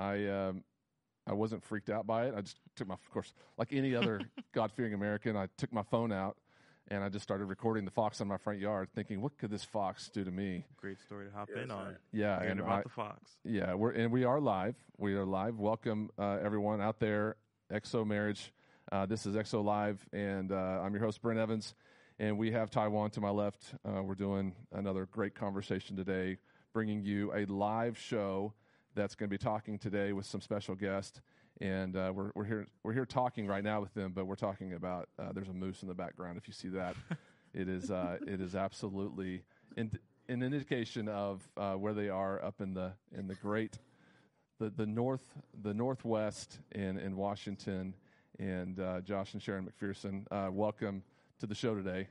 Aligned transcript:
I 0.00 0.26
um, 0.26 0.64
I 1.26 1.34
wasn't 1.34 1.62
freaked 1.62 1.90
out 1.90 2.06
by 2.06 2.26
it. 2.26 2.34
I 2.36 2.40
just 2.40 2.58
took 2.74 2.88
my, 2.88 2.94
of 2.94 3.10
course, 3.10 3.32
like 3.58 3.72
any 3.72 3.94
other 3.94 4.22
God 4.54 4.72
fearing 4.72 4.94
American, 4.94 5.36
I 5.36 5.46
took 5.58 5.72
my 5.72 5.82
phone 5.82 6.10
out 6.10 6.36
and 6.88 7.04
I 7.04 7.08
just 7.08 7.22
started 7.22 7.44
recording 7.44 7.84
the 7.84 7.90
fox 7.90 8.20
on 8.20 8.26
my 8.26 8.36
front 8.36 8.58
yard, 8.58 8.88
thinking, 8.94 9.20
what 9.20 9.38
could 9.38 9.50
this 9.50 9.62
fox 9.62 10.08
do 10.08 10.24
to 10.24 10.30
me? 10.30 10.64
Great 10.76 10.98
story 10.98 11.26
to 11.26 11.32
hop 11.32 11.48
in 11.50 11.70
on. 11.70 11.96
Yeah, 12.12 12.42
and 12.42 12.58
about 12.58 12.80
I- 12.80 12.82
the 12.82 12.88
fox. 12.88 13.30
Yeah, 13.44 13.74
we're 13.74 13.92
and 13.92 14.10
we 14.10 14.24
are 14.24 14.40
live. 14.40 14.76
We 14.98 15.14
are 15.14 15.26
live. 15.26 15.58
Welcome 15.58 16.10
uh, 16.18 16.38
everyone 16.42 16.80
out 16.80 16.98
there. 16.98 17.36
XO 17.70 18.04
Marriage. 18.04 18.52
Uh, 18.90 19.06
this 19.06 19.24
is 19.24 19.36
XO 19.36 19.62
Live, 19.62 20.04
and 20.12 20.50
uh, 20.50 20.80
I'm 20.82 20.92
your 20.92 21.04
host 21.04 21.22
Brent 21.22 21.38
Evans, 21.38 21.74
and 22.18 22.36
we 22.36 22.50
have 22.50 22.70
Taiwan 22.70 23.10
to 23.10 23.20
my 23.20 23.30
left. 23.30 23.74
Uh, 23.84 24.02
we're 24.02 24.16
doing 24.16 24.52
another 24.72 25.06
great 25.06 25.36
conversation 25.36 25.94
today, 25.94 26.38
bringing 26.72 27.04
you 27.04 27.32
a 27.32 27.44
live 27.44 27.96
show 27.96 28.52
that's 28.94 29.14
going 29.14 29.28
to 29.28 29.30
be 29.30 29.38
talking 29.38 29.78
today 29.78 30.12
with 30.12 30.26
some 30.26 30.40
special 30.40 30.74
guests. 30.74 31.20
And 31.60 31.96
uh, 31.96 32.12
we're, 32.14 32.30
we're 32.34 32.44
here 32.44 32.66
we're 32.82 32.92
here 32.92 33.04
talking 33.04 33.46
right 33.46 33.62
now 33.62 33.80
with 33.80 33.92
them, 33.94 34.12
but 34.14 34.26
we're 34.26 34.34
talking 34.34 34.72
about 34.72 35.08
uh, 35.18 35.32
there's 35.32 35.48
a 35.48 35.52
moose 35.52 35.82
in 35.82 35.88
the 35.88 35.94
background. 35.94 36.38
If 36.38 36.48
you 36.48 36.54
see 36.54 36.68
that, 36.68 36.96
it 37.54 37.68
is 37.68 37.90
uh, 37.90 38.18
it 38.26 38.40
is 38.40 38.54
absolutely 38.54 39.42
in, 39.76 39.90
an 40.28 40.42
indication 40.42 41.08
of 41.08 41.46
uh, 41.56 41.74
where 41.74 41.92
they 41.92 42.08
are 42.08 42.42
up 42.42 42.60
in 42.60 42.72
the 42.72 42.92
in 43.16 43.26
the 43.26 43.34
great 43.34 43.78
the, 44.58 44.70
the 44.70 44.86
north 44.86 45.24
the 45.62 45.74
northwest 45.74 46.60
in, 46.72 46.98
in 46.98 47.16
Washington 47.16 47.94
and 48.38 48.80
uh, 48.80 49.00
Josh 49.00 49.34
and 49.34 49.42
Sharon 49.42 49.68
McPherson. 49.68 50.24
Uh, 50.30 50.50
welcome 50.50 51.02
to 51.40 51.46
the 51.46 51.54
show 51.54 51.74
today. 51.74 52.08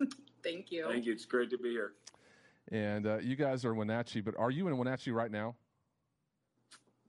Thank 0.42 0.72
you. 0.72 0.86
Thank 0.88 1.06
you. 1.06 1.12
It's 1.12 1.24
great 1.24 1.50
to 1.50 1.58
be 1.58 1.70
here. 1.70 1.92
And 2.70 3.06
uh, 3.06 3.18
you 3.18 3.36
guys 3.36 3.64
are 3.64 3.72
in 3.72 3.78
Wenatchee, 3.78 4.20
but 4.20 4.34
are 4.38 4.50
you 4.50 4.68
in 4.68 4.76
Wenatchee 4.78 5.10
right 5.10 5.30
now? 5.30 5.56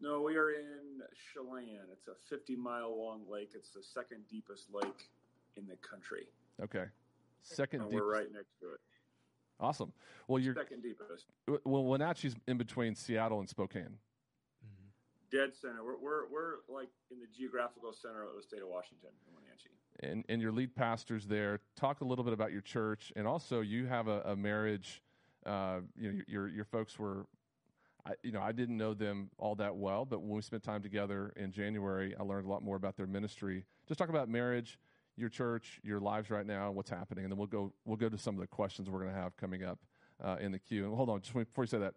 No, 0.01 0.21
we 0.21 0.35
are 0.35 0.49
in 0.51 1.01
Chelan. 1.33 1.79
It's 1.91 2.07
a 2.07 2.15
50 2.29 2.55
mile 2.55 2.97
long 2.97 3.21
lake. 3.29 3.51
It's 3.55 3.69
the 3.69 3.83
second 3.83 4.23
deepest 4.29 4.67
lake 4.73 5.09
in 5.55 5.65
the 5.67 5.77
country. 5.77 6.27
Okay, 6.61 6.85
second 7.41 7.81
And 7.81 7.91
deep. 7.91 7.99
we're 7.99 8.11
right 8.11 8.31
next 8.33 8.59
to 8.59 8.73
it. 8.73 8.79
Awesome. 9.59 9.93
Well, 10.27 10.39
you're 10.39 10.55
Second 10.55 10.81
deepest. 10.83 11.25
well 11.63 11.85
Wenatchee's 11.85 12.35
in 12.47 12.57
between 12.57 12.95
Seattle 12.95 13.39
and 13.39 13.47
Spokane. 13.47 13.97
Dead 15.31 15.51
center. 15.55 15.83
We're, 15.83 15.97
we're, 15.97 16.27
we're 16.31 16.55
like 16.67 16.89
in 17.11 17.19
the 17.19 17.27
geographical 17.35 17.93
center 17.93 18.23
of 18.23 18.35
the 18.35 18.43
state 18.43 18.61
of 18.61 18.67
Washington 18.67 19.09
in 19.27 19.33
Wenatchee. 19.35 19.69
and, 20.01 20.25
and 20.27 20.41
your 20.41 20.51
lead 20.51 20.75
pastors 20.75 21.25
there. 21.27 21.59
Talk 21.75 22.01
a 22.01 22.03
little 22.05 22.23
bit 22.25 22.33
about 22.33 22.51
your 22.51 22.61
church, 22.61 23.13
and 23.15 23.25
also 23.27 23.61
you 23.61 23.85
have 23.85 24.07
a, 24.07 24.21
a 24.25 24.35
marriage. 24.35 25.01
Uh, 25.45 25.79
you 25.97 26.11
know, 26.11 26.21
your 26.27 26.47
your 26.47 26.65
folks 26.65 26.97
were, 26.97 27.25
I, 28.05 28.13
you 28.23 28.31
know, 28.31 28.41
I 28.41 28.51
didn't 28.51 28.77
know 28.77 28.93
them 28.93 29.29
all 29.37 29.55
that 29.55 29.75
well, 29.75 30.05
but 30.05 30.21
when 30.21 30.31
we 30.31 30.41
spent 30.41 30.63
time 30.63 30.81
together 30.81 31.33
in 31.35 31.51
January, 31.51 32.15
I 32.19 32.23
learned 32.23 32.45
a 32.45 32.49
lot 32.49 32.63
more 32.63 32.75
about 32.75 32.95
their 32.97 33.07
ministry. 33.07 33.65
Just 33.87 33.97
talk 33.97 34.09
about 34.09 34.29
marriage, 34.29 34.79
your 35.15 35.29
church, 35.29 35.79
your 35.83 35.99
lives 35.99 36.29
right 36.29 36.45
now, 36.45 36.71
what's 36.71 36.89
happening, 36.89 37.25
and 37.25 37.31
then 37.31 37.37
we'll 37.37 37.47
go 37.47 37.73
we'll 37.85 37.97
go 37.97 38.09
to 38.09 38.17
some 38.17 38.35
of 38.35 38.41
the 38.41 38.47
questions 38.47 38.89
we're 38.89 39.01
going 39.01 39.13
to 39.13 39.19
have 39.19 39.35
coming 39.37 39.63
up 39.63 39.79
uh, 40.23 40.37
in 40.39 40.51
the 40.51 40.59
queue. 40.59 40.85
And 40.85 40.95
hold 40.95 41.09
on, 41.09 41.21
just 41.21 41.33
before 41.33 41.63
you 41.63 41.67
say 41.67 41.79
that, 41.79 41.93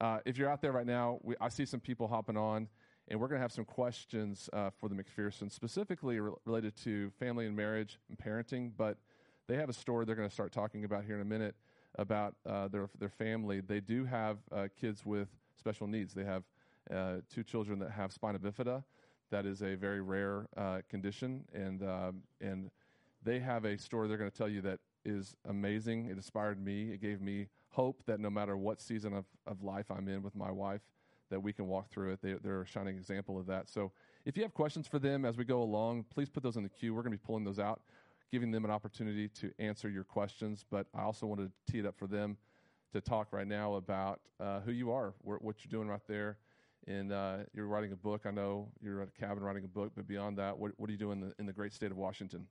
uh, 0.00 0.18
if 0.24 0.36
you're 0.36 0.50
out 0.50 0.60
there 0.60 0.72
right 0.72 0.86
now, 0.86 1.18
we, 1.22 1.34
I 1.40 1.48
see 1.48 1.64
some 1.64 1.80
people 1.80 2.08
hopping 2.08 2.36
on, 2.36 2.68
and 3.08 3.20
we're 3.20 3.28
going 3.28 3.38
to 3.38 3.42
have 3.42 3.52
some 3.52 3.64
questions 3.64 4.50
uh, 4.52 4.70
for 4.78 4.88
the 4.88 4.94
McPherson, 4.94 5.50
specifically 5.50 6.20
re- 6.20 6.32
related 6.44 6.76
to 6.84 7.10
family 7.18 7.46
and 7.46 7.56
marriage 7.56 7.98
and 8.08 8.18
parenting. 8.18 8.72
But 8.76 8.98
they 9.46 9.56
have 9.56 9.68
a 9.68 9.74
story 9.74 10.04
they're 10.04 10.14
going 10.14 10.28
to 10.28 10.34
start 10.34 10.52
talking 10.52 10.84
about 10.84 11.04
here 11.04 11.14
in 11.14 11.20
a 11.22 11.26
minute 11.26 11.54
about 11.96 12.34
uh, 12.46 12.68
their 12.68 12.88
their 12.98 13.08
family. 13.08 13.60
They 13.60 13.80
do 13.80 14.04
have 14.04 14.38
uh, 14.52 14.68
kids 14.78 15.04
with 15.04 15.28
special 15.56 15.86
needs. 15.86 16.14
They 16.14 16.24
have 16.24 16.42
uh, 16.92 17.16
two 17.32 17.42
children 17.42 17.78
that 17.80 17.90
have 17.90 18.12
spina 18.12 18.38
bifida. 18.38 18.84
That 19.30 19.46
is 19.46 19.62
a 19.62 19.74
very 19.74 20.00
rare 20.00 20.46
uh, 20.56 20.80
condition, 20.88 21.44
and 21.52 21.82
um, 21.82 22.22
and 22.40 22.70
they 23.22 23.40
have 23.40 23.64
a 23.64 23.78
story 23.78 24.08
they're 24.08 24.18
going 24.18 24.30
to 24.30 24.36
tell 24.36 24.48
you 24.48 24.60
that 24.62 24.80
is 25.04 25.34
amazing. 25.48 26.06
It 26.06 26.12
inspired 26.12 26.62
me. 26.62 26.92
It 26.92 27.00
gave 27.00 27.20
me 27.20 27.48
hope 27.70 28.02
that 28.06 28.20
no 28.20 28.30
matter 28.30 28.56
what 28.56 28.80
season 28.80 29.12
of, 29.12 29.24
of 29.46 29.62
life 29.62 29.90
I'm 29.90 30.08
in 30.08 30.22
with 30.22 30.36
my 30.36 30.50
wife, 30.50 30.82
that 31.30 31.40
we 31.40 31.52
can 31.52 31.66
walk 31.66 31.90
through 31.90 32.12
it. 32.12 32.22
They, 32.22 32.34
they're 32.34 32.62
a 32.62 32.66
shining 32.66 32.96
example 32.96 33.38
of 33.38 33.46
that. 33.46 33.68
So 33.68 33.92
if 34.24 34.36
you 34.36 34.42
have 34.42 34.54
questions 34.54 34.86
for 34.86 34.98
them 34.98 35.24
as 35.24 35.36
we 35.36 35.44
go 35.44 35.62
along, 35.62 36.04
please 36.10 36.28
put 36.28 36.42
those 36.42 36.56
in 36.56 36.62
the 36.62 36.68
queue. 36.68 36.94
We're 36.94 37.02
going 37.02 37.12
to 37.12 37.18
be 37.18 37.26
pulling 37.26 37.44
those 37.44 37.58
out, 37.58 37.82
giving 38.34 38.50
them 38.50 38.64
an 38.64 38.70
opportunity 38.72 39.28
to 39.28 39.52
answer 39.60 39.88
your 39.88 40.02
questions. 40.02 40.64
But 40.68 40.88
I 40.92 41.02
also 41.02 41.24
wanted 41.24 41.52
to 41.52 41.72
tee 41.72 41.78
it 41.78 41.86
up 41.86 41.96
for 41.96 42.08
them 42.08 42.36
to 42.92 43.00
talk 43.00 43.28
right 43.30 43.46
now 43.46 43.74
about 43.74 44.20
uh, 44.40 44.58
who 44.58 44.72
you 44.72 44.90
are, 44.90 45.14
wh- 45.20 45.40
what 45.40 45.64
you're 45.64 45.70
doing 45.70 45.86
right 45.86 46.02
there. 46.08 46.38
And 46.88 47.12
uh, 47.12 47.36
you're 47.54 47.68
writing 47.68 47.92
a 47.92 47.96
book. 47.96 48.22
I 48.26 48.32
know 48.32 48.72
you're 48.82 49.00
at 49.02 49.08
a 49.08 49.20
cabin 49.20 49.44
writing 49.44 49.62
a 49.62 49.68
book, 49.68 49.92
but 49.94 50.08
beyond 50.08 50.36
that, 50.38 50.58
what, 50.58 50.72
what 50.78 50.90
are 50.90 50.92
you 50.92 50.98
doing 50.98 51.22
in 51.22 51.28
the, 51.28 51.34
in 51.38 51.46
the 51.46 51.52
great 51.52 51.72
state 51.72 51.92
of 51.92 51.96
Washington? 51.96 52.48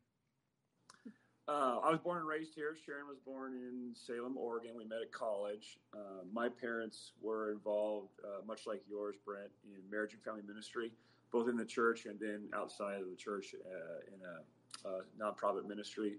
Uh, 1.50 1.80
I 1.84 1.92
was 1.92 2.00
born 2.00 2.20
and 2.20 2.26
raised 2.26 2.56
here. 2.56 2.78
Sharon 2.86 3.06
was 3.10 3.18
born 3.26 3.52
in 3.52 3.92
Salem, 3.94 4.38
Oregon. 4.38 4.72
We 4.78 4.86
met 4.86 5.02
at 5.02 5.12
college. 5.12 5.80
Uh, 5.94 6.24
my 6.32 6.48
parents 6.48 7.12
were 7.22 7.52
involved, 7.52 8.12
uh, 8.24 8.46
much 8.48 8.66
like 8.66 8.84
yours, 8.90 9.18
Brent, 9.26 9.52
in 9.66 9.82
marriage 9.92 10.14
and 10.14 10.24
family 10.24 10.44
ministry, 10.48 10.94
both 11.30 11.50
in 11.50 11.58
the 11.58 11.66
church 11.66 12.06
and 12.06 12.18
then 12.22 12.48
outside 12.56 13.02
of 13.02 13.10
the 13.10 13.18
church 13.18 13.54
uh, 13.54 14.16
in 14.16 14.22
a, 14.22 14.40
a 14.86 15.02
nonprofit 15.22 15.68
ministry 15.68 16.18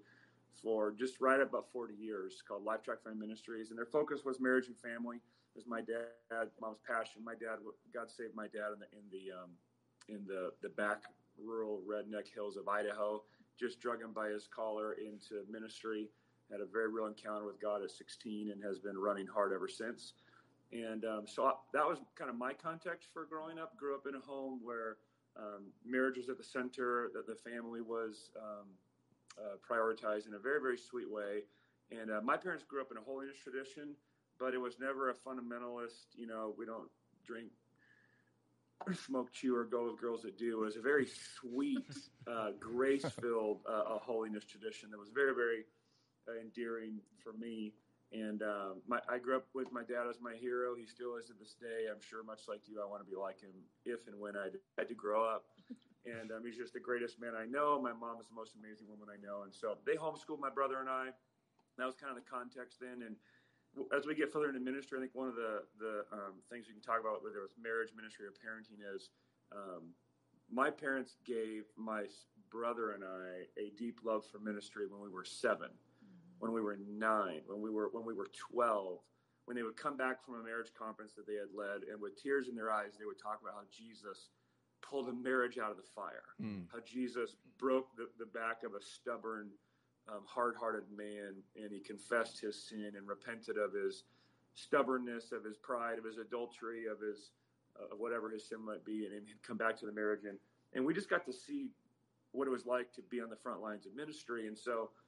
for 0.63 0.93
just 0.93 1.21
right 1.21 1.41
about 1.41 1.67
40 1.73 1.95
years 1.95 2.43
called 2.47 2.65
Life 2.65 2.83
Track 2.83 3.03
Family 3.03 3.19
Ministries. 3.19 3.71
And 3.71 3.79
their 3.79 3.87
focus 3.87 4.25
was 4.25 4.41
marriage 4.41 4.69
and 4.69 4.77
family. 4.79 5.17
It 5.17 5.57
was 5.57 5.67
my 5.67 5.81
dad, 5.81 6.49
mom's 6.61 6.79
passion. 6.87 7.23
My 7.25 7.35
dad, 7.35 7.59
God 7.93 8.11
saved 8.11 8.35
my 8.35 8.47
dad 8.47 8.73
in 8.75 8.81
the, 8.81 8.89
in 8.93 9.05
the, 9.11 9.43
um, 9.43 9.51
in 10.09 10.27
the, 10.27 10.53
the 10.63 10.71
back 10.71 11.03
rural 11.43 11.81
redneck 11.89 12.33
hills 12.33 12.57
of 12.57 12.69
Idaho 12.69 13.23
just 13.59 13.81
drug 13.81 14.01
him 14.01 14.13
by 14.13 14.29
his 14.29 14.49
collar 14.55 14.95
into 14.95 15.45
ministry. 15.51 16.09
Had 16.51 16.61
a 16.61 16.67
very 16.67 16.89
real 16.89 17.07
encounter 17.07 17.47
with 17.47 17.61
God 17.61 17.83
at 17.83 17.91
16 17.91 18.51
and 18.51 18.63
has 18.63 18.79
been 18.79 18.99
running 18.99 19.27
hard 19.27 19.53
ever 19.53 19.69
since. 19.69 20.15
And 20.73 21.05
um, 21.05 21.23
so 21.27 21.47
I, 21.47 21.53
that 21.73 21.87
was 21.87 21.99
kind 22.17 22.29
of 22.29 22.37
my 22.37 22.53
context 22.53 23.09
for 23.13 23.25
growing 23.25 23.59
up. 23.59 23.77
Grew 23.77 23.95
up 23.95 24.07
in 24.09 24.15
a 24.15 24.21
home 24.21 24.61
where 24.63 24.97
um, 25.37 25.73
marriage 25.85 26.17
was 26.17 26.29
at 26.29 26.39
the 26.39 26.45
center, 26.45 27.11
that 27.15 27.27
the 27.27 27.35
family 27.35 27.81
was 27.81 28.31
um, 28.37 28.67
uh, 29.39 29.57
prioritized 29.69 30.27
in 30.29 30.35
a 30.35 30.39
very, 30.39 30.61
very 30.61 30.79
sweet 30.79 31.11
way. 31.11 31.43
And 31.91 32.11
uh, 32.11 32.21
my 32.23 32.37
parents 32.37 32.65
grew 32.65 32.81
up 32.81 32.91
in 32.91 32.97
a 32.97 33.01
holiness 33.01 33.37
tradition, 33.43 33.95
but 34.39 34.55
it 34.55 34.59
was 34.59 34.79
never 34.79 35.11
a 35.11 35.15
fundamentalist, 35.15 36.15
you 36.17 36.27
know, 36.27 36.55
we 36.57 36.67
don't 36.67 36.89
drink 37.27 37.51
smoke, 39.07 39.33
chew, 39.33 39.57
or 39.57 39.65
go 39.65 39.91
with 39.91 40.01
girls 40.01 40.23
that 40.23 40.39
do. 40.39 40.63
It 40.63 40.65
was 40.65 40.77
a 40.77 40.81
very 40.81 41.07
sweet, 41.41 41.87
uh, 42.27 42.51
grace 42.59 43.05
filled 43.21 43.61
uh, 43.69 43.99
holiness 43.99 44.45
tradition 44.45 44.91
that 44.91 44.99
was 44.99 45.11
very, 45.15 45.35
very 45.35 45.65
uh, 46.29 46.41
endearing 46.41 47.01
for 47.23 47.33
me. 47.33 47.73
And 48.15 48.43
um, 48.43 48.79
my, 48.87 49.03
I 49.11 49.19
grew 49.19 49.35
up 49.35 49.51
with 49.55 49.73
my 49.73 49.83
dad 49.83 50.07
as 50.09 50.23
my 50.23 50.39
hero. 50.39 50.79
He 50.79 50.87
still 50.87 51.17
is 51.19 51.27
to 51.27 51.35
this 51.35 51.59
day. 51.59 51.91
I'm 51.91 51.99
sure, 51.99 52.23
much 52.23 52.47
like 52.47 52.63
you, 52.71 52.79
I 52.79 52.87
want 52.87 53.03
to 53.03 53.11
be 53.11 53.19
like 53.19 53.43
him 53.43 53.51
if 53.85 54.07
and 54.07 54.15
when 54.23 54.39
I 54.39 54.55
had 54.79 54.89
to 54.89 54.95
grow 54.95 55.27
up. 55.27 55.47
And 56.05 56.29
um, 56.37 56.45
he's 56.45 56.61
just 56.61 56.77
the 56.77 56.85
greatest 56.85 57.17
man 57.17 57.33
I 57.33 57.49
know. 57.49 57.81
My 57.81 57.97
mom 57.97 58.21
is 58.21 58.29
the 58.29 58.37
most 58.37 58.61
amazing 58.61 58.85
woman 58.93 59.09
I 59.09 59.17
know. 59.25 59.49
And 59.49 59.55
so 59.55 59.81
they 59.89 59.97
homeschooled 59.97 60.37
my 60.37 60.53
brother 60.53 60.77
and 60.85 60.87
I. 60.87 61.17
That 61.79 61.87
was 61.89 61.97
kind 61.97 62.13
of 62.13 62.21
the 62.21 62.29
context 62.29 62.77
then. 62.77 63.01
And 63.01 63.17
as 63.89 64.05
we 64.05 64.15
get 64.15 64.31
further 64.31 64.53
into 64.53 64.61
ministry, 64.61 64.99
I 64.99 65.01
think 65.01 65.17
one 65.17 65.29
of 65.29 65.35
the 65.35 65.65
the 65.81 66.05
um, 66.13 66.45
things 66.53 66.69
we 66.69 66.77
can 66.77 66.85
talk 66.85 67.01
about, 67.01 67.25
whether 67.25 67.41
it's 67.41 67.57
marriage, 67.57 67.89
ministry, 67.97 68.29
or 68.29 68.37
parenting, 68.37 68.85
is 68.85 69.09
um, 69.49 69.97
my 70.53 70.69
parents 70.69 71.17
gave 71.25 71.65
my 71.73 72.05
brother 72.53 72.93
and 72.93 73.03
I 73.03 73.49
a 73.57 73.73
deep 73.73 74.01
love 74.05 74.29
for 74.29 74.39
ministry 74.39 74.85
when 74.87 75.01
we 75.01 75.09
were 75.09 75.25
7 75.25 75.73
when 76.39 76.53
we 76.53 76.61
were 76.61 76.79
nine, 76.89 77.41
when 77.47 77.61
we 77.61 77.71
were 77.71 77.89
when 77.93 78.05
we 78.05 78.15
were 78.15 78.29
twelve. 78.51 78.99
When 79.47 79.55
they 79.59 79.63
would 79.63 79.77
come 79.77 79.99
back 79.99 80.25
from 80.25 80.37
a 80.37 80.43
marriage 80.43 80.73
conference 80.73 81.13
that 81.17 81.27
they 81.27 81.35
had 81.35 81.53
led, 81.55 81.83
and 81.93 82.01
with 82.01 82.17
tears 82.17 82.49
in 82.49 82.55
their 82.57 82.73
eyes, 82.73 82.97
they 82.99 83.05
would 83.05 83.19
talk 83.19 83.43
about 83.43 83.53
how 83.53 83.65
Jesus 83.71 84.31
pulled 84.81 85.07
a 85.11 85.13
marriage 85.13 85.59
out 85.59 85.71
of 85.71 85.77
the 85.77 85.83
fire, 85.95 86.33
Mm. 86.41 86.65
how 86.73 86.81
Jesus 86.81 87.37
broke 87.59 87.95
the, 87.95 88.09
the 88.19 88.25
back 88.25 88.63
of 88.65 88.73
a 88.75 88.81
stubborn 88.81 89.51
um, 90.09 90.23
hard-hearted 90.27 90.85
man, 90.97 91.43
and 91.57 91.71
he 91.71 91.81
confessed 91.81 92.41
his 92.41 92.57
sin 92.69 92.93
and 92.97 93.07
repented 93.07 93.59
of 93.59 93.75
his 93.75 94.05
stubbornness, 94.55 95.31
of 95.33 95.45
his 95.45 95.59
pride, 95.59 95.99
of 95.99 96.05
his 96.05 96.17
adultery, 96.17 96.87
of 96.87 97.01
his 97.01 97.31
of 97.77 97.99
whatever 97.99 98.31
his 98.31 98.49
sin 98.49 98.65
might 98.65 98.85
be, 98.85 99.05
and, 99.05 99.13
and 99.15 99.27
come 99.43 99.59
back 99.59 99.77
to 99.81 99.85
the 99.85 99.93
marriage. 99.93 100.25
And 100.25 100.39
and 100.73 100.87
we 100.87 100.95
just 100.95 101.11
got 101.11 101.27
to 101.27 101.33
see 101.35 101.69
what 102.33 102.49
it 102.49 102.51
was 102.51 102.65
like 102.65 102.93
to 102.95 103.03
be 103.03 103.21
on 103.21 103.29
the 103.29 103.37
front 103.37 103.61
lines 103.61 103.85
of 103.85 103.95
ministry. 103.95 104.47
And 104.49 104.57
so 104.57 104.89
uh, 104.89 105.04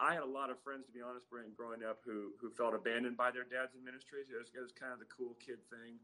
I 0.00 0.14
had 0.14 0.22
a 0.22 0.28
lot 0.28 0.50
of 0.50 0.60
friends, 0.60 0.86
to 0.86 0.92
be 0.92 1.00
honest, 1.00 1.30
Brent, 1.30 1.56
growing 1.56 1.84
up 1.84 2.00
who 2.04 2.32
who 2.40 2.50
felt 2.50 2.74
abandoned 2.74 3.16
by 3.16 3.30
their 3.30 3.44
dads 3.44 3.74
in 3.74 3.84
ministries. 3.84 4.26
It 4.28 4.38
was, 4.38 4.50
it 4.54 4.60
was 4.60 4.72
kind 4.72 4.92
of 4.92 4.98
the 4.98 5.06
cool 5.06 5.36
kid 5.40 5.58
thing 5.70 5.96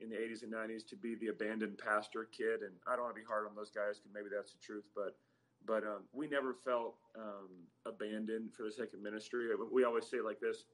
in 0.00 0.10
the 0.10 0.16
80s 0.16 0.42
and 0.42 0.52
90s 0.52 0.86
to 0.88 0.96
be 0.96 1.14
the 1.14 1.28
abandoned 1.28 1.78
pastor 1.78 2.26
kid. 2.32 2.62
And 2.62 2.74
I 2.86 2.96
don't 2.96 3.04
want 3.04 3.14
to 3.14 3.20
be 3.20 3.26
hard 3.26 3.46
on 3.46 3.54
those 3.54 3.70
guys 3.70 3.98
because 3.98 4.10
maybe 4.12 4.26
that's 4.34 4.52
the 4.52 4.58
truth, 4.58 4.84
but 4.94 5.16
but 5.66 5.82
um, 5.84 6.04
we 6.12 6.28
never 6.28 6.52
felt 6.52 6.96
um, 7.16 7.48
abandoned 7.86 8.52
for 8.52 8.64
the 8.64 8.72
sake 8.72 8.92
of 8.92 9.00
ministry. 9.00 9.48
We 9.72 9.84
always 9.84 10.06
say 10.06 10.20
like 10.20 10.40
this: 10.40 10.64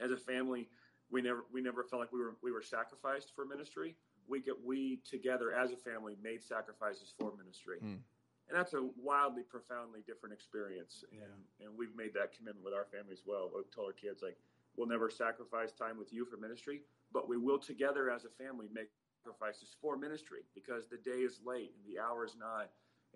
as 0.00 0.10
a 0.10 0.16
family, 0.16 0.68
we 1.10 1.22
never 1.22 1.44
we 1.52 1.60
never 1.60 1.84
felt 1.84 2.00
like 2.00 2.12
we 2.12 2.20
were 2.20 2.36
we 2.42 2.52
were 2.52 2.62
sacrificed 2.62 3.32
for 3.34 3.44
ministry. 3.44 3.96
We 4.28 4.40
get 4.40 4.54
we 4.64 5.00
together 5.08 5.52
as 5.52 5.70
a 5.72 5.76
family 5.76 6.16
made 6.22 6.42
sacrifices 6.42 7.14
for 7.16 7.32
ministry. 7.36 7.78
Mm. 7.84 7.98
And 8.48 8.56
that's 8.56 8.74
a 8.74 8.88
wildly, 9.02 9.42
profoundly 9.42 10.00
different 10.06 10.32
experience. 10.32 11.04
And, 11.10 11.20
yeah. 11.20 11.66
and 11.66 11.76
we've 11.76 11.94
made 11.96 12.14
that 12.14 12.32
commitment 12.36 12.64
with 12.64 12.74
our 12.74 12.86
family 12.86 13.12
as 13.12 13.22
well. 13.26 13.50
We've 13.54 13.70
told 13.70 13.88
our 13.88 13.92
kids, 13.92 14.22
like, 14.22 14.36
we'll 14.76 14.86
never 14.86 15.10
sacrifice 15.10 15.72
time 15.72 15.98
with 15.98 16.12
you 16.12 16.24
for 16.24 16.36
ministry, 16.36 16.82
but 17.12 17.28
we 17.28 17.36
will 17.36 17.58
together 17.58 18.10
as 18.10 18.24
a 18.24 18.30
family 18.30 18.68
make 18.72 18.88
sacrifices 19.24 19.74
for 19.80 19.96
ministry 19.96 20.40
because 20.54 20.86
the 20.86 20.98
day 20.98 21.18
is 21.26 21.40
late 21.44 21.72
and 21.74 21.92
the 21.92 22.00
hour 22.00 22.24
is 22.24 22.36
nigh, 22.38 22.66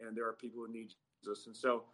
and 0.00 0.17
there 0.17 0.27
are 0.27 0.32
people 0.32 0.65
who 0.67 0.73
need 0.73 0.93
Jesus. 1.23 1.47
And 1.47 1.56
so, 1.56 1.85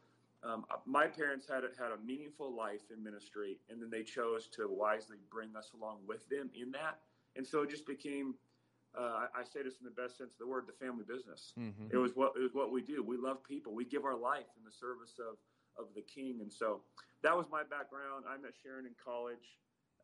um, 0.43 0.65
my 0.85 1.07
parents 1.07 1.47
had 1.49 1.65
had 1.79 1.93
a 1.93 1.99
meaningful 2.07 2.55
life 2.55 2.83
in 2.95 3.03
ministry, 3.03 3.59
and 3.69 3.83
then 3.83 3.91
they 3.91 4.03
chose 4.03 4.47
to 4.49 4.69
wisely 4.69 5.17
bring 5.31 5.57
us 5.57 5.73
along 5.75 5.99
with 6.07 6.29
them 6.29 6.51
in 6.55 6.71
that. 6.73 7.01
And 7.37 7.47
so 7.47 7.63
it 7.63 7.71
just 7.71 7.87
became 7.87 8.35
uh, 8.97 9.27
I, 9.29 9.41
I, 9.41 9.45
say 9.45 9.63
this 9.63 9.75
in 9.81 9.85
the 9.85 9.91
best 9.91 10.17
sense 10.17 10.33
of 10.33 10.39
the 10.39 10.47
word, 10.47 10.65
the 10.67 10.85
family 10.85 11.05
business. 11.07 11.53
Mm-hmm. 11.59 11.93
It 11.93 11.97
was 11.97 12.13
what 12.15 12.33
it 12.37 12.43
was 12.43 12.55
what 12.55 12.73
we 12.73 12.83
do. 12.83 13.03
We 13.03 13.17
love 13.17 13.45
people. 13.45 13.75
We 13.75 13.85
give 13.85 14.05
our 14.05 14.17
life 14.17 14.49
in 14.57 14.65
the 14.65 14.73
service 14.73 15.21
of 15.21 15.37
of 15.79 15.93
the 15.95 16.03
King, 16.03 16.39
and 16.41 16.53
so 16.53 16.81
that 17.23 17.37
was 17.37 17.47
my 17.51 17.63
background. 17.63 18.25
I 18.29 18.41
met 18.41 18.53
Sharon 18.63 18.87
in 18.87 18.93
college, 19.03 19.59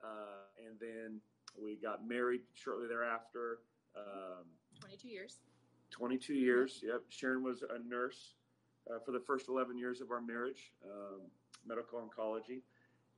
uh, 0.04 0.44
and 0.66 0.78
then 0.78 1.20
we 1.56 1.76
got 1.76 2.06
married 2.06 2.42
shortly 2.54 2.86
thereafter. 2.86 3.60
Um, 3.96 4.44
Twenty-two 4.78 5.08
years. 5.08 5.38
Twenty-two 5.90 6.34
years. 6.34 6.80
Yep. 6.82 7.02
Sharon 7.08 7.42
was 7.42 7.62
a 7.62 7.78
nurse 7.88 8.34
uh, 8.90 8.98
for 9.04 9.12
the 9.12 9.20
first 9.20 9.48
eleven 9.48 9.78
years 9.78 10.00
of 10.00 10.10
our 10.10 10.20
marriage, 10.20 10.72
um, 10.84 11.20
medical 11.66 11.98
oncology, 11.98 12.60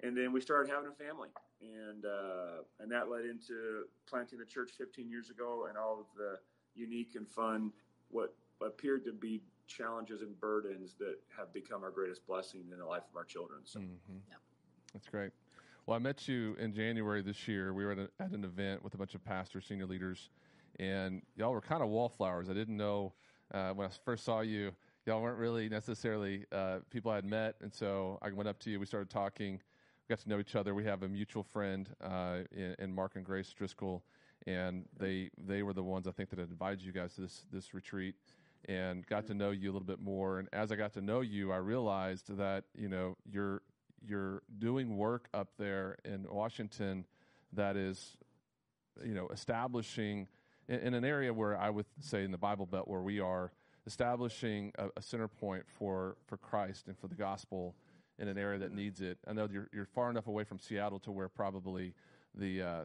and 0.02 0.17
then 0.17 0.32
we 0.32 0.41
started 0.41 0.70
having 0.70 0.91
a 0.91 0.94
family 0.94 1.29
and 1.61 2.05
uh, 2.05 2.62
and 2.81 2.91
that 2.91 3.08
led 3.08 3.25
into 3.25 3.85
planting 4.08 4.38
the 4.38 4.44
church 4.44 4.73
15 4.76 5.08
years 5.08 5.31
ago 5.31 5.67
and 5.69 5.79
all 5.79 5.99
of 6.00 6.06
the 6.17 6.38
unique 6.75 7.12
and 7.14 7.29
fun 7.29 7.73
what 8.11 8.35
appeared 8.61 9.05
to 9.05 9.12
be 9.12 9.43
challenges 9.67 10.23
and 10.23 10.38
burdens 10.41 10.94
that 10.99 11.17
have 11.37 11.52
become 11.52 11.82
our 11.82 11.91
greatest 11.91 12.26
blessing 12.26 12.64
in 12.73 12.79
the 12.79 12.85
life 12.85 13.02
of 13.11 13.17
our 13.17 13.25
children. 13.25 13.61
So 13.64 13.81
mm-hmm. 13.81 14.19
yep. 14.29 14.38
that's 14.93 15.08
great. 15.08 15.32
Well, 15.87 15.96
I 15.96 15.99
met 15.99 16.29
you 16.29 16.56
in 16.58 16.73
January 16.73 17.23
this 17.23 17.46
year. 17.46 17.75
We 17.75 17.85
were 17.85 17.93
at, 17.93 17.99
a, 17.99 18.08
at 18.20 18.31
an 18.31 18.44
event 18.44 18.82
with 18.82 18.94
a 18.94 18.96
bunch 18.96 19.14
of 19.14 19.25
pastors, 19.25 19.67
senior 19.67 19.87
leaders, 19.87 20.31
and 20.79 21.23
y'all 21.37 21.52
were 21.52 21.61
kind 21.61 21.82
of 21.82 21.88
wallflowers. 21.88 22.49
I 22.49 22.55
didn't 22.55 22.76
know 22.76 23.12
uh, 23.52 23.70
when 23.70 23.87
I 23.87 23.91
first 24.05 24.25
saw 24.25 24.41
you, 24.41 24.73
y'all 25.06 25.20
weren't 25.20 25.38
really 25.38 25.69
necessarily 25.69 26.44
uh, 26.52 26.79
people 26.91 27.11
I 27.11 27.17
had 27.17 27.26
met, 27.26 27.56
and 27.61 27.73
so 27.73 28.19
I 28.23 28.31
went 28.31 28.49
up 28.49 28.58
to 28.61 28.70
you. 28.70 28.81
We 28.81 28.87
started 28.87 29.11
talking 29.11 29.61
got 30.09 30.19
to 30.21 30.29
know 30.29 30.39
each 30.39 30.55
other. 30.55 30.75
We 30.75 30.85
have 30.85 31.03
a 31.03 31.09
mutual 31.09 31.43
friend 31.43 31.89
uh, 32.03 32.41
in, 32.53 32.77
in, 32.79 32.95
Mark 32.95 33.17
and 33.17 33.25
Grace 33.25 33.53
Driscoll, 33.53 34.03
and 34.47 34.85
they 34.99 35.31
they 35.39 35.62
were 35.62 35.73
the 35.73 35.83
ones 35.83 36.06
I 36.06 36.11
think 36.11 36.31
that 36.31 36.39
invited 36.39 36.83
you 36.83 36.93
guys 36.93 37.15
to 37.15 37.23
this 37.23 37.47
this 37.51 37.75
retreat, 37.75 38.15
and 38.67 39.06
got 39.06 39.27
to 39.29 39.35
know 39.35 39.51
you 39.51 39.71
a 39.71 39.73
little 39.73 39.87
bit 39.87 40.01
more. 40.01 40.39
And 40.39 40.49
as 40.53 40.73
I 40.73 40.77
got 40.77 40.93
to 40.95 41.01
know 41.01 41.21
you, 41.21 41.53
I 41.53 41.56
realized 41.56 42.37
that 42.37 42.65
you 42.75 42.89
know 42.89 43.17
you're 43.31 43.62
you're 44.06 44.43
doing 44.59 44.97
work 44.97 45.29
up 45.33 45.49
there 45.59 45.97
in 46.05 46.27
Washington 46.31 47.06
that 47.53 47.77
is 47.77 48.17
you 49.05 49.15
know 49.15 49.29
establishing 49.29 50.29
in, 50.69 50.81
in 50.81 50.95
an 50.95 51.05
area 51.05 51.33
where 51.33 51.56
I 51.59 51.71
would 51.71 51.87
say 52.01 52.25
in 52.25 52.31
the 52.31 52.39
Bible 52.39 52.67
Belt 52.67 52.89
where 52.89 53.01
we 53.01 53.21
are 53.21 53.53
establishing 53.87 54.73
a, 54.79 54.89
a 54.97 55.03
center 55.03 55.29
point 55.29 55.65
for 55.67 56.17
for 56.27 56.37
Christ 56.37 56.89
and 56.89 56.99
for 56.99 57.09
the 57.09 57.15
gospel 57.15 57.75
in 58.19 58.28
an 58.28 58.38
area 58.38 58.58
that 58.58 58.72
needs 58.72 59.00
it. 59.00 59.19
I 59.26 59.32
know 59.32 59.49
you're, 59.50 59.69
you're 59.72 59.87
far 59.87 60.11
enough 60.11 60.26
away 60.26 60.44
from 60.44 60.58
Seattle 60.58 60.99
to 61.00 61.11
where 61.11 61.28
probably 61.28 61.94
the 62.34 62.62
uh, 62.62 62.84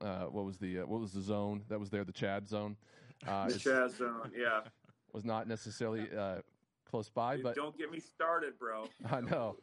uh, 0.00 0.24
what 0.24 0.44
was 0.44 0.58
the 0.58 0.80
uh, 0.80 0.86
what 0.86 1.00
was 1.00 1.12
the 1.12 1.20
zone 1.20 1.62
that 1.68 1.78
was 1.78 1.90
there 1.90 2.04
the 2.04 2.12
Chad 2.12 2.48
zone. 2.48 2.76
Uh, 3.26 3.48
the 3.48 3.58
Chad 3.58 3.90
zone, 3.92 4.30
yeah, 4.36 4.60
was 5.14 5.24
not 5.24 5.48
necessarily 5.48 6.06
uh, 6.14 6.36
close 6.88 7.08
by. 7.08 7.38
But 7.38 7.56
don't 7.56 7.76
get 7.76 7.90
me 7.90 7.98
started, 7.98 8.58
bro. 8.58 8.90
I 9.10 9.22
know. 9.22 9.56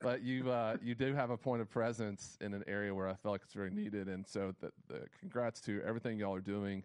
But 0.00 0.22
you 0.22 0.48
uh, 0.48 0.76
you 0.80 0.94
do 0.94 1.12
have 1.12 1.30
a 1.30 1.36
point 1.36 1.62
of 1.62 1.68
presence 1.68 2.38
in 2.40 2.54
an 2.54 2.62
area 2.68 2.94
where 2.94 3.08
I 3.08 3.14
feel 3.14 3.32
like 3.32 3.42
it's 3.42 3.54
very 3.54 3.72
needed, 3.72 4.06
and 4.06 4.24
so 4.24 4.54
the, 4.60 4.70
the 4.86 5.00
congrats 5.18 5.60
to 5.62 5.82
everything 5.84 6.16
y'all 6.16 6.32
are 6.32 6.40
doing 6.40 6.84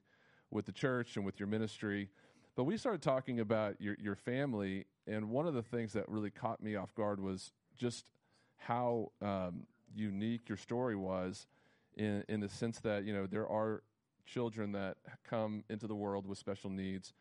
with 0.49 0.65
the 0.65 0.71
church 0.71 1.17
and 1.17 1.25
with 1.25 1.39
your 1.39 1.47
ministry. 1.47 2.09
But 2.55 2.63
we 2.63 2.77
started 2.77 3.03
talking 3.03 3.39
about 3.39 3.79
your 3.79 3.95
your 4.01 4.15
family, 4.15 4.85
and 5.05 5.29
one 5.29 5.45
of 5.45 5.53
the 5.53 5.61
things 5.61 5.93
that 5.93 6.09
really 6.09 6.31
caught 6.31 6.63
me 6.63 6.75
off 6.75 6.95
guard 6.95 7.19
was 7.19 7.51
just 7.77 8.11
how 8.57 9.11
um, 9.21 9.65
unique 9.95 10.49
your 10.49 10.57
story 10.57 10.95
was 10.95 11.47
in, 11.95 12.23
in 12.27 12.39
the 12.39 12.49
sense 12.49 12.79
that, 12.79 13.05
you 13.05 13.13
know, 13.13 13.25
there 13.25 13.47
are 13.47 13.83
children 14.25 14.73
that 14.73 14.97
come 15.27 15.63
into 15.69 15.87
the 15.87 15.95
world 15.95 16.27
with 16.27 16.37
special 16.37 16.69
needs, 16.69 17.13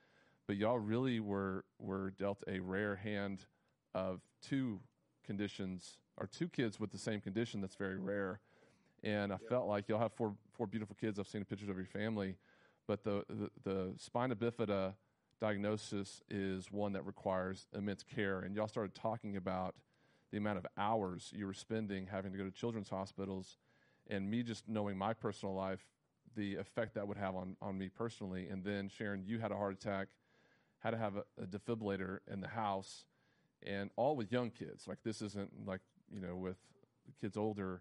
but 0.46 0.56
y'all 0.56 0.78
really 0.78 1.20
were, 1.20 1.64
were 1.78 2.10
dealt 2.10 2.42
a 2.48 2.58
rare 2.60 2.96
hand 2.96 3.46
of 3.94 4.20
two 4.42 4.80
conditions 5.24 5.98
or 6.16 6.26
two 6.26 6.48
kids 6.48 6.80
with 6.80 6.90
the 6.90 6.98
same 6.98 7.20
condition 7.20 7.60
that's 7.60 7.76
very 7.76 7.98
rare. 7.98 8.40
And 9.02 9.32
I 9.32 9.36
felt 9.36 9.68
like 9.68 9.88
y'all 9.88 10.00
have 10.00 10.12
four, 10.14 10.34
four 10.52 10.66
beautiful 10.66 10.96
kids. 11.00 11.18
I've 11.18 11.28
seen 11.28 11.44
pictures 11.44 11.68
of 11.68 11.76
your 11.76 11.86
family, 11.86 12.36
but 12.88 13.04
the, 13.04 13.24
the, 13.28 13.50
the 13.62 13.92
spina 13.98 14.34
bifida 14.34 14.94
diagnosis 15.40 16.22
is 16.30 16.72
one 16.72 16.92
that 16.94 17.04
requires 17.04 17.66
immense 17.74 18.02
care. 18.02 18.40
And 18.40 18.56
y'all 18.56 18.68
started 18.68 18.94
talking 18.94 19.36
about 19.36 19.74
the 20.36 20.40
amount 20.40 20.58
of 20.58 20.66
hours 20.76 21.32
you 21.34 21.46
were 21.46 21.54
spending 21.54 22.06
having 22.12 22.30
to 22.30 22.36
go 22.36 22.44
to 22.44 22.50
children's 22.50 22.90
hospitals, 22.90 23.56
and 24.08 24.30
me 24.30 24.42
just 24.42 24.68
knowing 24.68 24.98
my 24.98 25.14
personal 25.14 25.54
life, 25.54 25.80
the 26.36 26.56
effect 26.56 26.94
that 26.94 27.08
would 27.08 27.16
have 27.16 27.34
on, 27.34 27.56
on 27.62 27.78
me 27.78 27.88
personally. 27.88 28.46
And 28.50 28.62
then, 28.62 28.90
Sharon, 28.90 29.24
you 29.24 29.38
had 29.38 29.50
a 29.50 29.56
heart 29.56 29.72
attack, 29.72 30.08
had 30.80 30.90
to 30.90 30.98
have 30.98 31.14
a, 31.16 31.24
a 31.42 31.46
defibrillator 31.46 32.18
in 32.30 32.42
the 32.42 32.48
house, 32.48 33.06
and 33.62 33.88
all 33.96 34.14
with 34.14 34.30
young 34.30 34.50
kids. 34.50 34.86
Like, 34.86 34.98
this 35.02 35.22
isn't 35.22 35.50
like, 35.64 35.80
you 36.12 36.20
know, 36.20 36.36
with 36.36 36.58
kids 37.18 37.38
older. 37.38 37.80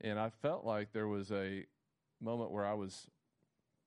And 0.00 0.20
I 0.20 0.30
felt 0.30 0.64
like 0.64 0.92
there 0.92 1.08
was 1.08 1.32
a 1.32 1.64
moment 2.20 2.52
where 2.52 2.64
I 2.64 2.74
was 2.74 3.08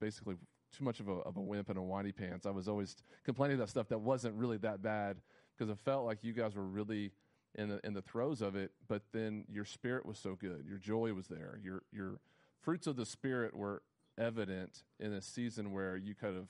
basically 0.01 0.35
too 0.77 0.83
much 0.83 0.99
of 0.99 1.07
a, 1.07 1.13
of 1.13 1.37
a 1.37 1.41
wimp 1.41 1.69
and 1.69 1.77
a 1.77 1.81
whiny 1.81 2.11
pants. 2.11 2.45
I 2.45 2.51
was 2.51 2.67
always 2.67 2.97
complaining 3.23 3.55
about 3.55 3.69
stuff 3.69 3.87
that 3.87 4.01
wasn't 4.01 4.35
really 4.35 4.57
that 4.57 4.81
bad 4.81 5.21
because 5.57 5.71
it 5.71 5.77
felt 5.85 6.05
like 6.05 6.25
you 6.25 6.33
guys 6.33 6.55
were 6.55 6.65
really 6.65 7.13
in 7.55 7.69
the, 7.69 7.79
in 7.83 7.93
the 7.93 8.01
throes 8.01 8.41
of 8.41 8.55
it, 8.55 8.71
but 8.87 9.01
then 9.11 9.45
your 9.49 9.65
spirit 9.65 10.05
was 10.05 10.17
so 10.17 10.35
good. 10.35 10.65
Your 10.67 10.77
joy 10.77 11.13
was 11.13 11.27
there. 11.27 11.59
Your, 11.63 11.83
your 11.91 12.19
fruits 12.61 12.87
of 12.87 12.95
the 12.95 13.05
spirit 13.05 13.55
were 13.55 13.81
evident 14.17 14.83
in 14.99 15.13
a 15.13 15.21
season 15.21 15.71
where 15.71 15.97
you 15.97 16.15
kind 16.15 16.37
of 16.37 16.47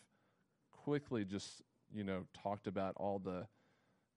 quickly 0.71 1.25
just, 1.25 1.61
you 1.93 2.03
know, 2.03 2.25
talked 2.41 2.67
about 2.67 2.93
all 2.97 3.19
the, 3.19 3.47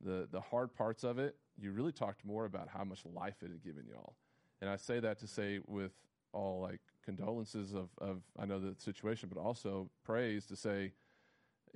the, 0.05 0.29
the 0.31 0.41
hard 0.41 0.75
parts 0.75 1.05
of 1.05 1.19
it. 1.19 1.37
You 1.59 1.73
really 1.73 1.93
talked 1.93 2.25
more 2.25 2.45
about 2.45 2.69
how 2.69 2.85
much 2.85 3.01
life 3.07 3.37
it 3.43 3.51
had 3.51 3.63
given 3.63 3.85
y'all. 3.89 4.15
And 4.61 4.69
I 4.69 4.77
say 4.77 5.01
that 5.01 5.19
to 5.21 5.27
say 5.27 5.61
with 5.67 5.93
all 6.33 6.61
like 6.61 6.81
condolences 7.05 7.75
of, 7.75 7.89
of 7.99 8.23
I 8.39 8.45
know 8.45 8.59
the 8.59 8.75
situation, 8.79 9.31
but 9.33 9.41
also 9.41 9.89
praise 10.05 10.47
to 10.47 10.57
say 10.57 10.93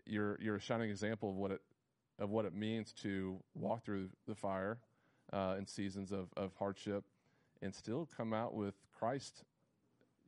you're, 0.04 0.38
you're 0.40 0.56
a 0.56 0.60
shining 0.60 0.90
example 0.90 1.30
of 1.30 1.36
what 1.36 1.52
it, 1.52 1.60
of 2.18 2.30
what 2.30 2.44
it 2.44 2.54
means 2.54 2.92
to 2.92 3.38
walk 3.54 3.84
through 3.84 4.08
the 4.26 4.34
fire 4.34 4.78
uh, 5.32 5.56
in 5.58 5.66
seasons 5.66 6.12
of, 6.12 6.28
of 6.36 6.52
hardship 6.58 7.04
and 7.62 7.74
still 7.74 8.08
come 8.16 8.32
out 8.32 8.54
with 8.54 8.74
Christ, 8.98 9.44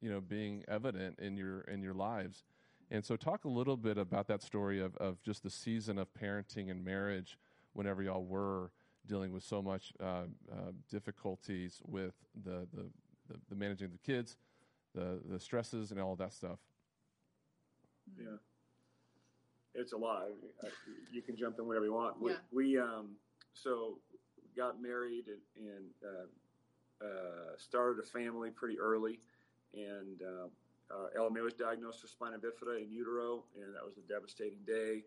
you 0.01 0.11
know, 0.11 0.21
being 0.21 0.65
evident 0.69 1.19
in 1.19 1.37
your 1.37 1.61
in 1.63 1.83
your 1.83 1.95
lives. 1.95 2.45
And 2.91 3.05
so, 3.05 3.17
talk 3.17 3.45
a 3.45 3.49
little 3.49 3.77
bit 3.77 3.99
about 3.99 4.27
that 4.29 4.43
story 4.43 4.81
of, 4.81 4.97
of 4.97 5.23
just 5.23 5.43
the 5.43 5.51
season 5.51 5.99
of 5.99 6.09
parenting 6.13 6.71
and 6.71 6.85
marriage 6.85 7.39
whenever 7.73 8.03
y'all 8.03 8.25
were 8.25 8.73
dealing 9.07 9.33
with 9.33 9.43
so 9.43 9.63
much 9.63 9.93
uh, 10.01 10.25
uh, 10.53 10.73
difficulties 10.91 11.81
with 11.87 12.15
the, 12.45 12.67
the, 12.75 12.85
the, 13.29 13.39
the, 13.49 13.55
managing 13.55 13.91
the 13.91 13.99
kids, 13.99 14.37
the, 14.95 15.21
the 15.29 15.39
stresses, 15.39 15.91
and 15.91 16.01
all 16.01 16.13
of 16.13 16.19
that 16.19 16.33
stuff. 16.33 16.59
Yeah. 18.19 18.37
It's 19.75 19.93
a 19.93 19.97
lot. 19.97 20.25
You 21.13 21.23
can 21.23 21.37
jump 21.37 21.59
in 21.59 21.67
whenever 21.67 21.87
you 21.87 21.95
want. 21.95 22.21
We, 22.21 22.31
yeah. 22.33 22.37
we 22.53 22.79
um, 22.79 23.11
so 23.55 23.99
got 24.57 24.81
married 24.81 25.25
and, 25.29 25.67
and 25.67 25.85
uh, 26.05 27.05
uh, 27.05 27.57
started 27.57 28.03
a 28.03 28.07
family 28.07 28.51
pretty 28.51 28.79
early. 28.79 29.21
And 29.75 30.21
uh, 30.23 30.95
uh, 30.95 31.09
LMA 31.19 31.43
was 31.43 31.55
diagnosed 31.55 32.03
with 32.03 32.11
spina 32.11 32.37
bifida 32.37 32.83
in 32.83 32.91
utero, 32.91 33.45
and 33.57 33.75
that 33.75 33.85
was 33.85 33.97
a 33.97 34.13
devastating 34.13 34.59
day. 34.67 35.05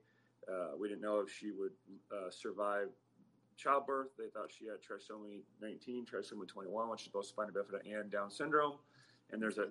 Uh, 0.47 0.75
we 0.79 0.87
didn't 0.87 1.01
know 1.01 1.19
if 1.19 1.31
she 1.31 1.51
would 1.51 1.71
uh, 2.11 2.29
survive 2.29 2.87
childbirth. 3.57 4.09
They 4.17 4.27
thought 4.27 4.51
she 4.51 4.65
had 4.65 4.77
trisomy 4.81 5.41
19, 5.61 6.05
trisomy 6.05 6.47
21, 6.47 6.89
which 6.89 7.03
is 7.03 7.07
both 7.07 7.25
spina 7.25 7.51
bifida 7.51 7.79
and 7.85 8.11
Down 8.11 8.31
syndrome. 8.31 8.77
And 9.31 9.41
there's 9.41 9.57
a 9.57 9.65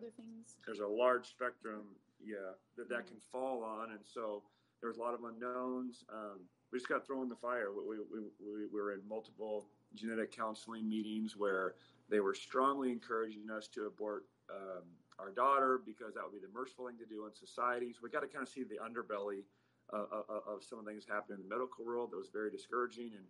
there's 0.67 0.81
a 0.81 0.87
large 0.87 1.29
spectrum, 1.29 1.83
yeah, 2.25 2.57
that 2.77 2.89
that 2.89 3.07
can 3.07 3.19
fall 3.31 3.63
on, 3.63 3.91
and 3.91 4.01
so 4.03 4.43
there's 4.81 4.97
a 4.97 5.01
lot 5.01 5.15
of 5.15 5.21
unknowns. 5.25 6.05
Um, 6.13 6.41
we 6.73 6.79
just 6.79 6.89
got 6.89 7.07
thrown 7.07 7.23
in 7.23 7.29
the 7.29 7.37
fire. 7.37 7.69
We, 7.71 7.99
we, 7.99 8.21
we, 8.41 8.67
we 8.73 8.81
were 8.81 8.93
in 8.93 9.01
multiple 9.09 9.67
genetic 9.95 10.35
counseling 10.35 10.89
meetings 10.89 11.37
where 11.37 11.75
they 12.09 12.21
were 12.21 12.35
strongly 12.35 12.91
encouraging 12.91 13.51
us 13.51 13.69
to 13.69 13.87
abort 13.87 14.25
um, 14.51 14.85
our 15.19 15.31
daughter 15.31 15.81
because 15.85 16.15
that 16.15 16.25
would 16.25 16.33
be 16.33 16.41
the 16.41 16.53
merciful 16.53 16.87
thing 16.87 16.97
to 16.99 17.07
do 17.07 17.27
in 17.27 17.35
society. 17.35 17.93
So 17.93 18.01
we 18.03 18.11
got 18.11 18.21
to 18.21 18.29
kind 18.29 18.43
of 18.43 18.49
see 18.49 18.65
the 18.65 18.81
underbelly 18.81 19.45
uh, 19.93 20.25
of 20.49 20.65
some 20.65 20.79
of 20.79 20.85
the 20.85 20.91
things 20.91 21.05
happening 21.05 21.39
in 21.39 21.49
the 21.49 21.53
medical 21.53 21.85
world. 21.85 22.13
That 22.13 22.17
was 22.17 22.33
very 22.33 22.51
discouraging, 22.51 23.13
and 23.13 23.27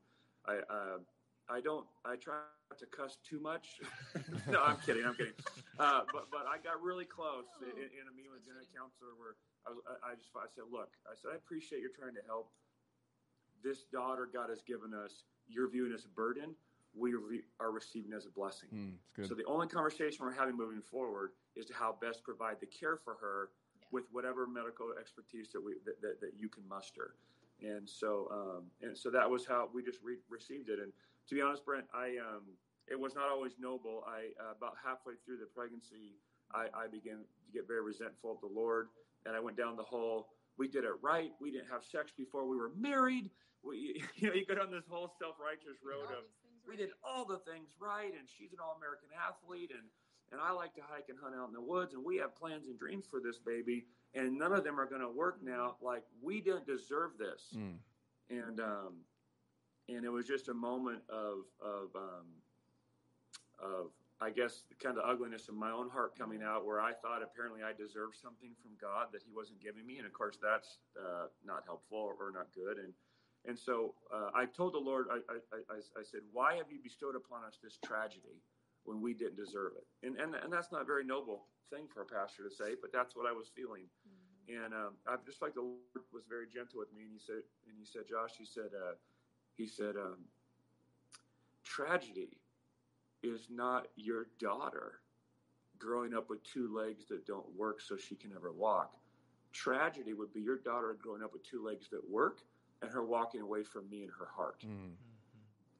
I 0.46 0.62
uh, 0.72 0.98
I 1.50 1.60
don't 1.60 1.86
I 2.06 2.14
try 2.14 2.46
not 2.70 2.78
to 2.78 2.86
cuss 2.86 3.18
too 3.26 3.40
much. 3.40 3.82
no, 4.48 4.62
I'm 4.62 4.78
kidding. 4.86 5.02
I'm 5.04 5.18
kidding. 5.18 5.34
Uh, 5.78 6.06
but 6.14 6.30
but 6.30 6.46
I 6.46 6.62
got 6.62 6.78
really 6.78 7.04
close 7.04 7.50
in, 7.62 7.74
in 7.74 8.04
a 8.06 8.12
meeting 8.14 8.30
with 8.30 8.42
a 8.42 8.46
genetic 8.46 8.70
counselor 8.70 9.18
where 9.18 9.34
I 9.66 9.74
was 9.74 9.82
I 10.06 10.14
just 10.14 10.30
I 10.38 10.46
said, 10.54 10.70
look, 10.70 10.94
I 11.10 11.18
said 11.18 11.34
I 11.34 11.36
appreciate 11.36 11.82
you're 11.82 11.94
trying 11.94 12.14
to 12.14 12.24
help. 12.30 12.54
This 13.62 13.84
daughter 13.92 14.28
God 14.32 14.50
has 14.50 14.62
given 14.62 14.92
us. 14.94 15.24
You're 15.48 15.68
viewing 15.68 15.92
as 15.92 16.04
a 16.04 16.08
burden. 16.08 16.54
We 16.94 17.14
are 17.58 17.72
receiving 17.72 18.12
as 18.12 18.26
a 18.26 18.30
blessing. 18.30 18.68
Mm, 18.74 19.26
so 19.26 19.34
the 19.34 19.44
only 19.46 19.66
conversation 19.66 20.26
we're 20.26 20.32
having 20.32 20.56
moving 20.56 20.82
forward 20.82 21.30
is 21.56 21.64
to 21.66 21.74
how 21.74 21.96
best 22.00 22.22
provide 22.22 22.56
the 22.60 22.66
care 22.66 22.98
for 23.02 23.16
her 23.20 23.48
yeah. 23.80 23.86
with 23.90 24.04
whatever 24.12 24.46
medical 24.46 24.88
expertise 25.00 25.48
that 25.52 25.64
we 25.64 25.76
that, 25.86 26.02
that, 26.02 26.20
that 26.20 26.32
you 26.38 26.48
can 26.48 26.68
muster. 26.68 27.14
And 27.62 27.88
so 27.88 28.28
um, 28.30 28.64
and 28.82 28.96
so 28.96 29.10
that 29.10 29.28
was 29.28 29.46
how 29.46 29.70
we 29.72 29.82
just 29.82 30.00
re- 30.02 30.18
received 30.28 30.68
it. 30.68 30.80
And 30.80 30.92
to 31.28 31.34
be 31.34 31.40
honest, 31.40 31.64
Brent, 31.64 31.86
I 31.94 32.16
um, 32.20 32.42
it 32.88 32.98
was 32.98 33.14
not 33.14 33.28
always 33.30 33.52
noble. 33.58 34.04
I 34.06 34.32
uh, 34.42 34.52
about 34.56 34.74
halfway 34.84 35.14
through 35.24 35.38
the 35.38 35.46
pregnancy, 35.46 36.18
I, 36.52 36.66
I 36.74 36.88
began 36.90 37.16
to 37.16 37.52
get 37.52 37.66
very 37.66 37.82
resentful 37.82 38.32
of 38.32 38.40
the 38.40 38.52
Lord, 38.52 38.88
and 39.24 39.34
I 39.34 39.40
went 39.40 39.56
down 39.56 39.76
the 39.76 39.82
whole. 39.82 40.28
We 40.58 40.68
did 40.68 40.84
it 40.84 40.92
right. 41.00 41.32
We 41.40 41.50
didn't 41.50 41.70
have 41.70 41.82
sex 41.82 42.12
before 42.16 42.46
we 42.46 42.56
were 42.56 42.70
married. 42.76 43.30
We, 43.62 44.02
you 44.16 44.28
know, 44.28 44.34
you 44.34 44.44
go 44.46 44.54
down 44.54 44.70
this 44.70 44.86
whole 44.88 45.10
self-righteous 45.18 45.80
road 45.86 46.10
of 46.10 46.24
we 46.66 46.76
did 46.76 46.90
all 47.02 47.24
the 47.24 47.38
things 47.38 47.74
right, 47.80 48.12
and 48.14 48.28
she's 48.28 48.52
an 48.52 48.58
all-American 48.62 49.08
athlete, 49.18 49.70
and 49.74 49.88
and 50.32 50.40
I 50.40 50.50
like 50.52 50.74
to 50.76 50.80
hike 50.80 51.06
and 51.10 51.18
hunt 51.22 51.34
out 51.36 51.48
in 51.48 51.52
the 51.52 51.60
woods, 51.60 51.92
and 51.92 52.02
we 52.02 52.16
have 52.16 52.34
plans 52.34 52.66
and 52.66 52.78
dreams 52.78 53.04
for 53.10 53.20
this 53.20 53.38
baby, 53.38 53.84
and 54.14 54.38
none 54.38 54.54
of 54.54 54.64
them 54.64 54.80
are 54.80 54.86
going 54.86 55.02
to 55.02 55.10
work 55.10 55.38
now. 55.42 55.76
Like 55.82 56.04
we 56.22 56.40
didn't 56.40 56.66
deserve 56.66 57.18
this, 57.18 57.54
mm. 57.54 57.74
and 58.30 58.60
um, 58.60 58.94
and 59.88 60.04
it 60.04 60.08
was 60.08 60.26
just 60.26 60.48
a 60.48 60.54
moment 60.54 61.02
of 61.10 61.44
of 61.60 61.94
um, 61.94 62.26
of 63.62 63.86
I 64.22 64.30
guess 64.30 64.62
the 64.68 64.74
kind 64.74 64.96
of 64.96 65.04
ugliness 65.04 65.48
in 65.48 65.58
my 65.58 65.70
own 65.70 65.90
heart 65.90 66.16
coming 66.16 66.42
out, 66.42 66.64
where 66.64 66.80
I 66.80 66.92
thought 66.92 67.22
apparently 67.22 67.60
I 67.62 67.72
deserved 67.76 68.16
something 68.16 68.52
from 68.62 68.70
God 68.80 69.08
that 69.12 69.20
He 69.26 69.32
wasn't 69.34 69.60
giving 69.60 69.84
me, 69.84 69.98
and 69.98 70.06
of 70.06 70.14
course 70.14 70.38
that's 70.42 70.78
uh, 70.96 71.26
not 71.44 71.64
helpful 71.66 72.14
or 72.18 72.32
not 72.32 72.48
good, 72.54 72.78
and 72.78 72.94
and 73.46 73.58
so 73.58 73.94
uh, 74.12 74.30
I 74.34 74.46
told 74.46 74.74
the 74.74 74.78
Lord, 74.78 75.06
I, 75.10 75.16
I, 75.32 75.74
I, 75.74 75.78
I 76.00 76.02
said, 76.02 76.20
why 76.32 76.56
have 76.56 76.66
you 76.70 76.78
bestowed 76.82 77.16
upon 77.16 77.44
us 77.44 77.58
this 77.62 77.78
tragedy? 77.84 78.42
when 78.84 79.00
we 79.00 79.14
didn't 79.14 79.36
deserve 79.36 79.72
it. 79.76 80.06
And, 80.06 80.18
and, 80.18 80.34
and 80.34 80.52
that's 80.52 80.72
not 80.72 80.82
a 80.82 80.84
very 80.84 81.04
noble 81.04 81.46
thing 81.70 81.86
for 81.92 82.02
a 82.02 82.06
pastor 82.06 82.42
to 82.48 82.54
say, 82.54 82.74
but 82.80 82.92
that's 82.92 83.14
what 83.16 83.26
I 83.26 83.32
was 83.32 83.50
feeling. 83.54 83.84
Mm-hmm. 84.06 84.64
And 84.64 84.74
um, 84.74 84.92
I 85.06 85.16
just 85.24 85.40
like 85.40 85.54
the 85.54 85.62
Lord 85.62 86.06
was 86.12 86.24
very 86.28 86.46
gentle 86.52 86.80
with 86.80 86.92
me. 86.92 87.02
And 87.02 87.12
he 87.12 87.18
said, 87.18 87.42
and 87.68 87.76
he 87.78 87.86
said, 87.86 88.02
Josh, 88.08 88.32
he 88.36 88.44
said, 88.44 88.70
uh, 88.74 88.94
he 89.56 89.66
said, 89.66 89.96
um, 89.96 90.18
tragedy 91.64 92.38
is 93.22 93.46
not 93.50 93.86
your 93.94 94.26
daughter 94.40 95.00
growing 95.78 96.14
up 96.14 96.28
with 96.28 96.42
two 96.42 96.74
legs 96.76 97.04
that 97.08 97.26
don't 97.26 97.46
work 97.56 97.80
so 97.80 97.96
she 97.96 98.14
can 98.14 98.30
never 98.30 98.52
walk. 98.52 98.94
Tragedy 99.52 100.12
would 100.12 100.32
be 100.32 100.40
your 100.40 100.58
daughter 100.58 100.96
growing 101.00 101.22
up 101.22 101.32
with 101.32 101.48
two 101.48 101.64
legs 101.64 101.88
that 101.90 102.00
work 102.10 102.40
and 102.82 102.90
her 102.90 103.04
walking 103.04 103.40
away 103.40 103.62
from 103.62 103.88
me 103.88 104.02
and 104.02 104.10
her 104.18 104.28
heart. 104.34 104.64
Mm. 104.66 104.92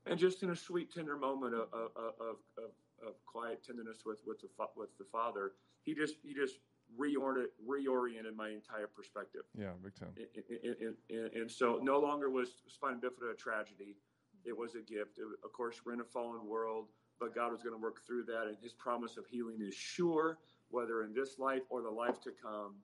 And 0.06 0.18
just 0.18 0.42
in 0.42 0.50
a 0.50 0.56
sweet, 0.56 0.92
tender 0.92 1.16
moment 1.16 1.54
of, 1.54 1.68
of, 1.73 1.90
of, 1.97 2.37
of 2.59 2.71
of 3.06 3.25
quiet 3.26 3.62
tenderness 3.64 4.04
with 4.06 4.21
with 4.26 4.40
the 4.40 4.49
with 4.76 4.97
the 4.99 5.04
father, 5.04 5.52
he 5.82 5.94
just 5.94 6.16
he 6.23 6.35
just 6.35 6.61
reoriented 6.99 7.47
reoriented 7.66 8.35
my 8.37 8.50
entire 8.50 8.87
perspective. 8.87 9.42
Yeah, 9.56 9.71
big 9.82 9.94
time. 9.94 10.14
And, 10.16 10.94
and, 11.11 11.32
and 11.32 11.50
so 11.50 11.80
no 11.82 11.99
longer 11.99 12.30
was 12.30 12.62
spina 12.68 12.97
bifida 12.97 13.32
a 13.32 13.37
tragedy; 13.37 13.97
it 14.44 14.56
was 14.56 14.75
a 14.75 14.80
gift. 14.80 15.18
It, 15.18 15.25
of 15.44 15.52
course, 15.52 15.80
we're 15.85 15.94
in 15.94 16.00
a 16.00 16.04
fallen 16.04 16.47
world, 16.47 16.88
but 17.21 17.35
God 17.35 17.52
was 17.52 17.62
going 17.62 17.75
to 17.75 17.82
work 17.82 18.04
through 18.06 18.25
that, 18.25 18.47
and 18.47 18.56
His 18.61 18.73
promise 18.73 19.16
of 19.16 19.26
healing 19.26 19.59
is 19.61 19.75
sure, 19.75 20.38
whether 20.71 21.02
in 21.02 21.12
this 21.12 21.38
life 21.38 21.62
or 21.68 21.82
the 21.82 21.90
life 21.90 22.21
to 22.23 22.30
come. 22.30 22.75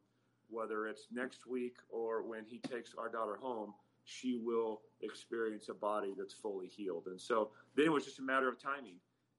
Whether 0.50 0.86
it's 0.86 1.08
next 1.12 1.46
week 1.46 1.76
or 1.90 2.22
when 2.22 2.42
He 2.46 2.56
takes 2.56 2.94
our 2.96 3.10
daughter 3.10 3.36
home, 3.38 3.74
she 4.08 4.38
will 4.42 4.80
experience 5.02 5.68
a 5.68 5.74
body 5.74 6.14
that's 6.16 6.32
fully 6.32 6.66
healed. 6.66 7.06
And 7.06 7.20
so 7.20 7.50
then 7.76 7.86
it 7.86 7.92
was 7.92 8.04
just 8.04 8.18
a 8.18 8.22
matter 8.22 8.48
of 8.48 8.60
timing 8.60 8.96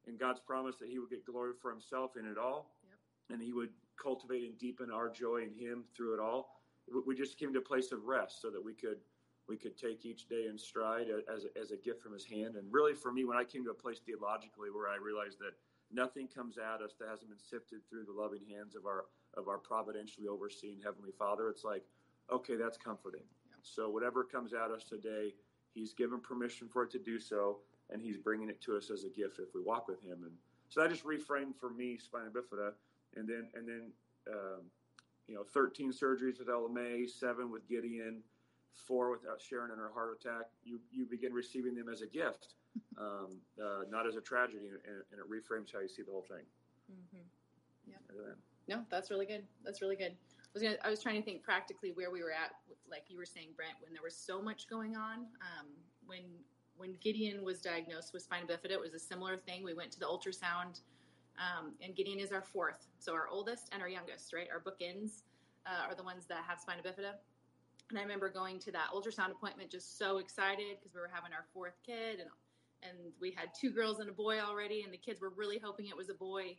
and 0.08 0.20
God's 0.20 0.40
promise 0.40 0.78
that 0.78 0.90
He 0.90 1.00
would 1.00 1.10
get 1.10 1.26
glory 1.26 1.54
for 1.60 1.72
Himself 1.72 2.18
in 2.18 2.26
it 2.26 2.38
all, 2.38 2.76
yep. 2.84 3.00
and 3.32 3.42
He 3.42 3.52
would 3.52 3.70
cultivate 4.02 4.44
and 4.44 4.58
deepen 4.60 4.92
our 4.92 5.10
joy 5.10 5.42
in 5.44 5.54
Him 5.54 5.86
through 5.96 6.14
it 6.14 6.20
all. 6.20 6.62
We 7.06 7.16
just 7.16 7.38
came 7.40 7.52
to 7.54 7.60
a 7.60 7.64
place 7.64 7.92
of 7.92 8.06
rest 8.06 8.42
so 8.42 8.50
that 8.52 8.64
we 8.64 8.74
could 8.74 8.98
we 9.48 9.58
could 9.58 9.76
take 9.76 10.06
each 10.06 10.30
day 10.30 10.46
in 10.48 10.60
stride 10.60 11.08
as 11.34 11.46
a, 11.46 11.60
as 11.60 11.72
a 11.72 11.78
gift 11.78 12.04
from 12.04 12.14
His 12.14 12.24
hand. 12.24 12.56
And 12.56 12.68
really, 12.72 12.94
for 12.94 13.12
me, 13.12 13.26
when 13.26 13.38
I 13.38 13.44
came 13.44 13.64
to 13.66 13.72
a 13.72 13.74
place 13.74 14.00
theologically 14.06 14.70
where 14.70 14.88
I 14.88 14.98
realized 15.02 15.40
that 15.40 15.54
nothing 15.92 16.28
comes 16.28 16.58
at 16.60 16.82
us 16.84 16.94
that 17.00 17.10
hasn't 17.10 17.30
been 17.30 17.40
sifted 17.40 17.80
through 17.90 18.06
the 18.06 18.14
loving 18.14 18.46
hands 18.48 18.76
of 18.76 18.86
our 18.86 19.06
of 19.36 19.48
our 19.48 19.58
providentially 19.58 20.28
overseeing 20.28 20.80
Heavenly 20.84 21.12
Father, 21.18 21.50
it's 21.50 21.64
like, 21.64 21.84
okay, 22.32 22.56
that's 22.56 22.78
comforting. 22.78 23.26
So 23.76 23.90
whatever 23.90 24.24
comes 24.24 24.54
at 24.54 24.72
us 24.72 24.84
today, 24.84 25.34
He's 25.74 25.94
given 25.94 26.20
permission 26.20 26.68
for 26.68 26.84
it 26.84 26.92
to 26.92 27.00
do 27.00 27.20
so 27.20 27.60
and 27.90 28.02
he's 28.02 28.18
bringing 28.18 28.50
it 28.50 28.62
to 28.62 28.78
us 28.78 28.90
as 28.90 29.04
a 29.04 29.10
gift 29.10 29.40
if 29.40 29.54
we 29.54 29.62
walk 29.62 29.88
with 29.88 30.02
him. 30.02 30.24
And 30.24 30.32
so 30.70 30.82
that 30.82 30.90
just 30.90 31.04
reframed 31.04 31.56
for 31.60 31.70
me 31.70 31.98
spina 31.98 32.30
bifida, 32.30 32.74
and 33.16 33.28
then 33.28 33.48
and 33.56 33.68
then 33.68 33.92
um, 34.32 34.62
you 35.28 35.36
know 35.36 35.44
13 35.44 35.92
surgeries 35.92 36.40
with 36.40 36.48
LMA, 36.48 37.10
seven 37.10 37.52
with 37.52 37.68
Gideon, 37.68 38.22
four 38.76 39.12
with 39.12 39.22
Sharon 39.40 39.72
and 39.72 39.80
her 39.80 39.92
heart 39.94 40.18
attack. 40.20 40.46
You 40.64 40.80
you 40.92 41.06
begin 41.06 41.34
receiving 41.34 41.76
them 41.76 41.90
as 41.90 42.02
a 42.02 42.08
gift, 42.08 42.54
um, 42.98 43.40
uh, 43.62 43.84
not 43.90 44.08
as 44.08 44.16
a 44.16 44.22
tragedy, 44.22 44.68
and, 44.68 45.02
and, 45.12 45.20
it 45.20 45.30
reframes 45.30 45.74
how 45.74 45.80
you 45.80 45.90
see 45.90 46.04
the 46.04 46.12
whole 46.12 46.26
thing. 46.28 46.46
Mm-hmm. 46.92 47.26
Yeah. 47.88 47.96
No, 48.68 48.84
that's 48.92 49.10
really 49.10 49.26
good. 49.26 49.44
That's 49.66 49.82
really 49.82 49.96
good. 49.96 50.16
I 50.50 50.52
was, 50.54 50.64
gonna, 50.64 50.78
I 50.84 50.90
was 50.90 51.02
trying 51.02 51.16
to 51.16 51.22
think 51.22 51.44
practically 51.44 51.92
where 51.94 52.10
we 52.10 52.24
were 52.24 52.32
at, 52.32 52.52
like 52.90 53.04
you 53.08 53.18
were 53.18 53.26
saying, 53.26 53.50
Brent, 53.56 53.76
when 53.82 53.94
there 53.94 54.02
was 54.04 54.16
so 54.16 54.42
much 54.42 54.68
going 54.68 54.98
on. 54.98 55.28
Um, 55.42 55.68
when 56.08 56.24
when 56.78 56.96
Gideon 57.02 57.44
was 57.44 57.60
diagnosed 57.60 58.14
with 58.14 58.24
spina 58.24 58.48
bifida, 58.48 58.72
it 58.72 58.80
was 58.80 58.94
a 58.94 59.00
similar 59.00 59.36
thing. 59.36 59.64
We 59.64 59.74
went 59.74 59.92
to 59.92 60.00
the 60.00 60.06
ultrasound, 60.06 60.80
um, 61.38 61.74
and 61.84 61.94
Gideon 61.94 62.20
is 62.20 62.32
our 62.32 62.42
fourth. 62.42 62.88
So 63.00 63.14
our 63.14 63.28
oldest 63.30 63.70
and 63.74 63.82
our 63.82 63.90
youngest, 63.90 64.34
right? 64.34 64.48
Our 64.52 64.62
bookends 64.62 65.24
uh, 65.68 65.90
are 65.90 65.94
the 65.94 66.04
ones 66.04 66.26
that 66.28 66.44
have 66.48 66.60
spina 66.60 66.82
bifida. 66.82 67.20
And 67.90 68.00
I 68.00 68.02
remember 68.02 68.30
going 68.30 68.60
to 68.60 68.72
that 68.72 68.88
ultrasound 68.96 69.32
appointment 69.32 69.70
just 69.70 69.98
so 69.98 70.20
excited 70.20 70.78
because 70.80 70.96
we 70.96 71.02
were 71.02 71.12
having 71.12 71.34
our 71.34 71.46
fourth 71.54 71.78
kid, 71.86 72.20
and 72.20 72.30
and 72.82 73.12
we 73.20 73.32
had 73.32 73.50
two 73.60 73.72
girls 73.72 74.00
and 74.00 74.10
a 74.10 74.14
boy 74.14 74.40
already, 74.40 74.84
and 74.84 74.94
the 74.94 74.98
kids 74.98 75.22
were 75.22 75.32
really 75.36 75.60
hoping 75.62 75.88
it 75.88 75.98
was 75.98 76.10
a 76.10 76.14
boy. 76.14 76.56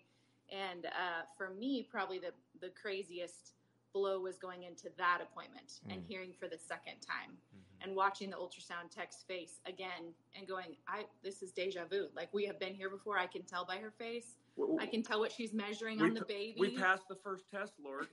And 0.52 0.86
uh, 0.86 1.22
for 1.36 1.50
me, 1.54 1.88
probably 1.90 2.18
the 2.18 2.32
the 2.60 2.70
craziest 2.80 3.54
blow 3.92 4.20
was 4.20 4.38
going 4.38 4.64
into 4.64 4.88
that 4.98 5.20
appointment 5.22 5.80
mm. 5.86 5.92
and 5.92 6.02
hearing 6.06 6.32
for 6.38 6.48
the 6.48 6.58
second 6.58 7.00
time 7.00 7.32
mm-hmm. 7.32 7.88
and 7.88 7.96
watching 7.96 8.30
the 8.30 8.36
ultrasound 8.36 8.90
tech's 8.90 9.22
face 9.26 9.60
again 9.66 10.14
and 10.36 10.46
going 10.46 10.76
i 10.88 11.04
this 11.22 11.42
is 11.42 11.52
deja 11.52 11.84
vu. 11.90 12.06
Like 12.14 12.28
we 12.32 12.46
have 12.46 12.58
been 12.58 12.74
here 12.74 12.90
before. 12.90 13.18
I 13.18 13.26
can 13.26 13.42
tell 13.42 13.64
by 13.64 13.76
her 13.76 13.92
face. 13.98 14.36
Well, 14.56 14.76
i 14.80 14.86
can 14.86 15.02
tell 15.02 15.20
what 15.20 15.32
she's 15.32 15.52
measuring 15.52 15.98
we, 15.98 16.04
on 16.04 16.14
the 16.14 16.24
baby. 16.24 16.56
we 16.58 16.76
passed 16.76 17.08
the 17.08 17.16
first 17.22 17.50
test 17.50 17.72
lord. 17.82 18.08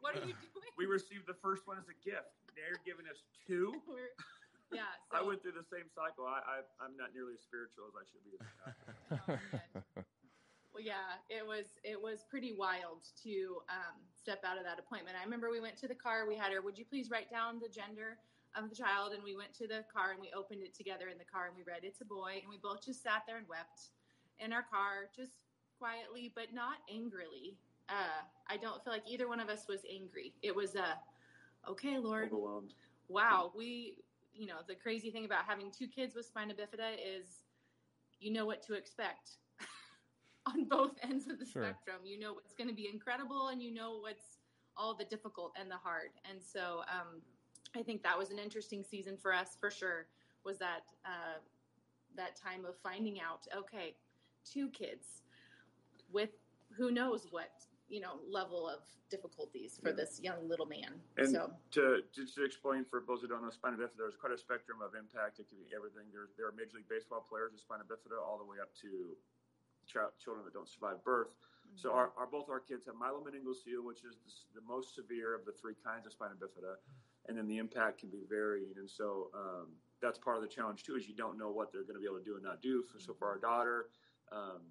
What 0.00 0.14
are 0.14 0.20
you 0.20 0.34
doing? 0.34 0.66
We 0.78 0.86
received 0.86 1.26
the 1.28 1.36
first 1.42 1.66
one 1.66 1.76
as 1.76 1.84
a 1.92 1.98
gift. 2.08 2.32
They're 2.56 2.80
giving 2.86 3.04
us 3.04 3.20
2 3.46 3.74
yeah 4.72 4.82
so. 5.10 5.18
i 5.18 5.22
went 5.22 5.42
through 5.42 5.52
the 5.52 5.66
same 5.66 5.90
cycle. 5.94 6.24
I, 6.24 6.40
I 6.40 6.56
i'm 6.84 6.96
not 6.96 7.10
nearly 7.12 7.34
as 7.34 7.42
spiritual 7.42 7.90
as 7.90 7.94
i 7.98 8.04
should 8.06 8.24
be 8.24 10.02
yeah, 10.82 11.20
it 11.28 11.46
was 11.46 11.66
it 11.84 12.00
was 12.00 12.24
pretty 12.28 12.52
wild 12.52 13.04
to 13.24 13.62
um, 13.68 13.96
step 14.14 14.40
out 14.44 14.58
of 14.58 14.64
that 14.64 14.78
appointment. 14.78 15.16
I 15.20 15.24
remember 15.24 15.50
we 15.50 15.60
went 15.60 15.76
to 15.78 15.88
the 15.88 15.94
car. 15.94 16.26
We 16.26 16.36
had 16.36 16.52
her. 16.52 16.60
Would 16.62 16.78
you 16.78 16.84
please 16.84 17.10
write 17.10 17.30
down 17.30 17.60
the 17.60 17.68
gender 17.68 18.18
of 18.56 18.68
the 18.70 18.76
child? 18.76 19.12
And 19.12 19.22
we 19.22 19.36
went 19.36 19.54
to 19.54 19.66
the 19.68 19.84
car 19.92 20.12
and 20.12 20.20
we 20.20 20.30
opened 20.36 20.62
it 20.62 20.74
together 20.74 21.08
in 21.08 21.18
the 21.18 21.24
car 21.24 21.46
and 21.46 21.56
we 21.56 21.62
read 21.62 21.80
it's 21.82 22.00
a 22.00 22.04
boy. 22.04 22.40
And 22.42 22.50
we 22.50 22.58
both 22.62 22.84
just 22.84 23.02
sat 23.02 23.22
there 23.26 23.38
and 23.38 23.48
wept 23.48 23.90
in 24.38 24.52
our 24.52 24.62
car, 24.62 25.08
just 25.14 25.32
quietly 25.78 26.32
but 26.34 26.52
not 26.52 26.78
angrily. 26.92 27.56
uh, 27.88 28.22
I 28.48 28.56
don't 28.56 28.82
feel 28.84 28.92
like 28.92 29.04
either 29.08 29.28
one 29.28 29.40
of 29.40 29.48
us 29.48 29.66
was 29.68 29.80
angry. 29.90 30.34
It 30.42 30.54
was 30.54 30.74
a, 30.76 30.82
uh, 30.82 31.70
okay, 31.70 31.98
Lord, 31.98 32.32
Overwhelmed. 32.32 32.74
wow, 33.08 33.52
we, 33.56 33.96
you 34.34 34.46
know, 34.46 34.60
the 34.68 34.74
crazy 34.74 35.10
thing 35.10 35.24
about 35.24 35.44
having 35.46 35.70
two 35.70 35.86
kids 35.88 36.14
with 36.14 36.26
spina 36.26 36.54
bifida 36.54 36.94
is 36.94 37.44
you 38.20 38.32
know 38.32 38.46
what 38.46 38.62
to 38.66 38.74
expect 38.74 39.38
on 40.52 40.64
both 40.64 40.92
ends 41.02 41.28
of 41.28 41.38
the 41.38 41.46
sure. 41.46 41.62
spectrum. 41.62 41.98
You 42.04 42.18
know 42.18 42.34
what's 42.34 42.54
going 42.54 42.68
to 42.68 42.74
be 42.74 42.88
incredible 42.92 43.48
and 43.48 43.62
you 43.62 43.72
know 43.72 43.98
what's 44.00 44.38
all 44.76 44.94
the 44.94 45.04
difficult 45.04 45.52
and 45.60 45.70
the 45.70 45.76
hard. 45.76 46.10
And 46.28 46.40
so 46.42 46.82
um, 46.88 47.20
I 47.76 47.82
think 47.82 48.02
that 48.02 48.18
was 48.18 48.30
an 48.30 48.38
interesting 48.38 48.84
season 48.88 49.16
for 49.20 49.34
us 49.34 49.56
for 49.58 49.70
sure. 49.70 50.06
Was 50.44 50.58
that 50.58 50.88
uh, 51.04 51.38
that 52.16 52.36
time 52.36 52.64
of 52.64 52.74
finding 52.82 53.20
out? 53.20 53.46
Okay, 53.54 53.94
two 54.44 54.68
kids 54.70 55.22
with 56.10 56.30
who 56.76 56.90
knows 56.90 57.26
what 57.30 57.50
you 57.88 58.00
know 58.00 58.20
level 58.30 58.68
of 58.68 58.80
difficulties 59.10 59.78
for 59.82 59.90
yeah. 59.90 59.98
this 59.98 60.20
young 60.22 60.48
little 60.48 60.66
man. 60.66 61.02
And 61.18 61.28
so 61.28 61.50
to 61.72 62.00
just 62.14 62.34
to 62.36 62.44
explain 62.44 62.86
for 62.88 63.02
those 63.06 63.20
who 63.20 63.28
don't 63.28 63.42
know 63.42 63.50
spina 63.50 63.76
bifida, 63.76 63.98
there's 63.98 64.16
quite 64.16 64.32
a 64.32 64.38
spectrum 64.38 64.78
of 64.80 64.94
impact. 64.94 65.42
It 65.42 65.50
can 65.50 65.58
be 65.58 65.68
everything. 65.74 66.08
There, 66.14 66.30
there 66.38 66.46
are 66.46 66.54
Major 66.56 66.78
League 66.78 66.88
Baseball 66.88 67.20
players 67.20 67.52
with 67.52 67.60
spina 67.60 67.84
bifida, 67.84 68.16
all 68.16 68.38
the 68.38 68.46
way 68.46 68.62
up 68.62 68.70
to 68.80 69.18
ch- 69.90 70.14
children 70.22 70.44
that 70.44 70.54
don't 70.54 70.68
survive 70.68 71.02
birth. 71.04 71.34
Mm-hmm. 71.34 71.78
So 71.82 71.92
our, 71.92 72.10
our, 72.16 72.26
both 72.26 72.48
our 72.48 72.60
kids 72.60 72.86
have 72.86 72.94
myelomeningocele, 72.94 73.82
which 73.82 74.06
is 74.06 74.16
the, 74.22 74.60
the, 74.60 74.64
most 74.66 74.94
severe 74.94 75.34
of 75.34 75.44
the 75.44 75.52
three 75.52 75.74
kinds 75.84 76.06
of 76.06 76.12
spina 76.12 76.34
bifida, 76.38 76.78
and 77.28 77.36
then 77.36 77.46
the 77.46 77.58
impact 77.58 78.00
can 78.00 78.10
be 78.10 78.22
varying. 78.28 78.74
And 78.78 78.88
so 78.88 79.30
um, 79.34 79.66
that's 80.00 80.18
part 80.18 80.36
of 80.36 80.42
the 80.42 80.48
challenge 80.48 80.84
too, 80.84 80.96
is 80.96 81.08
you 81.08 81.14
don't 81.14 81.38
know 81.38 81.50
what 81.50 81.72
they're 81.72 81.82
going 81.82 81.98
to 81.98 82.00
be 82.00 82.06
able 82.06 82.18
to 82.18 82.24
do 82.24 82.34
and 82.34 82.44
not 82.44 82.62
do. 82.62 82.82
For, 82.82 82.98
so 83.00 83.14
for 83.18 83.28
our 83.28 83.38
daughter, 83.38 83.90
um, 84.32 84.62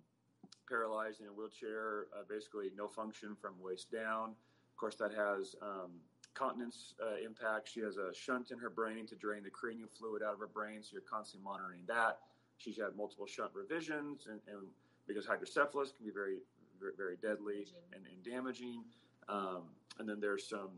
paralyzed 0.68 1.22
in 1.22 1.28
a 1.28 1.34
wheelchair, 1.34 2.08
uh, 2.14 2.24
basically 2.30 2.70
no 2.76 2.88
function 2.88 3.36
from 3.36 3.54
waist 3.60 3.92
down. 3.92 4.32
Of 4.72 4.78
course, 4.78 4.96
that 4.96 5.12
has 5.12 5.56
um, 5.62 6.00
continence 6.34 6.94
uh, 7.04 7.18
impact. 7.26 7.68
She 7.68 7.82
has 7.82 7.98
a 7.98 8.14
shunt 8.14 8.52
in 8.52 8.60
her 8.60 8.70
brain 8.70 9.06
to 9.08 9.16
drain 9.16 9.44
the 9.44 9.50
cranial 9.50 9.90
fluid 9.90 10.24
out 10.24 10.34
of 10.34 10.40
her 10.40 10.48
brain, 10.48 10.82
so 10.82 10.90
you're 10.94 11.02
constantly 11.02 11.44
monitoring 11.44 11.82
that. 11.88 12.20
She's 12.58 12.78
had 12.78 12.96
multiple 12.96 13.26
shunt 13.26 13.52
revisions, 13.54 14.28
and, 14.30 14.40
and 14.48 14.68
because 15.10 15.26
hydrocephalus 15.26 15.92
can 15.92 16.06
be 16.06 16.12
very, 16.12 16.38
very, 16.80 16.94
very 16.96 17.18
deadly 17.18 17.66
and, 17.94 18.06
and, 18.06 18.24
damaging. 18.24 18.84
Um, 19.28 19.64
and 19.98 20.08
then 20.08 20.20
there's 20.22 20.48
some 20.48 20.70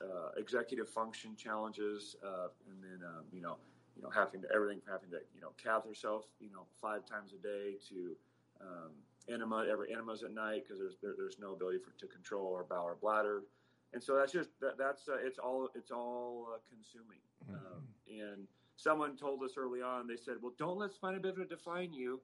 uh, 0.00 0.30
executive 0.38 0.88
function 0.88 1.34
challenges, 1.36 2.14
uh, 2.24 2.48
and 2.70 2.78
then 2.80 3.06
um, 3.06 3.24
you 3.32 3.42
know, 3.42 3.56
you 3.96 4.02
know, 4.02 4.10
having 4.10 4.40
to 4.42 4.48
everything 4.54 4.80
from 4.80 4.92
having 4.92 5.10
to 5.10 5.18
you 5.34 5.40
know 5.40 5.50
cath 5.62 5.84
herself, 5.86 6.24
you 6.38 6.50
know, 6.50 6.62
five 6.80 7.04
times 7.04 7.32
a 7.32 7.42
day 7.42 7.74
to 7.88 8.16
um, 8.62 8.92
enema 9.28 9.66
every 9.70 9.92
enemas 9.92 10.22
at 10.22 10.32
night 10.32 10.62
because 10.64 10.78
there's 10.78 10.96
there, 11.02 11.14
there's 11.18 11.36
no 11.40 11.52
ability 11.52 11.78
for 11.78 11.90
to 11.98 12.06
control 12.06 12.54
our 12.54 12.64
bowel 12.64 12.86
or 12.86 12.96
bladder, 13.00 13.42
and 13.92 14.02
so 14.02 14.16
that's 14.16 14.32
just 14.32 14.50
that, 14.60 14.78
that's 14.78 15.08
uh, 15.08 15.16
it's 15.20 15.38
all 15.38 15.68
it's 15.74 15.90
all 15.90 16.48
uh, 16.54 16.58
consuming. 16.70 17.20
Mm-hmm. 17.44 17.54
Um, 17.54 17.82
and 18.08 18.46
someone 18.76 19.16
told 19.16 19.42
us 19.42 19.52
early 19.58 19.82
on, 19.82 20.06
they 20.06 20.16
said, 20.16 20.34
"Well, 20.40 20.54
don't 20.58 20.78
let 20.78 20.94
spina 20.94 21.18
bifida 21.18 21.48
define 21.48 21.92
you." 21.92 22.20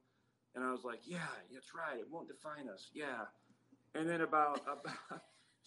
And 0.56 0.64
I 0.64 0.72
was 0.72 0.84
like, 0.84 1.00
"Yeah, 1.04 1.28
that's 1.52 1.76
right. 1.76 2.00
It 2.00 2.08
won't 2.10 2.28
define 2.28 2.68
us." 2.72 2.90
Yeah. 2.94 3.28
And 3.94 4.08
then 4.08 4.22
about 4.22 4.64
about 4.66 5.22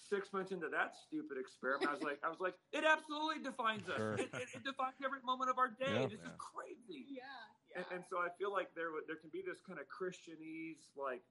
six 0.09 0.33
months 0.33 0.51
into 0.51 0.67
that 0.69 0.97
stupid 0.97 1.37
experiment, 1.37 1.89
I 1.89 1.93
was 1.93 2.01
like, 2.01 2.17
I 2.25 2.29
was 2.29 2.41
like, 2.41 2.55
it 2.73 2.83
absolutely 2.83 3.45
defines 3.45 3.87
us. 3.87 3.97
Sure. 3.97 4.13
It, 4.13 4.33
it, 4.33 4.49
it, 4.57 4.63
defines 4.65 4.97
every 5.05 5.21
moment 5.21 5.51
of 5.51 5.57
our 5.61 5.69
day. 5.69 5.93
Yeah. 5.93 6.09
This 6.09 6.17
yeah. 6.17 6.33
is 6.33 6.37
crazy. 6.41 7.05
Yeah. 7.05 7.77
And, 7.77 7.85
and, 7.93 8.03
so 8.09 8.17
I 8.17 8.33
feel 8.41 8.51
like 8.51 8.73
there 8.73 8.89
there 9.05 9.15
can 9.15 9.29
be 9.29 9.45
this 9.45 9.61
kind 9.61 9.77
of 9.77 9.85
Christianese, 9.85 10.89
like 10.97 11.21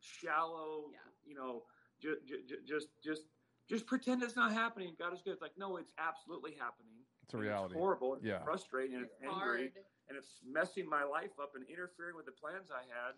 shallow, 0.00 0.88
yeah. 0.88 1.04
you 1.28 1.36
know, 1.36 1.68
just 2.00 2.24
just 2.64 2.88
just 3.04 3.28
just 3.70 3.86
pretend 3.86 4.22
it's 4.22 4.34
not 4.34 4.52
happening. 4.52 4.94
God 4.98 5.14
is 5.14 5.22
good. 5.22 5.32
It's 5.32 5.42
like 5.42 5.56
no, 5.56 5.76
it's 5.76 5.92
absolutely 5.96 6.52
happening. 6.58 6.98
It's 7.22 7.34
a 7.34 7.38
reality. 7.38 7.74
It's 7.74 7.80
horrible. 7.80 8.14
And 8.14 8.24
yeah. 8.24 8.42
Frustrating 8.42 8.96
and 8.96 9.04
it's, 9.04 9.14
it's 9.22 9.32
angry 9.32 9.70
hard. 9.70 9.86
and 10.10 10.18
it's 10.18 10.42
messing 10.44 10.88
my 10.88 11.04
life 11.04 11.30
up 11.40 11.52
and 11.54 11.64
interfering 11.70 12.16
with 12.16 12.26
the 12.26 12.34
plans 12.34 12.74
I 12.74 12.82
had. 12.90 13.14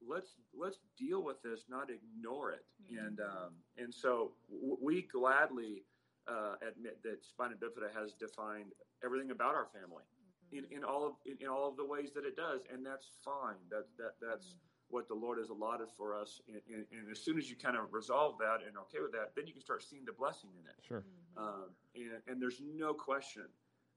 Let's 0.00 0.40
let's 0.56 0.78
deal 0.96 1.22
with 1.22 1.42
this, 1.42 1.68
not 1.68 1.88
ignore 1.92 2.52
it. 2.52 2.64
Mm-hmm. 2.80 3.06
And 3.06 3.20
um, 3.20 3.52
and 3.76 3.92
so 3.92 4.32
w- 4.48 4.78
we 4.80 5.02
gladly 5.12 5.84
uh, 6.26 6.56
admit 6.66 7.02
that 7.04 7.22
spina 7.22 7.54
bifida 7.60 7.92
has 7.92 8.14
defined 8.14 8.72
everything 9.04 9.30
about 9.30 9.54
our 9.54 9.68
family 9.68 10.04
in, 10.52 10.64
in 10.70 10.82
all 10.82 11.06
of 11.06 11.12
in, 11.26 11.36
in, 11.40 11.48
all 11.48 11.68
of 11.68 11.76
the 11.76 11.84
ways 11.84 12.10
that 12.14 12.24
it 12.24 12.36
does, 12.36 12.60
and 12.72 12.84
that's 12.84 13.12
fine. 13.22 13.60
That 13.68 13.84
that 13.98 14.16
that's 14.20 14.56
mm-hmm. 14.56 14.69
What 14.90 15.08
the 15.08 15.14
Lord 15.14 15.38
has 15.38 15.50
allotted 15.50 15.88
for 15.96 16.14
us. 16.14 16.40
And, 16.48 16.60
and, 16.68 16.84
and, 16.92 17.10
as 17.10 17.20
soon 17.20 17.38
as 17.38 17.48
you 17.48 17.56
kind 17.56 17.76
of 17.76 17.92
resolve 17.92 18.36
that 18.38 18.66
and 18.66 18.76
okay 18.76 19.00
with 19.00 19.12
that, 19.12 19.32
then 19.36 19.46
you 19.46 19.52
can 19.52 19.62
start 19.62 19.82
seeing 19.82 20.04
the 20.04 20.12
blessing 20.12 20.50
in 20.58 20.66
it. 20.66 20.76
Sure. 20.86 21.00
Mm-hmm. 21.00 21.44
Um, 21.44 21.70
and 21.94 22.22
and 22.26 22.42
there's 22.42 22.60
no 22.74 22.92
question 22.94 23.44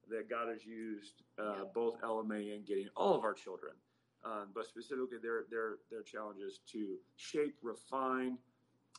that 0.10 0.30
God 0.30 0.50
has 0.50 0.66
used 0.66 1.24
uh, 1.40 1.44
yeah. 1.44 1.64
both 1.74 2.00
LMA 2.02 2.56
and 2.56 2.66
Gideon 2.66 2.90
all 2.96 3.16
of 3.16 3.24
our 3.24 3.34
children, 3.34 3.74
um, 4.26 4.50
but 4.54 4.68
specifically 4.68 5.18
their 5.22 5.46
their 5.50 5.78
their 5.90 6.04
challenges 6.04 6.60
to 6.72 6.98
shape, 7.16 7.56
refine, 7.62 8.38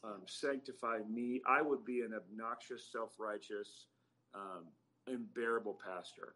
um, 0.03 0.23
sanctify 0.27 0.99
me. 1.09 1.43
I 1.47 1.63
would 1.63 1.85
be 1.85 2.01
an 2.01 2.13
obnoxious, 2.15 2.91
self 2.91 3.13
righteous, 3.19 3.87
um, 4.35 4.65
unbearable 5.07 5.79
pastor 5.85 6.35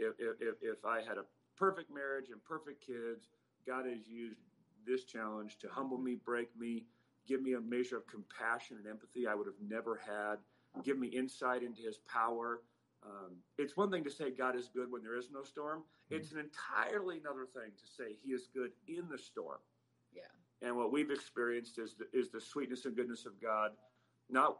if, 0.00 0.14
if, 0.40 0.56
if 0.62 0.84
I 0.84 0.98
had 1.00 1.18
a 1.18 1.24
perfect 1.56 1.92
marriage 1.92 2.30
and 2.30 2.42
perfect 2.44 2.84
kids, 2.84 3.28
God 3.66 3.86
has 3.86 4.06
used 4.08 4.40
this 4.86 5.04
challenge 5.04 5.58
to 5.58 5.68
humble 5.68 5.98
me, 5.98 6.14
break 6.14 6.48
me, 6.58 6.84
give 7.26 7.42
me 7.42 7.54
a 7.54 7.60
measure 7.60 7.96
of 7.96 8.06
compassion 8.06 8.76
and 8.76 8.86
empathy 8.86 9.26
I 9.26 9.34
would 9.34 9.46
have 9.46 9.60
never 9.66 10.00
had, 10.06 10.36
give 10.84 10.98
me 10.98 11.08
insight 11.08 11.62
into 11.62 11.82
his 11.82 11.98
power. 11.98 12.62
Um, 13.04 13.36
it's 13.58 13.76
one 13.76 13.90
thing 13.90 14.04
to 14.04 14.10
say 14.10 14.30
God 14.30 14.56
is 14.56 14.68
good 14.68 14.90
when 14.90 15.02
there 15.02 15.16
is 15.16 15.28
no 15.32 15.42
storm. 15.42 15.80
Mm-hmm. 15.80 16.16
It's 16.16 16.32
an 16.32 16.38
entirely 16.38 17.18
another 17.18 17.46
thing 17.46 17.72
to 17.78 17.86
say 17.86 18.16
he 18.22 18.32
is 18.32 18.48
good 18.52 18.72
in 18.88 19.08
the 19.10 19.18
storm. 19.18 19.58
Yeah. 20.14 20.22
And 20.62 20.76
what 20.76 20.92
we've 20.92 21.10
experienced 21.10 21.78
is 21.78 21.94
the, 21.94 22.06
is 22.18 22.30
the 22.30 22.40
sweetness 22.40 22.84
and 22.84 22.94
goodness 22.94 23.24
of 23.24 23.40
God, 23.40 23.72
not 24.28 24.58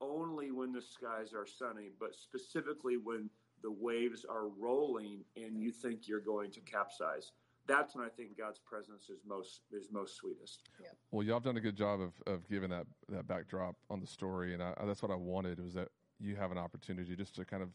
only 0.00 0.50
when 0.50 0.72
the 0.72 0.80
skies 0.82 1.32
are 1.34 1.46
sunny, 1.46 1.90
but 1.98 2.14
specifically 2.14 2.96
when 2.96 3.28
the 3.62 3.70
waves 3.70 4.24
are 4.24 4.48
rolling 4.48 5.20
and 5.36 5.58
you 5.58 5.70
think 5.70 6.08
you're 6.08 6.20
going 6.20 6.50
to 6.52 6.60
capsize. 6.60 7.32
That's 7.70 7.94
when 7.94 8.04
I 8.04 8.08
think 8.08 8.36
God's 8.36 8.58
presence 8.58 9.08
is 9.10 9.20
most 9.24 9.60
is 9.70 9.88
most 9.92 10.16
sweetest. 10.16 10.64
Yeah. 10.82 10.88
Well, 11.12 11.24
y'all 11.24 11.36
have 11.36 11.44
done 11.44 11.56
a 11.56 11.60
good 11.60 11.76
job 11.76 12.00
of, 12.00 12.12
of 12.26 12.48
giving 12.48 12.70
that 12.70 12.86
that 13.08 13.28
backdrop 13.28 13.76
on 13.88 14.00
the 14.00 14.08
story, 14.08 14.54
and 14.54 14.62
I, 14.62 14.74
that's 14.84 15.02
what 15.02 15.12
I 15.12 15.14
wanted 15.14 15.60
was 15.62 15.74
that 15.74 15.88
you 16.18 16.34
have 16.34 16.50
an 16.50 16.58
opportunity 16.58 17.14
just 17.14 17.36
to 17.36 17.44
kind 17.44 17.62
of 17.62 17.68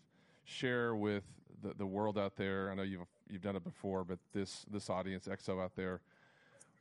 share 0.44 0.96
with 0.96 1.24
the, 1.62 1.74
the 1.76 1.86
world 1.86 2.18
out 2.18 2.36
there. 2.36 2.70
I 2.70 2.76
know 2.76 2.84
you've 2.84 3.08
you've 3.30 3.42
done 3.42 3.56
it 3.56 3.64
before, 3.64 4.04
but 4.04 4.20
this 4.34 4.66
this 4.70 4.90
audience, 4.90 5.30
XO 5.30 5.64
out 5.64 5.78
there, 5.78 6.02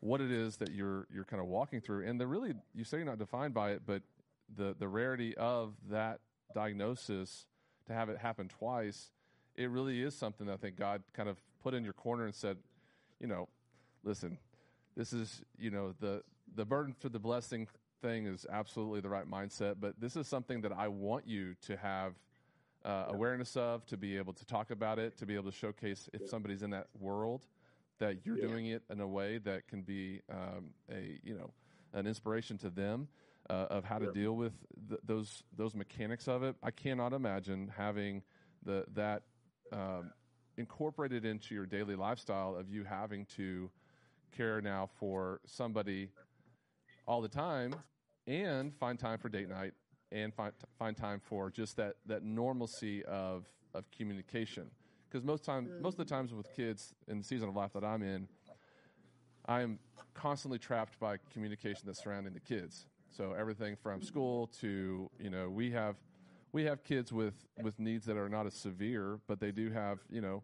what 0.00 0.20
it 0.20 0.32
is 0.32 0.56
that 0.56 0.72
you're 0.72 1.06
you're 1.14 1.24
kind 1.24 1.40
of 1.40 1.46
walking 1.46 1.80
through, 1.80 2.06
and 2.08 2.20
the 2.20 2.26
really 2.26 2.54
you 2.74 2.82
say 2.82 2.96
you're 2.96 3.06
not 3.06 3.20
defined 3.20 3.54
by 3.54 3.70
it, 3.70 3.82
but 3.86 4.02
the 4.56 4.74
the 4.76 4.88
rarity 4.88 5.36
of 5.36 5.74
that 5.88 6.18
diagnosis 6.52 7.46
to 7.86 7.92
have 7.92 8.08
it 8.08 8.18
happen 8.18 8.48
twice, 8.48 9.10
it 9.54 9.70
really 9.70 10.02
is 10.02 10.16
something 10.16 10.48
that 10.48 10.54
I 10.54 10.56
think 10.56 10.76
God 10.76 11.02
kind 11.12 11.28
of 11.28 11.38
put 11.62 11.74
in 11.74 11.84
your 11.84 11.92
corner 11.92 12.24
and 12.24 12.34
said, 12.34 12.56
you 13.20 13.26
know, 13.26 13.48
listen, 14.02 14.38
this 14.96 15.12
is, 15.12 15.42
you 15.58 15.70
know, 15.70 15.94
the 16.00 16.22
the 16.54 16.64
burden 16.64 16.94
for 16.98 17.08
the 17.08 17.18
blessing 17.18 17.68
thing 18.02 18.26
is 18.26 18.46
absolutely 18.50 19.00
the 19.00 19.08
right 19.08 19.28
mindset, 19.28 19.76
but 19.80 19.98
this 19.98 20.16
is 20.16 20.28
something 20.28 20.60
that 20.60 20.72
I 20.72 20.88
want 20.88 21.26
you 21.26 21.54
to 21.62 21.76
have 21.76 22.14
uh, 22.84 23.06
awareness 23.08 23.56
of, 23.56 23.86
to 23.86 23.96
be 23.96 24.18
able 24.18 24.34
to 24.34 24.44
talk 24.44 24.70
about 24.70 24.98
it, 24.98 25.16
to 25.18 25.26
be 25.26 25.34
able 25.34 25.50
to 25.50 25.56
showcase 25.56 26.08
if 26.12 26.28
somebody's 26.28 26.62
in 26.62 26.70
that 26.70 26.88
world 27.00 27.46
that 27.98 28.26
you're 28.26 28.36
yeah. 28.36 28.46
doing 28.46 28.66
it 28.66 28.82
in 28.90 29.00
a 29.00 29.06
way 29.06 29.38
that 29.38 29.66
can 29.68 29.82
be 29.82 30.20
um, 30.30 30.70
a 30.90 31.18
you 31.22 31.34
know 31.34 31.50
an 31.92 32.06
inspiration 32.06 32.58
to 32.58 32.70
them 32.70 33.08
uh, 33.48 33.66
of 33.70 33.84
how 33.84 33.98
to 33.98 34.10
deal 34.12 34.34
with 34.34 34.52
th- 34.88 35.00
those 35.04 35.42
those 35.56 35.74
mechanics 35.74 36.28
of 36.28 36.42
it. 36.42 36.56
I 36.62 36.70
cannot 36.70 37.12
imagine 37.12 37.72
having 37.76 38.22
the 38.64 38.84
that 38.94 39.22
um, 39.72 40.10
incorporated 40.56 41.24
into 41.24 41.54
your 41.54 41.66
daily 41.66 41.96
lifestyle 41.96 42.54
of 42.56 42.68
you 42.68 42.84
having 42.84 43.26
to 43.36 43.70
care 44.36 44.60
now 44.60 44.88
for 44.98 45.40
somebody 45.46 46.08
all 47.06 47.20
the 47.20 47.28
time 47.28 47.74
and 48.26 48.74
find 48.74 48.98
time 48.98 49.18
for 49.18 49.28
date 49.28 49.48
night 49.48 49.72
and 50.12 50.32
find 50.34 50.52
find 50.78 50.96
time 50.96 51.20
for 51.20 51.50
just 51.50 51.76
that 51.76 51.94
that 52.06 52.22
normalcy 52.22 53.04
of 53.04 53.46
of 53.74 53.90
communication. 53.90 54.70
Because 55.08 55.24
most 55.24 55.44
time 55.44 55.68
most 55.80 55.94
of 55.98 56.06
the 56.06 56.14
times 56.14 56.32
with 56.32 56.54
kids 56.54 56.94
in 57.08 57.18
the 57.18 57.24
season 57.24 57.48
of 57.48 57.56
life 57.56 57.72
that 57.74 57.84
I'm 57.84 58.02
in 58.02 58.28
I'm 59.46 59.78
constantly 60.14 60.58
trapped 60.58 60.98
by 60.98 61.18
communication 61.32 61.82
that's 61.86 62.02
surrounding 62.02 62.32
the 62.32 62.40
kids. 62.40 62.86
So 63.10 63.32
everything 63.32 63.76
from 63.76 64.02
school 64.02 64.48
to 64.60 65.10
you 65.20 65.30
know 65.30 65.50
we 65.50 65.70
have 65.72 65.96
we 66.54 66.64
have 66.64 66.84
kids 66.84 67.12
with 67.12 67.34
with 67.60 67.78
needs 67.80 68.06
that 68.06 68.16
are 68.16 68.28
not 68.28 68.46
as 68.46 68.54
severe, 68.54 69.18
but 69.26 69.40
they 69.40 69.50
do 69.50 69.70
have 69.70 69.98
you 70.08 70.20
know 70.22 70.42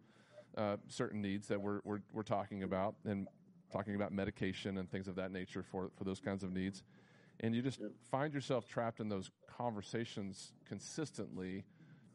uh, 0.58 0.76
certain 0.88 1.22
needs 1.22 1.46
that 1.48 1.60
we're, 1.60 1.80
we're 1.84 2.00
we're 2.12 2.24
talking 2.24 2.64
about 2.64 2.96
and 3.06 3.28
talking 3.72 3.94
about 3.94 4.12
medication 4.12 4.78
and 4.78 4.90
things 4.90 5.06
of 5.06 5.14
that 5.14 5.30
nature 5.30 5.62
for 5.62 5.90
for 5.96 6.04
those 6.04 6.20
kinds 6.20 6.42
of 6.42 6.52
needs. 6.52 6.82
and 7.38 7.54
you 7.54 7.62
just 7.62 7.80
find 8.10 8.34
yourself 8.34 8.68
trapped 8.68 8.98
in 9.00 9.08
those 9.08 9.30
conversations 9.56 10.52
consistently 10.68 11.64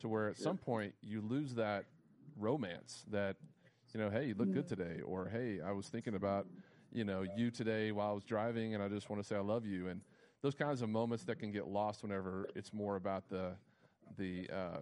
to 0.02 0.10
where 0.10 0.28
at 0.28 0.38
some 0.38 0.58
point 0.58 0.94
you 1.02 1.22
lose 1.22 1.56
that 1.56 1.86
romance 2.38 3.06
that 3.10 3.38
you 3.94 4.00
know 4.00 4.10
hey 4.10 4.26
you 4.26 4.36
look 4.38 4.52
good 4.52 4.68
today 4.68 5.00
or 5.06 5.30
hey 5.30 5.62
i 5.66 5.72
was 5.72 5.88
thinking 5.88 6.16
about 6.16 6.46
you 6.92 7.06
know 7.06 7.24
you 7.38 7.50
today 7.50 7.94
while 7.94 8.10
i 8.10 8.12
was 8.12 8.26
driving 8.26 8.74
and 8.74 8.84
i 8.84 8.90
just 8.90 9.10
want 9.10 9.22
to 9.22 9.28
say 9.28 9.38
i 9.38 9.40
love 9.40 9.66
you. 9.66 9.88
And 9.88 10.02
those 10.42 10.54
kinds 10.54 10.82
of 10.82 10.90
moments 10.90 11.24
that 11.24 11.40
can 11.40 11.52
get 11.52 11.68
lost 11.68 12.04
whenever 12.04 12.46
it's 12.56 12.72
more 12.74 12.98
about 12.98 13.30
the 13.30 13.56
the 14.18 14.50
uh, 14.52 14.80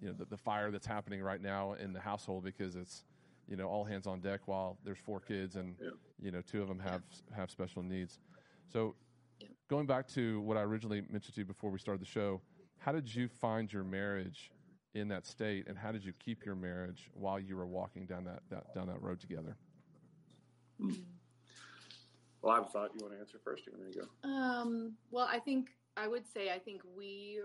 you 0.00 0.08
know 0.08 0.14
the, 0.14 0.24
the 0.26 0.36
fire 0.36 0.70
that's 0.70 0.86
happening 0.86 1.22
right 1.22 1.40
now 1.40 1.74
in 1.74 1.92
the 1.92 2.00
household 2.00 2.44
because 2.44 2.76
it's 2.76 3.04
you 3.48 3.56
know 3.56 3.68
all 3.68 3.84
hands 3.84 4.06
on 4.06 4.20
deck 4.20 4.40
while 4.46 4.78
there's 4.84 4.98
four 4.98 5.20
kids 5.20 5.56
and 5.56 5.76
Yeah. 5.80 5.90
you 6.20 6.30
know 6.30 6.40
two 6.40 6.62
of 6.62 6.68
them 6.68 6.78
have 6.78 7.02
have 7.34 7.50
special 7.50 7.82
needs 7.82 8.18
so 8.72 8.94
going 9.68 9.86
back 9.86 10.08
to 10.08 10.40
what 10.40 10.56
i 10.56 10.62
originally 10.62 11.02
mentioned 11.10 11.34
to 11.34 11.40
you 11.40 11.44
before 11.44 11.70
we 11.70 11.78
started 11.78 12.00
the 12.00 12.06
show 12.10 12.40
how 12.78 12.92
did 12.92 13.12
you 13.14 13.28
find 13.28 13.72
your 13.72 13.84
marriage 13.84 14.50
in 14.94 15.08
that 15.08 15.26
state 15.26 15.66
and 15.68 15.76
how 15.76 15.92
did 15.92 16.04
you 16.04 16.12
keep 16.24 16.44
your 16.44 16.54
marriage 16.54 17.10
while 17.14 17.38
you 17.38 17.56
were 17.56 17.66
walking 17.66 18.06
down 18.06 18.24
that, 18.24 18.40
that 18.50 18.74
down 18.74 18.86
that 18.86 19.00
road 19.02 19.20
together 19.20 19.56
Well, 22.42 22.52
I 22.60 22.64
thought 22.64 22.90
you 22.94 23.00
want 23.00 23.14
to 23.14 23.20
answer 23.20 23.38
first. 23.42 23.62
You're 23.66 23.74
going 23.76 23.90
to 23.92 23.98
go. 24.00 24.28
Um, 24.28 24.96
well, 25.10 25.26
I 25.30 25.38
think 25.38 25.70
I 25.96 26.06
would 26.08 26.26
say 26.30 26.52
I 26.52 26.58
think 26.58 26.82
we 26.96 27.40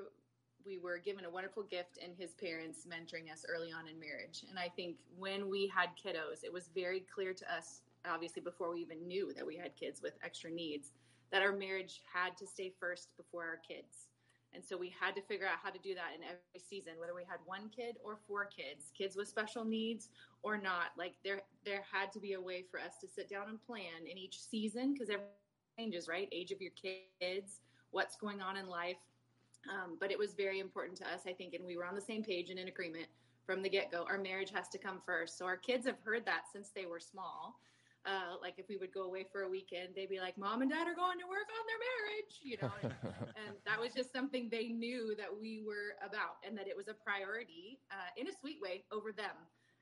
we 0.65 0.78
were 0.78 0.98
given 0.98 1.26
a 1.26 1.30
wonderful 1.30 1.63
gift 1.63 1.98
in 1.98 2.13
his 2.13 2.34
parents 2.34 2.86
mentoring 2.88 3.32
us 3.32 3.45
early 3.48 3.72
on 3.72 3.88
in 3.88 4.00
marriage. 4.00 4.43
And 4.50 4.60
I 4.60 4.69
think 4.76 4.98
when 5.17 5.50
we 5.50 5.72
had 5.74 5.89
kiddos, 5.95 6.43
it 6.43 6.52
was 6.52 6.69
very 6.76 7.06
clear 7.13 7.34
to 7.34 7.54
us, 7.54 7.82
obviously 8.10 8.41
before 8.41 8.74
we 8.74 8.82
even 8.82 9.08
knew 9.08 9.34
that 9.34 9.45
we 9.45 9.56
had 9.58 9.76
kids 9.76 10.02
with 10.02 10.13
extra 10.24 10.50
needs, 10.50 10.91
that 11.32 11.41
our 11.41 11.52
marriage 11.52 12.02
had 12.12 12.38
to 12.38 12.48
stay 12.48 12.74
first 12.80 13.10
before 13.17 13.43
our 13.43 13.60
kids. 13.67 14.08
And 14.54 14.65
so 14.65 14.78
we 14.78 14.93
had 15.00 15.15
to 15.15 15.22
figure 15.22 15.45
out 15.45 15.60
how 15.62 15.69
to 15.69 15.80
do 15.80 15.93
that 15.93 16.15
in 16.15 16.24
every 16.24 16.60
season, 16.60 16.93
whether 16.98 17.13
we 17.13 17.24
had 17.24 17.38
one 17.45 17.69
kid 17.69 17.98
or 18.04 18.17
four 18.28 18.45
kids, 18.45 18.91
kids 18.98 19.15
with 19.15 19.28
special 19.28 19.63
needs 19.63 20.10
or 20.41 20.58
not. 20.58 20.88
Like 20.98 21.13
there 21.24 21.41
there 21.65 21.84
had 21.91 22.12
to 22.13 22.19
be 22.19 22.34
a 22.34 22.41
way 22.41 22.63
for 22.69 22.80
us 22.80 22.98
to 23.02 23.08
sit 23.08 23.30
down 23.30 23.50
and 23.50 23.63
plan 23.63 24.08
in 24.10 24.17
each 24.17 24.39
season 24.41 24.93
because 24.93 25.10
everything 25.10 25.30
changes, 25.78 26.08
right? 26.08 26.28
Age 26.32 26.52
of 26.52 26.62
your 26.62 26.72
kids, 26.72 27.62
what's 27.91 28.15
going 28.15 28.41
on 28.41 28.58
in 28.58 28.67
life. 28.67 28.98
Um, 29.67 29.98
but 30.00 30.12
it 30.12 30.17
was 30.17 30.34
very 30.34 30.60
important 30.60 30.98
to 31.00 31.08
us, 31.08 31.22
I 31.28 31.34
think, 31.34 31.54
and 31.54 31.65
we 31.65 31.76
were 31.76 31.86
on 31.86 31.95
the 31.95 32.02
same 32.02 32.24
page 32.24 32.50
and 32.50 32.60
in 32.60 32.67
agreement 32.67 33.08
from 33.45 33.62
the 33.62 33.69
get 33.69 33.91
go. 33.91 34.06
Our 34.08 34.17
marriage 34.17 34.52
has 34.54 34.69
to 34.69 34.78
come 34.78 35.02
first. 35.06 35.38
So 35.38 35.45
our 35.45 35.58
kids 35.58 35.86
have 35.86 35.98
heard 36.04 36.26
that 36.26 36.43
since 36.52 36.69
they 36.69 36.86
were 36.86 37.00
small. 37.00 37.60
Uh, 38.06 38.39
like 38.41 38.54
if 38.58 38.69
we 38.69 38.78
would 38.78 38.93
go 38.93 39.04
away 39.04 39.26
for 39.30 39.41
a 39.41 39.50
weekend, 39.50 39.89
they'd 39.93 40.10
be 40.10 40.22
like, 40.22 40.38
"Mom 40.38 40.62
and 40.62 40.72
Dad 40.72 40.88
are 40.88 40.95
going 40.95 41.19
to 41.19 41.28
work 41.28 41.50
on 41.52 41.65
their 41.67 41.82
marriage," 41.84 42.39
you 42.41 42.58
know, 42.62 42.72
and, 42.82 42.93
and 43.36 43.56
that 43.65 43.78
was 43.78 43.93
just 43.93 44.13
something 44.13 44.48
they 44.50 44.69
knew 44.69 45.15
that 45.17 45.28
we 45.28 45.62
were 45.67 46.00
about, 46.02 46.38
and 46.48 46.58
that 46.58 46.67
it 46.67 46.78
was 46.78 46.88
a 46.88 46.93
priority 46.93 47.78
uh, 47.91 48.10
in 48.15 48.28
a 48.28 48.32
sweet 48.39 48.62
way 48.62 48.86
over 48.91 49.12
them. 49.12 49.36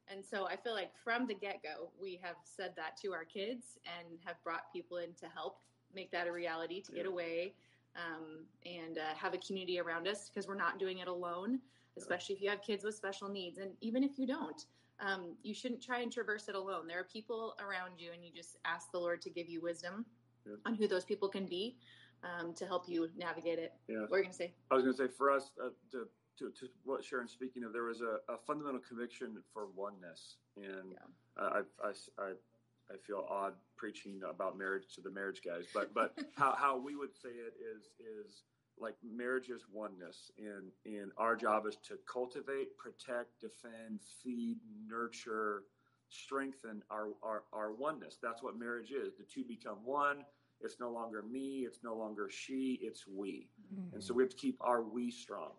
And 0.07 0.25
so 0.25 0.47
I 0.47 0.55
feel 0.55 0.73
like 0.73 0.91
from 1.03 1.27
the 1.27 1.35
get 1.35 1.61
go, 1.61 1.91
we 2.01 2.19
have 2.23 2.37
said 2.43 2.73
that 2.75 2.97
to 3.03 3.13
our 3.13 3.25
kids 3.25 3.77
and 3.85 4.17
have 4.25 4.41
brought 4.43 4.73
people 4.73 4.97
in 4.97 5.13
to 5.19 5.27
help 5.27 5.59
make 5.93 6.11
that 6.11 6.27
a 6.27 6.31
reality 6.31 6.81
to 6.81 6.91
get 6.91 7.05
away 7.05 7.53
um, 7.97 8.45
and 8.65 8.97
uh, 8.97 9.15
have 9.15 9.33
a 9.33 9.37
community 9.37 9.79
around 9.79 10.07
us 10.07 10.29
because 10.29 10.47
we're 10.47 10.55
not 10.55 10.79
doing 10.79 10.99
it 10.99 11.07
alone, 11.07 11.59
especially 11.97 12.35
if 12.35 12.41
you 12.41 12.49
have 12.49 12.61
kids 12.61 12.83
with 12.83 12.95
special 12.95 13.27
needs. 13.29 13.57
And 13.57 13.71
even 13.81 14.03
if 14.03 14.17
you 14.17 14.27
don't, 14.27 14.65
um, 14.99 15.35
you 15.43 15.53
shouldn't 15.53 15.81
try 15.81 15.99
and 16.01 16.11
traverse 16.11 16.47
it 16.47 16.55
alone. 16.55 16.87
There 16.87 16.99
are 16.99 17.03
people 17.11 17.55
around 17.59 17.93
you, 17.99 18.11
and 18.13 18.23
you 18.23 18.31
just 18.33 18.57
ask 18.65 18.91
the 18.91 18.99
Lord 18.99 19.21
to 19.23 19.29
give 19.29 19.49
you 19.49 19.61
wisdom 19.61 20.05
Yeah. 20.45 20.55
on 20.65 20.75
who 20.75 20.87
those 20.87 21.05
people 21.05 21.29
can 21.29 21.45
be 21.45 21.77
um, 22.23 22.53
to 22.55 22.65
help 22.65 22.87
you 22.87 23.09
navigate 23.15 23.59
it. 23.59 23.73
Yeah. 23.87 24.01
What 24.07 24.13
are 24.13 24.17
you 24.17 24.23
going 24.23 24.31
to 24.31 24.37
say? 24.37 24.53
I 24.71 24.75
was 24.75 24.83
going 24.83 24.95
to 24.95 25.03
say 25.07 25.09
for 25.15 25.31
us, 25.31 25.51
uh, 25.63 25.69
to, 25.91 26.07
to, 26.39 26.51
to 26.51 26.67
what 26.83 27.03
Sharon's 27.03 27.31
speaking 27.31 27.63
of, 27.63 27.73
there 27.73 27.83
was 27.83 28.01
a, 28.01 28.19
a 28.31 28.37
fundamental 28.45 28.81
conviction 28.87 29.37
for 29.53 29.67
oneness. 29.75 30.37
And 30.55 30.93
Yeah. 30.93 31.43
I, 31.43 31.61
I, 31.83 31.91
I, 32.19 32.31
I 32.91 32.97
feel 33.05 33.25
odd 33.29 33.53
preaching 33.77 34.21
about 34.29 34.57
marriage 34.57 34.83
to 34.95 35.01
the 35.01 35.11
marriage 35.11 35.41
guys, 35.45 35.65
but, 35.73 35.93
but 35.93 36.17
how, 36.37 36.55
how 36.57 36.77
we 36.77 36.95
would 36.95 37.13
say 37.13 37.29
it 37.29 37.53
is, 37.61 37.83
is 37.99 38.43
like 38.79 38.95
marriage 39.03 39.49
is 39.49 39.63
oneness. 39.71 40.31
And, 40.37 40.71
and 40.85 41.11
our 41.17 41.35
job 41.35 41.65
is 41.67 41.77
to 41.87 41.97
cultivate, 42.11 42.77
protect, 42.77 43.39
defend, 43.41 44.01
feed, 44.23 44.57
nurture, 44.87 45.63
strengthen 46.09 46.81
our, 46.91 47.09
our, 47.23 47.43
our 47.53 47.73
oneness. 47.73 48.17
That's 48.21 48.43
what 48.43 48.57
marriage 48.57 48.91
is. 48.91 49.13
The 49.17 49.25
two 49.25 49.43
become 49.43 49.77
one. 49.83 50.23
It's 50.61 50.79
no 50.79 50.91
longer 50.91 51.21
me. 51.21 51.65
It's 51.67 51.79
no 51.83 51.95
longer 51.95 52.29
she. 52.31 52.79
It's 52.81 53.05
we. 53.07 53.49
Mm-hmm. 53.73 53.95
And 53.95 54.03
so 54.03 54.13
we 54.13 54.23
have 54.23 54.31
to 54.31 54.37
keep 54.37 54.57
our 54.61 54.81
we 54.81 55.11
strong. 55.11 55.51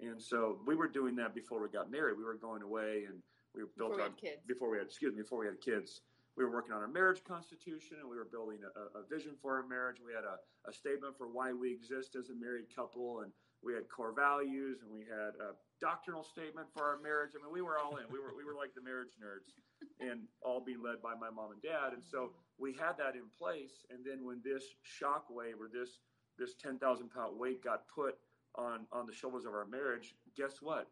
And 0.00 0.20
so 0.20 0.58
we 0.66 0.74
were 0.74 0.88
doing 0.88 1.16
that 1.16 1.34
before 1.34 1.62
we 1.62 1.68
got 1.68 1.90
married. 1.90 2.16
We 2.18 2.24
were 2.24 2.34
going 2.34 2.62
away 2.62 3.04
and 3.08 3.22
we 3.54 3.62
were 3.62 3.70
built 3.76 3.92
Before 3.92 3.96
we 3.96 4.02
had 4.02 4.16
kids. 4.16 4.42
before 4.46 4.70
we 4.70 4.78
had 4.78 4.86
excuse 4.86 5.14
me 5.14 5.22
before 5.22 5.38
we 5.40 5.46
had 5.46 5.60
kids. 5.60 6.00
We 6.36 6.44
were 6.44 6.50
working 6.50 6.72
on 6.72 6.80
our 6.80 6.88
marriage 6.88 7.22
constitution 7.24 7.98
and 8.00 8.08
we 8.08 8.16
were 8.16 8.28
building 8.30 8.58
a, 8.64 8.98
a 8.98 9.02
vision 9.04 9.32
for 9.40 9.56
our 9.56 9.66
marriage. 9.66 9.98
We 10.04 10.12
had 10.12 10.24
a, 10.24 10.40
a 10.68 10.72
statement 10.72 11.16
for 11.18 11.28
why 11.28 11.52
we 11.52 11.70
exist 11.72 12.16
as 12.16 12.30
a 12.30 12.34
married 12.34 12.74
couple, 12.74 13.20
and 13.20 13.32
we 13.62 13.74
had 13.74 13.88
core 13.88 14.12
values, 14.12 14.80
and 14.82 14.90
we 14.90 15.00
had 15.00 15.38
a 15.38 15.54
doctrinal 15.80 16.24
statement 16.24 16.66
for 16.74 16.84
our 16.84 16.98
marriage. 16.98 17.32
I 17.38 17.44
mean, 17.44 17.52
we 17.52 17.62
were 17.62 17.78
all 17.78 17.96
in. 17.96 18.04
We 18.10 18.18
were 18.18 18.34
we 18.36 18.44
were 18.44 18.54
like 18.54 18.74
the 18.74 18.82
marriage 18.82 19.14
nerds, 19.22 19.52
and 20.00 20.22
all 20.42 20.60
being 20.60 20.82
led 20.82 21.00
by 21.02 21.14
my 21.14 21.30
mom 21.30 21.52
and 21.52 21.62
dad. 21.62 21.92
And 21.92 22.02
so 22.02 22.32
we 22.58 22.72
had 22.72 22.96
that 22.98 23.14
in 23.14 23.28
place. 23.38 23.84
And 23.90 24.04
then 24.04 24.24
when 24.24 24.40
this 24.42 24.64
shock 24.82 25.26
wave 25.30 25.60
or 25.60 25.68
this 25.72 26.00
this 26.38 26.54
ten 26.54 26.78
thousand 26.78 27.10
pound 27.10 27.38
weight 27.38 27.62
got 27.62 27.86
put 27.94 28.18
on 28.56 28.86
on 28.90 29.06
the 29.06 29.12
shoulders 29.12 29.44
of 29.44 29.52
our 29.52 29.66
marriage, 29.66 30.14
guess 30.36 30.60
what? 30.60 30.88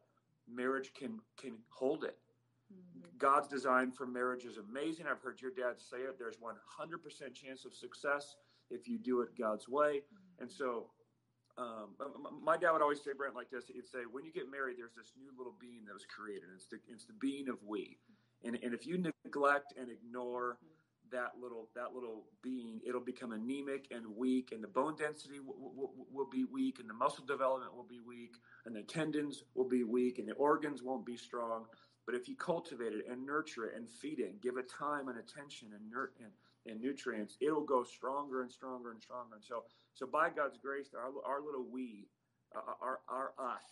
Marriage 0.48 0.92
can 0.94 1.18
can 1.40 1.58
hold 1.70 2.04
it. 2.04 2.18
Mhm. 2.72 3.18
God's 3.18 3.48
design 3.48 3.92
for 3.92 4.06
marriage 4.06 4.44
is 4.44 4.56
amazing. 4.58 5.06
I've 5.06 5.20
heard 5.20 5.40
your 5.40 5.50
dad 5.50 5.80
say 5.80 5.98
it. 5.98 6.18
There's 6.18 6.40
100% 6.40 7.34
chance 7.34 7.64
of 7.64 7.74
success 7.74 8.36
if 8.70 8.88
you 8.88 8.98
do 8.98 9.20
it 9.22 9.36
God's 9.36 9.68
way. 9.68 10.04
And 10.38 10.50
so, 10.50 10.90
um, 11.58 11.96
my 12.42 12.56
dad 12.56 12.72
would 12.72 12.82
always 12.82 13.02
say, 13.02 13.12
Brent, 13.12 13.34
like 13.34 13.50
this. 13.50 13.66
He'd 13.66 13.86
say, 13.86 14.00
when 14.10 14.24
you 14.24 14.32
get 14.32 14.50
married, 14.50 14.76
there's 14.78 14.94
this 14.94 15.12
new 15.18 15.30
little 15.36 15.54
being 15.60 15.84
that 15.86 15.92
was 15.92 16.06
created. 16.06 16.48
It's 16.54 16.66
the, 16.66 16.78
it's 16.88 17.04
the 17.04 17.12
being 17.14 17.48
of 17.48 17.62
we. 17.64 17.98
And, 18.44 18.58
and 18.62 18.72
if 18.72 18.86
you 18.86 18.96
neglect 19.24 19.74
and 19.78 19.90
ignore 19.90 20.58
that 21.10 21.32
little 21.40 21.68
that 21.74 21.92
little 21.92 22.24
being, 22.42 22.80
it'll 22.86 23.00
become 23.00 23.32
anemic 23.32 23.88
and 23.90 24.06
weak, 24.16 24.52
and 24.52 24.62
the 24.62 24.68
bone 24.68 24.94
density 24.96 25.40
will, 25.40 25.72
will, 25.74 25.92
will 26.10 26.28
be 26.30 26.44
weak, 26.44 26.78
and 26.78 26.88
the 26.88 26.94
muscle 26.94 27.24
development 27.26 27.74
will 27.74 27.86
be 27.86 28.00
weak, 28.00 28.36
and 28.64 28.74
the 28.74 28.82
tendons 28.82 29.42
will 29.54 29.68
be 29.68 29.82
weak, 29.82 30.18
and 30.18 30.28
the 30.28 30.34
organs 30.34 30.82
won't 30.82 31.04
be 31.04 31.16
strong. 31.16 31.66
But 32.10 32.18
if 32.18 32.28
you 32.28 32.34
cultivate 32.34 32.92
it 32.92 33.06
and 33.08 33.24
nurture 33.24 33.66
it 33.66 33.76
and 33.76 33.88
feed 33.88 34.18
it 34.18 34.30
and 34.32 34.40
give 34.40 34.56
it 34.56 34.68
time 34.68 35.06
and 35.06 35.16
attention 35.16 35.68
and, 35.72 35.88
nur- 35.88 36.10
and, 36.18 36.32
and 36.66 36.80
nutrients, 36.80 37.36
it'll 37.40 37.64
go 37.64 37.84
stronger 37.84 38.42
and 38.42 38.50
stronger 38.50 38.90
and 38.90 39.00
stronger. 39.00 39.36
And 39.36 39.44
so, 39.44 39.62
so 39.94 40.08
by 40.08 40.28
God's 40.28 40.58
grace, 40.58 40.88
our, 40.92 41.12
our 41.24 41.40
little 41.40 41.64
we, 41.70 42.08
uh, 42.52 42.58
our, 42.82 42.98
our 43.08 43.32
us, 43.38 43.62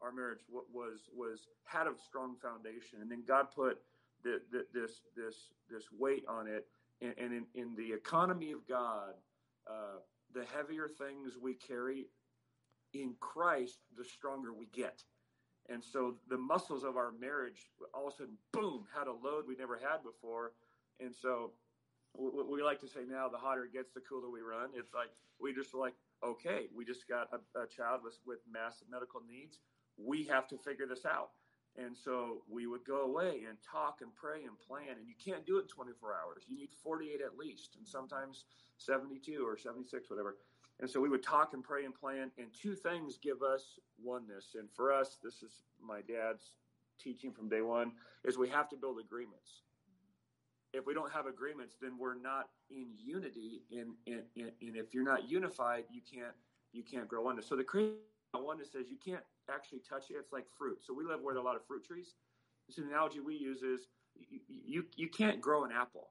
our 0.00 0.10
marriage 0.10 0.40
wa- 0.48 0.62
was 0.72 1.00
was 1.14 1.48
had 1.66 1.86
a 1.86 1.92
strong 2.08 2.34
foundation, 2.40 3.02
and 3.02 3.10
then 3.10 3.24
God 3.28 3.48
put 3.54 3.82
the, 4.24 4.40
the, 4.50 4.64
this 4.72 5.02
this 5.14 5.36
this 5.68 5.84
weight 5.92 6.24
on 6.26 6.46
it, 6.46 6.66
and, 7.02 7.14
and 7.18 7.34
in, 7.34 7.46
in 7.54 7.74
the 7.76 7.92
economy 7.92 8.52
of 8.52 8.66
God, 8.66 9.12
uh, 9.70 9.98
the 10.32 10.46
heavier 10.46 10.88
things 10.88 11.34
we 11.36 11.52
carry 11.52 12.06
in 12.94 13.16
Christ, 13.20 13.80
the 13.98 14.04
stronger 14.04 14.54
we 14.54 14.64
get. 14.72 15.04
And 15.68 15.82
so 15.82 16.16
the 16.28 16.36
muscles 16.36 16.82
of 16.84 16.96
our 16.96 17.12
marriage 17.12 17.70
all 17.94 18.08
of 18.08 18.14
a 18.14 18.16
sudden, 18.16 18.34
boom, 18.52 18.84
had 18.96 19.06
a 19.06 19.12
load 19.12 19.44
we 19.46 19.56
never 19.56 19.76
had 19.76 20.02
before. 20.02 20.52
And 21.00 21.14
so 21.14 21.52
what 22.14 22.50
we 22.50 22.62
like 22.62 22.80
to 22.80 22.88
say 22.88 23.00
now, 23.08 23.28
the 23.28 23.38
hotter 23.38 23.64
it 23.64 23.72
gets, 23.72 23.92
the 23.92 24.00
cooler 24.00 24.30
we 24.30 24.40
run. 24.40 24.70
It's 24.74 24.92
like 24.92 25.08
we 25.40 25.54
just 25.54 25.74
like, 25.74 25.94
okay, 26.24 26.66
we 26.74 26.84
just 26.84 27.08
got 27.08 27.28
a, 27.32 27.60
a 27.60 27.66
child 27.66 28.00
with, 28.04 28.18
with 28.26 28.38
massive 28.50 28.88
medical 28.90 29.20
needs. 29.26 29.58
We 29.96 30.24
have 30.24 30.46
to 30.48 30.58
figure 30.58 30.86
this 30.86 31.06
out. 31.06 31.30
And 31.76 31.96
so 31.96 32.42
we 32.50 32.66
would 32.66 32.84
go 32.84 33.02
away 33.02 33.44
and 33.48 33.56
talk 33.64 34.00
and 34.02 34.14
pray 34.14 34.44
and 34.44 34.58
plan. 34.60 34.98
And 34.98 35.08
you 35.08 35.14
can't 35.16 35.46
do 35.46 35.56
it 35.58 35.62
in 35.62 35.68
24 35.68 36.12
hours. 36.12 36.44
You 36.46 36.56
need 36.56 36.68
48 36.82 37.20
at 37.24 37.38
least, 37.38 37.76
and 37.78 37.88
sometimes 37.88 38.44
72 38.76 39.42
or 39.46 39.56
76, 39.56 40.10
whatever. 40.10 40.36
And 40.82 40.90
so 40.90 41.00
we 41.00 41.08
would 41.08 41.22
talk 41.22 41.54
and 41.54 41.62
pray 41.62 41.84
and 41.84 41.94
plan. 41.94 42.32
And 42.36 42.48
two 42.60 42.74
things 42.74 43.16
give 43.16 43.40
us 43.40 43.78
oneness. 44.02 44.56
And 44.58 44.68
for 44.74 44.92
us, 44.92 45.16
this 45.22 45.34
is 45.42 45.62
my 45.80 46.00
dad's 46.00 46.56
teaching 47.00 47.32
from 47.32 47.48
day 47.48 47.62
one, 47.62 47.92
is 48.24 48.36
we 48.36 48.48
have 48.48 48.68
to 48.70 48.76
build 48.76 48.98
agreements. 48.98 49.62
If 50.74 50.84
we 50.84 50.92
don't 50.92 51.12
have 51.12 51.26
agreements, 51.26 51.76
then 51.80 51.92
we're 51.98 52.18
not 52.18 52.48
in 52.68 52.88
unity. 52.98 53.62
And, 53.70 53.94
if 54.06 54.92
you're 54.92 55.04
not 55.04 55.30
unified, 55.30 55.84
you 55.90 56.00
can't 56.00 56.34
you 56.72 56.82
can't 56.82 57.06
grow 57.06 57.22
oneness. 57.22 57.46
So 57.46 57.54
the 57.54 57.64
Christian 57.64 57.98
oneness 58.34 58.72
says 58.72 58.86
you 58.90 58.96
can't 58.96 59.22
actually 59.54 59.80
touch 59.88 60.10
it. 60.10 60.14
It's 60.18 60.32
like 60.32 60.46
fruit. 60.58 60.78
So 60.82 60.94
we 60.94 61.04
live 61.04 61.20
where 61.20 61.34
there 61.34 61.42
are 61.42 61.44
a 61.44 61.46
lot 61.46 61.56
of 61.56 61.66
fruit 61.66 61.84
trees. 61.84 62.14
So 62.70 62.80
the 62.80 62.88
analogy 62.88 63.20
we 63.20 63.36
use 63.36 63.62
is 63.62 63.88
you, 64.14 64.40
you, 64.48 64.84
you 64.96 65.08
can't 65.08 65.40
grow 65.40 65.64
an 65.64 65.70
apple. 65.70 66.08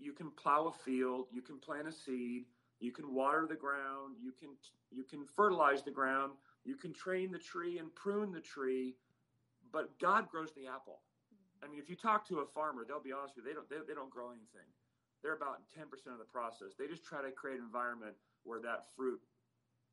You 0.00 0.12
can 0.12 0.30
plow 0.32 0.66
a 0.66 0.72
field, 0.72 1.26
you 1.30 1.42
can 1.42 1.58
plant 1.58 1.86
a 1.86 1.92
seed, 1.92 2.44
You 2.80 2.92
can 2.92 3.14
water 3.14 3.46
the 3.48 3.56
ground, 3.56 4.16
you 4.22 4.32
can 4.32 4.50
you 4.90 5.04
can 5.04 5.26
fertilize 5.26 5.82
the 5.82 5.90
ground, 5.90 6.32
you 6.64 6.76
can 6.76 6.92
train 6.92 7.32
the 7.32 7.38
tree 7.38 7.78
and 7.78 7.94
prune 7.94 8.32
the 8.32 8.40
tree, 8.40 8.94
but 9.72 9.98
God 9.98 10.28
grows 10.30 10.52
the 10.54 10.66
apple. 10.66 11.00
I 11.62 11.68
mean, 11.68 11.80
if 11.80 11.90
you 11.90 11.96
talk 11.96 12.26
to 12.28 12.38
a 12.38 12.46
farmer, 12.46 12.84
they'll 12.86 13.02
be 13.02 13.12
honest 13.12 13.36
with 13.36 13.44
you, 13.44 13.50
they 13.50 13.54
don't 13.54 13.68
they, 13.68 13.76
they 13.86 13.94
don't 13.94 14.10
grow 14.10 14.30
anything. 14.30 14.68
They're 15.22 15.34
about 15.34 15.58
10% 15.76 15.82
of 16.12 16.18
the 16.18 16.30
process. 16.30 16.78
They 16.78 16.86
just 16.86 17.04
try 17.04 17.22
to 17.22 17.30
create 17.32 17.58
an 17.58 17.64
environment 17.64 18.14
where 18.44 18.60
that 18.60 18.86
fruit 18.96 19.20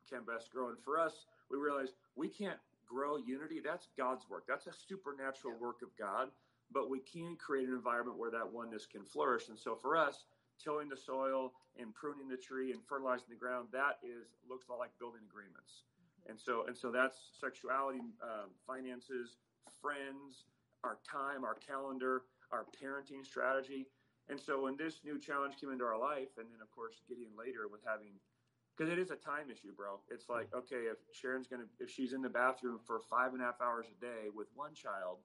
can 0.07 0.23
best 0.23 0.51
grow. 0.51 0.69
And 0.69 0.77
for 0.79 0.99
us, 0.99 1.25
we 1.49 1.57
realize 1.57 1.89
we 2.15 2.27
can't 2.27 2.59
grow 2.85 3.17
unity. 3.17 3.59
That's 3.59 3.87
God's 3.97 4.29
work. 4.29 4.43
That's 4.47 4.67
a 4.67 4.73
supernatural 4.87 5.55
yeah. 5.55 5.65
work 5.65 5.81
of 5.81 5.89
God. 5.97 6.29
But 6.71 6.89
we 6.89 6.99
can 6.99 7.35
create 7.37 7.67
an 7.67 7.73
environment 7.73 8.17
where 8.17 8.31
that 8.31 8.51
oneness 8.51 8.85
can 8.85 9.03
flourish. 9.03 9.49
And 9.49 9.57
so 9.57 9.75
for 9.75 9.97
us, 9.97 10.25
tilling 10.63 10.89
the 10.89 10.97
soil 10.97 11.53
and 11.79 11.93
pruning 11.93 12.27
the 12.27 12.37
tree 12.37 12.71
and 12.71 12.81
fertilizing 12.87 13.29
the 13.29 13.35
ground, 13.35 13.67
that 13.71 13.99
is 14.03 14.35
looks 14.49 14.67
a 14.67 14.71
lot 14.71 14.79
like 14.79 14.95
building 14.99 15.21
agreements. 15.29 15.83
Mm-hmm. 15.97 16.31
And 16.31 16.37
so 16.39 16.65
and 16.67 16.75
so 16.77 16.91
that's 16.91 17.17
sexuality, 17.39 18.01
um, 18.23 18.51
finances, 18.65 19.37
friends, 19.81 20.45
our 20.83 20.97
time, 21.03 21.43
our 21.43 21.55
calendar, 21.55 22.23
our 22.51 22.65
parenting 22.81 23.25
strategy. 23.25 23.87
And 24.27 24.39
so 24.39 24.63
when 24.63 24.75
this 24.75 25.01
new 25.05 25.19
challenge 25.19 25.55
came 25.61 25.71
into 25.71 25.85
our 25.85 25.99
life, 25.99 26.33
and 26.37 26.47
then 26.49 26.61
of 26.61 26.71
course 26.71 27.01
Gideon 27.07 27.31
later 27.37 27.67
with 27.69 27.81
having 27.85 28.17
because 28.75 28.91
it 28.91 28.99
is 28.99 29.11
a 29.11 29.15
time 29.15 29.49
issue, 29.49 29.71
bro. 29.75 29.99
It's 30.09 30.27
like, 30.29 30.51
mm. 30.51 30.59
okay, 30.59 30.91
if 30.91 30.97
Sharon's 31.13 31.47
gonna, 31.47 31.63
if 31.79 31.89
she's 31.89 32.13
in 32.13 32.21
the 32.21 32.29
bathroom 32.29 32.79
for 32.85 32.99
five 33.09 33.33
and 33.33 33.41
a 33.41 33.45
half 33.45 33.61
hours 33.61 33.85
a 33.87 34.01
day 34.01 34.29
with 34.33 34.47
one 34.53 34.73
child 34.73 35.19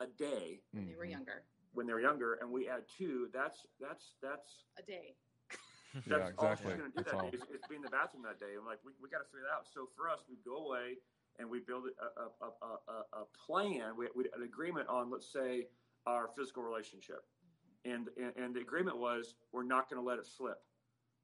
a 0.00 0.06
day 0.06 0.60
when 0.72 0.86
they 0.86 0.94
were 0.94 1.02
mm-hmm. 1.02 1.12
younger, 1.12 1.42
when 1.72 1.86
they 1.86 1.92
were 1.92 2.00
younger, 2.00 2.38
and 2.40 2.50
we 2.50 2.68
add 2.68 2.82
two, 2.96 3.28
that's 3.32 3.66
that's 3.80 4.14
that's 4.22 4.64
a 4.78 4.82
day. 4.82 5.16
That's 6.06 6.06
yeah, 6.10 6.28
exactly. 6.28 6.48
all 6.48 6.56
she's 6.56 6.74
gonna 6.74 6.96
do 6.96 7.04
that 7.06 7.30
day 7.30 7.36
is, 7.38 7.42
is, 7.54 7.62
be 7.70 7.76
in 7.76 7.82
the 7.82 7.88
bathroom 7.88 8.24
that 8.26 8.40
day. 8.40 8.58
I'm 8.58 8.66
like, 8.66 8.82
we, 8.84 8.90
we 8.98 9.08
got 9.08 9.22
to 9.22 9.30
figure 9.30 9.46
that 9.46 9.54
out. 9.54 9.66
So 9.70 9.86
for 9.94 10.10
us, 10.10 10.26
we 10.28 10.36
go 10.42 10.66
away 10.66 10.98
and 11.38 11.48
we 11.48 11.60
build 11.60 11.84
a 11.86 12.06
a, 12.18 12.26
a, 12.42 12.70
a, 12.90 13.22
a 13.22 13.24
plan, 13.46 13.94
we, 13.96 14.08
we, 14.14 14.24
an 14.34 14.42
agreement 14.42 14.88
on, 14.88 15.10
let's 15.10 15.30
say, 15.30 15.70
our 16.06 16.28
physical 16.34 16.62
relationship, 16.62 17.22
and, 17.84 18.08
and 18.18 18.34
and 18.34 18.54
the 18.54 18.60
agreement 18.60 18.98
was 18.98 19.36
we're 19.52 19.62
not 19.62 19.88
going 19.88 20.02
to 20.02 20.06
let 20.06 20.18
it 20.18 20.26
slip 20.26 20.58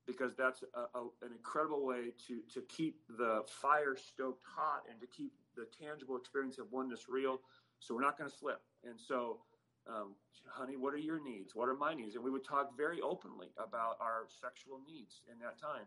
because 0.07 0.35
that's 0.37 0.63
a, 0.75 0.99
a, 0.99 1.03
an 1.23 1.33
incredible 1.35 1.85
way 1.85 2.15
to 2.29 2.41
to 2.55 2.63
keep 2.69 3.03
the 3.19 3.43
fire 3.47 3.97
stoked 3.97 4.45
hot 4.47 4.83
and 4.89 5.01
to 5.01 5.07
keep 5.07 5.33
the 5.57 5.67
tangible 5.83 6.17
experience 6.17 6.59
of 6.59 6.71
oneness 6.71 7.07
real. 7.09 7.41
So 7.81 7.95
we're 7.95 8.03
not 8.03 8.19
going 8.19 8.31
to 8.31 8.37
slip. 8.37 8.61
And 8.85 8.99
so, 8.99 9.41
um, 9.89 10.15
honey, 10.47 10.77
what 10.77 10.95
are 10.95 10.99
your 10.99 11.23
needs? 11.23 11.55
What 11.55 11.69
are 11.69 11.75
my 11.75 11.95
needs? 11.95 12.15
And 12.15 12.25
we 12.25 12.31
would 12.31 12.45
talk 12.45 12.77
very 12.77 13.01
openly 13.01 13.49
about 13.59 13.97
our 14.01 14.27
sexual 14.41 14.81
needs 14.87 15.23
in 15.31 15.39
that 15.41 15.61
time. 15.61 15.87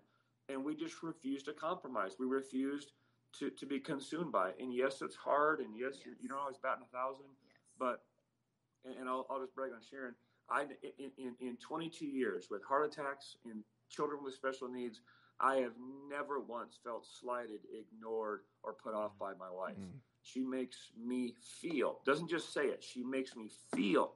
And 0.50 0.64
we 0.64 0.76
just 0.76 1.04
refused 1.04 1.46
to 1.46 1.54
compromise. 1.54 2.14
We 2.20 2.26
refused 2.26 2.92
to, 3.40 3.50
to 3.50 3.66
be 3.66 3.80
consumed 3.80 4.32
by 4.32 4.50
it. 4.50 4.58
And 4.60 4.74
yes, 4.74 5.02
it's 5.02 5.16
hard. 5.16 5.60
And 5.60 5.70
yes, 5.78 6.00
yes. 6.06 6.16
you 6.22 6.30
don't 6.30 6.40
always 6.40 6.58
bat 6.58 6.78
in 6.78 6.84
a 6.84 6.98
thousand. 6.98 7.26
Yes. 7.46 7.56
But, 7.80 8.04
and, 8.86 8.96
and 9.02 9.10
I'll, 9.10 9.26
I'll 9.30 9.40
just 9.40 9.56
brag 9.56 9.72
on 9.72 9.82
Sharon. 9.90 10.16
I, 10.50 10.66
in, 11.00 11.12
in, 11.18 11.36
in 11.40 11.58
22 11.58 12.06
years 12.06 12.48
with 12.52 12.64
heart 12.64 12.86
attacks 12.86 13.38
and 13.46 13.64
children 13.90 14.24
with 14.24 14.34
special 14.34 14.68
needs, 14.68 15.02
I 15.40 15.56
have 15.58 15.74
never 16.10 16.40
once 16.40 16.78
felt 16.84 17.06
slighted, 17.06 17.62
ignored, 17.72 18.42
or 18.62 18.74
put 18.74 18.94
off 18.94 19.12
by 19.20 19.34
my 19.40 19.50
wife. 19.50 19.78
Mm. 19.80 20.00
She 20.24 20.42
makes 20.42 20.92
me 20.98 21.36
feel, 21.62 22.00
doesn't 22.06 22.30
just 22.30 22.54
say 22.54 22.66
it, 22.68 22.84
she 22.84 23.04
makes 23.04 23.36
me 23.36 23.52
feel 23.76 24.14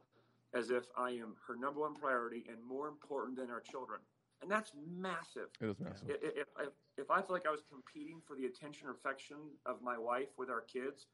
as 0.54 0.70
if 0.72 0.86
I 0.98 1.12
am 1.12 1.36
her 1.46 1.56
number 1.56 1.82
one 1.82 1.96
priority 1.96 2.46
and 2.50 2.58
more 2.68 2.88
important 2.88 3.38
than 3.38 3.50
our 3.50 3.60
children. 3.60 4.00
And 4.42 4.50
that's 4.50 4.72
massive. 4.90 5.50
It 5.60 5.66
is 5.66 5.80
massive. 5.80 6.10
If, 6.10 6.48
if, 6.60 6.70
if 6.98 7.12
I 7.12 7.22
feel 7.22 7.34
like 7.34 7.46
I 7.46 7.52
was 7.52 7.64
competing 7.70 8.22
for 8.26 8.36
the 8.36 8.46
attention 8.46 8.88
or 8.88 8.92
affection 8.92 9.38
of 9.66 9.82
my 9.82 9.98
wife 9.98 10.30
with 10.38 10.50
our 10.50 10.62
kids, 10.62 11.08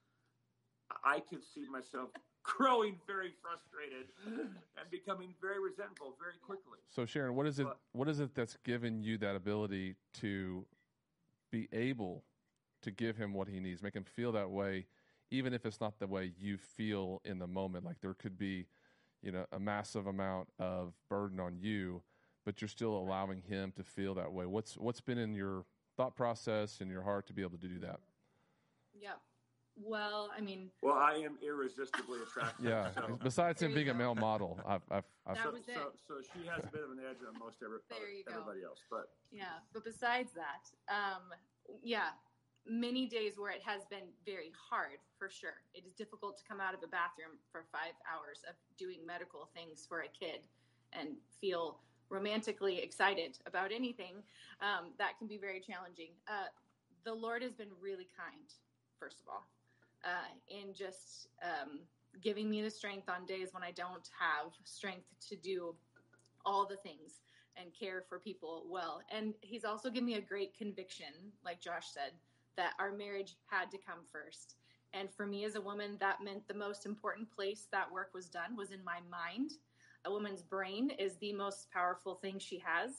I 1.03 1.19
could 1.21 1.43
see 1.43 1.65
myself 1.71 2.09
growing 2.43 2.97
very 3.07 3.31
frustrated 3.41 4.07
and 4.25 4.91
becoming 4.91 5.33
very 5.41 5.59
resentful 5.61 6.15
very 6.19 6.37
quickly. 6.45 6.79
So 6.89 7.05
Sharon, 7.05 7.35
what 7.35 7.47
is 7.47 7.59
it 7.59 7.67
what 7.93 8.09
is 8.09 8.19
it 8.19 8.35
that's 8.35 8.57
given 8.63 9.01
you 9.01 9.17
that 9.19 9.35
ability 9.35 9.95
to 10.19 10.65
be 11.51 11.69
able 11.71 12.23
to 12.83 12.91
give 12.91 13.17
him 13.17 13.33
what 13.33 13.47
he 13.47 13.59
needs, 13.59 13.81
make 13.81 13.95
him 13.95 14.03
feel 14.03 14.31
that 14.33 14.49
way 14.49 14.85
even 15.31 15.51
if 15.51 15.65
it's 15.65 15.81
not 15.81 15.97
the 15.97 16.05
way 16.05 16.31
you 16.37 16.57
feel 16.57 17.19
in 17.25 17.39
the 17.39 17.47
moment 17.47 17.83
like 17.83 17.99
there 18.01 18.13
could 18.13 18.37
be 18.37 18.67
you 19.23 19.31
know 19.31 19.45
a 19.51 19.59
massive 19.59 20.05
amount 20.05 20.47
of 20.59 20.93
burden 21.09 21.39
on 21.39 21.57
you 21.59 22.03
but 22.45 22.61
you're 22.61 22.67
still 22.67 22.97
allowing 22.97 23.41
him 23.41 23.71
to 23.75 23.83
feel 23.83 24.13
that 24.15 24.31
way. 24.31 24.45
What's 24.45 24.77
what's 24.77 25.01
been 25.01 25.17
in 25.17 25.33
your 25.33 25.65
thought 25.95 26.15
process 26.15 26.81
and 26.81 26.89
your 26.89 27.01
heart 27.01 27.27
to 27.27 27.33
be 27.33 27.41
able 27.41 27.57
to 27.57 27.67
do 27.67 27.79
that? 27.79 27.99
Yeah. 28.99 29.11
Well, 29.75 30.29
I 30.37 30.41
mean, 30.41 30.69
well, 30.83 30.95
I 30.95 31.15
am 31.15 31.37
irresistibly 31.41 32.19
attractive. 32.27 32.65
Yeah. 32.65 32.91
So. 32.93 33.17
Besides 33.23 33.61
him 33.61 33.73
being 33.73 33.87
go. 33.87 33.93
a 33.93 33.95
male 33.95 34.13
model, 34.13 34.59
I've, 34.67 34.81
I've, 34.91 35.03
I've 35.25 35.35
that 35.35 35.43
so, 35.45 35.51
was 35.51 35.67
it. 35.67 35.75
So, 35.75 35.91
so 36.07 36.13
she 36.21 36.47
has 36.47 36.63
a 36.63 36.67
bit 36.67 36.83
of 36.83 36.91
an 36.91 36.99
edge 36.99 37.17
on 37.27 37.39
most 37.39 37.57
every, 37.63 37.79
everybody 38.29 38.61
go. 38.61 38.67
else, 38.67 38.79
but 38.91 39.09
yeah. 39.31 39.63
But 39.73 39.83
besides 39.83 40.31
that, 40.33 40.93
um, 40.93 41.23
yeah, 41.81 42.09
many 42.67 43.07
days 43.07 43.33
where 43.37 43.51
it 43.51 43.61
has 43.65 43.83
been 43.89 44.07
very 44.25 44.51
hard 44.55 44.99
for 45.17 45.29
sure. 45.29 45.61
It 45.73 45.85
is 45.85 45.93
difficult 45.93 46.37
to 46.37 46.43
come 46.47 46.59
out 46.61 46.73
of 46.73 46.81
a 46.83 46.87
bathroom 46.87 47.37
for 47.51 47.65
five 47.71 47.93
hours 48.07 48.41
of 48.47 48.55
doing 48.77 49.05
medical 49.05 49.49
things 49.53 49.85
for 49.87 50.01
a 50.01 50.07
kid 50.07 50.47
and 50.93 51.17
feel 51.41 51.79
romantically 52.09 52.79
excited 52.79 53.39
about 53.45 53.71
anything. 53.71 54.23
Um, 54.61 54.91
that 54.97 55.17
can 55.17 55.27
be 55.27 55.37
very 55.37 55.59
challenging. 55.59 56.11
Uh, 56.27 56.47
the 57.03 57.13
Lord 57.13 57.41
has 57.41 57.53
been 57.53 57.71
really 57.81 58.07
kind, 58.15 58.47
first 58.99 59.17
of 59.19 59.27
all 59.27 59.45
uh, 60.03 60.29
in 60.49 60.73
just 60.73 61.27
um, 61.41 61.79
giving 62.21 62.49
me 62.49 62.61
the 62.61 62.69
strength 62.69 63.09
on 63.09 63.25
days 63.25 63.49
when 63.51 63.63
I 63.63 63.71
don't 63.71 64.07
have 64.19 64.51
strength 64.63 65.07
to 65.29 65.35
do 65.35 65.75
all 66.45 66.67
the 66.67 66.77
things 66.77 67.21
and 67.55 67.67
care 67.77 68.03
for 68.07 68.19
people 68.19 68.65
well. 68.69 69.01
And 69.11 69.33
he's 69.41 69.63
also 69.63 69.89
given 69.89 70.05
me 70.05 70.15
a 70.15 70.21
great 70.21 70.57
conviction, 70.57 71.13
like 71.45 71.61
Josh 71.61 71.87
said, 71.93 72.11
that 72.57 72.73
our 72.79 72.91
marriage 72.91 73.35
had 73.47 73.71
to 73.71 73.77
come 73.77 73.99
first. 74.11 74.55
And 74.93 75.09
for 75.11 75.25
me 75.25 75.43
as 75.43 75.55
a 75.55 75.61
woman, 75.61 75.97
that 75.99 76.23
meant 76.23 76.47
the 76.47 76.53
most 76.53 76.85
important 76.85 77.29
place 77.31 77.67
that 77.71 77.91
work 77.91 78.11
was 78.13 78.27
done 78.27 78.55
was 78.55 78.71
in 78.71 78.83
my 78.83 78.99
mind. 79.09 79.53
A 80.05 80.11
woman's 80.11 80.43
brain 80.43 80.91
is 80.99 81.15
the 81.17 81.33
most 81.33 81.71
powerful 81.71 82.15
thing 82.15 82.37
she 82.39 82.59
has. 82.59 82.91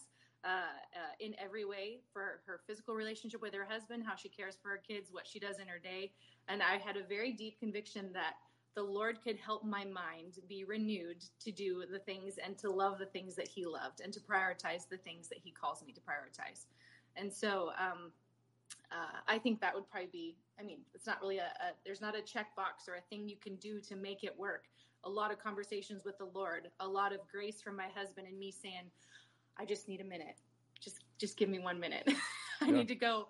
Uh, 0.45 0.77
uh, 0.95 1.13
in 1.21 1.35
every 1.43 1.65
way 1.65 2.01
for 2.13 2.43
her 2.47 2.61
physical 2.67 2.95
relationship 2.95 3.41
with 3.41 3.55
her 3.55 3.65
husband, 3.65 4.05
how 4.07 4.15
she 4.15 4.29
cares 4.29 4.59
for 4.63 4.69
her 4.69 4.83
kids, 4.87 5.09
what 5.11 5.27
she 5.27 5.39
does 5.39 5.59
in 5.59 5.67
her 5.67 5.79
day. 5.79 6.13
And 6.49 6.63
I 6.63 6.77
had 6.77 6.99
a 6.99 7.03
very 7.03 7.33
deep 7.33 7.59
conviction 7.59 8.13
that 8.13 8.35
the 8.75 8.83
Lord 8.83 9.23
could 9.23 9.39
help 9.39 9.65
my 9.65 9.87
mind 9.87 10.41
be 10.47 10.65
renewed 10.65 11.25
to 11.41 11.51
do 11.51 11.85
the 11.91 11.99
things 11.99 12.35
and 12.45 12.59
to 12.59 12.71
love 12.71 12.99
the 12.99 13.07
things 13.07 13.35
that 13.37 13.49
He 13.49 13.65
loved 13.65 14.01
and 14.03 14.13
to 14.13 14.21
prioritize 14.21 14.87
the 14.87 14.99
things 14.99 15.29
that 15.29 15.39
He 15.43 15.51
calls 15.51 15.83
me 15.83 15.95
to 15.95 16.01
prioritize. 16.01 16.67
And 17.17 17.33
so 17.33 17.71
um, 17.79 18.13
uh, 18.93 19.19
I 19.27 19.39
think 19.39 19.61
that 19.61 19.75
would 19.75 19.89
probably 19.91 20.09
be, 20.13 20.37
I 20.59 20.63
mean, 20.63 20.79
it's 20.95 21.07
not 21.07 21.21
really 21.21 21.39
a, 21.39 21.47
a, 21.47 21.73
there's 21.85 22.01
not 22.01 22.15
a 22.15 22.21
checkbox 22.21 22.89
or 22.89 22.97
a 22.97 23.01
thing 23.11 23.29
you 23.29 23.37
can 23.37 23.57
do 23.57 23.81
to 23.81 23.97
make 23.97 24.25
it 24.25 24.39
work. 24.39 24.65
A 25.05 25.09
lot 25.09 25.33
of 25.33 25.39
conversations 25.39 26.05
with 26.05 26.17
the 26.19 26.29
Lord, 26.35 26.69
a 26.81 26.87
lot 26.87 27.13
of 27.13 27.21
grace 27.31 27.61
from 27.61 27.77
my 27.77 27.89
husband 27.95 28.27
and 28.27 28.39
me 28.39 28.51
saying, 28.51 28.91
I 29.59 29.65
just 29.65 29.89
need 29.89 30.01
a 30.01 30.05
minute. 30.05 30.37
Just 30.81 31.05
just 31.19 31.37
give 31.37 31.49
me 31.49 31.59
one 31.59 31.79
minute. 31.79 32.09
I 32.61 32.67
yeah. 32.67 32.73
need 32.73 32.89
to 32.89 32.95
go 32.95 33.29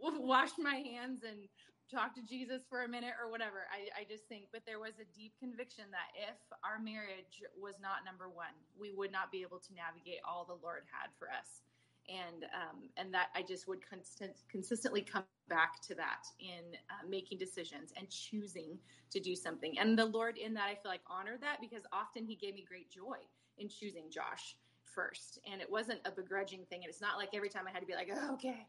wash 0.00 0.50
my 0.58 0.76
hands 0.76 1.22
and 1.26 1.48
talk 1.90 2.14
to 2.14 2.22
Jesus 2.22 2.62
for 2.68 2.82
a 2.84 2.88
minute 2.88 3.14
or 3.22 3.30
whatever. 3.30 3.66
I, 3.70 4.02
I 4.02 4.04
just 4.04 4.26
think, 4.26 4.50
but 4.52 4.62
there 4.66 4.78
was 4.78 4.98
a 4.98 5.06
deep 5.16 5.32
conviction 5.38 5.84
that 5.90 6.10
if 6.18 6.36
our 6.64 6.82
marriage 6.82 7.42
was 7.54 7.78
not 7.80 8.02
number 8.04 8.28
one, 8.28 8.54
we 8.78 8.90
would 8.90 9.12
not 9.12 9.30
be 9.30 9.42
able 9.42 9.58
to 9.58 9.74
navigate 9.74 10.20
all 10.26 10.44
the 10.44 10.58
Lord 10.58 10.82
had 10.90 11.14
for 11.18 11.30
us. 11.30 11.62
And 12.08 12.44
um, 12.44 12.88
and 12.96 13.12
that 13.14 13.28
I 13.34 13.42
just 13.42 13.66
would 13.66 13.80
constant, 13.88 14.32
consistently 14.48 15.02
come 15.02 15.24
back 15.48 15.80
to 15.82 15.94
that 15.96 16.24
in 16.38 16.76
uh, 16.90 17.08
making 17.08 17.38
decisions 17.38 17.92
and 17.96 18.08
choosing 18.08 18.78
to 19.10 19.20
do 19.20 19.34
something. 19.34 19.78
And 19.78 19.98
the 19.98 20.04
Lord, 20.04 20.36
in 20.38 20.54
that, 20.54 20.68
I 20.68 20.74
feel 20.74 20.90
like 20.90 21.00
honored 21.08 21.40
that 21.40 21.58
because 21.60 21.82
often 21.92 22.24
He 22.24 22.36
gave 22.36 22.54
me 22.54 22.64
great 22.66 22.90
joy 22.90 23.18
in 23.58 23.68
choosing 23.68 24.04
Josh 24.10 24.56
first. 24.84 25.40
And 25.50 25.60
it 25.60 25.70
wasn't 25.70 26.00
a 26.04 26.10
begrudging 26.10 26.64
thing. 26.70 26.80
And 26.82 26.88
it's 26.88 27.00
not 27.00 27.18
like 27.18 27.30
every 27.34 27.48
time 27.48 27.64
I 27.68 27.72
had 27.72 27.80
to 27.80 27.86
be 27.86 27.94
like, 27.94 28.10
oh, 28.14 28.34
okay, 28.34 28.66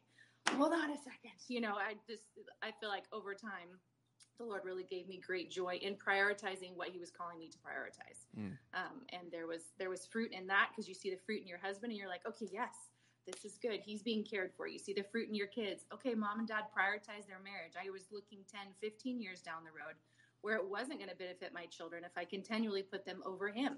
hold 0.49 0.73
on 0.73 0.91
a 0.91 0.97
second. 0.97 1.37
You 1.47 1.61
know, 1.61 1.75
I 1.75 1.93
just, 2.09 2.23
I 2.63 2.71
feel 2.79 2.89
like 2.89 3.05
over 3.11 3.33
time, 3.33 3.77
the 4.37 4.45
Lord 4.45 4.61
really 4.63 4.83
gave 4.83 5.07
me 5.07 5.19
great 5.25 5.49
joy 5.49 5.79
in 5.81 5.95
prioritizing 5.95 6.75
what 6.75 6.89
He 6.89 6.99
was 6.99 7.09
calling 7.09 7.39
me 7.39 7.49
to 7.49 7.57
prioritize. 7.57 8.25
Mm. 8.37 8.57
Um, 8.73 9.01
and 9.09 9.23
there 9.31 9.47
was 9.47 9.73
there 9.79 9.89
was 9.89 10.05
fruit 10.05 10.31
in 10.31 10.45
that 10.47 10.69
because 10.69 10.87
you 10.87 10.93
see 10.93 11.09
the 11.09 11.17
fruit 11.25 11.41
in 11.41 11.47
your 11.47 11.57
husband, 11.57 11.91
and 11.91 11.97
you're 11.97 12.07
like, 12.07 12.21
okay, 12.27 12.47
yes, 12.51 12.75
this 13.27 13.45
is 13.45 13.59
good. 13.61 13.81
He's 13.85 14.01
being 14.01 14.23
cared 14.23 14.51
for. 14.55 14.67
You 14.67 14.79
see 14.79 14.93
the 14.93 15.03
fruit 15.03 15.27
in 15.27 15.35
your 15.35 15.47
kids. 15.47 15.85
Okay, 15.93 16.15
mom 16.15 16.39
and 16.39 16.47
dad 16.47 16.63
prioritize 16.75 17.27
their 17.27 17.43
marriage. 17.43 17.73
I 17.77 17.89
was 17.91 18.07
looking 18.11 18.39
10, 18.51 18.73
15 18.81 19.21
years 19.21 19.41
down 19.41 19.63
the 19.63 19.71
road 19.71 19.95
where 20.41 20.55
it 20.55 20.69
wasn't 20.69 20.99
going 20.99 21.09
to 21.09 21.15
benefit 21.15 21.51
my 21.53 21.65
children 21.65 22.03
if 22.05 22.17
I 22.17 22.23
continually 22.23 22.83
put 22.83 23.05
them 23.05 23.21
over 23.25 23.49
Him 23.49 23.77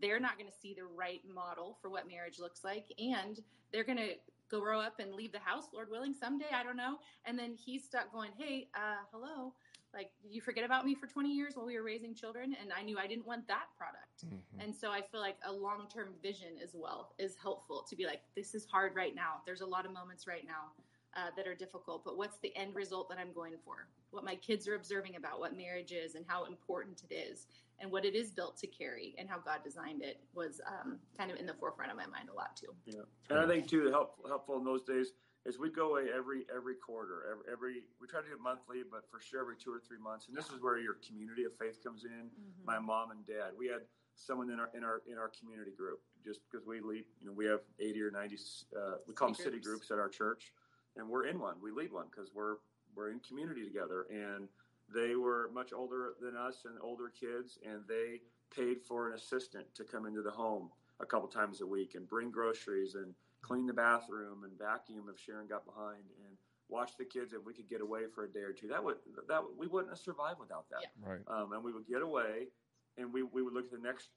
they're 0.00 0.20
not 0.20 0.38
going 0.38 0.50
to 0.50 0.56
see 0.56 0.74
the 0.74 0.84
right 0.84 1.20
model 1.32 1.78
for 1.80 1.90
what 1.90 2.08
marriage 2.08 2.38
looks 2.38 2.64
like 2.64 2.92
and 2.98 3.40
they're 3.72 3.84
going 3.84 3.98
to 3.98 4.14
grow 4.50 4.80
up 4.80 5.00
and 5.00 5.14
leave 5.14 5.32
the 5.32 5.38
house, 5.38 5.64
Lord 5.72 5.90
willing, 5.90 6.14
someday. 6.14 6.46
I 6.54 6.62
don't 6.62 6.76
know. 6.76 6.98
And 7.24 7.38
then 7.38 7.54
he's 7.56 7.84
stuck 7.84 8.12
going, 8.12 8.30
Hey, 8.36 8.68
uh, 8.74 9.02
hello. 9.12 9.54
Like, 9.94 10.10
did 10.22 10.34
you 10.34 10.40
forget 10.40 10.64
about 10.64 10.84
me 10.84 10.94
for 10.94 11.06
20 11.06 11.30
years 11.30 11.56
while 11.56 11.66
we 11.66 11.76
were 11.76 11.84
raising 11.84 12.14
children? 12.14 12.56
And 12.60 12.72
I 12.72 12.82
knew 12.82 12.98
I 12.98 13.06
didn't 13.06 13.26
want 13.26 13.46
that 13.48 13.66
product. 13.78 14.26
Mm-hmm. 14.26 14.60
And 14.60 14.74
so 14.74 14.90
I 14.90 15.00
feel 15.00 15.20
like 15.20 15.36
a 15.46 15.52
long 15.52 15.86
term 15.92 16.08
vision 16.22 16.58
as 16.62 16.70
well 16.74 17.14
is 17.18 17.36
helpful 17.40 17.86
to 17.88 17.96
be 17.96 18.04
like, 18.04 18.22
this 18.34 18.54
is 18.54 18.66
hard 18.66 18.94
right 18.96 19.14
now. 19.14 19.42
There's 19.46 19.60
a 19.60 19.66
lot 19.66 19.86
of 19.86 19.92
moments 19.92 20.26
right 20.26 20.44
now 20.44 20.72
uh, 21.16 21.30
that 21.36 21.46
are 21.46 21.54
difficult, 21.54 22.04
but 22.04 22.16
what's 22.16 22.38
the 22.38 22.54
end 22.56 22.74
result 22.74 23.08
that 23.08 23.18
I'm 23.18 23.32
going 23.32 23.54
for? 23.64 23.86
What 24.10 24.24
my 24.24 24.34
kids 24.34 24.66
are 24.66 24.74
observing 24.74 25.16
about 25.16 25.38
what 25.38 25.56
marriage 25.56 25.92
is 25.92 26.16
and 26.16 26.24
how 26.26 26.44
important 26.46 27.04
it 27.08 27.14
is 27.14 27.46
and 27.80 27.90
what 27.90 28.04
it 28.04 28.14
is 28.14 28.30
built 28.30 28.56
to 28.58 28.66
carry 28.66 29.14
and 29.18 29.28
how 29.28 29.38
God 29.38 29.60
designed 29.62 30.02
it 30.02 30.20
was 30.34 30.60
um, 30.66 30.98
kind 31.16 31.30
of 31.30 31.38
in 31.38 31.46
the 31.46 31.54
forefront 31.54 31.90
of 31.90 31.96
my 31.96 32.06
mind 32.06 32.28
a 32.32 32.34
lot 32.34 32.56
too. 32.56 32.74
Yeah, 32.86 33.02
and 33.30 33.38
I 33.38 33.46
think 33.46 33.68
too 33.68 33.90
helpful 33.90 34.28
helpful 34.28 34.58
in 34.58 34.64
those 34.64 34.82
days 34.82 35.12
is 35.46 35.58
we'd 35.58 35.74
go 35.74 35.90
away 35.92 36.08
every 36.14 36.46
every 36.54 36.74
quarter, 36.74 37.24
every, 37.30 37.44
every 37.52 37.74
we 38.00 38.06
try 38.06 38.20
to 38.20 38.26
do 38.26 38.34
it 38.34 38.40
monthly, 38.40 38.82
but 38.88 39.04
for 39.10 39.20
sure 39.20 39.40
every 39.40 39.56
two 39.56 39.72
or 39.72 39.80
three 39.86 39.98
months. 39.98 40.28
And 40.28 40.36
this 40.36 40.46
is 40.46 40.60
where 40.60 40.78
your 40.78 40.96
community 41.06 41.44
of 41.44 41.52
faith 41.58 41.82
comes 41.82 42.04
in. 42.04 42.30
Mm-hmm. 42.32 42.64
My 42.64 42.78
mom 42.78 43.10
and 43.10 43.26
dad, 43.26 43.52
we 43.58 43.68
had 43.68 43.82
someone 44.14 44.50
in 44.50 44.58
our 44.60 44.70
in 44.74 44.84
our 44.84 45.02
in 45.10 45.18
our 45.18 45.30
community 45.38 45.72
group 45.76 46.00
just 46.24 46.40
because 46.50 46.66
we 46.66 46.80
lead. 46.80 47.04
You 47.20 47.28
know, 47.28 47.32
we 47.32 47.46
have 47.46 47.60
eighty 47.78 48.00
or 48.00 48.10
ninety. 48.10 48.38
Uh, 48.74 48.96
we 49.06 49.14
call 49.14 49.28
city 49.34 49.36
them 49.36 49.44
city 49.44 49.60
groups. 49.62 49.88
groups 49.88 49.90
at 49.90 49.98
our 49.98 50.08
church, 50.08 50.52
and 50.96 51.08
we're 51.08 51.26
in 51.26 51.38
one. 51.38 51.56
We 51.62 51.70
lead 51.70 51.92
one 51.92 52.06
because 52.10 52.30
we're 52.34 52.56
we're 52.96 53.10
in 53.10 53.20
community 53.20 53.64
together 53.64 54.06
and 54.08 54.48
they 54.92 55.16
were 55.16 55.50
much 55.54 55.72
older 55.72 56.14
than 56.20 56.36
us 56.36 56.64
and 56.64 56.74
older 56.82 57.08
kids, 57.08 57.58
and 57.64 57.82
they 57.88 58.20
paid 58.54 58.82
for 58.82 59.08
an 59.08 59.14
assistant 59.14 59.66
to 59.74 59.84
come 59.84 60.06
into 60.06 60.22
the 60.22 60.30
home 60.30 60.70
a 61.00 61.06
couple 61.06 61.28
times 61.28 61.60
a 61.60 61.66
week 61.66 61.94
and 61.94 62.08
bring 62.08 62.30
groceries 62.30 62.94
and 62.94 63.14
clean 63.44 63.66
the 63.66 63.72
bathroom 63.72 64.44
and 64.44 64.52
vacuum 64.58 65.04
if 65.12 65.20
Sharon 65.20 65.46
got 65.46 65.66
behind 65.66 66.08
and 66.24 66.36
watch 66.68 66.96
the 66.98 67.04
kids 67.04 67.32
if 67.32 67.44
we 67.44 67.52
could 67.52 67.68
get 67.68 67.82
away 67.82 68.02
for 68.14 68.24
a 68.24 68.28
day 68.28 68.40
or 68.40 68.52
two. 68.52 68.68
That 68.68 68.82
would 68.82 68.96
that 69.28 69.42
we 69.58 69.66
wouldn't 69.66 69.92
have 69.92 69.98
survived 69.98 70.40
without 70.40 70.64
that. 70.70 70.80
Yeah. 70.82 71.12
Right. 71.12 71.20
Um, 71.28 71.52
and 71.52 71.62
we 71.62 71.72
would 71.72 71.86
get 71.86 72.00
away, 72.00 72.48
and 72.96 73.12
we 73.12 73.22
we 73.22 73.42
would 73.42 73.52
look 73.52 73.66
at 73.66 73.72
the 73.72 73.78
next. 73.86 74.08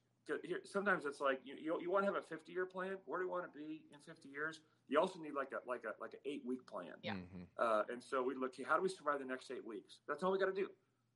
Here, 0.44 0.60
sometimes 0.66 1.06
it's 1.06 1.22
like 1.22 1.40
you, 1.46 1.56
you, 1.56 1.80
you 1.82 1.90
want 1.90 2.06
to 2.06 2.12
have 2.12 2.22
a 2.22 2.28
50 2.28 2.52
year 2.52 2.66
plan. 2.66 2.98
Where 3.06 3.20
do 3.20 3.26
you 3.26 3.32
want 3.32 3.46
to 3.46 3.58
be 3.58 3.84
in 3.94 4.00
50 4.06 4.28
years? 4.28 4.60
You 4.90 5.00
also 5.00 5.20
need 5.20 5.34
like 5.34 5.54
a 5.54 5.68
like 5.68 5.84
a 5.86 5.96
like 6.02 6.14
an 6.14 6.20
eight 6.26 6.42
week 6.46 6.68
plan. 6.68 6.96
Yeah. 7.02 7.14
Mm-hmm. 7.14 7.44
Uh, 7.58 7.84
and 7.92 8.04
so 8.04 8.24
we 8.24 8.36
look. 8.36 8.54
How 8.68 8.76
do 8.76 8.84
we 8.84 8.90
survive 8.90 9.20
the 9.20 9.26
next 9.26 9.52
eight 9.52 9.66
weeks? 9.66 10.00
That's 10.08 10.24
all 10.24 10.32
we 10.32 10.40
got 10.40 10.48
to 10.48 10.54
do 10.54 10.68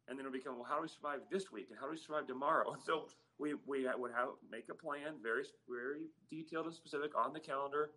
and 0.07 0.17
then 0.17 0.25
it'll 0.25 0.33
become 0.33 0.55
well 0.55 0.67
how 0.67 0.75
do 0.75 0.81
we 0.81 0.87
survive 0.87 1.19
this 1.31 1.51
week 1.51 1.67
and 1.69 1.77
how 1.79 1.85
do 1.85 1.91
we 1.91 1.97
survive 1.97 2.25
tomorrow 2.25 2.73
and 2.73 2.81
so 2.81 3.07
we 3.37 3.53
we 3.65 3.87
would 3.97 4.11
have 4.11 4.29
make 4.51 4.65
a 4.69 4.73
plan 4.73 5.13
very 5.21 5.43
very 5.69 6.09
detailed 6.29 6.65
and 6.65 6.73
specific 6.73 7.11
on 7.15 7.33
the 7.33 7.39
calendar 7.39 7.91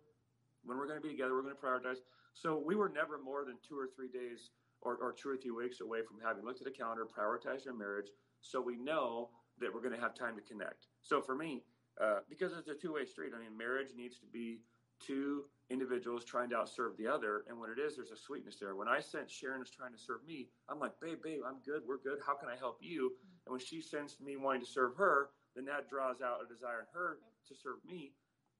when 0.65 0.77
we're 0.77 0.87
going 0.87 0.99
to 0.99 1.03
be 1.03 1.09
together 1.09 1.33
we're 1.33 1.41
going 1.41 1.55
to 1.55 1.61
prioritize 1.61 1.97
so 2.33 2.61
we 2.63 2.75
were 2.75 2.89
never 2.89 3.17
more 3.17 3.45
than 3.45 3.55
two 3.67 3.77
or 3.77 3.87
three 3.95 4.09
days 4.09 4.51
or, 4.81 4.95
or 4.97 5.13
two 5.13 5.29
or 5.29 5.37
three 5.37 5.51
weeks 5.51 5.81
away 5.81 5.99
from 6.07 6.17
having 6.23 6.43
looked 6.43 6.61
at 6.61 6.67
a 6.67 6.71
calendar 6.71 7.05
prioritized 7.05 7.67
our 7.67 7.73
marriage 7.73 8.07
so 8.41 8.61
we 8.61 8.75
know 8.75 9.29
that 9.59 9.73
we're 9.73 9.81
going 9.81 9.95
to 9.95 10.01
have 10.01 10.13
time 10.13 10.35
to 10.35 10.41
connect 10.41 10.87
so 11.01 11.21
for 11.21 11.35
me 11.35 11.63
uh, 12.01 12.19
because 12.29 12.51
it's 12.57 12.67
a 12.67 12.75
two-way 12.75 13.05
street 13.05 13.31
i 13.35 13.39
mean 13.39 13.55
marriage 13.57 13.89
needs 13.95 14.19
to 14.19 14.27
be 14.27 14.59
two 14.99 15.43
individuals 15.69 16.23
trying 16.23 16.49
to 16.49 16.55
outserve 16.55 16.95
the 16.97 17.07
other. 17.07 17.43
And 17.49 17.59
when 17.59 17.69
it 17.69 17.79
is, 17.79 17.95
there's 17.95 18.11
a 18.11 18.17
sweetness 18.17 18.57
there. 18.59 18.75
When 18.75 18.87
I 18.87 18.99
sense 18.99 19.31
Sharon 19.31 19.61
is 19.61 19.69
trying 19.69 19.93
to 19.93 19.99
serve 19.99 20.25
me, 20.27 20.49
I'm 20.69 20.79
like, 20.79 20.93
babe, 21.01 21.19
babe, 21.23 21.41
I'm 21.45 21.59
good. 21.65 21.81
We're 21.87 21.97
good. 21.97 22.19
How 22.25 22.35
can 22.35 22.49
I 22.49 22.55
help 22.55 22.77
you? 22.81 23.11
And 23.45 23.51
when 23.51 23.59
she 23.59 23.81
sensed 23.81 24.21
me 24.21 24.37
wanting 24.37 24.61
to 24.61 24.67
serve 24.67 24.95
her, 24.97 25.29
then 25.55 25.65
that 25.65 25.89
draws 25.89 26.21
out 26.21 26.43
a 26.43 26.51
desire 26.51 26.81
in 26.81 26.87
her 26.93 27.17
to 27.47 27.55
serve 27.55 27.77
me. 27.87 28.13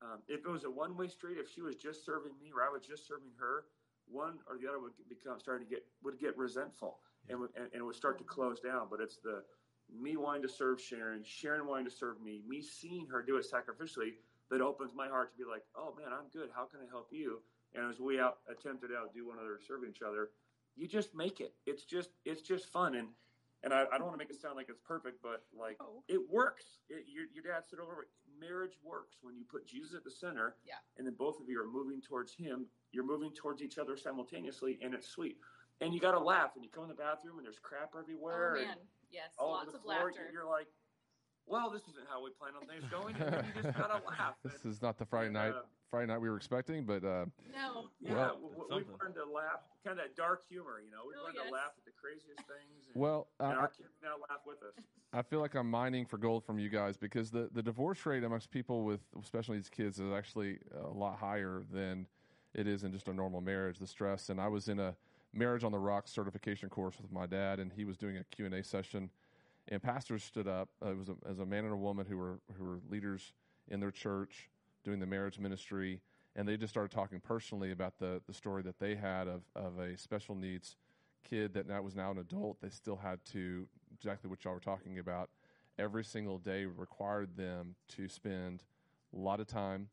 Um, 0.05 0.19
if 0.27 0.45
it 0.45 0.49
was 0.49 0.63
a 0.65 0.69
one 0.69 0.95
way 0.95 1.07
street, 1.07 1.37
if 1.39 1.51
she 1.51 1.61
was 1.61 1.75
just 1.75 2.05
serving 2.05 2.33
me 2.41 2.51
or 2.53 2.61
I 2.61 2.69
was 2.69 2.85
just 2.85 3.07
serving 3.07 3.31
her, 3.39 3.65
one 4.07 4.35
or 4.47 4.57
the 4.57 4.67
other 4.67 4.79
would 4.79 4.93
become 5.09 5.39
starting 5.39 5.67
to 5.67 5.73
get 5.73 5.85
would 6.03 6.19
get 6.19 6.37
resentful 6.37 6.99
and, 7.29 7.39
and, 7.55 7.67
and 7.73 7.81
it 7.81 7.83
would 7.83 7.95
start 7.95 8.17
to 8.19 8.23
close 8.23 8.59
down. 8.59 8.87
But 8.89 9.01
it's 9.01 9.17
the 9.17 9.41
me 9.89 10.17
wanting 10.17 10.43
to 10.43 10.49
serve 10.49 10.81
Sharon, 10.81 11.23
Sharon 11.23 11.67
wanting 11.67 11.85
to 11.85 11.91
serve 11.91 12.21
me, 12.21 12.41
me 12.47 12.61
seeing 12.61 13.07
her 13.07 13.21
do 13.21 13.37
it 13.37 13.45
sacrificially 13.45 14.13
that 14.51 14.61
opens 14.61 14.93
my 14.95 15.07
heart 15.07 15.31
to 15.31 15.43
be 15.43 15.49
like, 15.49 15.63
oh 15.75 15.95
man, 15.97 16.13
I'm 16.13 16.29
good. 16.31 16.49
How 16.53 16.65
can 16.65 16.81
I 16.81 16.89
help 16.89 17.09
you? 17.11 17.41
And 17.73 17.89
as 17.89 17.99
we 17.99 18.19
out 18.19 18.37
attempted 18.49 18.91
out 18.91 19.13
do 19.13 19.27
one 19.27 19.37
another 19.37 19.59
serving 19.65 19.89
each 19.89 20.01
other, 20.01 20.29
you 20.75 20.87
just 20.87 21.15
make 21.15 21.39
it. 21.39 21.53
It's 21.65 21.83
just 21.83 22.09
it's 22.25 22.41
just 22.41 22.71
fun 22.71 22.95
and 22.95 23.07
and 23.63 23.73
I, 23.73 23.85
I 23.91 23.97
don't 23.97 24.05
want 24.05 24.13
to 24.13 24.17
make 24.19 24.29
it 24.29 24.39
sound 24.39 24.55
like 24.55 24.69
it's 24.69 24.79
perfect, 24.85 25.23
but 25.23 25.41
like 25.57 25.77
oh. 25.81 26.03
it 26.07 26.21
works. 26.29 26.77
It, 26.87 27.05
your, 27.11 27.25
your 27.33 27.43
dad 27.43 27.63
said 27.67 27.79
over 27.79 28.07
marriage 28.39 28.77
works 28.83 29.17
when 29.21 29.35
you 29.35 29.43
put 29.49 29.65
Jesus 29.67 29.93
at 29.93 30.03
the 30.03 30.11
center, 30.11 30.55
yeah. 30.65 30.75
and 30.97 31.05
then 31.05 31.15
both 31.17 31.39
of 31.39 31.49
you 31.49 31.59
are 31.61 31.67
moving 31.67 32.01
towards 32.01 32.33
Him. 32.33 32.65
You're 32.91 33.05
moving 33.05 33.31
towards 33.31 33.61
each 33.61 33.77
other 33.77 33.97
simultaneously, 33.97 34.79
and 34.81 34.93
it's 34.93 35.07
sweet. 35.07 35.37
And 35.81 35.93
you 35.93 35.99
got 35.99 36.11
to 36.11 36.19
laugh 36.19 36.51
when 36.55 36.63
you 36.63 36.69
come 36.69 36.83
in 36.83 36.89
the 36.89 36.95
bathroom 36.95 37.37
and 37.37 37.45
there's 37.45 37.59
crap 37.59 37.93
everywhere. 37.97 38.57
Oh 38.57 38.63
man, 38.63 38.77
yes, 39.11 39.29
lots 39.39 39.73
of 39.73 39.81
floor, 39.81 40.05
laughter. 40.05 40.29
You're 40.31 40.47
like, 40.47 40.67
well, 41.45 41.69
this 41.69 41.83
isn't 41.83 42.07
how 42.09 42.23
we 42.23 42.31
plan 42.31 42.53
on 42.59 42.65
things 42.67 42.89
going. 42.89 43.15
And 43.15 43.45
you 43.47 43.61
just 43.61 43.77
gotta 43.77 44.01
laugh. 44.07 44.35
this 44.43 44.63
is 44.65 44.81
not 44.81 44.97
the 44.97 45.05
Friday 45.05 45.31
night 45.31 45.51
uh, 45.51 45.67
Friday 45.91 46.07
night 46.07 46.19
we 46.19 46.29
were 46.29 46.37
expecting, 46.37 46.83
but 46.83 47.03
uh, 47.03 47.25
no. 47.53 47.87
Yeah, 48.01 48.35
well, 48.41 48.67
we, 48.69 48.77
have 48.77 48.87
learned 48.99 49.15
to 49.15 49.23
laugh, 49.23 49.63
kind 49.83 49.97
of 49.99 50.03
that 50.03 50.15
dark 50.15 50.43
humor. 50.47 50.81
You 50.83 50.91
know, 50.91 51.07
we've 51.07 51.17
oh, 51.19 51.25
learned 51.25 51.37
yes. 51.37 51.47
to 51.47 51.53
laugh 51.53 51.71
at 51.77 51.84
the 51.84 51.84
craziest 52.05 52.47
things. 52.47 52.87
And, 52.93 53.01
well, 53.01 53.27
uh, 53.39 53.45
and 53.45 53.53
our 53.59 53.67
kids 53.67 53.89
now 54.03 54.15
laugh 54.29 54.41
with 54.45 54.61
us. 54.63 54.83
I 55.13 55.21
feel 55.21 55.39
like 55.39 55.55
I'm 55.55 55.69
mining 55.69 56.05
for 56.05 56.17
gold 56.17 56.43
from 56.43 56.59
you 56.59 56.69
guys 56.69 56.97
because 56.97 57.31
the 57.31 57.49
the 57.53 57.63
divorce 57.63 58.05
rate 58.05 58.23
amongst 58.23 58.51
people 58.51 58.83
with 58.83 59.01
especially 59.21 59.57
these 59.57 59.69
kids 59.69 59.99
is 59.99 60.11
actually 60.13 60.59
a 60.83 60.93
lot 60.93 61.17
higher 61.17 61.63
than 61.71 62.05
it 62.53 62.67
is 62.67 62.83
in 62.83 62.91
just 62.91 63.07
a 63.07 63.13
normal 63.13 63.41
marriage. 63.41 63.79
The 63.79 63.87
stress, 63.87 64.29
and 64.29 64.39
I 64.39 64.47
was 64.47 64.69
in 64.69 64.79
a 64.79 64.95
marriage 65.33 65.63
on 65.63 65.71
the 65.71 65.79
rocks 65.79 66.11
certification 66.11 66.69
course 66.69 66.95
with 67.01 67.11
my 67.11 67.25
dad, 67.25 67.59
and 67.59 67.71
he 67.71 67.85
was 67.85 67.97
doing 67.97 68.17
a 68.17 68.23
Q 68.25 68.45
and 68.45 68.55
A 68.55 68.63
session 68.63 69.09
and 69.67 69.81
pastors 69.81 70.23
stood 70.23 70.47
up. 70.47 70.69
Uh, 70.83 70.91
it 70.91 70.97
was 70.97 71.09
a, 71.09 71.15
as 71.29 71.39
a 71.39 71.45
man 71.45 71.63
and 71.63 71.73
a 71.73 71.77
woman 71.77 72.05
who 72.07 72.17
were 72.17 72.39
who 72.57 72.63
were 72.63 72.79
leaders 72.89 73.33
in 73.69 73.79
their 73.79 73.91
church 73.91 74.49
doing 74.83 74.99
the 74.99 75.05
marriage 75.05 75.39
ministry, 75.39 76.01
and 76.35 76.47
they 76.47 76.57
just 76.57 76.71
started 76.71 76.91
talking 76.91 77.19
personally 77.19 77.71
about 77.71 77.97
the 77.99 78.21
the 78.27 78.33
story 78.33 78.61
that 78.63 78.79
they 78.79 78.95
had 78.95 79.27
of 79.27 79.41
of 79.55 79.79
a 79.79 79.97
special 79.97 80.35
needs 80.35 80.75
kid 81.29 81.53
that 81.53 81.67
now 81.67 81.81
was 81.81 81.95
now 81.95 82.11
an 82.11 82.17
adult. 82.17 82.61
They 82.61 82.69
still 82.69 82.95
had 82.95 83.23
to 83.33 83.67
exactly 83.93 84.29
what 84.29 84.43
y'all 84.43 84.53
were 84.53 84.59
talking 84.59 84.99
about. 84.99 85.29
Every 85.77 86.03
single 86.03 86.37
day 86.37 86.65
required 86.65 87.35
them 87.35 87.75
to 87.89 88.07
spend 88.07 88.63
a 89.13 89.19
lot 89.19 89.39
of 89.39 89.47
time, 89.47 89.89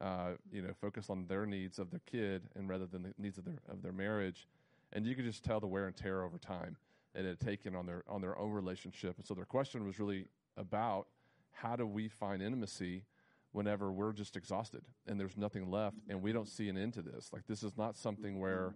uh, 0.00 0.32
you 0.50 0.62
know, 0.62 0.72
focus 0.80 1.10
on 1.10 1.26
their 1.26 1.46
needs 1.46 1.78
of 1.78 1.90
their 1.90 2.00
kid 2.06 2.42
and 2.56 2.68
rather 2.68 2.86
than 2.86 3.02
the 3.02 3.14
needs 3.18 3.38
of 3.38 3.44
their 3.44 3.58
of 3.68 3.82
their 3.82 3.92
marriage. 3.92 4.48
And 4.92 5.06
you 5.06 5.14
could 5.14 5.24
just 5.24 5.44
tell 5.44 5.60
the 5.60 5.66
wear 5.66 5.86
and 5.86 5.96
tear 5.96 6.22
over 6.22 6.38
time 6.38 6.76
it 7.14 7.24
had 7.24 7.40
taken 7.40 7.74
on 7.74 7.86
their 7.86 8.02
on 8.08 8.20
their 8.20 8.38
own 8.38 8.50
relationship. 8.50 9.16
And 9.16 9.26
so 9.26 9.34
their 9.34 9.44
question 9.44 9.84
was 9.84 9.98
really 9.98 10.26
about 10.56 11.06
how 11.52 11.76
do 11.76 11.86
we 11.86 12.08
find 12.08 12.42
intimacy 12.42 13.04
whenever 13.52 13.90
we're 13.90 14.12
just 14.12 14.36
exhausted 14.36 14.82
and 15.06 15.18
there's 15.18 15.36
nothing 15.36 15.70
left 15.70 15.96
and 16.08 16.22
we 16.22 16.32
don't 16.32 16.48
see 16.48 16.68
an 16.68 16.78
end 16.78 16.94
to 16.94 17.02
this. 17.02 17.32
Like 17.32 17.46
this 17.46 17.62
is 17.62 17.76
not 17.76 17.96
something 17.96 18.38
where 18.38 18.74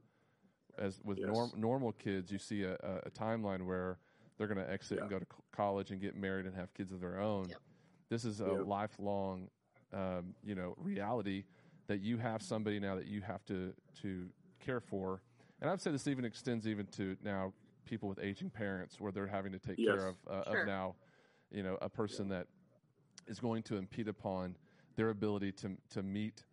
as 0.78 1.00
with 1.04 1.18
yes. 1.18 1.28
norm, 1.28 1.52
normal 1.56 1.92
kids 1.92 2.30
you 2.30 2.38
see 2.38 2.62
a, 2.62 2.72
a, 2.74 3.06
a 3.06 3.10
timeline 3.10 3.64
where 3.64 3.98
they're 4.36 4.46
going 4.46 4.64
to 4.64 4.70
exit 4.70 4.96
yeah. 4.98 5.02
and 5.02 5.10
go 5.10 5.18
to 5.18 5.26
college 5.52 5.90
and 5.90 6.00
get 6.00 6.16
married 6.16 6.46
and 6.46 6.54
have 6.54 6.72
kids 6.74 6.92
of 6.92 7.00
their 7.00 7.20
own. 7.20 7.48
Yep. 7.48 7.58
This 8.10 8.24
is 8.24 8.40
a 8.40 8.46
yep. 8.46 8.66
lifelong 8.66 9.48
um, 9.92 10.34
you 10.42 10.54
know 10.54 10.74
reality 10.78 11.44
that 11.86 12.00
you 12.00 12.18
have 12.18 12.42
somebody 12.42 12.80
now 12.80 12.96
that 12.96 13.06
you 13.06 13.20
have 13.20 13.44
to 13.46 13.72
to 14.02 14.26
care 14.64 14.80
for. 14.80 15.22
And 15.60 15.70
I'd 15.70 15.80
say 15.80 15.90
this 15.90 16.08
even 16.08 16.24
extends 16.24 16.66
even 16.66 16.86
to 16.88 17.16
now 17.22 17.52
people 17.84 18.08
with 18.08 18.18
aging 18.18 18.50
parents 18.50 19.00
where 19.00 19.12
they're 19.12 19.26
having 19.26 19.52
to 19.52 19.58
take 19.58 19.78
yes. 19.78 19.94
care 19.94 20.08
of, 20.08 20.16
uh, 20.28 20.50
sure. 20.50 20.62
of 20.62 20.66
now, 20.66 20.94
you 21.50 21.62
know, 21.62 21.78
a 21.80 21.88
person 21.88 22.28
yeah. 22.28 22.38
that 22.38 22.46
is 23.26 23.38
going 23.38 23.62
to 23.64 23.76
impede 23.76 24.08
upon 24.08 24.56
their 24.96 25.10
ability 25.10 25.52
to 25.52 25.76
to 25.90 26.02
meet 26.02 26.44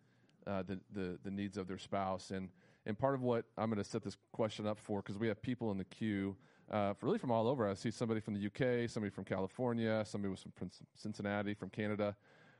uh, 0.46 0.62
the, 0.62 0.78
the 0.92 1.18
the 1.24 1.30
needs 1.30 1.56
of 1.56 1.66
their 1.66 1.78
spouse. 1.78 2.30
And 2.30 2.48
and 2.86 2.98
part 2.98 3.14
of 3.14 3.22
what 3.22 3.44
I'm 3.56 3.70
going 3.70 3.82
to 3.82 3.88
set 3.88 4.02
this 4.02 4.16
question 4.32 4.66
up 4.66 4.78
for 4.78 5.00
because 5.00 5.18
we 5.18 5.28
have 5.28 5.40
people 5.42 5.70
in 5.70 5.78
the 5.78 5.84
queue. 5.84 6.36
Uh, 6.70 6.94
really 7.02 7.18
from 7.18 7.30
all 7.30 7.48
over. 7.48 7.68
I 7.68 7.74
see 7.74 7.90
somebody 7.90 8.20
from 8.20 8.34
the 8.34 8.46
UK, 8.46 8.88
somebody 8.88 9.10
from 9.10 9.24
California, 9.24 10.02
somebody 10.06 10.30
was 10.30 10.44
from 10.54 10.70
Cincinnati, 10.96 11.52
from 11.52 11.68
Canada. 11.68 12.16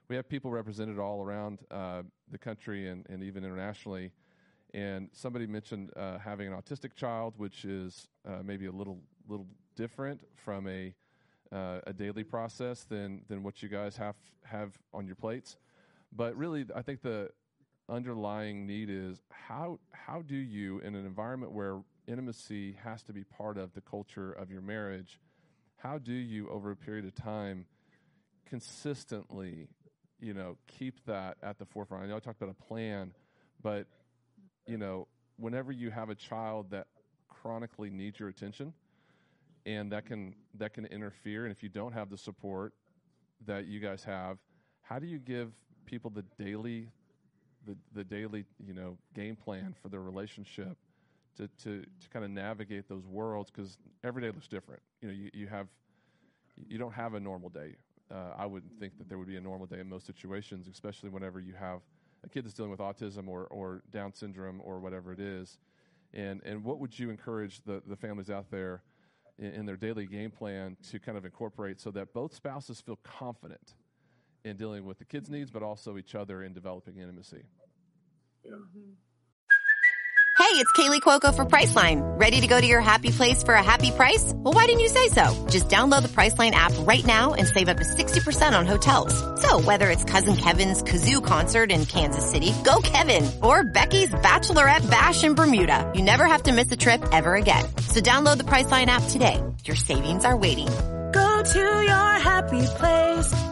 We 0.08 0.16
have 0.16 0.28
people 0.28 0.50
represented 0.50 0.98
all 0.98 1.22
around 1.22 1.60
uh, 1.70 2.02
the 2.30 2.36
country 2.36 2.88
and, 2.88 3.06
and 3.08 3.22
even 3.22 3.42
internationally. 3.44 4.12
And 4.74 5.08
somebody 5.12 5.46
mentioned 5.46 5.90
uh, 5.96 6.18
having 6.18 6.52
an 6.52 6.54
autistic 6.54 6.94
child, 6.94 7.34
which 7.36 7.64
is 7.64 8.08
uh, 8.26 8.42
maybe 8.44 8.66
a 8.66 8.72
little 8.72 8.98
little 9.28 9.46
different 9.76 10.20
from 10.34 10.68
a 10.68 10.94
uh, 11.52 11.80
a 11.86 11.92
daily 11.92 12.24
process 12.24 12.84
than 12.84 13.22
than 13.28 13.42
what 13.42 13.62
you 13.62 13.68
guys 13.68 13.96
have 13.96 14.16
have 14.44 14.78
on 14.92 15.06
your 15.06 15.16
plates. 15.16 15.56
But 16.14 16.36
really, 16.36 16.66
I 16.74 16.82
think 16.82 17.02
the 17.02 17.30
underlying 17.88 18.66
need 18.66 18.88
is 18.90 19.20
how 19.30 19.78
how 19.92 20.22
do 20.22 20.36
you 20.36 20.78
in 20.80 20.94
an 20.94 21.04
environment 21.04 21.52
where 21.52 21.80
intimacy 22.06 22.76
has 22.82 23.02
to 23.02 23.12
be 23.12 23.24
part 23.24 23.58
of 23.58 23.72
the 23.74 23.80
culture 23.80 24.32
of 24.32 24.50
your 24.50 24.62
marriage 24.62 25.18
how 25.76 25.98
do 25.98 26.12
you 26.12 26.48
over 26.48 26.70
a 26.70 26.76
period 26.76 27.04
of 27.04 27.14
time 27.14 27.66
consistently 28.46 29.68
you 30.20 30.32
know 30.32 30.56
keep 30.66 31.04
that 31.06 31.36
at 31.42 31.58
the 31.58 31.66
forefront? 31.66 32.04
I 32.04 32.06
know 32.06 32.16
i 32.16 32.20
talked 32.20 32.40
about 32.40 32.54
a 32.58 32.64
plan 32.64 33.12
but 33.62 33.86
you 34.66 34.78
know, 34.78 35.08
whenever 35.36 35.72
you 35.72 35.90
have 35.90 36.10
a 36.10 36.14
child 36.14 36.70
that 36.70 36.86
chronically 37.28 37.90
needs 37.90 38.18
your 38.20 38.28
attention, 38.28 38.72
and 39.64 39.92
that 39.92 40.06
can 40.06 40.34
that 40.54 40.74
can 40.74 40.86
interfere, 40.86 41.44
and 41.44 41.52
if 41.52 41.62
you 41.62 41.68
don't 41.68 41.92
have 41.92 42.10
the 42.10 42.18
support 42.18 42.74
that 43.46 43.66
you 43.66 43.80
guys 43.80 44.04
have, 44.04 44.38
how 44.82 44.98
do 44.98 45.06
you 45.06 45.18
give 45.18 45.52
people 45.84 46.10
the 46.10 46.24
daily 46.38 46.88
the, 47.66 47.76
the 47.94 48.04
daily 48.04 48.44
you 48.64 48.74
know 48.74 48.96
game 49.14 49.36
plan 49.36 49.74
for 49.82 49.88
their 49.88 50.00
relationship 50.00 50.76
to, 51.36 51.48
to, 51.62 51.80
to 51.80 52.08
kind 52.12 52.24
of 52.24 52.30
navigate 52.30 52.88
those 52.88 53.06
worlds 53.06 53.50
because 53.50 53.78
every 54.04 54.22
day 54.22 54.28
looks 54.28 54.48
different. 54.48 54.82
You 55.00 55.08
know, 55.08 55.14
you, 55.14 55.30
you 55.32 55.46
have 55.46 55.66
you 56.68 56.78
don't 56.78 56.92
have 56.92 57.14
a 57.14 57.20
normal 57.20 57.48
day. 57.48 57.76
Uh, 58.10 58.34
I 58.36 58.46
wouldn't 58.46 58.78
think 58.78 58.98
that 58.98 59.08
there 59.08 59.16
would 59.16 59.28
be 59.28 59.36
a 59.36 59.40
normal 59.40 59.66
day 59.66 59.80
in 59.80 59.88
most 59.88 60.06
situations, 60.06 60.68
especially 60.68 61.08
whenever 61.08 61.40
you 61.40 61.54
have 61.54 61.80
a 62.24 62.28
kid 62.28 62.44
that's 62.44 62.54
dealing 62.54 62.70
with 62.70 62.80
autism 62.80 63.26
or, 63.26 63.44
or 63.46 63.82
Down 63.90 64.12
syndrome 64.12 64.60
or 64.62 64.78
whatever 64.80 65.12
it 65.12 65.20
is. 65.20 65.58
And 66.12 66.42
and 66.44 66.62
what 66.62 66.78
would 66.78 66.98
you 66.98 67.10
encourage 67.10 67.62
the, 67.62 67.82
the 67.86 67.96
families 67.96 68.28
out 68.28 68.50
there 68.50 68.82
in, 69.38 69.46
in 69.46 69.66
their 69.66 69.76
daily 69.76 70.06
game 70.06 70.30
plan 70.30 70.76
to 70.90 70.98
kind 70.98 71.16
of 71.16 71.24
incorporate 71.24 71.80
so 71.80 71.90
that 71.92 72.12
both 72.12 72.34
spouses 72.34 72.80
feel 72.80 72.98
confident 73.02 73.74
in 74.44 74.56
dealing 74.56 74.84
with 74.84 74.98
the 74.98 75.04
kids' 75.04 75.30
needs, 75.30 75.50
but 75.50 75.62
also 75.62 75.98
each 75.98 76.14
other 76.14 76.42
in 76.42 76.52
developing 76.52 76.96
intimacy? 76.98 77.44
Yeah. 78.44 78.52
Hey, 80.38 80.58
it's 80.58 80.72
Kaley 80.72 81.00
Cuoco 81.00 81.34
for 81.34 81.44
Priceline. 81.44 82.00
Ready 82.18 82.40
to 82.40 82.46
go 82.46 82.60
to 82.60 82.66
your 82.66 82.80
happy 82.80 83.10
place 83.10 83.42
for 83.42 83.54
a 83.54 83.62
happy 83.62 83.90
price? 83.90 84.32
Well, 84.34 84.52
why 84.52 84.66
didn't 84.66 84.80
you 84.80 84.88
say 84.88 85.08
so? 85.08 85.46
Just 85.48 85.68
download 85.68 86.02
the 86.02 86.08
Priceline 86.08 86.50
app 86.50 86.72
right 86.80 87.06
now 87.06 87.32
and 87.32 87.46
save 87.46 87.68
up 87.68 87.76
to 87.76 87.84
60% 87.84 88.58
on 88.58 88.66
hotels. 88.66 89.14
So 89.40 89.60
whether 89.60 89.88
it's 89.88 90.04
Cousin 90.04 90.36
Kevin's 90.36 90.82
Kazoo 90.82 91.24
concert 91.24 91.70
in 91.70 91.86
Kansas 91.86 92.28
City, 92.28 92.52
go 92.64 92.80
Kevin, 92.82 93.30
or 93.42 93.64
Becky's 93.64 94.10
Bachelorette 94.10 94.90
Bash 94.90 95.22
in 95.22 95.34
Bermuda, 95.34 95.90
you 95.94 96.02
never 96.02 96.26
have 96.26 96.42
to 96.42 96.52
miss 96.52 96.70
a 96.72 96.76
trip 96.76 97.02
ever 97.12 97.34
again. 97.34 97.64
So 97.88 98.00
download 98.00 98.38
the 98.38 98.44
Priceline 98.44 98.86
app 98.86 99.04
today. 99.10 99.40
Your 99.64 99.76
savings 99.76 100.24
are 100.24 100.36
waiting. 100.36 100.68
Go 101.12 101.42
to 101.52 101.82
your 101.82 102.18
happy 102.18 102.62
place 102.78 103.28
for 103.28 103.36
a 103.36 103.51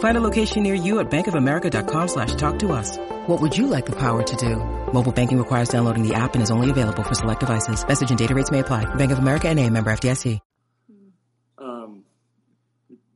Find 0.00 0.16
a 0.16 0.20
location 0.20 0.62
near 0.62 0.74
you 0.74 1.00
at 1.00 1.10
bankofamerica.com 1.10 2.08
slash 2.08 2.34
talk 2.34 2.58
to 2.60 2.72
us. 2.72 2.98
What 3.26 3.40
would 3.40 3.56
you 3.56 3.66
like 3.66 3.86
the 3.86 3.96
power 3.96 4.22
to 4.22 4.36
do? 4.36 4.56
Mobile 4.92 5.12
banking 5.12 5.38
requires 5.38 5.68
downloading 5.68 6.06
the 6.06 6.14
app 6.14 6.34
and 6.34 6.42
is 6.42 6.50
only 6.50 6.70
available 6.70 7.02
for 7.02 7.14
select 7.14 7.40
devices. 7.40 7.86
Message 7.86 8.10
and 8.10 8.18
data 8.18 8.34
rates 8.34 8.50
may 8.50 8.60
apply. 8.60 8.92
Bank 8.96 9.12
of 9.12 9.18
America 9.18 9.48
and 9.48 9.58
a 9.58 9.68
member 9.70 9.90
FDIC. 9.90 10.40
Um, 11.58 12.04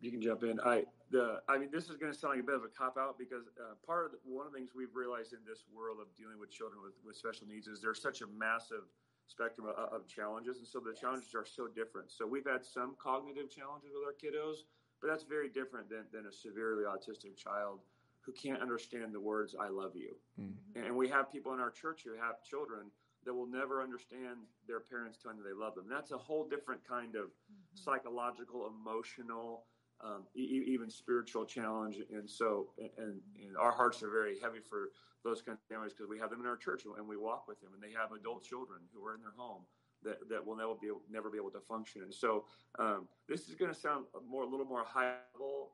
you 0.02 0.10
can 0.10 0.20
jump 0.20 0.42
in. 0.42 0.60
I 0.60 0.84
the 1.10 1.40
I 1.48 1.56
mean 1.56 1.70
this 1.72 1.88
is 1.88 1.96
going 1.96 2.12
to 2.12 2.18
sound 2.18 2.34
like 2.34 2.42
a 2.42 2.46
bit 2.46 2.56
of 2.56 2.64
a 2.64 2.68
cop 2.68 2.98
out 2.98 3.16
because 3.18 3.48
uh, 3.56 3.74
part 3.86 4.04
of 4.04 4.12
the, 4.12 4.18
one 4.24 4.46
of 4.46 4.52
the 4.52 4.58
things 4.58 4.70
we've 4.76 4.94
realized 4.94 5.32
in 5.32 5.40
this 5.48 5.64
world 5.72 5.98
of 6.02 6.12
dealing 6.14 6.38
with 6.38 6.50
children 6.50 6.82
with, 6.84 6.92
with 7.06 7.16
special 7.16 7.46
needs 7.46 7.66
is 7.66 7.80
there's 7.80 8.02
such 8.02 8.20
a 8.20 8.26
massive 8.36 8.84
spectrum 9.26 9.66
of, 9.66 9.76
of 9.88 10.06
challenges, 10.06 10.58
and 10.58 10.68
so 10.68 10.80
the 10.80 10.92
yes. 10.92 11.00
challenges 11.00 11.34
are 11.34 11.46
so 11.46 11.66
different. 11.66 12.12
So 12.12 12.26
we've 12.26 12.44
had 12.44 12.64
some 12.64 12.94
cognitive 13.00 13.48
challenges 13.48 13.88
with 13.96 14.04
our 14.04 14.12
kiddos, 14.12 14.68
but 15.04 15.10
that's 15.10 15.24
very 15.24 15.50
different 15.50 15.90
than, 15.90 16.04
than 16.12 16.24
a 16.26 16.32
severely 16.32 16.84
autistic 16.84 17.36
child 17.36 17.80
who 18.22 18.32
can't 18.32 18.62
understand 18.62 19.12
the 19.12 19.20
words 19.20 19.54
"I 19.60 19.68
love 19.68 19.92
you." 19.94 20.16
Mm-hmm. 20.40 20.82
And 20.82 20.96
we 20.96 21.08
have 21.08 21.30
people 21.30 21.52
in 21.52 21.60
our 21.60 21.70
church 21.70 22.04
who 22.04 22.14
have 22.14 22.42
children 22.42 22.90
that 23.26 23.34
will 23.34 23.46
never 23.46 23.82
understand 23.82 24.38
their 24.66 24.80
parents 24.80 25.18
telling 25.18 25.36
them 25.36 25.46
they 25.46 25.52
love 25.52 25.74
them. 25.74 25.84
That's 25.90 26.12
a 26.12 26.16
whole 26.16 26.48
different 26.48 26.88
kind 26.88 27.16
of 27.16 27.26
mm-hmm. 27.26 27.74
psychological, 27.74 28.66
emotional, 28.66 29.64
um, 30.02 30.24
e- 30.34 30.64
even 30.68 30.88
spiritual 30.88 31.44
challenge. 31.44 31.96
And 32.10 32.28
so, 32.28 32.68
and, 32.78 33.20
and, 33.36 33.56
our 33.58 33.72
hearts 33.72 34.02
are 34.02 34.10
very 34.10 34.40
heavy 34.40 34.60
for 34.60 34.88
those 35.22 35.42
kinds 35.42 35.58
of 35.60 35.68
families 35.68 35.92
because 35.92 36.08
we 36.08 36.18
have 36.18 36.30
them 36.30 36.40
in 36.40 36.46
our 36.46 36.56
church 36.56 36.84
and 36.84 37.06
we 37.06 37.18
walk 37.18 37.46
with 37.46 37.60
them, 37.60 37.70
and 37.74 37.82
they 37.82 37.94
have 37.94 38.12
adult 38.12 38.42
children 38.42 38.80
who 38.94 39.04
are 39.04 39.14
in 39.14 39.20
their 39.20 39.36
home. 39.36 39.64
That, 40.04 40.28
that 40.28 40.44
will 40.46 40.56
never 40.56 40.74
be 40.74 40.88
able, 40.88 41.02
never 41.10 41.30
be 41.30 41.38
able 41.38 41.50
to 41.50 41.60
function, 41.60 42.02
and 42.02 42.12
so 42.12 42.44
um, 42.78 43.08
this 43.28 43.48
is 43.48 43.54
going 43.54 43.72
to 43.72 43.78
sound 43.78 44.04
more 44.28 44.44
a 44.44 44.46
little 44.46 44.66
more 44.66 44.84
high 44.84 45.14
level 45.34 45.72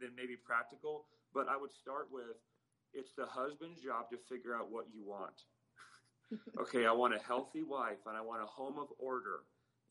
than 0.00 0.10
maybe 0.16 0.36
practical. 0.36 1.06
But 1.34 1.48
I 1.48 1.56
would 1.56 1.72
start 1.72 2.08
with 2.12 2.38
it's 2.94 3.12
the 3.12 3.26
husband's 3.26 3.80
job 3.80 4.10
to 4.10 4.16
figure 4.16 4.54
out 4.54 4.70
what 4.70 4.86
you 4.92 5.02
want 5.04 5.42
okay, 6.60 6.86
I 6.86 6.92
want 6.92 7.14
a 7.14 7.18
healthy 7.18 7.62
wife 7.62 7.98
and 8.06 8.16
I 8.16 8.20
want 8.20 8.42
a 8.42 8.46
home 8.46 8.78
of 8.78 8.88
order 8.98 9.40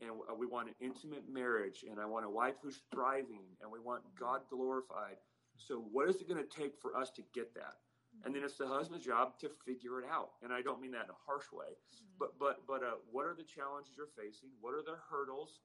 and 0.01 0.11
we 0.37 0.45
want 0.45 0.69
an 0.69 0.75
intimate 0.79 1.23
marriage 1.29 1.83
and 1.89 1.99
I 1.99 2.05
want 2.05 2.25
a 2.25 2.29
wife 2.29 2.55
who's 2.61 2.81
thriving 2.93 3.43
and 3.61 3.69
we 3.69 3.79
want 3.79 4.03
God 4.17 4.41
glorified. 4.49 5.17
So, 5.57 5.83
what 5.91 6.07
is 6.07 6.21
it 6.21 6.29
going 6.29 6.41
to 6.41 6.49
take 6.49 6.77
for 6.81 6.95
us 6.95 7.09
to 7.11 7.21
get 7.33 7.53
that? 7.55 7.75
And 8.25 8.35
then 8.35 8.43
it's 8.43 8.57
the 8.57 8.67
husband's 8.67 9.05
job 9.05 9.39
to 9.39 9.49
figure 9.65 9.99
it 9.99 10.05
out. 10.11 10.31
And 10.43 10.51
I 10.51 10.61
don't 10.61 10.81
mean 10.81 10.91
that 10.91 11.05
in 11.05 11.11
a 11.11 11.21
harsh 11.25 11.45
way, 11.53 11.77
but 12.19 12.37
but 12.39 12.67
but 12.67 12.83
uh, 12.83 12.99
what 13.11 13.25
are 13.25 13.35
the 13.35 13.43
challenges 13.43 13.93
you're 13.95 14.11
facing? 14.17 14.49
What 14.59 14.73
are 14.73 14.83
the 14.83 14.97
hurdles 15.09 15.59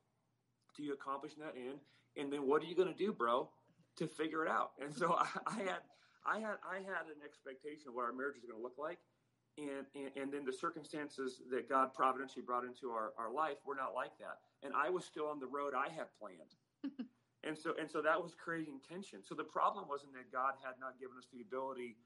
to 0.76 0.82
you 0.82 0.92
accomplishing 0.92 1.42
that 1.42 1.54
end 1.56 1.80
And 2.16 2.32
then 2.32 2.46
what 2.46 2.62
are 2.62 2.66
you 2.66 2.74
going 2.74 2.92
to 2.92 2.94
do, 2.94 3.12
bro, 3.12 3.48
to 3.96 4.06
figure 4.06 4.44
it 4.44 4.50
out? 4.50 4.72
And 4.80 4.94
so 4.94 5.14
I, 5.14 5.26
I 5.46 5.58
had 5.58 5.82
I 6.26 6.38
had 6.38 6.56
I 6.62 6.76
had 6.76 7.10
an 7.10 7.20
expectation 7.24 7.88
of 7.88 7.94
what 7.94 8.04
our 8.04 8.12
marriage 8.12 8.36
was 8.36 8.44
going 8.44 8.56
to 8.56 8.62
look 8.62 8.78
like, 8.78 8.98
and, 9.58 9.86
and, 9.94 10.10
and 10.16 10.32
then 10.32 10.44
the 10.44 10.52
circumstances 10.52 11.42
that 11.50 11.68
God 11.68 11.94
providentially 11.94 12.42
brought 12.42 12.64
into 12.64 12.90
our, 12.90 13.12
our 13.18 13.30
life 13.32 13.58
were 13.66 13.74
not 13.76 13.94
like 13.94 14.16
that. 14.18 14.38
And 14.62 14.74
I 14.74 14.90
was 14.90 15.04
still 15.04 15.26
on 15.26 15.38
the 15.38 15.46
road 15.46 15.74
I 15.76 15.92
had 15.92 16.06
planned. 16.18 16.54
and 17.44 17.56
so 17.56 17.74
and 17.78 17.90
so 17.90 18.00
that 18.02 18.22
was 18.22 18.34
creating 18.34 18.80
tension. 18.88 19.20
So 19.22 19.34
the 19.34 19.44
problem 19.44 19.86
wasn't 19.88 20.14
that 20.14 20.32
God 20.32 20.54
had 20.62 20.74
not 20.80 20.98
given 20.98 21.18
us 21.18 21.28
the 21.32 21.42
ability 21.42 21.96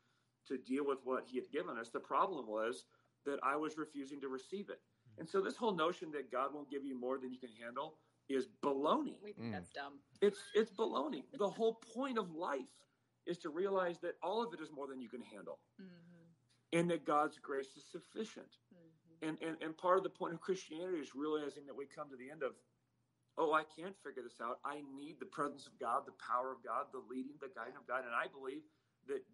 to 0.47 0.59
deal 0.59 0.87
with 0.87 0.99
what 1.05 1.25
he 1.27 1.37
had 1.37 1.51
given 1.51 1.77
us. 1.79 1.89
The 1.89 2.01
problem 2.01 2.47
was 2.47 2.85
that 3.27 3.39
I 3.43 3.57
was 3.57 3.77
refusing 3.77 4.21
to 4.21 4.29
receive 4.29 4.71
it. 4.71 4.81
And 5.19 5.29
so 5.29 5.41
this 5.41 5.57
whole 5.57 5.75
notion 5.75 6.11
that 6.13 6.31
God 6.31 6.55
won't 6.55 6.71
give 6.71 6.85
you 6.85 6.99
more 6.99 7.19
than 7.19 7.33
you 7.33 7.39
can 7.39 7.51
handle 7.61 7.95
is 8.29 8.47
baloney. 8.63 9.17
We 9.23 9.33
think 9.33 9.49
mm. 9.49 9.53
that's 9.53 9.71
dumb. 9.71 9.95
It's 10.21 10.39
it's 10.55 10.71
baloney. 10.71 11.25
the 11.39 11.49
whole 11.49 11.81
point 11.95 12.19
of 12.19 12.31
life 12.31 12.61
is 13.27 13.39
to 13.39 13.49
realize 13.49 13.99
that 14.01 14.15
all 14.23 14.43
of 14.43 14.55
it 14.55 14.61
is 14.61 14.71
more 14.71 14.87
than 14.87 15.01
you 15.01 15.09
can 15.09 15.23
handle. 15.23 15.59
Mm-hmm 15.81 16.09
and 16.73 16.91
that 16.91 17.05
God's 17.05 17.39
grace 17.39 17.77
is 17.77 17.85
sufficient. 17.91 18.61
Mm-hmm. 18.73 19.29
And, 19.29 19.35
and, 19.43 19.57
and 19.63 19.77
part 19.77 19.99
of 19.99 20.05
the 20.05 20.13
point 20.13 20.35
of 20.35 20.41
Christianity 20.41 20.99
is 20.99 21.15
realizing 21.15 21.67
that 21.67 21.77
we 21.77 21.87
come 21.87 22.11
to 22.11 22.17
the 22.17 22.31
end 22.31 22.43
of, 22.43 22.53
oh, 23.39 23.53
I 23.53 23.65
can't 23.65 23.97
figure 24.05 24.23
this 24.23 24.41
out. 24.43 24.61
I 24.65 24.85
need 24.95 25.17
the 25.19 25.31
presence 25.31 25.67
of 25.67 25.79
God, 25.81 26.05
the 26.05 26.19
power 26.21 26.53
of 26.53 26.61
God, 26.61 26.93
the 26.93 27.03
leading, 27.09 27.39
the 27.41 27.51
guiding 27.55 27.79
of 27.79 27.89
God. 27.89 28.05
And 28.05 28.13
I 28.13 28.29
believe 28.29 28.63
that 29.09 29.25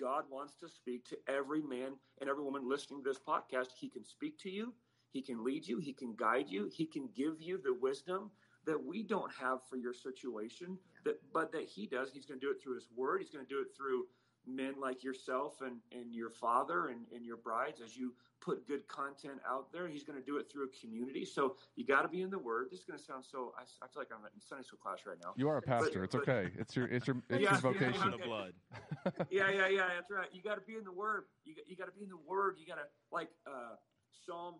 God 0.00 0.24
wants 0.30 0.54
to 0.60 0.68
speak 0.68 1.04
to 1.06 1.18
every 1.28 1.62
man 1.62 1.92
and 2.20 2.28
every 2.30 2.42
woman 2.42 2.68
listening 2.68 3.02
to 3.02 3.10
this 3.10 3.18
podcast. 3.18 3.68
He 3.78 3.88
can 3.88 4.04
speak 4.04 4.38
to 4.40 4.50
you, 4.50 4.72
He 5.10 5.22
can 5.22 5.44
lead 5.44 5.66
you, 5.66 5.78
He 5.78 5.92
can 5.92 6.14
guide 6.14 6.48
you, 6.48 6.70
He 6.72 6.86
can 6.86 7.08
give 7.14 7.40
you 7.40 7.60
the 7.62 7.74
wisdom 7.74 8.30
that 8.64 8.82
we 8.82 9.02
don't 9.02 9.32
have 9.32 9.58
for 9.68 9.76
your 9.76 9.92
situation, 9.92 10.78
yeah. 10.94 11.12
that, 11.12 11.20
but 11.32 11.52
that 11.52 11.64
He 11.64 11.86
does. 11.86 12.10
He's 12.12 12.26
going 12.26 12.40
to 12.40 12.46
do 12.46 12.52
it 12.52 12.62
through 12.62 12.76
His 12.76 12.88
Word, 12.96 13.20
He's 13.20 13.30
going 13.30 13.44
to 13.44 13.48
do 13.48 13.60
it 13.60 13.68
through 13.76 14.04
men 14.46 14.74
like 14.80 15.04
yourself 15.04 15.60
and, 15.60 15.76
and 15.92 16.14
your 16.14 16.30
father 16.30 16.88
and, 16.88 17.00
and 17.14 17.24
your 17.24 17.36
brides 17.36 17.80
as 17.80 17.96
you 17.96 18.14
put 18.40 18.66
good 18.66 18.86
content 18.88 19.38
out 19.48 19.72
there. 19.72 19.88
He's 19.88 20.02
going 20.02 20.18
to 20.18 20.24
do 20.24 20.36
it 20.36 20.50
through 20.50 20.64
a 20.64 20.80
community. 20.80 21.24
So 21.24 21.56
you 21.76 21.86
got 21.86 22.02
to 22.02 22.08
be 22.08 22.22
in 22.22 22.30
the 22.30 22.38
Word. 22.38 22.68
This 22.70 22.80
is 22.80 22.84
going 22.84 22.98
to 22.98 23.04
sound 23.04 23.24
so. 23.24 23.54
I, 23.56 23.62
I 23.62 23.86
feel 23.88 24.00
like 24.02 24.08
I'm 24.12 24.24
in 24.24 24.40
Sunday 24.40 24.64
school 24.64 24.80
class 24.82 24.98
right 25.06 25.16
now. 25.22 25.32
You 25.36 25.48
are 25.48 25.58
a 25.58 25.62
pastor. 25.62 26.00
But, 26.00 26.04
it's 26.04 26.14
but, 26.14 26.28
okay. 26.28 26.50
It's 26.58 26.76
your 26.76 26.86
it's 26.86 27.06
your 27.06 27.16
it's 27.30 27.42
yeah, 27.42 27.52
your 27.52 27.60
vocation. 27.60 27.94
Yeah, 27.94 28.14
okay. 28.14 28.24
blood. 28.24 28.52
yeah, 29.30 29.50
yeah, 29.50 29.68
yeah. 29.68 29.88
That's 29.94 30.10
right. 30.10 30.28
You 30.32 30.42
got 30.42 30.56
to 30.56 30.66
be 30.66 30.76
in 30.76 30.84
the 30.84 30.92
Word. 30.92 31.24
You 31.44 31.54
you 31.66 31.76
got 31.76 31.86
to 31.86 31.92
be 31.92 32.02
in 32.02 32.10
the 32.10 32.20
Word. 32.26 32.56
You 32.58 32.66
got 32.66 32.76
to 32.76 32.88
like 33.12 33.28
uh, 33.46 33.76
Psalm. 34.26 34.56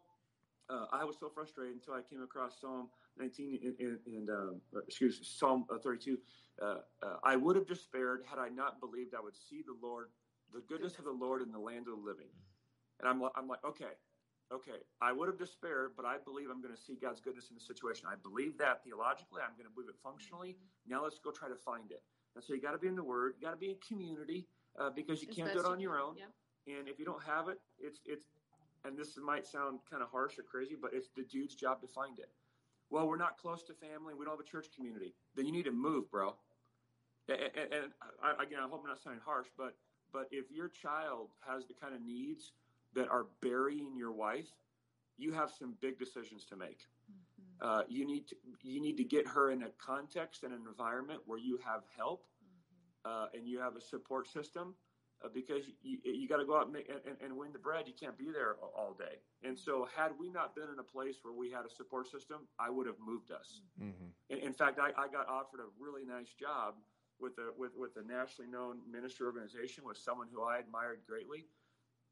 Uh, 0.71 0.87
I 0.93 1.05
was 1.05 1.17
so 1.19 1.29
frustrated 1.29 1.75
until 1.75 1.95
I 1.95 2.03
came 2.09 2.23
across 2.23 2.61
Psalm 2.61 2.89
19 3.19 3.75
and, 3.79 3.99
and 4.07 4.31
um, 4.31 4.61
excuse 4.87 5.21
me, 5.21 5.27
Psalm 5.27 5.65
uh, 5.73 5.79
32. 5.79 6.19
Uh, 6.61 6.65
uh, 7.03 7.17
I 7.25 7.37
would 7.37 7.57
have 7.57 7.67
despaired 7.67 8.23
had 8.29 8.39
I 8.39 8.49
not 8.49 8.81
believed 8.81 9.15
I 9.15 9.21
would 9.21 9.37
see 9.37 9.63
the 9.65 9.77
Lord, 9.87 10.09
the 10.53 10.63
goodness 10.69 10.99
of 10.99 11.05
the 11.05 11.13
Lord 11.13 11.43
in 11.43 11.51
the 11.53 11.59
land 11.59 11.87
of 11.89 11.97
the 11.97 12.03
living. 12.03 12.29
And 13.01 13.09
I'm, 13.09 13.23
I'm 13.37 13.49
like, 13.49 13.65
okay, 13.65 13.97
okay, 14.53 14.85
I 15.01 15.13
would 15.13 15.29
have 15.29 15.39
despaired, 15.39 15.93
but 15.97 16.05
I 16.05 16.17
believe 16.25 16.49
I'm 16.51 16.63
going 16.63 16.75
to 16.75 16.81
see 16.81 16.97
God's 17.01 17.21
goodness 17.21 17.49
in 17.51 17.57
the 17.57 17.61
situation. 17.61 18.07
I 18.11 18.17
believe 18.23 18.59
that 18.59 18.85
theologically. 18.85 19.41
I'm 19.43 19.57
going 19.57 19.69
to 19.69 19.75
believe 19.75 19.89
it 19.89 19.97
functionally. 20.03 20.57
Now 20.87 21.03
let's 21.03 21.19
go 21.19 21.31
try 21.31 21.49
to 21.49 21.57
find 21.57 21.91
it. 21.91 22.03
And 22.35 22.45
so 22.45 22.55
you 22.55 22.61
got 22.61 22.73
to 22.73 22.79
be 22.79 22.89
in 22.89 22.97
the 22.97 23.05
Word. 23.05 23.35
You 23.39 23.47
got 23.47 23.53
to 23.53 23.61
be 23.61 23.71
in 23.71 23.77
community 23.87 24.47
uh, 24.79 24.91
because 24.91 25.21
you 25.21 25.29
can't 25.29 25.53
do 25.53 25.61
it 25.61 25.67
on 25.67 25.81
your 25.81 26.01
own. 26.01 26.17
Yep. 26.17 26.79
And 26.79 26.89
if 26.89 26.99
you 26.99 27.05
don't 27.05 27.23
have 27.23 27.49
it, 27.49 27.59
it's 27.79 28.01
it's. 28.07 28.25
And 28.85 28.99
this 28.99 29.17
might 29.17 29.47
sound 29.47 29.79
kind 29.89 30.03
of 30.03 30.11
harsh 30.11 30.41
or 30.41 30.43
crazy, 30.43 30.75
but 30.81 30.91
it's 30.93 31.09
the 31.15 31.23
dude's 31.23 31.55
job 31.55 31.81
to 31.83 31.87
find 31.87 32.19
it 32.19 32.31
well, 32.93 33.09
we're 33.09 33.17
not 33.17 33.39
close 33.39 33.63
to 33.65 33.73
family. 33.73 34.13
We 34.15 34.27
don't 34.27 34.35
have 34.35 34.47
a 34.47 34.49
church 34.49 34.67
community. 34.77 35.15
Then 35.35 35.47
you 35.47 35.53
need 35.53 35.65
to 35.65 35.73
move, 35.73 36.11
bro. 36.11 36.37
And, 37.27 37.41
and, 37.41 37.73
and 37.73 37.85
I, 38.23 38.43
again, 38.43 38.59
I 38.59 38.69
hope 38.69 38.83
I'm 38.83 38.89
not 38.89 39.03
sounding 39.03 39.23
harsh, 39.25 39.47
but 39.57 39.75
but 40.13 40.29
if 40.31 40.51
your 40.51 40.69
child 40.69 41.31
has 41.49 41.67
the 41.67 41.73
kind 41.73 41.95
of 41.95 42.03
needs 42.03 42.53
that 42.95 43.09
are 43.09 43.27
burying 43.41 43.97
your 43.97 44.13
wife, 44.13 44.51
you 45.17 45.33
have 45.33 45.51
some 45.51 45.75
big 45.81 45.99
decisions 45.99 46.45
to 46.45 46.57
make. 46.57 46.81
Mm-hmm. 47.11 47.67
Uh, 47.67 47.83
you 47.89 48.07
need 48.07 48.29
to 48.29 48.37
you 48.63 48.81
need 48.81 48.99
to 48.99 49.05
get 49.05 49.27
her 49.27 49.51
in 49.51 49.63
a 49.63 49.71
context 49.79 50.43
and 50.43 50.53
an 50.53 50.61
environment 50.69 51.21
where 51.25 51.39
you 51.39 51.59
have 51.65 51.85
help 51.97 52.27
mm-hmm. 52.45 53.11
uh, 53.11 53.27
and 53.33 53.49
you 53.49 53.59
have 53.59 53.75
a 53.75 53.81
support 53.81 54.29
system 54.29 54.75
uh, 55.25 55.29
because 55.33 55.65
you, 55.83 55.99
you 56.05 56.29
got 56.29 56.39
to 56.39 56.45
go 56.45 56.57
out 56.57 56.65
and, 56.65 56.73
make, 56.73 56.89
and, 56.89 57.17
and, 57.23 57.37
win 57.37 57.53
the 57.53 57.59
bread. 57.59 57.85
You 57.87 57.93
can't 57.99 58.17
be 58.19 58.31
there 58.33 58.57
all 58.77 58.95
day. 58.99 59.21
And 59.43 59.59
so, 59.59 59.89
had 59.95 60.11
we 60.19 60.31
not 60.31 60.55
been 60.55 60.69
in 60.73 60.79
a 60.79 60.83
place 60.83 61.17
where 61.23 61.35
we 61.35 61.51
had 61.51 61.65
a 61.65 61.71
support 61.71 62.11
system, 62.11 62.49
I 62.59 62.71
would 62.71 62.87
have 62.87 62.97
moved 63.05 63.31
us. 63.31 63.61
Mm-hmm. 63.81 64.09
In, 64.31 64.39
in, 64.39 64.53
fact, 64.53 64.79
I, 64.81 64.89
I, 65.01 65.09
got 65.09 65.29
offered 65.29 65.61
a 65.61 65.71
really 65.79 66.05
nice 66.05 66.33
job 66.39 66.75
with 67.21 67.33
a 67.39 67.53
with 67.57 67.73
with 67.77 67.93
a 67.97 68.07
nationally 68.07 68.51
known 68.51 68.79
ministry 68.91 69.27
organization 69.27 69.85
with 69.87 69.97
someone 69.97 70.27
who 70.33 70.43
I 70.43 70.59
admired 70.59 71.01
greatly, 71.09 71.47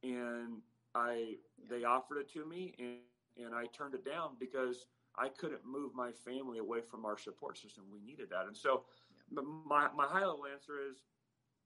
and 0.02 0.62
I 0.94 1.34
they 1.68 1.84
offered 1.84 2.18
it 2.18 2.32
to 2.34 2.46
me, 2.46 2.74
and 2.78 3.44
and 3.44 3.54
I 3.54 3.66
turned 3.66 3.94
it 3.94 4.04
down 4.04 4.36
because 4.38 4.86
I 5.18 5.28
couldn't 5.28 5.64
move 5.66 5.94
my 5.94 6.12
family 6.12 6.58
away 6.58 6.80
from 6.80 7.04
our 7.04 7.18
support 7.18 7.58
system. 7.58 7.84
We 7.92 8.00
needed 8.00 8.28
that, 8.30 8.46
and 8.46 8.56
so 8.56 8.84
my 9.30 9.88
my 9.96 10.06
high 10.06 10.24
level 10.24 10.46
answer 10.50 10.74
is 10.90 11.02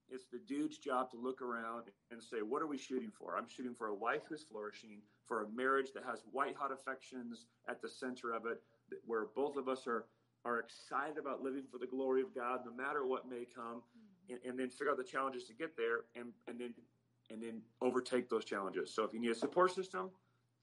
it's 0.09 0.25
the 0.31 0.39
dude's 0.47 0.77
job 0.77 1.09
to 1.11 1.17
look 1.17 1.41
around 1.41 1.85
and 2.11 2.21
say, 2.21 2.37
what 2.37 2.61
are 2.61 2.67
we 2.67 2.77
shooting 2.77 3.11
for? 3.11 3.35
I'm 3.35 3.49
shooting 3.49 3.73
for 3.73 3.87
a 3.87 3.93
wife 3.93 4.21
who's 4.29 4.43
flourishing, 4.43 5.01
for 5.25 5.43
a 5.43 5.49
marriage 5.49 5.93
that 5.93 6.03
has 6.05 6.21
white 6.31 6.55
hot 6.55 6.71
affections 6.71 7.45
at 7.67 7.81
the 7.81 7.89
center 7.89 8.31
of 8.31 8.45
it, 8.45 8.61
where 9.05 9.25
both 9.35 9.57
of 9.57 9.67
us 9.67 9.87
are 9.87 10.05
are 10.45 10.59
excited 10.59 11.17
about 11.17 11.41
living 11.41 11.63
for 11.71 11.79
the 11.79 11.87
glory 11.87 12.21
of 12.21 12.33
God, 12.35 12.59
no 12.67 12.71
matter 12.71 13.03
what 13.07 13.27
may 13.27 13.45
come, 13.45 13.81
mm-hmm. 13.81 14.33
and, 14.33 14.39
and 14.45 14.59
then 14.59 14.69
figure 14.69 14.91
out 14.91 14.97
the 14.97 15.03
challenges 15.03 15.45
to 15.45 15.53
get 15.53 15.75
there, 15.75 16.01
and 16.15 16.27
and 16.47 16.59
then 16.59 16.73
and 17.31 17.41
then 17.41 17.61
overtake 17.81 18.29
those 18.29 18.45
challenges. 18.45 18.93
So 18.93 19.03
if 19.03 19.13
you 19.13 19.19
need 19.19 19.31
a 19.31 19.35
support 19.35 19.73
system, 19.73 20.11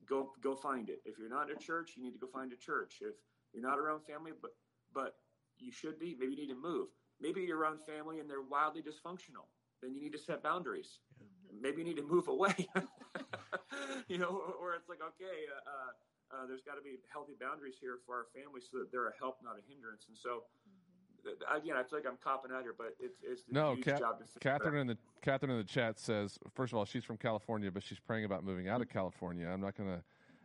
go 0.06 0.30
go 0.40 0.54
find 0.54 0.88
it. 0.88 1.02
If 1.04 1.18
you're 1.18 1.28
not 1.28 1.50
in 1.50 1.56
a 1.56 1.58
church, 1.58 1.94
you 1.96 2.02
need 2.04 2.12
to 2.12 2.18
go 2.18 2.28
find 2.28 2.52
a 2.52 2.56
church. 2.56 2.98
If 3.00 3.14
you're 3.52 3.62
not 3.62 3.78
around 3.80 4.02
family, 4.04 4.30
but 4.40 4.52
but 4.94 5.16
you 5.58 5.72
should 5.72 5.98
be, 5.98 6.16
maybe 6.18 6.32
you 6.32 6.38
need 6.42 6.54
to 6.54 6.60
move 6.60 6.88
Maybe 7.22 7.42
you're 7.42 7.58
around 7.58 7.78
family 7.86 8.18
and 8.18 8.28
they're 8.28 8.42
wildly 8.42 8.82
dysfunctional. 8.82 9.46
Then 9.80 9.94
you 9.94 10.00
need 10.00 10.12
to 10.12 10.18
set 10.18 10.42
boundaries. 10.42 10.98
Yeah. 11.20 11.26
Maybe 11.60 11.78
you 11.78 11.84
need 11.84 11.96
to 11.96 12.06
move 12.06 12.28
away. 12.28 12.54
you 14.08 14.18
know, 14.18 14.42
where 14.58 14.74
it's 14.74 14.88
like, 14.88 15.00
okay, 15.00 15.46
uh, 15.46 15.70
uh, 15.70 16.42
uh, 16.42 16.46
there's 16.46 16.62
got 16.62 16.74
to 16.74 16.82
be 16.82 16.98
healthy 17.12 17.34
boundaries 17.40 17.76
here 17.80 17.98
for 18.06 18.14
our 18.16 18.26
family 18.34 18.60
so 18.60 18.78
that 18.78 18.90
they're 18.90 19.08
a 19.08 19.16
help, 19.18 19.38
not 19.42 19.56
a 19.56 19.62
hindrance. 19.68 20.06
And 20.08 20.16
so, 20.16 20.44
mm-hmm. 20.66 21.56
again, 21.56 21.76
I 21.76 21.82
feel 21.82 21.98
like 21.98 22.06
I'm 22.08 22.18
copping 22.22 22.50
out 22.54 22.62
here, 22.62 22.74
but 22.76 22.94
it's 22.98 23.18
it's 23.22 23.42
the 23.44 23.52
no. 23.52 23.76
Ca- 23.76 23.98
job 23.98 24.18
to 24.18 24.38
Catherine 24.40 24.76
in 24.76 24.86
the 24.86 24.98
Catherine 25.20 25.52
in 25.52 25.58
the 25.58 25.64
chat 25.64 25.98
says, 25.98 26.38
first 26.54 26.72
of 26.72 26.78
all, 26.78 26.84
she's 26.84 27.04
from 27.04 27.18
California, 27.18 27.70
but 27.70 27.82
she's 27.82 28.00
praying 28.00 28.24
about 28.24 28.44
moving 28.44 28.68
out 28.68 28.80
of 28.80 28.88
California. 28.88 29.46
I'm 29.46 29.60
not 29.60 29.76
gonna, 29.76 30.02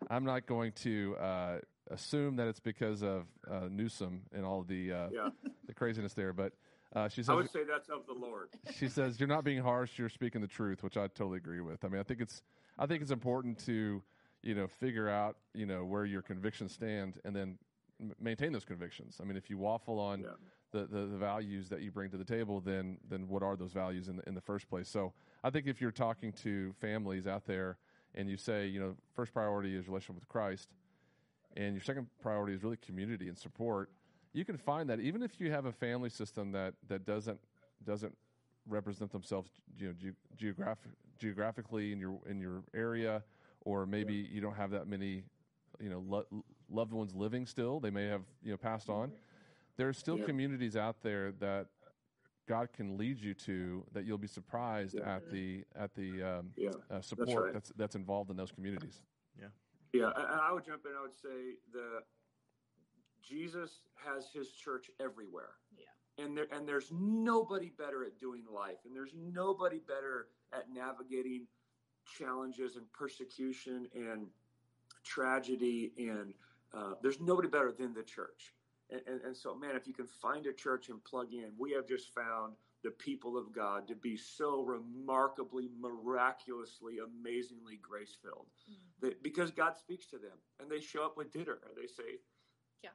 I'm 0.10 0.26
not 0.26 0.46
going 0.46 0.74
to 0.84 1.16
uh, 1.18 1.58
assume 1.92 2.36
that 2.38 2.48
it's 2.48 2.60
because 2.60 3.04
of 3.04 3.26
uh, 3.50 3.68
Newsom 3.70 4.22
and 4.34 4.46
all 4.46 4.64
the 4.64 4.92
uh, 4.92 5.10
yeah. 5.12 5.30
the 5.66 5.74
craziness 5.74 6.14
there, 6.14 6.34
but 6.34 6.54
uh, 6.96 7.10
she 7.10 7.22
says, 7.22 7.30
I 7.30 7.34
would 7.34 7.52
say 7.52 7.64
that's 7.64 7.90
of 7.90 8.06
the 8.08 8.14
Lord. 8.14 8.50
She 8.78 8.88
says, 8.88 9.20
"You're 9.20 9.28
not 9.28 9.44
being 9.44 9.62
harsh. 9.62 9.98
You're 9.98 10.10
speaking 10.10 10.42
the 10.42 10.48
truth," 10.48 10.84
which 10.84 10.98
I 10.98 11.08
totally 11.08 11.38
agree 11.38 11.62
with. 11.62 11.84
I 11.84 11.90
mean, 11.90 12.00
I 12.00 12.04
think 12.04 12.22
it's 12.22 12.42
I 12.78 12.86
think 12.86 13.02
it's 13.02 13.12
important 13.12 13.60
to 13.66 14.02
you 14.44 14.56
know 14.56 14.68
figure 14.68 15.10
out 15.10 15.38
you 15.54 15.66
know 15.66 15.84
where 15.84 16.06
your 16.06 16.22
convictions 16.22 16.74
stand 16.74 17.20
and 17.26 17.36
then 17.36 17.58
m- 18.00 18.16
maintain 18.20 18.54
those 18.54 18.66
convictions. 18.66 19.20
I 19.22 19.26
mean, 19.26 19.38
if 19.38 19.50
you 19.50 19.58
waffle 19.58 20.00
on 20.00 20.22
yeah. 20.22 20.28
the, 20.72 20.86
the, 20.86 21.06
the 21.08 21.18
values 21.18 21.70
that 21.70 21.82
you 21.82 21.92
bring 21.92 22.10
to 22.12 22.18
the 22.18 22.26
table, 22.26 22.62
then 22.62 22.98
then 23.10 23.28
what 23.28 23.44
are 23.44 23.56
those 23.56 23.74
values 23.74 24.08
in 24.08 24.18
the, 24.18 24.24
in 24.28 24.34
the 24.34 24.42
first 24.42 24.70
place? 24.70 24.88
So 24.88 25.14
I 25.44 25.50
think 25.50 25.68
if 25.68 25.82
you're 25.82 25.92
talking 25.92 26.32
to 26.44 26.74
families 26.80 27.28
out 27.28 27.46
there 27.46 27.78
and 28.16 28.30
you 28.30 28.38
say, 28.38 28.68
you 28.68 28.80
know, 28.80 28.96
first 29.14 29.34
priority 29.34 29.76
is 29.76 29.88
relationship 29.88 30.16
with 30.16 30.28
Christ, 30.30 30.70
and 31.58 31.74
your 31.74 31.84
second 31.84 32.08
priority 32.22 32.54
is 32.54 32.64
really 32.64 32.78
community 32.78 33.28
and 33.28 33.38
support 33.38 33.90
you 34.34 34.46
can 34.46 34.58
find 34.58 34.90
that 34.90 35.00
even 35.00 35.24
if 35.24 35.40
you 35.40 35.52
have 35.52 35.66
a 35.66 35.72
family 35.72 36.10
system 36.10 36.52
that 36.52 36.74
that 36.88 37.06
doesn't 37.06 37.40
doesn't 37.86 38.16
represent 38.70 39.12
themselves 39.12 39.50
you 39.78 39.88
know 39.88 39.94
ge- 39.94 40.38
geographic 40.38 40.92
geographically 41.18 41.92
in 41.92 42.00
your 42.00 42.20
in 42.30 42.40
your 42.40 42.64
area 42.74 43.24
or 43.62 43.86
maybe 43.86 44.14
yeah. 44.14 44.28
you 44.32 44.42
don't 44.42 44.56
have 44.56 44.72
that 44.72 44.88
many 44.88 45.24
you 45.80 45.90
know 45.90 46.04
lo- 46.08 46.44
loved 46.70 46.94
ones 46.94 47.14
living 47.16 47.46
still 47.46 47.80
they 47.80 47.90
may 47.90 48.06
have 48.06 48.22
you 48.44 48.52
know 48.52 48.58
passed 48.58 48.90
on 48.90 49.12
there 49.78 49.88
are 49.88 49.94
still 49.94 50.18
yeah. 50.18 50.26
communities 50.26 50.76
out 50.76 51.02
there 51.02 51.32
that 51.34 51.68
God 52.48 52.70
can 52.72 52.98
lead 52.98 53.20
you 53.20 53.34
to 53.34 53.84
that 53.94 54.06
you'll 54.06 54.18
be 54.18 54.28
surprised 54.28 54.96
yeah. 54.98 55.16
at 55.16 55.30
the 55.30 55.64
at 55.76 55.94
the 55.96 56.24
um, 56.24 56.52
uh, 56.90 57.02
support 57.02 57.28
that's, 57.28 57.36
right. 57.36 57.54
that's, 57.54 57.72
that's 57.76 57.96
involved 57.96 58.32
in 58.32 58.38
those 58.38 58.52
communities. 58.52 59.02
Yeah. 60.00 60.12
And 60.16 60.42
I 60.42 60.52
would 60.52 60.66
jump 60.66 60.86
in. 60.86 60.92
I 60.98 61.02
would 61.02 61.16
say 61.16 61.56
the 61.72 62.02
Jesus 63.28 63.82
has 63.96 64.30
his 64.34 64.52
church 64.52 64.90
everywhere. 65.00 65.56
Yeah. 65.78 66.24
And 66.24 66.38
there 66.38 66.48
and 66.52 66.68
there's 66.68 66.92
nobody 66.92 67.72
better 67.78 68.04
at 68.04 68.20
doing 68.20 68.44
life 68.54 68.78
and 68.86 68.96
there's 68.96 69.14
nobody 69.16 69.80
better 69.80 70.28
at 70.54 70.66
navigating 70.74 71.46
challenges 72.18 72.76
and 72.76 72.86
persecution 72.94 73.88
and 73.94 74.28
tragedy 75.04 75.92
and 75.98 76.34
uh, 76.74 76.94
there's 77.02 77.20
nobody 77.20 77.48
better 77.48 77.72
than 77.72 77.94
the 77.94 78.04
church. 78.04 78.54
And, 78.90 79.02
and, 79.08 79.22
and 79.22 79.36
so, 79.36 79.56
man, 79.56 79.76
if 79.76 79.88
you 79.88 79.94
can 79.94 80.08
find 80.08 80.46
a 80.46 80.54
church 80.54 80.90
and 80.90 81.04
plug 81.04 81.34
in, 81.34 81.52
we 81.58 81.72
have 81.72 81.88
just 81.88 82.14
found 82.14 82.54
the 82.84 82.92
people 82.92 83.38
of 83.38 83.52
God 83.52 83.88
to 83.88 83.96
be 83.96 84.16
so 84.16 84.62
remarkably, 84.62 85.70
miraculously, 85.80 86.96
amazingly 87.00 87.80
grace 87.82 88.16
filled. 88.22 88.48
Mm-hmm. 88.70 89.08
That 89.08 89.24
because 89.24 89.52
God 89.52 89.78
speaks 89.78 90.06
to 90.08 90.18
them 90.18 90.38
and 90.60 90.70
they 90.70 90.80
show 90.80 91.04
up 91.04 91.18
with 91.18 91.32
dinner 91.32 91.60
and 91.68 91.76
they 91.76 91.88
say, 91.88 92.20
Yeah, 92.84 92.92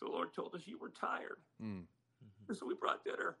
the 0.00 0.08
Lord 0.08 0.34
told 0.34 0.54
us 0.54 0.62
you 0.66 0.78
were 0.78 0.90
tired. 0.90 1.38
Mm. 1.62 1.82
Mm-hmm. 1.82 2.48
And 2.48 2.56
so 2.56 2.66
we 2.66 2.74
brought 2.74 3.04
dinner. 3.04 3.36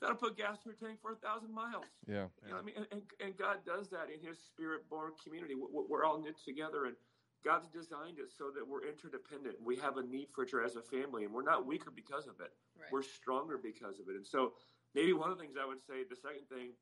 That'll 0.00 0.16
put 0.16 0.38
gas 0.38 0.56
in 0.64 0.72
your 0.72 0.80
tank 0.80 1.00
for 1.02 1.12
a 1.12 1.16
thousand 1.16 1.52
miles. 1.52 1.84
Yeah. 2.08 2.32
You 2.46 2.52
know 2.52 2.58
I 2.58 2.62
mean? 2.62 2.74
And, 2.90 3.02
and, 3.20 3.36
God 3.36 3.58
does 3.66 3.90
that 3.90 4.08
in 4.08 4.26
his 4.26 4.38
spirit 4.38 4.88
born 4.88 5.12
community. 5.22 5.54
We're 5.54 6.04
all 6.04 6.22
knit 6.22 6.36
together 6.42 6.86
and 6.86 6.96
God's 7.44 7.68
designed 7.68 8.18
it 8.18 8.30
so 8.36 8.50
that 8.54 8.66
we're 8.66 8.84
interdependent. 8.84 9.56
We 9.64 9.76
have 9.76 9.96
a 9.96 10.02
need 10.02 10.28
for 10.34 10.44
each 10.44 10.54
other 10.54 10.64
as 10.64 10.76
a 10.76 10.82
family 10.82 11.24
and 11.24 11.32
we're 11.32 11.46
not 11.46 11.66
weaker 11.66 11.90
because 11.90 12.26
of 12.26 12.40
it. 12.40 12.52
Right. 12.76 12.92
We're 12.92 13.02
stronger 13.02 13.56
because 13.56 13.98
of 13.98 14.08
it. 14.08 14.16
And 14.16 14.26
so 14.26 14.52
maybe 14.94 15.12
one 15.12 15.30
of 15.30 15.38
the 15.38 15.42
things 15.42 15.56
I 15.60 15.66
would 15.66 15.80
say, 15.80 16.04
the 16.08 16.16
second 16.16 16.48
thing 16.48 16.76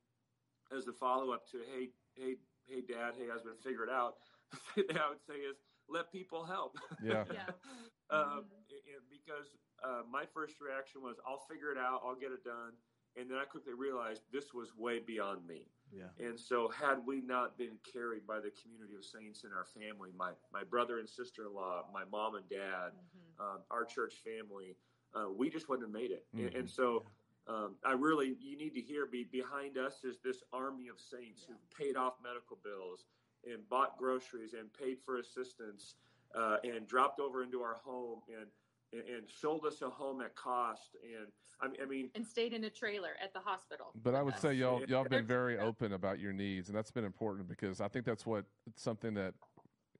as 0.76 0.84
the 0.84 0.92
follow 0.92 1.32
up 1.32 1.48
to, 1.52 1.58
hey, 1.72 1.90
hey, 2.16 2.36
hey, 2.66 2.82
dad, 2.82 3.14
hey, 3.16 3.28
husband, 3.30 3.56
figure 3.62 3.84
it 3.84 3.90
out. 3.90 4.16
The 4.76 4.82
thing 4.82 4.96
I 4.96 5.10
would 5.10 5.20
say 5.28 5.44
is 5.44 5.60
let 5.88 6.10
people 6.10 6.44
help. 6.44 6.76
Yeah. 7.04 7.24
yeah. 7.32 7.52
Uh, 8.08 8.40
mm-hmm. 8.40 9.04
because 9.12 9.44
uh, 9.84 10.02
my 10.10 10.24
first 10.32 10.56
reaction 10.60 11.02
was, 11.02 11.16
I'll 11.26 11.44
figure 11.50 11.70
it 11.70 11.78
out, 11.78 12.00
I'll 12.04 12.16
get 12.16 12.32
it 12.32 12.44
done. 12.44 12.72
And 13.16 13.30
then 13.30 13.38
I 13.38 13.44
quickly 13.44 13.74
realized 13.74 14.22
this 14.32 14.54
was 14.54 14.68
way 14.76 15.00
beyond 15.00 15.46
me. 15.46 15.66
Yeah. 15.92 16.26
And 16.26 16.38
so, 16.38 16.68
had 16.68 16.98
we 17.06 17.22
not 17.22 17.56
been 17.56 17.78
carried 17.90 18.26
by 18.26 18.36
the 18.36 18.52
community 18.62 18.94
of 18.96 19.04
saints 19.04 19.44
in 19.44 19.50
our 19.52 19.64
family, 19.64 20.10
my, 20.16 20.32
my 20.52 20.62
brother 20.62 20.98
and 20.98 21.08
sister 21.08 21.46
in 21.46 21.54
law, 21.54 21.84
my 21.92 22.02
mom 22.12 22.34
and 22.34 22.48
dad, 22.48 22.92
mm-hmm. 22.92 23.42
um, 23.42 23.58
our 23.70 23.84
church 23.84 24.16
family, 24.22 24.76
uh, 25.14 25.32
we 25.32 25.48
just 25.48 25.68
wouldn't 25.68 25.88
have 25.88 25.94
made 25.94 26.10
it. 26.10 26.26
Mm-hmm. 26.36 26.46
And, 26.46 26.56
and, 26.56 26.70
so, 26.70 27.04
um, 27.48 27.76
I 27.84 27.92
really, 27.92 28.36
you 28.40 28.58
need 28.58 28.74
to 28.74 28.80
hear 28.80 29.06
be 29.06 29.24
behind 29.24 29.78
us 29.78 30.04
is 30.04 30.18
this 30.22 30.42
army 30.52 30.88
of 30.88 31.00
saints 31.00 31.46
yeah. 31.48 31.54
who 31.54 31.84
paid 31.84 31.96
off 31.96 32.14
medical 32.22 32.58
bills 32.62 33.06
and 33.50 33.66
bought 33.70 33.96
groceries 33.96 34.52
and 34.52 34.70
paid 34.74 34.98
for 35.04 35.18
assistance 35.18 35.94
uh, 36.34 36.56
and 36.64 36.86
dropped 36.86 37.20
over 37.20 37.42
into 37.42 37.62
our 37.62 37.76
home 37.82 38.20
and 38.28 38.46
and 38.92 39.28
sold 39.28 39.64
us 39.66 39.82
a 39.82 39.90
home 39.90 40.20
at 40.20 40.34
cost 40.34 40.96
and 41.02 41.74
I 41.80 41.84
mean 41.84 42.10
and 42.14 42.26
stayed 42.26 42.52
in 42.52 42.64
a 42.64 42.70
trailer 42.70 43.10
at 43.22 43.32
the 43.32 43.40
hospital. 43.40 43.86
But 44.02 44.14
I 44.14 44.22
would 44.22 44.34
us. 44.34 44.40
say 44.40 44.54
y'all 44.54 44.82
y'all 44.86 45.04
been 45.04 45.26
very 45.26 45.58
open 45.58 45.92
about 45.92 46.18
your 46.18 46.32
needs 46.32 46.68
and 46.68 46.76
that's 46.76 46.90
been 46.90 47.04
important 47.04 47.48
because 47.48 47.80
I 47.80 47.88
think 47.88 48.04
that's 48.04 48.24
what 48.24 48.44
something 48.76 49.14
that 49.14 49.34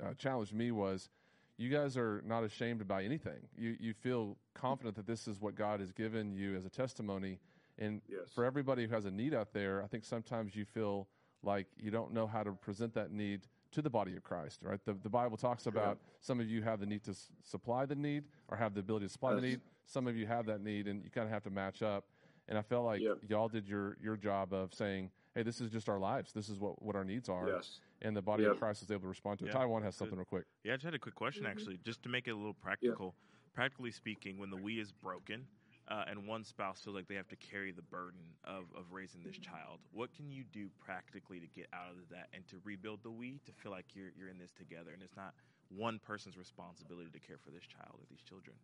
uh, 0.03 0.15
challenged 0.15 0.55
me 0.55 0.71
was 0.71 1.09
you 1.57 1.69
guys 1.69 1.97
are 1.97 2.23
not 2.25 2.45
ashamed 2.45 2.81
about 2.81 3.03
anything. 3.03 3.41
You 3.57 3.77
you 3.79 3.93
feel 3.93 4.37
confident 4.55 4.97
that 4.97 5.07
this 5.07 5.29
is 5.29 5.41
what 5.41 5.55
God 5.55 5.81
has 5.81 5.93
given 5.93 6.33
you 6.35 6.57
as 6.57 6.65
a 6.65 6.71
testimony 6.71 7.41
and 7.79 8.01
yes. 8.09 8.21
for 8.35 8.45
everybody 8.45 8.87
who 8.87 8.95
has 8.95 9.05
a 9.05 9.11
need 9.11 9.35
out 9.35 9.53
there, 9.53 9.83
I 9.83 9.87
think 9.87 10.05
sometimes 10.05 10.57
you 10.57 10.65
feel 10.65 11.09
like 11.43 11.67
you 11.77 11.91
don't 11.91 12.13
know 12.13 12.27
how 12.27 12.43
to 12.43 12.53
present 12.53 12.95
that 12.95 13.13
need 13.13 13.43
to 13.73 13.83
the 13.83 13.91
body 13.91 14.17
of 14.17 14.23
Christ, 14.23 14.61
right? 14.63 14.81
The, 14.85 14.95
the 15.03 15.09
Bible 15.11 15.37
talks 15.37 15.67
about 15.67 15.99
some 16.21 16.41
of 16.41 16.49
you 16.49 16.63
have 16.63 16.81
the 16.81 16.87
need 16.87 17.05
to 17.05 17.11
s- 17.11 17.29
supply 17.43 17.85
the 17.87 17.95
need 17.95 18.25
or 18.49 18.57
have 18.57 18.75
the 18.75 18.81
ability 18.81 19.07
to 19.07 19.13
supply 19.13 19.33
yes. 19.33 19.41
the 19.41 19.47
need. 19.49 19.61
Some 19.87 20.07
of 20.07 20.17
you 20.17 20.27
have 20.27 20.47
that 20.47 20.63
need 20.63 20.87
and 20.89 21.03
you 21.05 21.11
kind 21.11 21.27
of 21.27 21.33
have 21.33 21.43
to 21.45 21.51
match 21.51 21.83
up. 21.83 22.05
And 22.49 22.57
I 22.57 22.63
felt 22.63 22.87
like 22.87 23.01
Yep. 23.03 23.19
y'all 23.29 23.49
did 23.49 23.69
your 23.69 23.97
your 24.03 24.17
job 24.17 24.55
of 24.55 24.73
saying, 24.73 25.11
"Hey, 25.35 25.43
this 25.43 25.61
is 25.61 25.71
just 25.71 25.89
our 25.89 25.99
lives. 25.99 26.33
This 26.33 26.49
is 26.49 26.59
what 26.59 26.81
what 26.81 26.97
our 26.97 27.05
needs 27.05 27.29
are." 27.29 27.47
Yes. 27.47 27.81
And 28.01 28.17
the 28.17 28.23
body 28.23 28.45
of 28.45 28.59
Christ 28.59 28.83
is 28.83 28.91
able 28.91 29.03
to 29.03 29.09
respond 29.09 29.39
to 29.41 29.45
it. 29.45 29.49
Yeah. 29.49 29.55
Taiwan 29.59 29.83
has 29.83 29.97
something 29.97 30.17
real 30.17 30.25
quick. 30.25 30.45
Yeah, 30.65 30.73
I 30.73 30.77
just 30.77 30.85
had 30.87 30.95
a 30.95 30.99
quick 30.99 31.15
question 31.15 31.45
Mhm. 31.45 31.51
actually, 31.51 31.77
just 31.85 32.03
to 32.05 32.09
make 32.09 32.27
it 32.27 32.31
a 32.31 32.37
little 32.37 32.55
practical. 32.55 33.15
Practically 33.53 33.91
speaking, 33.91 34.39
when 34.39 34.51
the 34.51 34.57
we 34.57 34.79
is 34.79 34.93
broken, 34.93 35.47
uh, 35.91 36.05
and 36.09 36.27
one 36.27 36.45
spouse 36.45 36.81
feels 36.81 36.95
like 36.95 37.09
they 37.09 37.15
have 37.15 37.29
to 37.29 37.37
carry 37.37 37.73
the 37.73 37.83
burden 37.83 38.21
of, 38.45 38.65
of 38.77 38.93
raising 38.93 39.23
this 39.23 39.39
child, 39.39 39.81
what 39.93 40.13
can 40.15 40.31
you 40.31 40.45
do 40.53 40.69
practically 40.85 41.41
to 41.41 41.47
get 41.47 41.67
out 41.73 41.91
of 41.91 42.09
that 42.11 42.29
and 42.33 42.47
to 42.49 42.57
rebuild 42.65 43.03
the 43.03 43.11
we 43.11 43.41
to 43.47 43.53
feel 43.53 43.73
like 43.73 43.87
you're 43.95 44.11
you're 44.17 44.29
in 44.29 44.39
this 44.39 44.53
together 44.53 44.91
and 44.93 45.03
it's 45.03 45.17
not 45.17 45.35
one 45.69 45.99
person's 45.99 46.37
responsibility 46.37 47.11
to 47.11 47.19
care 47.19 47.39
for 47.43 47.51
this 47.51 47.65
child 47.65 47.95
or 47.95 48.07
these 48.11 48.23
children? 48.23 48.57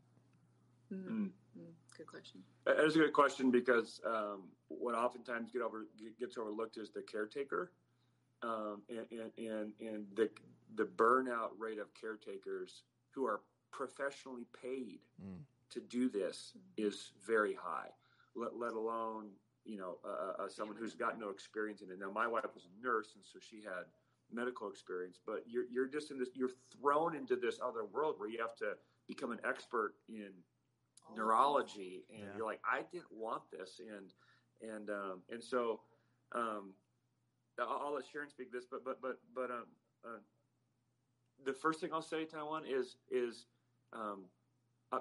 Mm. 0.92 1.30
Mm. 1.58 1.72
Good 1.96 2.06
question. 2.06 2.42
That 2.66 2.78
is 2.80 2.96
a 2.96 2.98
good 2.98 3.12
question 3.12 3.50
because 3.50 4.00
um, 4.06 4.42
what 4.68 4.94
oftentimes 4.94 5.50
get 5.50 5.62
over 5.62 5.86
gets 6.18 6.36
overlooked 6.36 6.76
is 6.76 6.90
the 6.90 7.02
caretaker, 7.02 7.72
um, 8.42 8.82
and, 8.88 9.06
and 9.10 9.32
and 9.38 9.72
and 9.80 10.06
the 10.14 10.28
the 10.76 10.84
burnout 10.84 11.50
rate 11.58 11.78
of 11.78 11.88
caretakers 11.94 12.82
who 13.10 13.24
are 13.24 13.40
professionally 13.72 14.46
paid 14.60 15.00
Mm. 15.22 15.44
To 15.74 15.80
do 15.80 16.08
this 16.08 16.52
is 16.76 17.12
very 17.26 17.54
high. 17.54 17.88
Let 18.34 18.56
let 18.56 18.72
alone 18.72 19.30
you 19.64 19.78
know 19.78 19.98
uh, 20.04 20.44
uh, 20.44 20.48
someone 20.48 20.76
who's 20.76 20.94
got 20.94 21.18
no 21.20 21.30
experience 21.30 21.82
in 21.82 21.90
it. 21.90 21.98
Now 22.00 22.10
my 22.10 22.26
wife 22.26 22.46
was 22.54 22.64
a 22.66 22.82
nurse, 22.82 23.12
and 23.14 23.24
so 23.24 23.38
she 23.38 23.62
had 23.62 23.84
medical 24.32 24.68
experience, 24.68 25.18
but 25.24 25.44
you're 25.46 25.64
you're 25.70 25.86
just 25.86 26.10
in 26.10 26.18
this 26.18 26.30
you're 26.34 26.50
thrown 26.80 27.14
into 27.14 27.36
this 27.36 27.58
other 27.62 27.84
world 27.84 28.16
where 28.18 28.28
you 28.28 28.38
have 28.40 28.56
to 28.56 28.74
become 29.06 29.30
an 29.30 29.40
expert 29.44 29.94
in 30.08 30.30
neurology 31.16 32.04
and 32.10 32.20
Yeah. 32.20 32.36
you're 32.36 32.46
like 32.46 32.60
i 32.64 32.82
didn't 32.90 33.12
want 33.12 33.42
this 33.50 33.80
and 33.80 34.12
and 34.62 34.90
um 34.90 35.22
and 35.30 35.42
so 35.42 35.80
um 36.34 36.72
i'll, 37.58 37.82
I'll 37.84 37.94
let 37.94 38.04
sharon 38.10 38.28
speak 38.30 38.50
this 38.50 38.64
but 38.64 38.84
but 38.84 39.00
but 39.02 39.18
but 39.34 39.50
um 39.50 39.66
uh, 40.04 40.18
the 41.44 41.52
first 41.52 41.80
thing 41.80 41.90
i'll 41.92 42.02
say 42.02 42.24
taiwan 42.24 42.64
is 42.66 42.96
is 43.10 43.46
um 43.92 44.24
uh, 44.92 44.98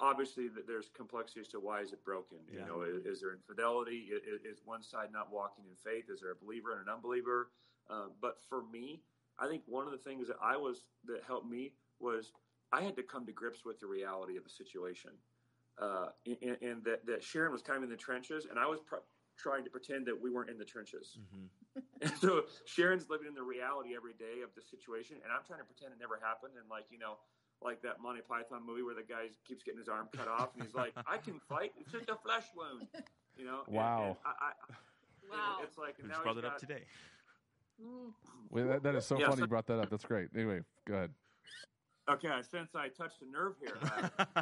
obviously 0.00 0.48
that 0.48 0.66
there's 0.66 0.90
complexity 0.96 1.40
as 1.40 1.48
to 1.48 1.58
why 1.60 1.80
is 1.80 1.92
it 1.92 2.04
broken 2.04 2.38
Yeah. 2.52 2.60
you 2.60 2.66
know 2.66 2.82
is, 2.82 3.04
is 3.04 3.20
there 3.20 3.32
infidelity 3.32 4.08
is, 4.12 4.22
is 4.44 4.60
one 4.64 4.82
side 4.82 5.08
not 5.12 5.32
walking 5.32 5.64
in 5.68 5.74
faith 5.76 6.06
is 6.08 6.20
there 6.20 6.30
a 6.32 6.36
believer 6.36 6.72
and 6.72 6.82
an 6.82 6.88
unbeliever 6.92 7.50
um, 7.90 8.10
but 8.20 8.38
for 8.48 8.62
me 8.72 9.02
i 9.38 9.48
think 9.48 9.62
one 9.66 9.86
of 9.86 9.92
the 9.92 9.98
things 9.98 10.28
that 10.28 10.36
i 10.42 10.56
was 10.56 10.84
that 11.04 11.22
helped 11.26 11.48
me 11.48 11.72
was 12.00 12.32
i 12.72 12.80
had 12.80 12.94
to 12.96 13.02
come 13.02 13.26
to 13.26 13.32
grips 13.32 13.64
with 13.64 13.80
the 13.80 13.86
reality 13.86 14.36
of 14.36 14.44
the 14.44 14.50
situation 14.50 15.10
uh, 15.80 16.08
and, 16.26 16.56
and 16.60 16.84
that, 16.84 17.06
that 17.06 17.22
Sharon 17.22 17.52
was 17.52 17.62
kind 17.62 17.76
of 17.76 17.84
in 17.84 17.88
the 17.88 17.94
trenches, 17.96 18.46
and 18.50 18.58
I 18.58 18.66
was 18.66 18.80
pr- 18.80 19.06
trying 19.38 19.62
to 19.62 19.70
pretend 19.70 20.06
that 20.06 20.20
we 20.20 20.28
weren't 20.28 20.50
in 20.50 20.58
the 20.58 20.64
trenches. 20.64 21.18
Mm-hmm. 21.22 21.46
And 22.02 22.10
so 22.18 22.42
Sharon's 22.66 23.06
living 23.08 23.28
in 23.28 23.34
the 23.34 23.42
reality 23.46 23.94
every 23.94 24.14
day 24.14 24.42
of 24.42 24.50
the 24.58 24.62
situation, 24.62 25.18
and 25.22 25.30
I'm 25.30 25.46
trying 25.46 25.62
to 25.62 25.64
pretend 25.64 25.94
it 25.94 25.98
never 26.02 26.18
happened. 26.18 26.54
And 26.58 26.66
like 26.66 26.90
you 26.90 26.98
know, 26.98 27.18
like 27.62 27.82
that 27.82 28.00
Monty 28.02 28.20
Python 28.28 28.60
movie 28.66 28.82
where 28.82 28.94
the 28.94 29.02
guy 29.02 29.28
keeps 29.46 29.62
getting 29.62 29.78
his 29.78 29.88
arm 29.88 30.08
cut 30.16 30.28
off, 30.28 30.50
and 30.54 30.62
he's 30.64 30.74
like, 30.74 30.92
"I 31.06 31.18
can 31.18 31.40
fight. 31.48 31.72
It's 31.78 31.90
just 31.92 32.08
a 32.08 32.16
flesh 32.16 32.44
wound." 32.56 32.86
You 33.36 33.44
know? 33.44 33.60
Wow. 33.68 34.04
and 34.08 34.16
I, 34.24 34.46
I, 34.46 34.74
Wow. 35.30 35.58
It's 35.62 35.76
like 35.76 35.96
We 36.02 36.08
now 36.08 36.22
brought 36.22 36.36
he's 36.36 36.44
it 36.44 36.46
up 36.48 36.58
today. 36.58 36.82
Mm. 37.82 38.12
Well, 38.50 38.66
that, 38.68 38.82
that 38.82 38.94
is 38.94 39.04
so 39.06 39.18
Yeah, 39.18 39.26
funny 39.26 39.36
so- 39.36 39.42
you 39.42 39.46
brought 39.46 39.66
that 39.66 39.78
up. 39.78 39.90
That's 39.90 40.04
great. 40.04 40.28
Anyway, 40.34 40.60
go 40.86 40.94
ahead. 40.94 41.10
Okay, 42.10 42.30
since 42.50 42.74
I 42.74 42.88
touched 42.88 43.20
a 43.20 43.30
nerve 43.30 43.52
here. 43.60 43.76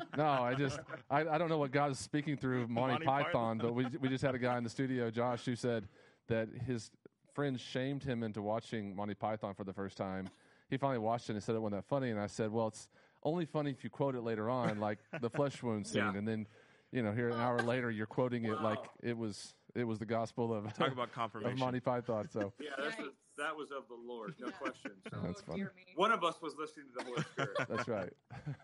No, 0.17 0.25
I 0.27 0.55
just 0.55 0.79
I, 1.11 1.27
I 1.27 1.37
don't 1.39 1.49
know 1.49 1.59
what 1.59 1.73
God 1.73 1.91
is 1.91 1.99
speaking 1.99 2.37
through 2.37 2.61
Monty, 2.69 2.93
Monty 2.93 3.05
Python, 3.07 3.33
Python. 3.33 3.59
but 3.59 3.75
we 3.75 3.87
we 4.01 4.09
just 4.09 4.23
had 4.23 4.35
a 4.37 4.39
guy 4.39 4.57
in 4.57 4.63
the 4.65 4.71
studio, 4.71 5.11
Josh, 5.11 5.45
who 5.45 5.57
said 5.57 5.89
that 6.29 6.49
his 6.67 6.93
friends 7.35 7.61
shamed 7.61 8.05
him 8.05 8.23
into 8.23 8.41
watching 8.41 8.95
Monty 8.95 9.15
Python 9.15 9.53
for 9.55 9.65
the 9.65 9.73
first 9.73 9.97
time. 9.97 10.29
He 10.71 10.77
finally 10.77 10.99
watched 11.01 11.29
it 11.29 11.33
and 11.35 11.43
said 11.43 11.57
it 11.57 11.61
wasn't 11.61 11.83
that 11.83 11.89
funny, 11.89 12.11
and 12.11 12.21
I 12.21 12.29
said, 12.29 12.51
well, 12.53 12.69
it's 12.69 12.89
only 13.27 13.45
funny 13.45 13.71
if 13.73 13.83
you 13.85 13.91
quote 13.91 14.15
it 14.15 14.23
later 14.23 14.49
on, 14.49 14.79
like 14.89 14.99
the 15.21 15.29
flesh 15.29 15.63
wound 15.63 15.87
scene, 15.87 16.03
Yeah. 16.03 16.15
and 16.17 16.27
then 16.27 16.47
you 16.93 17.03
know 17.03 17.13
here 17.13 17.29
an 17.29 17.41
hour 17.41 17.59
later 17.75 17.91
you're 17.91 18.07
quoting 18.07 18.45
it 18.47 18.63
like 18.63 18.79
it 19.03 19.19
was 19.19 19.55
it 19.75 19.85
was 19.85 19.99
the 19.99 20.07
gospel 20.07 20.55
of 20.55 20.73
Talk 20.73 20.93
about 20.93 21.13
confirmation 21.23 21.53
of 21.53 21.59
confirmation. 21.59 21.59
Monty 21.59 21.81
Python. 21.81 22.29
So 22.31 22.53
yeah, 22.63 22.71
that's 22.79 22.97
Yikes. 22.97 23.11
a, 23.11 23.43
that 23.43 23.53
was 23.53 23.69
of 23.69 23.85
the 23.93 23.99
Lord, 23.99 24.33
no 24.41 24.47
Yeah. 24.49 24.53
question. 24.57 24.93
So 25.13 25.21
That's 25.21 25.43
funny. 25.43 25.67
one 25.97 26.09
of 26.13 26.25
us 26.25 26.41
was 26.41 26.55
listening 26.57 26.87
to 26.89 26.95
the 26.97 27.05
Holy 27.05 27.21
Spirit. 27.37 27.53
that's 27.69 27.85
right. 27.89 28.09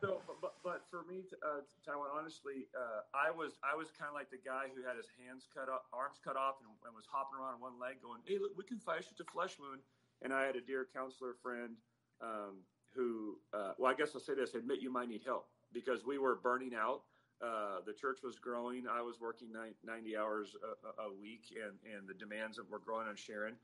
so, 0.01 0.23
but, 0.25 0.41
but, 0.41 0.55
but 0.65 0.81
for 0.89 1.05
me, 1.05 1.29
uh, 1.45 1.61
Taiwan, 1.85 2.09
honestly, 2.17 2.65
uh, 2.73 3.05
I 3.13 3.29
was 3.29 3.59
I 3.61 3.77
was 3.77 3.91
kind 3.93 4.09
of 4.09 4.15
like 4.17 4.31
the 4.33 4.41
guy 4.41 4.73
who 4.73 4.81
had 4.81 4.97
his 4.97 5.11
hands 5.21 5.45
cut 5.53 5.69
off, 5.69 5.85
arms 5.93 6.17
cut 6.25 6.41
off, 6.41 6.57
and, 6.65 6.73
and 6.89 6.95
was 6.97 7.05
hopping 7.05 7.37
around 7.37 7.59
on 7.59 7.61
one 7.61 7.77
leg, 7.77 8.01
going, 8.01 8.23
"Hey, 8.25 8.39
look, 8.41 8.57
we 8.57 8.65
can 8.65 8.79
fight. 8.81 9.05
It's 9.05 9.13
just 9.13 9.21
a 9.21 9.29
flesh 9.29 9.59
wound." 9.61 9.83
And 10.25 10.33
I 10.33 10.47
had 10.49 10.57
a 10.57 10.63
dear 10.65 10.87
counselor 10.89 11.35
friend 11.43 11.77
um, 12.25 12.65
who, 12.95 13.37
uh, 13.55 13.73
well, 13.79 13.91
I 13.91 13.95
guess 13.95 14.11
I'll 14.15 14.21
say 14.21 14.35
this: 14.35 14.55
admit 14.55 14.81
you 14.81 14.93
might 14.93 15.09
need 15.09 15.23
help 15.25 15.49
because 15.73 16.05
we 16.05 16.19
were 16.19 16.37
burning 16.37 16.73
out. 16.75 17.03
Uh, 17.43 17.81
the 17.85 17.93
church 17.93 18.21
was 18.23 18.39
growing. 18.39 18.85
I 18.87 19.01
was 19.03 19.21
working 19.21 19.49
90 19.85 20.17
hours 20.17 20.55
a, 20.63 21.03
a, 21.03 21.09
a 21.09 21.13
week, 21.13 21.53
and, 21.61 21.73
and 21.93 22.07
the 22.09 22.15
demands 22.15 22.57
that 22.57 22.71
were 22.71 22.79
growing 22.79 23.09
on 23.09 23.17
Sharon. 23.17 23.55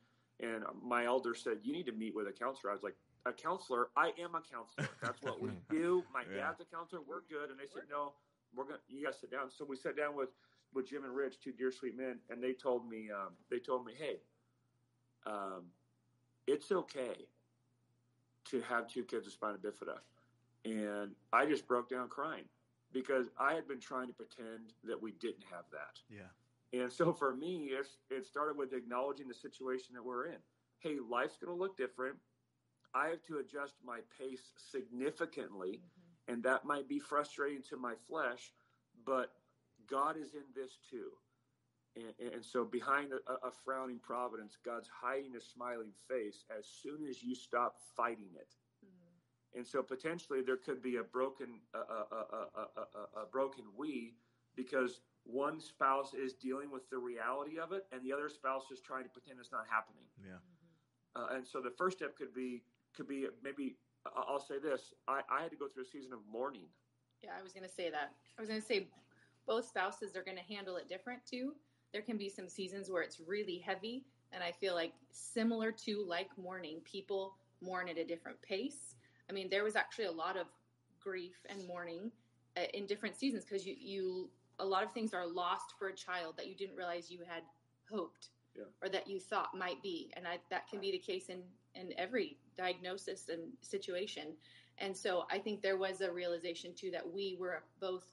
And 0.41 0.65
my 0.83 1.05
elder 1.05 1.35
said, 1.35 1.59
"You 1.63 1.73
need 1.73 1.87
to 1.87 1.93
meet 1.93 2.15
with 2.15 2.27
a 2.27 2.33
counselor." 2.33 2.71
I 2.71 2.75
was 2.75 2.83
like, 2.83 2.97
"A 3.27 3.33
counselor? 3.33 3.89
I 3.97 4.13
am 4.19 4.35
a 4.35 4.41
counselor. 4.41 4.89
That's 5.03 5.23
what 5.23 5.41
we 5.41 5.51
do. 5.71 6.05
My 6.13 6.23
Yeah. 6.23 6.49
dad's 6.49 6.61
a 6.61 6.65
counselor. 6.65 7.03
We're 7.07 7.23
good." 7.29 7.51
And 7.51 7.59
they 7.59 7.67
said, 7.73 7.83
"No, 7.91 8.15
we're 8.55 8.65
gonna. 8.65 8.79
You 8.89 9.05
guys 9.05 9.19
sit 9.21 9.31
down." 9.31 9.51
So 9.51 9.65
we 9.65 9.77
sat 9.77 9.97
down 9.97 10.17
with 10.17 10.31
with 10.75 10.89
Jim 10.89 11.05
and 11.05 11.15
Rich, 11.15 11.41
two 11.41 11.53
dear 11.53 11.71
sweet 11.71 11.97
men, 11.97 12.19
and 12.31 12.43
they 12.43 12.53
told 12.53 12.89
me, 12.89 13.11
um, 13.11 13.33
they 13.51 13.59
told 13.59 13.87
me, 13.87 13.93
"Hey, 13.99 14.21
um, 15.27 15.65
it's 16.47 16.71
okay 16.73 17.27
to 18.51 18.61
have 18.63 18.89
two 18.89 19.05
kids 19.05 19.25
with 19.25 19.35
spina 19.35 19.59
bifida," 19.59 19.99
and 20.65 21.15
I 21.33 21.47
just 21.47 21.67
broke 21.67 21.89
down 21.89 22.09
crying 22.09 22.45
because 22.93 23.27
I 23.39 23.55
had 23.55 23.69
been 23.69 23.81
trying 23.81 24.09
to 24.09 24.15
pretend 24.15 24.73
that 24.85 25.01
we 25.01 25.13
didn't 25.13 25.45
have 25.51 25.65
that. 25.73 26.01
Yeah. 26.09 26.81
And 26.81 26.93
so 26.93 27.13
for 27.13 27.35
me, 27.35 27.71
it's, 27.73 27.99
it 28.11 28.27
started 28.27 28.57
with 28.57 28.73
acknowledging 28.73 29.29
the 29.29 29.35
situation 29.35 29.95
that 29.95 30.05
we're 30.05 30.27
in. 30.27 30.39
Hey, 30.81 30.97
life's 31.09 31.37
going 31.37 31.55
to 31.55 31.59
look 31.59 31.77
different. 31.77 32.17
I 32.95 33.09
have 33.09 33.23
to 33.25 33.39
adjust 33.39 33.75
my 33.85 34.01
pace 34.19 34.53
significantly, 34.57 35.81
mm-hmm. 35.81 36.33
and 36.33 36.43
that 36.45 36.65
might 36.65 36.89
be 36.89 36.99
frustrating 36.99 37.63
to 37.71 37.77
my 37.77 37.95
flesh, 38.09 38.53
but 39.05 39.33
God 39.89 40.17
is 40.17 40.35
in 40.35 40.45
this 40.55 40.79
too. 40.91 41.11
And, 41.97 42.33
and 42.35 42.45
so 42.45 42.65
behind 42.65 43.13
a, 43.13 43.47
a 43.47 43.51
frowning 43.65 43.99
providence, 43.99 44.57
God's 44.65 44.89
hiding 44.89 45.35
a 45.37 45.41
smiling 45.41 45.93
face 46.09 46.45
as 46.57 46.67
soon 46.67 47.07
as 47.09 47.23
you 47.23 47.35
stop 47.35 47.77
fighting 47.97 48.31
it. 48.37 48.55
And 49.57 49.67
so 49.67 49.83
potentially 49.83 50.43
there 50.43 50.59
could 50.59 50.83
be 50.83 50.97
a 50.97 51.03
broken 51.03 51.61
a, 51.75 51.79
a, 51.79 51.83
a, 51.83 52.47
a, 52.55 52.81
a, 52.81 53.23
a 53.23 53.27
broken 53.33 53.65
we 53.77 54.15
because 54.57 55.01
one 55.25 55.59
spouse 55.59 56.13
is 56.15 56.35
dealing 56.35 56.71
with 56.71 56.89
the 56.91 56.99
reality 56.99 57.59
of 57.59 57.73
it 57.73 57.87
and 57.91 58.05
the 58.05 58.13
other 58.13 58.29
spouse 58.29 58.71
is 58.71 58.81
trying 58.81 59.05
to 59.05 59.11
pretend 59.11 59.39
it's 59.41 59.51
not 59.51 59.65
happening. 59.69 60.05
Yeah. 60.23 60.37
Uh, 61.17 61.35
and 61.35 61.47
so 61.47 61.61
the 61.61 61.71
first 61.71 61.97
step 61.97 62.17
could 62.17 62.35
be 62.35 62.63
could 62.95 63.09
be 63.09 63.27
maybe 63.43 63.77
I- 64.07 64.25
I'll 64.29 64.39
say 64.39 64.59
this 64.59 64.93
I, 65.09 65.23
I 65.31 65.43
had 65.43 65.51
to 65.51 65.57
go 65.57 65.67
through 65.67 65.85
a 65.85 65.87
season 65.87 66.13
of 66.13 66.21
mourning. 66.31 66.67
Yeah, 67.23 67.31
I 67.39 67.43
was 67.43 67.53
going 67.53 67.67
to 67.67 67.75
say 67.75 67.91
that. 67.91 68.13
I 68.39 68.41
was 68.41 68.49
going 68.49 68.61
to 68.61 68.67
say 68.67 68.87
both 69.47 69.67
spouses 69.67 70.15
are 70.15 70.23
going 70.23 70.37
to 70.37 70.55
handle 70.55 70.77
it 70.77 70.89
different 70.89 71.21
too. 71.29 71.55
There 71.93 72.03
can 72.03 72.17
be 72.17 72.29
some 72.29 72.49
seasons 72.49 72.91
where 72.91 73.03
it's 73.03 73.21
really 73.21 73.59
heavy, 73.59 74.05
and 74.33 74.43
I 74.43 74.53
feel 74.53 74.75
like 74.75 74.93
similar 75.11 75.73
to 75.73 76.05
like 76.07 76.29
mourning, 76.37 76.81
people 76.85 77.35
mourn 77.61 77.89
at 77.89 77.99
a 77.99 78.05
different 78.05 78.41
pace. 78.43 78.95
I 79.29 79.33
mean, 79.33 79.49
there 79.51 79.65
was 79.65 79.77
actually 79.77 80.07
a 80.07 80.13
lot 80.13 80.37
of 80.37 80.47
grief 81.01 81.37
and 81.49 81.67
mourning 81.67 82.11
uh, 82.57 82.63
in 82.75 82.87
different 82.87 83.17
seasons 83.17 83.45
because 83.45 83.67
you 83.67 83.75
you 83.79 84.31
a 84.59 84.65
lot 84.65 84.83
of 84.83 84.93
things 84.93 85.15
are 85.15 85.27
lost 85.27 85.75
for 85.79 85.89
a 85.89 85.95
child 85.95 86.37
that 86.37 86.49
you 86.49 86.55
didn't 86.55 86.77
realize 86.77 87.11
you 87.11 87.21
had 87.27 87.43
hoped 87.91 88.31
Yeah. 88.57 88.65
or 88.83 88.89
that 88.89 89.07
you 89.09 89.21
thought 89.21 89.57
might 89.57 89.81
be, 89.83 90.11
and 90.17 90.27
I, 90.27 90.39
that 90.51 90.69
can 90.69 90.81
be 90.81 90.91
the 90.91 90.99
case 90.99 91.29
in 91.29 91.43
in 91.75 91.95
every 91.97 92.39
diagnosis 92.57 93.29
and 93.29 93.53
situation. 93.61 94.37
And 94.79 94.97
so 94.97 95.27
I 95.31 95.39
think 95.39 95.61
there 95.63 95.77
was 95.77 96.01
a 96.01 96.13
realization 96.13 96.73
too 96.75 96.91
that 96.91 97.09
we 97.09 97.37
were 97.39 97.63
both 97.81 98.05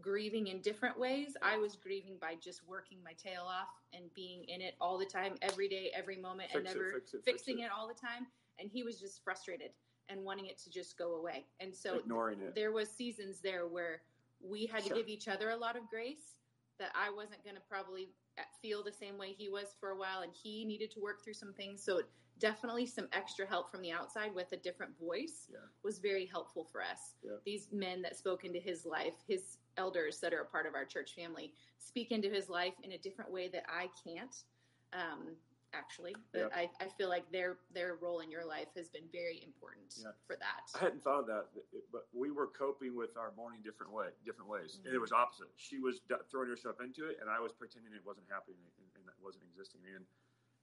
grieving 0.00 0.46
in 0.48 0.60
different 0.60 0.98
ways. 0.98 1.36
I 1.42 1.56
was 1.58 1.76
grieving 1.76 2.16
by 2.20 2.34
just 2.42 2.66
working 2.66 2.98
my 3.04 3.12
tail 3.12 3.42
off 3.42 3.68
and 3.92 4.04
being 4.14 4.44
in 4.44 4.60
it 4.60 4.74
all 4.80 4.98
the 4.98 5.04
time, 5.04 5.34
every 5.42 5.68
day, 5.68 5.90
every 5.94 6.16
moment, 6.16 6.50
and 6.54 6.62
Fix 6.62 6.74
it, 6.74 6.78
never 6.78 6.92
fix 6.94 7.14
it, 7.14 7.22
fix 7.24 7.42
fixing 7.44 7.58
it. 7.60 7.64
it. 7.66 7.70
all 7.76 7.86
the 7.86 7.94
time. 7.94 8.26
And 8.58 8.70
he 8.70 8.82
was 8.82 8.98
just 8.98 9.22
frustrated 9.22 9.70
and 10.08 10.24
wanting 10.24 10.46
it 10.46 10.58
to 10.58 10.70
just 10.70 10.96
go 10.98 11.14
away. 11.16 11.44
And 11.60 11.74
so 11.74 11.96
ignoring 11.98 12.40
it. 12.40 12.54
there 12.54 12.72
was 12.72 12.88
seasons 12.90 13.40
there 13.40 13.66
where 13.66 14.02
we 14.40 14.66
had 14.66 14.82
to 14.84 14.94
give 14.94 15.08
each 15.08 15.28
other 15.28 15.50
a 15.50 15.56
lot 15.56 15.76
of 15.76 15.88
grace 15.88 16.38
that 16.78 16.90
I 16.94 17.10
wasn't 17.10 17.44
going 17.44 17.54
to 17.56 17.62
probably 17.68 18.08
uh, 18.38 18.42
feel 18.60 18.82
the 18.82 18.92
same 18.92 19.18
way 19.18 19.32
he 19.36 19.48
was 19.48 19.74
for 19.78 19.90
a 19.90 19.96
while 19.96 20.22
and 20.22 20.32
he 20.32 20.64
needed 20.64 20.90
to 20.92 21.00
work 21.00 21.22
through 21.22 21.34
some 21.34 21.52
things 21.52 21.84
so 21.84 22.00
definitely 22.40 22.86
some 22.86 23.06
extra 23.12 23.46
help 23.46 23.70
from 23.70 23.82
the 23.82 23.92
outside 23.92 24.34
with 24.34 24.50
a 24.52 24.56
different 24.56 24.98
voice 24.98 25.48
Yeah. 25.52 25.58
was 25.84 25.98
very 25.98 26.24
helpful 26.26 26.64
for 26.64 26.82
us 26.82 27.14
Yeah. 27.22 27.32
these 27.44 27.68
men 27.72 28.00
that 28.02 28.16
spoke 28.16 28.44
into 28.44 28.58
his 28.58 28.84
life 28.86 29.14
his 29.28 29.58
elders 29.76 30.18
that 30.20 30.32
are 30.32 30.40
a 30.40 30.44
part 30.44 30.66
of 30.66 30.74
our 30.74 30.84
church 30.84 31.14
family 31.14 31.52
speak 31.78 32.10
into 32.12 32.28
his 32.28 32.48
life 32.48 32.74
in 32.82 32.92
a 32.92 32.98
different 32.98 33.30
way 33.30 33.48
that 33.48 33.64
i 33.68 33.88
can't 34.04 34.44
um, 34.92 35.34
actually 35.74 36.14
but 36.32 36.40
Yeah. 36.40 36.48
I, 36.54 36.68
I 36.84 36.88
feel 36.98 37.08
like 37.08 37.24
their 37.32 37.56
their 37.72 37.96
role 37.96 38.20
in 38.20 38.30
your 38.30 38.44
life 38.44 38.68
has 38.76 38.88
been 38.88 39.08
very 39.10 39.42
important 39.42 39.94
Yeah. 39.96 40.12
for 40.26 40.36
that 40.36 40.68
I 40.76 40.84
hadn't 40.84 41.02
thought 41.02 41.20
of 41.20 41.26
that, 41.28 41.46
but 41.90 42.06
we 42.12 42.30
were 42.30 42.46
coping 42.46 42.94
with 42.94 43.16
our 43.16 43.32
mourning 43.36 43.60
different 43.64 43.92
way, 43.92 44.08
different 44.24 44.50
ways. 44.50 44.76
Mm-hmm. 44.76 44.86
And 44.88 44.94
it 44.94 45.00
was 45.00 45.12
opposite. 45.12 45.48
She 45.56 45.78
was 45.78 46.00
throwing 46.30 46.48
herself 46.48 46.76
into 46.84 47.08
it, 47.08 47.18
and 47.20 47.30
I 47.30 47.40
was 47.40 47.52
pretending 47.52 47.92
it 47.94 48.04
wasn't 48.04 48.26
happening 48.28 48.60
and, 48.76 48.86
and 48.96 49.04
that 49.08 49.16
wasn't 49.24 49.44
existing. 49.48 49.80
And 49.96 50.04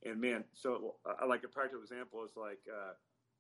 and 0.06 0.22
man, 0.22 0.44
so 0.54 0.96
I 1.06 1.26
like 1.26 1.44
a 1.44 1.48
practical 1.50 1.82
example 1.82 2.24
is 2.24 2.38
like 2.38 2.62
uh, 2.70 2.94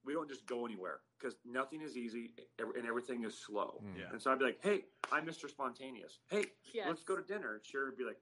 we 0.05 0.13
don't 0.13 0.29
just 0.29 0.45
go 0.47 0.65
anywhere 0.65 0.99
because 1.19 1.35
nothing 1.45 1.81
is 1.81 1.97
easy 1.97 2.31
and 2.57 2.85
everything 2.87 3.23
is 3.25 3.37
slow. 3.37 3.81
Mm. 3.83 3.99
Yeah. 3.99 4.05
And 4.11 4.21
so 4.21 4.31
I'd 4.31 4.39
be 4.39 4.45
like, 4.45 4.59
"Hey, 4.61 4.85
I'm 5.11 5.25
Mr. 5.25 5.49
Spontaneous. 5.49 6.19
Hey, 6.29 6.45
Yes. 6.73 6.87
let's 6.87 7.03
go 7.03 7.15
to 7.15 7.21
dinner." 7.23 7.55
And 7.55 7.65
Sharon 7.65 7.89
would 7.91 7.97
be 7.97 8.05
like, 8.05 8.19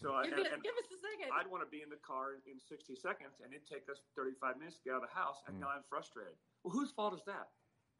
so 0.00 0.14
I, 0.14 0.24
give, 0.24 0.38
and, 0.38 0.46
and 0.46 0.62
give 0.62 0.74
us 0.78 0.88
a 0.90 0.98
second 0.98 1.30
I'd 1.34 1.46
want 1.50 1.62
to 1.62 1.70
be 1.70 1.82
in 1.82 1.90
the 1.90 2.00
car 2.02 2.34
in 2.46 2.58
60 2.58 2.94
seconds, 2.96 3.38
and 3.42 3.52
it'd 3.52 3.66
take 3.68 3.88
us 3.90 4.00
35 4.16 4.58
minutes 4.58 4.78
to 4.78 4.84
get 4.84 4.92
out 4.94 5.02
of 5.02 5.08
the 5.10 5.14
house, 5.14 5.42
and 5.46 5.56
Mm. 5.56 5.60
now 5.60 5.68
I'm 5.74 5.82
frustrated. 5.88 6.34
Well, 6.64 6.72
whose 6.72 6.90
fault 6.90 7.14
is 7.14 7.22
that? 7.26 7.48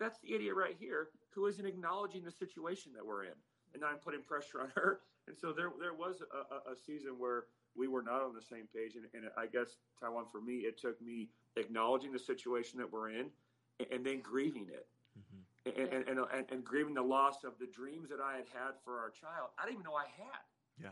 That's 0.01 0.19
the 0.21 0.35
idiot 0.35 0.55
right 0.55 0.77
here 0.79 1.11
who 1.35 1.47
isn't 1.47 1.65
acknowledging 1.67 2.23
the 2.25 2.31
situation 2.31 2.93
that 2.95 3.05
we're 3.05 3.25
in, 3.25 3.35
and 3.75 3.83
now 3.83 3.89
I'm 3.89 3.99
putting 3.99 4.23
pressure 4.23 4.61
on 4.63 4.71
her. 4.75 5.01
And 5.27 5.37
so 5.37 5.53
there, 5.53 5.71
there 5.79 5.93
was 5.95 6.23
a, 6.23 6.71
a, 6.71 6.73
a 6.73 6.77
season 6.77 7.19
where 7.19 7.45
we 7.79 7.87
were 7.89 8.03
not 8.03 8.21
on 8.23 8.35
the 8.35 8.43
same 8.43 8.67
page, 8.75 8.97
and, 8.97 9.05
and 9.15 9.31
I 9.39 9.47
guess 9.47 9.77
Taiwan 10.01 10.25
for 10.33 10.41
me, 10.41 10.59
it 10.67 10.79
took 10.81 11.01
me 11.01 11.29
acknowledging 11.57 12.13
the 12.13 12.19
situation 12.19 12.79
that 12.81 12.91
we're 12.93 13.11
in, 13.11 13.31
and, 13.79 13.89
and 13.93 14.05
then 14.07 14.21
grieving 14.21 14.67
it. 14.69 14.87
Mhm. 15.19 15.43
And, 15.77 15.93
and, 15.93 16.09
and, 16.09 16.19
and, 16.33 16.47
and 16.51 16.65
grieving 16.65 16.95
the 16.95 17.03
loss 17.03 17.45
of 17.45 17.53
the 17.61 17.67
dreams 17.67 18.09
that 18.11 18.21
I 18.21 18.37
had 18.37 18.47
had 18.53 18.73
for 18.85 18.99
our 18.99 19.11
child. 19.11 19.51
I 19.59 19.65
didn't 19.65 19.75
even 19.81 19.85
know 19.85 19.95
I 19.95 20.07
had 20.07 20.43
Yeah. 20.83 20.91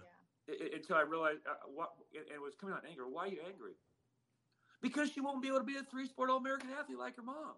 I- 0.48 0.64
I- 0.64 0.76
until 0.76 0.96
I 0.96 1.00
realized 1.02 1.40
uh, 1.48 1.54
what 1.74 1.92
and 2.14 2.24
it 2.32 2.40
was 2.40 2.54
coming 2.54 2.74
out 2.74 2.84
in 2.84 2.90
anger. 2.90 3.08
Why 3.08 3.24
are 3.24 3.28
you 3.28 3.40
angry? 3.46 3.72
Because 4.82 5.10
she 5.10 5.20
won't 5.20 5.40
be 5.42 5.48
able 5.48 5.58
to 5.58 5.64
be 5.64 5.76
a 5.76 5.82
three 5.82 6.06
sport 6.06 6.30
All 6.30 6.36
American 6.36 6.70
athlete 6.78 6.98
like 6.98 7.16
her 7.16 7.22
mom. 7.22 7.54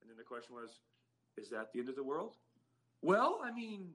And 0.00 0.08
then 0.10 0.16
the 0.16 0.24
question 0.24 0.54
was, 0.54 0.80
is 1.36 1.50
that 1.50 1.72
the 1.72 1.80
end 1.80 1.88
of 1.88 1.96
the 1.96 2.02
world? 2.02 2.36
Well, 3.02 3.40
I 3.44 3.50
mean, 3.52 3.90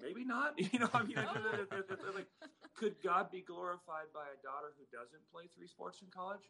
maybe 0.00 0.24
not. 0.24 0.54
You 0.72 0.78
know, 0.80 0.90
I 0.92 1.02
mean, 1.02 1.16
like, 1.16 2.26
could 2.74 2.96
God 3.02 3.30
be 3.30 3.40
glorified 3.40 4.08
by 4.14 4.26
a 4.32 4.38
daughter 4.42 4.72
who 4.78 4.84
doesn't 4.96 5.22
play 5.32 5.44
three 5.54 5.66
sports 5.66 6.02
in 6.02 6.08
college? 6.08 6.42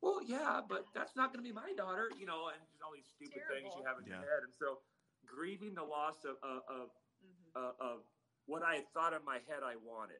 Well, 0.00 0.20
yeah, 0.24 0.60
but 0.66 0.86
that's 0.94 1.16
not 1.16 1.32
going 1.32 1.44
to 1.44 1.48
be 1.48 1.54
my 1.54 1.72
daughter, 1.76 2.10
you 2.18 2.26
know, 2.26 2.48
and 2.48 2.60
just 2.70 2.82
all 2.82 2.92
these 2.94 3.08
stupid 3.08 3.42
things 3.48 3.72
you 3.76 3.84
have 3.84 3.98
in 3.98 4.04
Yeah. 4.06 4.20
your 4.20 4.28
head. 4.30 4.42
And 4.44 4.52
so, 4.52 4.80
grieving 5.26 5.74
the 5.74 5.84
loss 5.84 6.24
of, 6.24 6.36
of, 6.42 6.62
of 6.68 6.88
Mhm. 7.22 7.54
uh, 7.54 7.72
of 7.78 8.00
what 8.46 8.62
I 8.64 8.74
had 8.76 8.88
thought 8.92 9.12
in 9.12 9.24
my 9.24 9.38
head 9.46 9.62
I 9.62 9.76
wanted, 9.76 10.18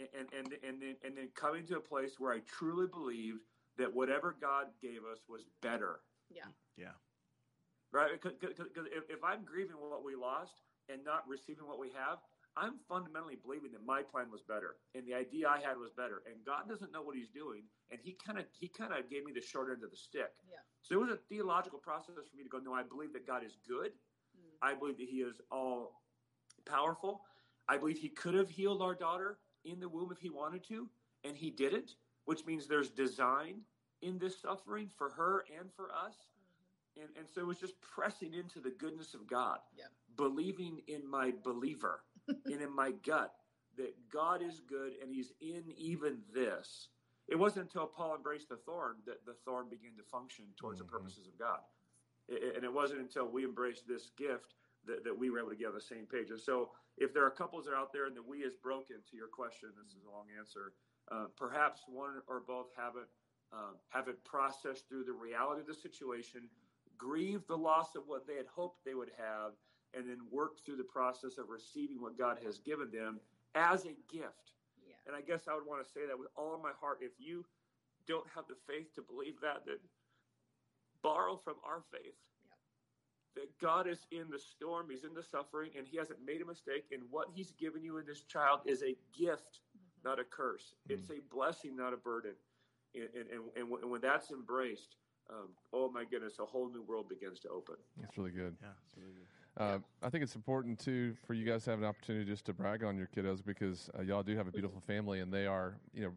and 0.00 0.26
and 0.32 0.52
and 0.64 0.82
then 0.82 0.96
and 1.04 1.16
then 1.16 1.28
coming 1.34 1.64
to 1.66 1.76
a 1.76 1.80
place 1.80 2.18
where 2.18 2.32
I 2.32 2.40
truly 2.40 2.88
believed 2.88 3.46
that 3.76 3.94
whatever 3.94 4.32
God 4.40 4.66
gave 4.82 5.04
us 5.04 5.20
was 5.28 5.44
better. 5.62 6.00
yeah 6.28 6.48
Yeah. 6.76 6.92
Right? 7.92 8.20
Because 8.20 8.58
if, 8.76 9.08
if 9.08 9.22
I'm 9.24 9.44
grieving 9.44 9.76
what 9.78 10.02
we 10.04 10.14
lost 10.16 10.62
and 10.92 11.04
not 11.04 11.28
receiving 11.28 11.66
what 11.66 11.78
we 11.78 11.88
have, 11.90 12.18
I'm 12.56 12.74
fundamentally 12.88 13.36
believing 13.36 13.70
that 13.72 13.84
my 13.86 14.02
plan 14.02 14.30
was 14.30 14.42
better 14.42 14.76
and 14.94 15.06
the 15.06 15.14
idea 15.14 15.48
I 15.48 15.60
had 15.60 15.78
was 15.78 15.90
better. 15.96 16.22
And 16.26 16.44
God 16.44 16.68
doesn't 16.68 16.92
know 16.92 17.02
what 17.02 17.16
He's 17.16 17.28
doing, 17.28 17.62
and 17.90 18.00
He 18.02 18.16
kind 18.24 18.38
of 18.38 18.44
He 18.58 18.68
kind 18.68 18.92
of 18.92 19.08
gave 19.08 19.24
me 19.24 19.32
the 19.32 19.40
short 19.40 19.70
end 19.70 19.84
of 19.84 19.90
the 19.90 19.96
stick. 19.96 20.32
Yeah. 20.48 20.58
So 20.82 20.96
it 20.96 21.00
was 21.00 21.10
a 21.10 21.16
theological 21.28 21.78
process 21.78 22.14
for 22.16 22.36
me 22.36 22.42
to 22.42 22.48
go. 22.48 22.58
No, 22.58 22.74
I 22.74 22.82
believe 22.82 23.12
that 23.12 23.26
God 23.26 23.44
is 23.44 23.56
good. 23.68 23.92
Mm. 24.36 24.58
I 24.62 24.74
believe 24.74 24.98
that 24.98 25.08
He 25.08 25.18
is 25.22 25.40
all 25.50 26.02
powerful. 26.66 27.22
I 27.68 27.76
believe 27.76 27.98
He 27.98 28.08
could 28.08 28.34
have 28.34 28.50
healed 28.50 28.82
our 28.82 28.94
daughter 28.94 29.38
in 29.64 29.78
the 29.78 29.88
womb 29.88 30.10
if 30.10 30.18
He 30.18 30.30
wanted 30.30 30.64
to, 30.68 30.88
and 31.24 31.36
He 31.36 31.50
didn't, 31.50 31.92
which 32.24 32.44
means 32.46 32.66
there's 32.66 32.90
design 32.90 33.60
in 34.02 34.18
this 34.18 34.40
suffering 34.40 34.88
for 34.96 35.10
her 35.10 35.44
and 35.58 35.70
for 35.76 35.90
us. 35.92 36.16
And, 36.96 37.08
and 37.16 37.28
so 37.32 37.42
it 37.42 37.46
was 37.46 37.58
just 37.58 37.80
pressing 37.80 38.34
into 38.34 38.60
the 38.60 38.70
goodness 38.70 39.14
of 39.14 39.26
God, 39.26 39.58
Yeah. 39.76 39.84
Believing 40.20 40.82
in 40.86 41.08
my 41.08 41.32
believer 41.42 42.02
and 42.28 42.60
in 42.60 42.74
my 42.74 42.92
gut 43.04 43.32
that 43.76 43.94
God 44.12 44.42
is 44.42 44.60
good 44.68 44.92
and 45.02 45.10
He's 45.12 45.32
in 45.40 45.64
even 45.76 46.18
this. 46.34 46.88
It 47.28 47.36
wasn't 47.38 47.66
until 47.66 47.86
Paul 47.86 48.16
embraced 48.16 48.48
the 48.48 48.56
thorn 48.56 48.96
that 49.06 49.24
the 49.24 49.34
thorn 49.44 49.68
began 49.70 49.96
to 49.96 50.02
function 50.02 50.44
towards 50.56 50.80
Mhm. 50.80 50.84
the 50.84 50.90
purposes 50.90 51.26
of 51.26 51.38
God. 51.38 51.60
I- 52.28 52.34
I- 52.34 52.52
And 52.56 52.64
it 52.64 52.72
wasn't 52.72 53.00
until 53.00 53.26
we 53.28 53.44
embraced 53.44 53.86
this 53.86 54.10
gift 54.10 54.54
that, 54.84 55.04
that 55.04 55.16
we 55.16 55.30
were 55.30 55.38
able 55.38 55.50
to 55.50 55.56
get 55.56 55.68
on 55.68 55.74
the 55.74 55.80
same 55.80 56.06
page. 56.06 56.30
And 56.30 56.40
so, 56.40 56.74
if 56.96 57.12
there 57.14 57.24
are 57.24 57.30
couples 57.30 57.64
that 57.64 57.72
are 57.72 57.76
out 57.76 57.92
there 57.92 58.06
and 58.06 58.16
the 58.16 58.22
we 58.22 58.42
is 58.42 58.54
broken, 58.56 58.96
to 59.10 59.16
your 59.16 59.28
question, 59.28 59.70
this 59.76 59.94
is 59.94 60.04
a 60.04 60.10
long 60.10 60.28
answer. 60.38 60.74
Uh, 61.08 61.26
perhaps 61.36 61.86
one 61.88 62.22
or 62.26 62.40
both 62.40 62.72
haven't 62.76 63.08
um, 63.52 63.74
haven't 63.88 64.22
processed 64.22 64.88
through 64.88 65.02
the 65.02 65.12
reality 65.12 65.60
of 65.60 65.66
the 65.66 65.74
situation, 65.74 66.48
grieved 66.96 67.48
the 67.48 67.58
loss 67.58 67.96
of 67.96 68.06
what 68.06 68.24
they 68.24 68.36
had 68.36 68.46
hoped 68.46 68.84
they 68.84 68.94
would 68.94 69.10
have, 69.18 69.54
and 69.94 70.08
then 70.08 70.18
work 70.30 70.58
through 70.64 70.76
the 70.76 70.84
process 70.84 71.38
of 71.38 71.48
receiving 71.48 72.00
what 72.00 72.16
God 72.18 72.38
has 72.44 72.58
given 72.58 72.90
them 72.90 73.18
as 73.54 73.84
a 73.84 73.94
gift. 74.12 74.52
yeah 74.86 74.94
And 75.06 75.16
I 75.16 75.20
guess 75.20 75.48
I 75.48 75.54
would 75.54 75.66
want 75.66 75.84
to 75.84 75.90
say 75.92 76.06
that 76.06 76.18
with 76.18 76.28
all 76.36 76.54
of 76.54 76.62
my 76.62 76.72
heart. 76.80 76.98
If 77.00 77.12
you 77.18 77.44
don't 78.06 78.26
have 78.34 78.44
the 78.48 78.56
faith 78.66 78.94
to 78.94 79.02
believe 79.02 79.40
that, 79.42 79.64
then 79.66 79.76
borrow 81.02 81.36
from 81.36 81.56
our 81.64 81.82
faith. 81.90 82.14
That 83.36 83.56
God 83.60 83.86
is 83.86 84.06
in 84.10 84.28
the 84.30 84.38
storm, 84.38 84.88
He's 84.90 85.04
in 85.04 85.14
the 85.14 85.22
suffering, 85.22 85.70
and 85.78 85.86
He 85.86 85.96
hasn't 85.96 86.18
made 86.24 86.40
a 86.42 86.44
mistake. 86.44 86.86
And 86.92 87.02
what 87.10 87.28
He's 87.32 87.52
given 87.52 87.82
you 87.84 87.98
in 87.98 88.06
this 88.06 88.22
child 88.22 88.60
is 88.66 88.82
a 88.82 88.96
gift, 89.16 89.60
not 90.04 90.18
a 90.18 90.24
curse. 90.24 90.74
It's 90.88 91.10
a 91.10 91.20
blessing, 91.32 91.76
not 91.76 91.92
a 91.92 91.96
burden. 91.96 92.32
And, 92.94 93.04
and, 93.14 93.30
and, 93.30 93.40
and 93.56 93.70
when- 93.70 93.82
and 93.82 93.90
when 93.90 94.00
that's 94.00 94.32
embraced, 94.32 94.96
um, 95.30 95.50
oh 95.72 95.88
my 95.90 96.04
goodness, 96.04 96.40
a 96.40 96.44
whole 96.44 96.68
new 96.70 96.82
world 96.82 97.08
begins 97.08 97.38
to 97.40 97.48
open. 97.50 97.76
That's 98.00 98.18
really 98.18 98.32
good. 98.32 98.56
Yeah. 98.60 98.68
It's 98.84 98.96
really 98.96 99.12
good. 99.12 99.26
Uh, 99.60 99.78
I 100.02 100.08
think 100.08 100.24
it's 100.24 100.36
important 100.36 100.78
too 100.78 101.14
for 101.26 101.34
you 101.34 101.44
guys 101.44 101.64
to 101.64 101.70
have 101.70 101.80
an 101.80 101.84
opportunity 101.84 102.24
just 102.24 102.46
to 102.46 102.54
brag 102.54 102.82
on 102.82 102.96
your 102.96 103.10
kiddos 103.14 103.44
because 103.44 103.90
uh, 103.98 104.00
y'all 104.00 104.22
do 104.22 104.34
have 104.34 104.48
a 104.48 104.50
beautiful 104.50 104.80
family 104.80 105.20
and 105.20 105.30
they 105.30 105.44
are, 105.44 105.76
you 105.92 106.02
know, 106.02 106.12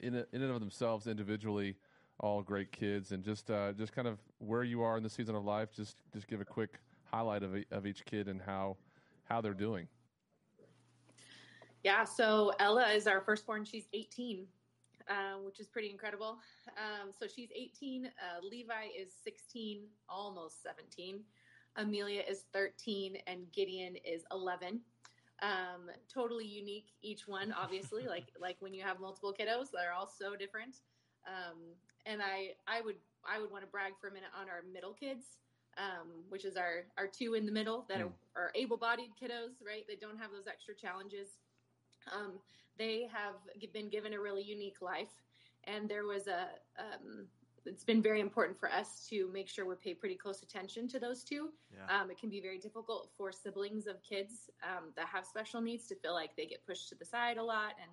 in 0.00 0.14
in 0.14 0.42
and 0.42 0.50
of 0.50 0.60
themselves 0.60 1.06
individually 1.06 1.76
all 2.20 2.40
great 2.40 2.72
kids 2.72 3.12
and 3.12 3.22
just 3.22 3.50
uh, 3.50 3.72
just 3.74 3.92
kind 3.92 4.08
of 4.08 4.18
where 4.38 4.64
you 4.64 4.80
are 4.82 4.96
in 4.96 5.02
the 5.02 5.10
season 5.10 5.34
of 5.34 5.44
life. 5.44 5.68
Just 5.76 5.98
just 6.14 6.26
give 6.28 6.40
a 6.40 6.46
quick 6.46 6.78
highlight 7.04 7.42
of, 7.42 7.58
e- 7.58 7.66
of 7.70 7.86
each 7.86 8.06
kid 8.06 8.26
and 8.26 8.40
how 8.40 8.78
how 9.24 9.42
they're 9.42 9.52
doing. 9.52 9.86
Yeah, 11.84 12.04
so 12.04 12.52
Ella 12.58 12.88
is 12.88 13.06
our 13.06 13.20
firstborn. 13.20 13.66
She's 13.66 13.86
18, 13.92 14.46
uh, 15.08 15.12
which 15.44 15.60
is 15.60 15.68
pretty 15.68 15.90
incredible. 15.90 16.38
Um, 16.68 17.10
so 17.18 17.26
she's 17.26 17.50
18. 17.54 18.06
Uh, 18.06 18.10
Levi 18.42 18.88
is 18.98 19.10
16, 19.22 19.82
almost 20.08 20.62
17. 20.62 21.20
Amelia 21.78 22.22
is 22.28 22.44
13, 22.52 23.16
and 23.26 23.50
Gideon 23.52 23.96
is 24.04 24.24
11. 24.30 24.80
Um, 25.40 25.90
totally 26.12 26.44
unique, 26.44 26.88
each 27.02 27.26
one, 27.26 27.52
obviously. 27.52 28.06
like 28.08 28.26
like 28.40 28.56
when 28.60 28.74
you 28.74 28.82
have 28.82 29.00
multiple 29.00 29.34
kiddos, 29.38 29.70
they're 29.72 29.94
all 29.96 30.10
so 30.18 30.36
different. 30.36 30.76
Um, 31.26 31.58
and 32.04 32.20
I 32.20 32.50
I 32.66 32.82
would 32.82 32.96
I 33.24 33.40
would 33.40 33.50
want 33.50 33.64
to 33.64 33.70
brag 33.70 33.92
for 34.00 34.08
a 34.08 34.12
minute 34.12 34.30
on 34.38 34.48
our 34.48 34.62
middle 34.72 34.92
kids, 34.92 35.38
um, 35.78 36.24
which 36.28 36.44
is 36.44 36.56
our 36.56 36.84
our 36.98 37.06
two 37.06 37.34
in 37.34 37.46
the 37.46 37.52
middle 37.52 37.86
that 37.88 38.00
are, 38.00 38.10
are 38.36 38.52
able-bodied 38.54 39.10
kiddos, 39.20 39.64
right? 39.64 39.86
That 39.88 40.00
don't 40.00 40.18
have 40.18 40.32
those 40.32 40.48
extra 40.48 40.74
challenges 40.74 41.38
um, 42.12 42.38
they 42.78 43.08
have 43.12 43.34
been 43.72 43.88
given 43.88 44.12
a 44.14 44.20
really 44.20 44.42
unique 44.42 44.80
life 44.80 45.12
and 45.64 45.88
there 45.88 46.04
was 46.04 46.26
a 46.26 46.48
um, 46.78 47.26
it's 47.68 47.84
been 47.84 48.02
very 48.02 48.20
important 48.20 48.58
for 48.58 48.70
us 48.70 49.06
to 49.10 49.28
make 49.32 49.48
sure 49.48 49.66
we 49.66 49.74
pay 49.76 49.94
pretty 49.94 50.14
close 50.14 50.42
attention 50.42 50.88
to 50.88 50.98
those 50.98 51.22
two 51.22 51.50
Yeah. 51.74 52.00
um, 52.00 52.10
it 52.10 52.18
can 52.18 52.30
be 52.30 52.40
very 52.40 52.58
difficult 52.58 53.10
for 53.16 53.30
siblings 53.32 53.86
of 53.86 54.02
kids 54.02 54.50
um, 54.62 54.92
that 54.96 55.06
have 55.08 55.24
special 55.26 55.60
needs 55.60 55.86
to 55.88 55.94
feel 55.96 56.14
like 56.14 56.34
they 56.36 56.46
get 56.46 56.64
pushed 56.66 56.88
to 56.90 56.94
the 56.94 57.04
side 57.04 57.36
a 57.38 57.42
lot 57.42 57.72
and 57.80 57.90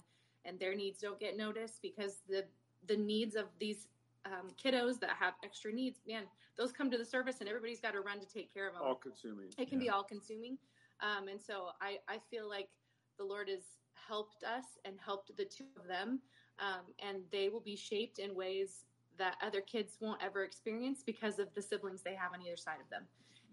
and 0.47 0.59
their 0.59 0.75
needs 0.75 0.99
don't 0.99 1.19
get 1.19 1.35
noticed 1.37 1.81
because 1.81 2.21
the 2.29 2.43
the 2.87 2.95
needs 2.97 3.35
of 3.35 3.45
these 3.59 3.87
um, 4.25 4.49
kiddos 4.63 4.99
that 4.99 5.11
have 5.19 5.33
extra 5.43 5.71
needs 5.71 5.99
man 6.07 6.23
those 6.57 6.71
come 6.71 6.89
to 6.89 6.97
the 6.97 7.05
surface 7.05 7.37
and 7.41 7.49
everybody's 7.49 7.79
got 7.81 7.91
to 7.93 8.01
run 8.01 8.19
to 8.19 8.25
take 8.27 8.51
care 8.53 8.67
of 8.67 8.73
them 8.73 8.83
All 8.83 8.95
consuming. 8.95 9.47
it 9.57 9.69
can 9.69 9.79
be 9.79 9.89
all 9.89 10.03
consuming 10.03 10.57
um, 11.01 11.27
and 11.27 11.39
so 11.41 11.67
I, 11.81 11.97
I 12.07 12.17
feel 12.31 12.47
like 12.49 12.69
the 13.17 13.23
lord 13.25 13.49
has 13.49 13.63
helped 14.07 14.43
us 14.43 14.65
and 14.85 14.95
helped 15.03 15.35
the 15.37 15.45
two 15.45 15.65
of 15.79 15.87
them 15.87 16.19
um, 16.59 16.85
and 17.05 17.17
they 17.31 17.49
will 17.49 17.59
be 17.59 17.75
shaped 17.75 18.19
in 18.19 18.33
ways 18.35 18.85
that 19.17 19.35
other 19.41 19.61
kids 19.61 19.97
won't 19.99 20.21
ever 20.23 20.43
experience 20.43 21.03
because 21.05 21.39
of 21.39 21.53
the 21.55 21.61
siblings 21.61 22.01
they 22.01 22.15
have 22.15 22.33
on 22.33 22.41
either 22.41 22.57
side 22.57 22.79
of 22.83 22.89
them 22.89 23.03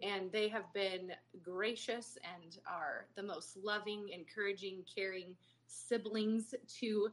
and 0.02 0.30
they 0.32 0.48
have 0.48 0.72
been 0.74 1.12
gracious 1.42 2.18
and 2.34 2.58
are 2.66 3.06
the 3.14 3.22
most 3.22 3.56
loving, 3.62 4.08
encouraging, 4.12 4.84
caring 4.92 5.36
siblings 5.66 6.54
to 6.80 7.08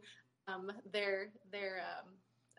um, 0.48 0.72
their 0.92 1.30
their 1.52 1.82
um, 1.82 2.10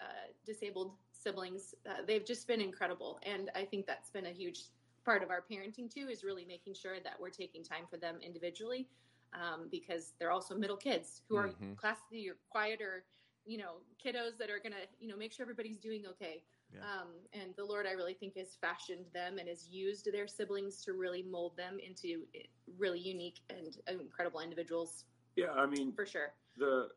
uh, 0.01 0.31
disabled 0.47 0.93
siblings. 1.13 1.75
Uh, 1.89 2.03
they've 2.07 2.25
just 2.25 2.47
been 2.47 2.61
incredible, 2.61 3.19
and 3.25 3.51
I 3.55 3.65
think 3.65 3.87
that's 3.87 4.11
been 4.11 4.27
a 4.27 4.33
huge 4.33 4.63
part 5.05 5.23
of 5.23 5.31
our 5.31 5.45
parenting 5.51 5.93
too. 5.93 6.09
Is 6.09 6.23
really 6.23 6.45
making 6.45 6.75
sure 6.75 7.01
that 7.03 7.15
we're 7.21 7.31
taking 7.31 7.65
time 7.65 7.85
for 7.91 7.97
them 7.97 8.19
individually, 8.23 8.89
um, 9.35 9.69
because 9.71 10.13
they're 10.19 10.33
also 10.33 10.55
middle 10.55 10.77
kids 10.77 11.23
who 11.29 11.37
are 11.37 11.49
Mhm. 11.49 11.77
classically 11.77 12.29
or 12.29 12.37
quieter, 12.51 13.05
you 13.47 13.59
know, 13.59 13.75
kiddos 14.05 14.39
that 14.39 14.51
are 14.51 14.61
gonna 14.63 14.85
you 15.01 15.09
know 15.09 15.17
make 15.17 15.33
sure 15.33 15.45
everybody's 15.45 15.79
doing 15.79 16.05
okay. 16.11 16.43
Yeah. 16.73 16.81
Um, 16.83 17.09
and 17.33 17.53
the 17.57 17.65
Lord, 17.65 17.85
I 17.87 17.93
really 17.93 18.15
think, 18.15 18.37
has 18.37 18.57
fashioned 18.61 19.07
them 19.13 19.39
and 19.39 19.49
has 19.49 19.67
used 19.69 20.09
their 20.13 20.29
siblings 20.29 20.85
to 20.85 20.93
really 20.93 21.21
mold 21.23 21.57
them 21.57 21.79
into 21.85 22.23
eh, 22.37 22.43
really 22.79 23.01
unique 23.01 23.41
and 23.51 23.77
incredible 24.01 24.39
individuals 24.39 25.05
Yeah, 25.35 25.51
I 25.51 25.67
mean, 25.67 25.93
for 25.93 26.07
sure. 26.07 26.33
the 26.57 26.91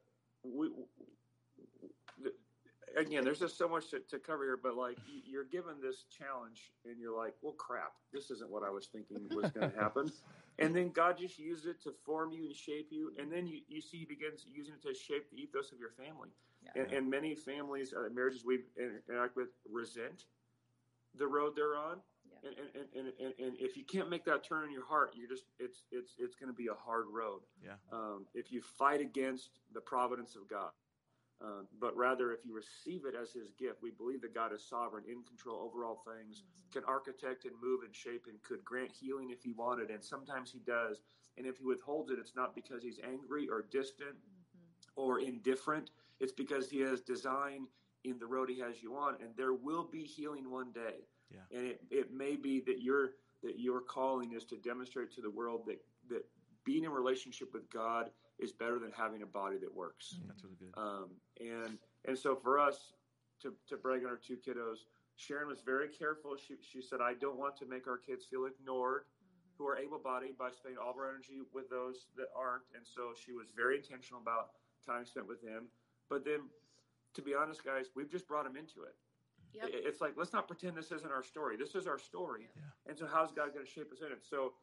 we 0.44 0.70
the, 2.22 2.32
again 2.98 3.24
there's 3.24 3.40
just 3.40 3.58
so 3.58 3.68
much 3.68 3.90
to, 3.90 4.00
to 4.10 4.20
cover 4.20 4.44
here 4.44 4.60
but 4.62 4.76
like 4.76 4.98
you're 5.26 5.46
given 5.46 5.76
this 5.82 6.06
challenge 6.16 6.72
and 6.86 7.00
you're 7.00 7.18
like 7.18 7.34
well 7.42 7.54
crap 7.54 7.94
this 8.12 8.30
isn't 8.30 8.50
what 8.50 8.64
i 8.64 8.70
was 8.70 8.88
thinking 8.88 9.18
was 9.34 9.52
going 9.52 9.72
to 9.72 9.80
happen 9.80 10.12
and 10.60 10.76
then 10.76 10.90
god 10.92 11.18
just 11.18 11.38
uses 11.40 11.66
it 11.66 11.82
to 11.82 11.92
form 12.06 12.32
you 12.32 12.46
and 12.46 12.56
shape 12.56 12.88
you 12.92 13.12
and 13.20 13.32
then 13.32 13.48
you, 13.48 13.60
you 13.68 13.82
see 13.82 13.98
he 14.00 14.06
begins 14.06 14.46
using 14.52 14.74
it 14.76 14.82
to 14.82 14.94
shape 14.94 15.30
the 15.32 15.38
ethos 15.38 15.72
of 15.72 15.80
your 15.80 15.90
family 15.92 16.30
Yeah. 16.64 16.82
and, 16.84 16.92
and 16.94 17.10
many 17.10 17.36
families 17.36 17.94
uh, 17.94 18.10
marriages 18.14 18.44
we 18.46 18.60
interact 18.78 19.36
with 19.36 19.50
resent 19.72 20.26
the 21.16 21.28
road 21.28 21.54
they're 21.56 21.76
on 21.76 21.98
Yeah. 22.30 22.50
and, 22.50 22.56
and, 22.76 22.88
and, 22.96 23.14
and, 23.20 23.34
and 23.46 23.58
if 23.60 23.78
you 23.78 23.84
can't 23.84 24.10
make 24.10 24.26
that 24.26 24.44
turn 24.44 24.64
in 24.66 24.72
your 24.72 24.86
heart 24.86 25.14
you're 25.16 25.30
just 25.30 25.46
it's 25.60 25.84
it's 25.92 26.14
it's 26.20 26.36
going 26.36 26.50
to 26.52 26.56
be 26.56 26.68
a 26.68 26.74
hard 26.74 27.06
road 27.12 27.42
Yeah. 27.64 27.74
um, 27.92 28.26
if 28.34 28.52
you 28.52 28.62
fight 28.62 29.02
against 29.02 29.60
the 29.74 29.82
providence 29.82 30.36
of 30.36 30.48
God, 30.48 30.72
um, 31.44 31.68
but 31.80 31.96
rather 31.98 32.32
if 32.32 32.46
you 32.46 32.56
receive 32.56 33.06
it 33.06 33.16
as 33.22 33.34
His 33.34 33.52
gift, 33.60 33.84
we 33.84 33.92
believe 33.92 34.22
that 34.22 34.34
God 34.34 34.54
is 34.54 34.64
sovereign, 34.64 35.04
in 35.08 35.24
control 35.24 35.60
over 35.62 35.84
all 35.84 36.04
things, 36.06 36.44
can 36.72 36.84
architect 36.86 37.44
and 37.44 37.54
move 37.62 37.82
and 37.84 37.94
shape, 37.94 38.26
and 38.30 38.42
could 38.44 38.64
grant 38.64 38.92
healing 38.92 39.30
if 39.30 39.44
He 39.44 39.52
wanted, 39.52 39.90
and 39.90 40.04
sometimes 40.04 40.52
He 40.52 40.60
does. 40.60 41.02
And 41.38 41.46
if 41.46 41.58
He 41.58 41.66
withholds 41.66 42.12
it, 42.12 42.20
it's 42.20 42.36
not 42.36 42.56
because 42.56 42.82
He's 42.82 43.00
angry 43.04 43.50
or 43.50 43.66
distant 43.70 44.16
or 44.96 45.20
indifferent. 45.20 45.90
It's 46.22 46.32
because 46.32 46.70
He 46.70 46.80
has 46.80 47.02
design 47.02 47.68
in 48.06 48.20
the 48.20 48.28
road 48.28 48.50
He 48.50 48.60
has 48.62 48.82
you 48.82 48.96
on, 48.96 49.16
and 49.20 49.32
there 49.36 49.54
will 49.54 49.84
be 49.84 50.04
healing 50.04 50.50
one 50.50 50.72
day. 50.72 51.08
Yeah. 51.30 51.58
And 51.58 51.68
it, 51.68 51.82
it 51.92 52.14
may 52.14 52.36
be 52.38 52.62
that 52.62 52.82
your 52.82 53.12
that 53.42 53.60
your 53.60 53.82
calling 53.82 54.32
is 54.32 54.46
to 54.46 54.56
demonstrate 54.56 55.12
to 55.16 55.22
the 55.22 55.30
world 55.30 55.64
that 55.68 55.82
that 56.10 56.26
being 56.64 56.86
in 56.86 56.92
relationship 56.92 57.54
with 57.54 57.70
God 57.70 58.12
is 58.40 58.52
better 58.52 58.80
than 58.80 58.92
having 58.92 59.22
a 59.22 59.26
body 59.26 59.58
that 59.58 59.74
works. 59.74 60.16
That's 60.28 60.44
really 60.44 60.58
good. 60.60 60.74
Um, 60.80 61.10
and 61.40 61.78
and 62.06 62.18
so 62.18 62.36
for 62.36 62.60
us 62.60 62.94
to 63.42 63.54
to 63.70 63.78
brag 63.78 64.04
on 64.04 64.10
our 64.10 64.18
two 64.18 64.38
kiddos, 64.38 64.86
Sharon 65.16 65.48
was 65.48 65.62
very 65.62 65.88
careful. 65.88 66.36
She 66.36 66.56
she 66.62 66.82
said, 66.82 67.00
I 67.02 67.14
don't 67.14 67.38
want 67.38 67.58
to 67.58 67.66
make 67.66 67.88
our 67.88 67.98
kids 67.98 68.26
feel 68.26 68.46
ignored 68.46 69.04
who 69.58 69.68
are 69.68 69.78
able 69.78 70.00
bodied 70.00 70.38
by 70.38 70.50
spending 70.50 70.80
all 70.82 70.92
of 70.92 70.98
our 70.98 71.10
energy 71.10 71.42
with 71.54 71.70
those 71.70 72.08
that 72.18 72.28
aren't. 72.36 72.64
And 72.76 72.82
so 72.86 73.14
she 73.14 73.34
was 73.34 73.48
very 73.56 73.78
intentional 73.78 74.22
about 74.22 74.58
time 74.86 75.06
spent 75.06 75.28
with 75.28 75.42
them. 75.42 75.70
But 76.10 76.26
then 76.26 76.50
to 77.14 77.22
be 77.22 77.36
honest, 77.36 77.64
guys, 77.64 77.86
we've 77.96 78.10
just 78.10 78.28
brought 78.28 78.46
them 78.46 78.58
into 78.58 78.82
it. 78.84 78.96
Yep. 79.54 79.70
It's 79.70 80.02
like 80.02 80.14
let's 80.18 80.34
not 80.34 80.48
pretend 80.48 80.76
this 80.76 80.92
isn't 80.92 81.12
our 81.12 81.22
story. 81.24 81.58
This 81.58 81.76
is 81.76 81.86
our 81.86 82.00
story. 82.00 82.50
Yeah. 82.56 82.90
And 82.90 82.98
so 82.98 83.06
how's 83.06 83.32
God 83.32 83.54
going 83.54 83.66
to 83.66 83.72
shape 83.72 83.92
us 83.92 84.02
in 84.02 84.12
it? 84.12 84.26
So 84.28 84.54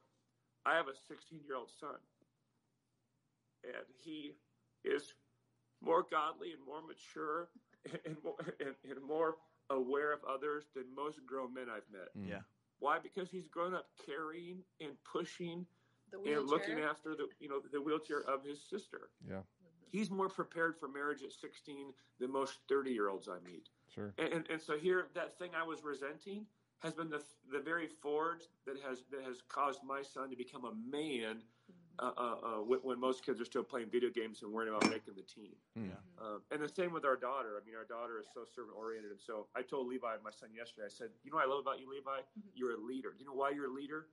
I 0.66 0.74
have 0.74 0.88
a 0.88 0.96
16 1.08 1.40
year 1.46 1.56
old 1.56 1.70
son, 1.70 1.96
and 3.64 3.84
he 4.02 4.34
is 4.84 5.14
more 5.82 6.04
godly 6.10 6.52
and 6.52 6.64
more 6.66 6.82
mature 6.82 7.48
and 8.06 8.16
more, 8.24 8.36
and, 8.60 8.74
and 8.88 9.02
more 9.06 9.36
aware 9.70 10.12
of 10.12 10.20
others 10.28 10.64
than 10.74 10.84
most 10.94 11.24
grown 11.26 11.54
men 11.54 11.66
I've 11.70 11.88
met. 11.92 12.08
Mm. 12.18 12.28
Yeah. 12.28 12.40
Why? 12.78 12.98
Because 12.98 13.30
he's 13.30 13.46
grown 13.46 13.74
up 13.74 13.88
carrying 14.06 14.58
and 14.80 14.92
pushing 15.04 15.66
and 16.12 16.46
looking 16.48 16.80
after 16.80 17.14
the 17.14 17.28
you 17.38 17.48
know 17.48 17.60
the 17.72 17.80
wheelchair 17.80 18.22
of 18.22 18.44
his 18.44 18.60
sister. 18.60 19.10
Yeah, 19.28 19.40
He's 19.92 20.10
more 20.10 20.28
prepared 20.28 20.76
for 20.78 20.88
marriage 20.88 21.22
at 21.22 21.32
16 21.32 21.92
than 22.18 22.32
most 22.32 22.58
30 22.68 22.90
year 22.90 23.08
olds 23.08 23.28
I 23.28 23.38
meet. 23.44 23.68
sure. 23.92 24.14
And, 24.18 24.32
and, 24.32 24.46
and 24.50 24.62
so 24.62 24.76
here, 24.78 25.08
that 25.14 25.38
thing 25.38 25.50
I 25.54 25.64
was 25.64 25.82
resenting 25.84 26.46
has 26.80 26.94
been 26.94 27.10
the 27.10 27.22
the 27.52 27.60
very 27.60 27.88
forge 28.02 28.42
that 28.66 28.76
has 28.86 29.02
that 29.10 29.22
has 29.24 29.42
caused 29.48 29.80
my 29.84 30.02
son 30.02 30.30
to 30.30 30.36
become 30.36 30.64
a 30.64 30.72
man. 30.90 31.42
Uh, 31.98 32.12
uh, 32.16 32.20
uh, 32.20 32.60
when, 32.64 32.78
when 32.80 32.98
most 32.98 33.24
kids 33.26 33.40
are 33.40 33.44
still 33.44 33.62
playing 33.62 33.90
video 33.90 34.08
games 34.08 34.40
and 34.42 34.50
worrying 34.50 34.74
about 34.74 34.88
making 34.88 35.12
the 35.14 35.22
team. 35.22 35.52
Mm. 35.78 35.88
Yeah. 35.88 36.24
Um, 36.24 36.40
and 36.50 36.62
the 36.62 36.68
same 36.68 36.94
with 36.94 37.04
our 37.04 37.16
daughter. 37.16 37.60
I 37.60 37.66
mean, 37.66 37.76
our 37.76 37.84
daughter 37.84 38.18
is 38.18 38.26
so 38.32 38.40
servant 38.54 38.74
oriented. 38.78 39.10
And 39.10 39.20
so 39.20 39.48
I 39.54 39.60
told 39.60 39.86
Levi, 39.86 40.16
my 40.24 40.30
son, 40.30 40.48
yesterday, 40.56 40.86
I 40.86 40.88
said, 40.88 41.08
You 41.24 41.30
know 41.30 41.36
what 41.36 41.46
I 41.46 41.50
love 41.50 41.60
about 41.60 41.78
you, 41.78 41.90
Levi? 41.90 42.24
You're 42.54 42.72
a 42.72 42.80
leader. 42.80 43.12
You 43.18 43.26
know 43.26 43.34
why 43.34 43.50
you're 43.50 43.66
a 43.66 43.72
leader? 43.72 44.06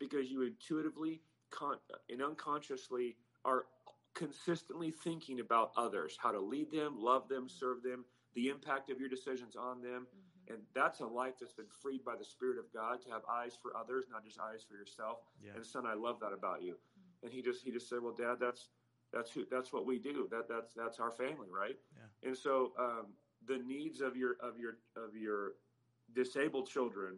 Because 0.00 0.30
you 0.30 0.42
intuitively 0.42 1.20
con- 1.50 1.78
and 2.08 2.22
unconsciously 2.22 3.16
are 3.44 3.66
consistently 4.14 4.90
thinking 4.90 5.40
about 5.40 5.72
others, 5.76 6.16
how 6.20 6.32
to 6.32 6.40
lead 6.40 6.70
them, 6.70 6.94
love 6.98 7.28
them, 7.28 7.48
serve 7.48 7.82
them, 7.82 8.04
the 8.34 8.48
impact 8.48 8.90
of 8.90 8.98
your 9.00 9.08
decisions 9.08 9.56
on 9.56 9.82
them. 9.82 10.06
And 10.48 10.58
that's 10.74 11.00
a 11.00 11.06
life 11.06 11.34
that's 11.40 11.54
been 11.54 11.72
freed 11.80 12.04
by 12.04 12.16
the 12.16 12.24
Spirit 12.24 12.58
of 12.58 12.70
God 12.72 13.00
to 13.02 13.10
have 13.10 13.22
eyes 13.30 13.56
for 13.60 13.74
others, 13.76 14.04
not 14.10 14.24
just 14.24 14.38
eyes 14.38 14.64
for 14.68 14.76
yourself. 14.76 15.18
Yeah. 15.42 15.52
And 15.56 15.64
son, 15.64 15.86
I 15.86 15.94
love 15.94 16.20
that 16.20 16.32
about 16.32 16.62
you. 16.62 16.76
And 17.24 17.32
he 17.32 17.42
just 17.42 17.64
he 17.64 17.72
just 17.72 17.88
said, 17.88 17.98
Well, 18.02 18.14
Dad, 18.16 18.36
that's 18.38 18.68
that's 19.12 19.32
who 19.32 19.44
that's 19.50 19.72
what 19.72 19.86
we 19.86 19.98
do. 19.98 20.28
That 20.30 20.48
that's 20.48 20.74
that's 20.74 21.00
our 21.00 21.10
family, 21.10 21.48
right? 21.50 21.76
Yeah. 21.96 22.28
And 22.28 22.36
so 22.36 22.72
um, 22.78 23.06
the 23.46 23.58
needs 23.58 24.00
of 24.00 24.16
your 24.16 24.36
of 24.40 24.58
your 24.58 24.76
of 24.96 25.16
your 25.16 25.52
disabled 26.14 26.68
children 26.68 27.16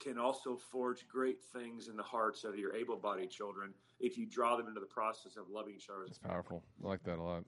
can 0.00 0.18
also 0.18 0.56
forge 0.56 1.06
great 1.06 1.40
things 1.52 1.88
in 1.88 1.96
the 1.96 2.02
hearts 2.02 2.42
of 2.42 2.58
your 2.58 2.74
able-bodied 2.74 3.30
children 3.30 3.74
if 4.00 4.16
you 4.16 4.24
draw 4.24 4.56
them 4.56 4.66
into 4.66 4.80
the 4.80 4.86
process 4.86 5.36
of 5.36 5.44
loving 5.50 5.74
each 5.74 5.90
other. 5.90 6.04
It's 6.06 6.18
powerful. 6.18 6.64
I 6.82 6.88
like 6.88 7.04
that 7.04 7.18
a 7.18 7.22
lot. 7.22 7.44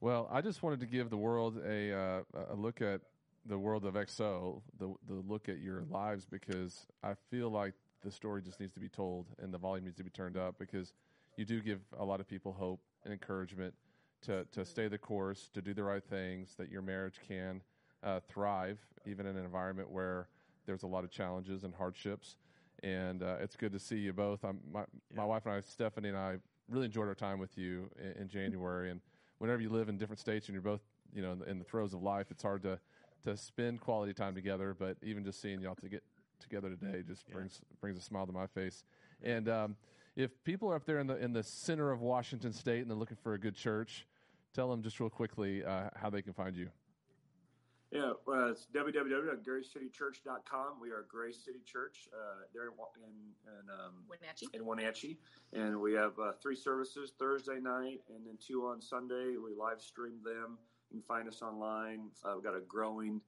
Well, 0.00 0.28
I 0.32 0.40
just 0.40 0.64
wanted 0.64 0.80
to 0.80 0.86
give 0.86 1.10
the 1.10 1.16
world 1.16 1.58
a 1.64 1.92
uh, 1.92 2.22
a 2.50 2.54
look 2.54 2.82
at 2.82 3.00
the 3.46 3.58
world 3.58 3.84
of 3.84 3.94
XO, 3.94 4.62
the 4.78 4.94
the 5.06 5.22
look 5.26 5.48
at 5.48 5.60
your 5.60 5.82
lives, 5.90 6.26
because 6.26 6.86
I 7.02 7.14
feel 7.30 7.50
like 7.50 7.74
the 8.02 8.10
story 8.10 8.42
just 8.42 8.60
needs 8.60 8.72
to 8.72 8.80
be 8.80 8.88
told 8.88 9.26
and 9.42 9.52
the 9.52 9.58
volume 9.58 9.84
needs 9.84 9.96
to 9.96 10.04
be 10.04 10.10
turned 10.10 10.36
up 10.36 10.56
because 10.58 10.92
you 11.36 11.44
do 11.44 11.60
give 11.60 11.80
a 11.98 12.04
lot 12.04 12.20
of 12.20 12.28
people 12.28 12.52
hope 12.52 12.80
and 13.04 13.12
encouragement 13.12 13.74
to 14.22 14.44
to 14.52 14.64
stay 14.64 14.88
the 14.88 14.98
course, 14.98 15.48
to 15.54 15.62
do 15.62 15.72
the 15.74 15.82
right 15.82 16.04
things, 16.04 16.54
that 16.58 16.70
your 16.70 16.82
marriage 16.82 17.20
can 17.26 17.62
uh, 18.02 18.20
thrive 18.28 18.78
even 19.06 19.26
in 19.26 19.36
an 19.36 19.44
environment 19.44 19.90
where 19.90 20.28
there's 20.66 20.82
a 20.82 20.86
lot 20.86 21.04
of 21.04 21.10
challenges 21.10 21.64
and 21.64 21.74
hardships. 21.74 22.36
And 22.82 23.22
uh, 23.22 23.36
it's 23.40 23.56
good 23.56 23.72
to 23.72 23.78
see 23.78 23.96
you 23.96 24.12
both. 24.12 24.44
I'm, 24.44 24.60
my 24.72 24.84
my 25.14 25.24
wife 25.24 25.46
and 25.46 25.54
I, 25.54 25.60
Stephanie 25.60 26.08
and 26.08 26.18
I, 26.18 26.36
really 26.68 26.86
enjoyed 26.86 27.08
our 27.08 27.14
time 27.14 27.38
with 27.38 27.58
you 27.58 27.90
in, 27.98 28.22
in 28.22 28.28
January. 28.28 28.90
And 28.90 29.00
whenever 29.38 29.60
you 29.60 29.70
live 29.70 29.88
in 29.88 29.98
different 29.98 30.20
states 30.20 30.46
and 30.46 30.54
you're 30.54 30.62
both, 30.62 30.82
you 31.12 31.20
know, 31.20 31.32
in 31.32 31.38
the, 31.40 31.50
in 31.50 31.58
the 31.58 31.64
throes 31.64 31.94
of 31.94 32.02
life, 32.02 32.26
it's 32.30 32.42
hard 32.42 32.62
to 32.62 32.78
to 33.24 33.36
spend 33.36 33.80
quality 33.80 34.14
time 34.14 34.34
together. 34.34 34.74
But 34.78 34.96
even 35.02 35.24
just 35.24 35.40
seeing 35.40 35.60
y'all 35.60 35.74
to 35.76 35.88
get 35.88 36.02
together 36.40 36.70
today 36.70 37.02
just 37.06 37.24
Yeah. 37.28 37.34
brings 37.34 37.60
brings 37.80 37.98
a 37.98 38.02
smile 38.02 38.26
to 38.26 38.32
my 38.32 38.46
face. 38.46 38.84
And 39.22 39.48
um, 39.48 39.76
if 40.16 40.30
people 40.44 40.70
are 40.70 40.74
up 40.74 40.84
there 40.86 40.98
in 40.98 41.06
the 41.06 41.16
in 41.16 41.32
the 41.32 41.42
center 41.42 41.90
of 41.90 42.00
Washington 42.00 42.52
State 42.52 42.80
and 42.80 42.90
they're 42.90 42.96
looking 42.98 43.18
for 43.22 43.34
a 43.34 43.38
good 43.38 43.54
church, 43.54 44.06
tell 44.54 44.70
them 44.70 44.82
just 44.82 44.98
real 45.00 45.10
quickly 45.10 45.64
uh, 45.64 45.90
how 45.96 46.10
they 46.10 46.22
can 46.22 46.32
find 46.32 46.56
you. 46.56 46.68
Yeah, 47.92 48.12
well, 48.24 48.50
it's 48.50 48.68
www.gracecitychurch.com. 48.72 50.80
We 50.80 50.90
are 50.90 51.04
Grace 51.08 51.44
City 51.44 51.58
Church 51.66 52.08
uh, 52.14 52.42
there 52.54 52.66
in, 52.66 52.70
Wa- 52.78 52.86
in, 52.96 53.32
in 53.52 53.68
um, 53.68 54.04
Wenatchee. 54.08 54.46
in 54.54 54.64
Wenatchee, 54.64 55.18
and 55.52 55.80
we 55.80 55.92
have 55.94 56.16
uh, 56.20 56.30
three 56.40 56.54
services 56.54 57.14
Thursday 57.18 57.58
night 57.60 58.00
and 58.14 58.24
then 58.24 58.38
two 58.38 58.64
on 58.66 58.80
Sunday. 58.80 59.34
We 59.44 59.54
live 59.58 59.82
stream 59.82 60.20
them. 60.24 60.56
You 60.92 61.00
can 61.00 61.02
find 61.02 61.26
us 61.28 61.42
online. 61.42 62.10
Uh, 62.24 62.34
we've 62.36 62.44
got 62.44 62.54
a 62.56 62.60
growing. 62.60 63.20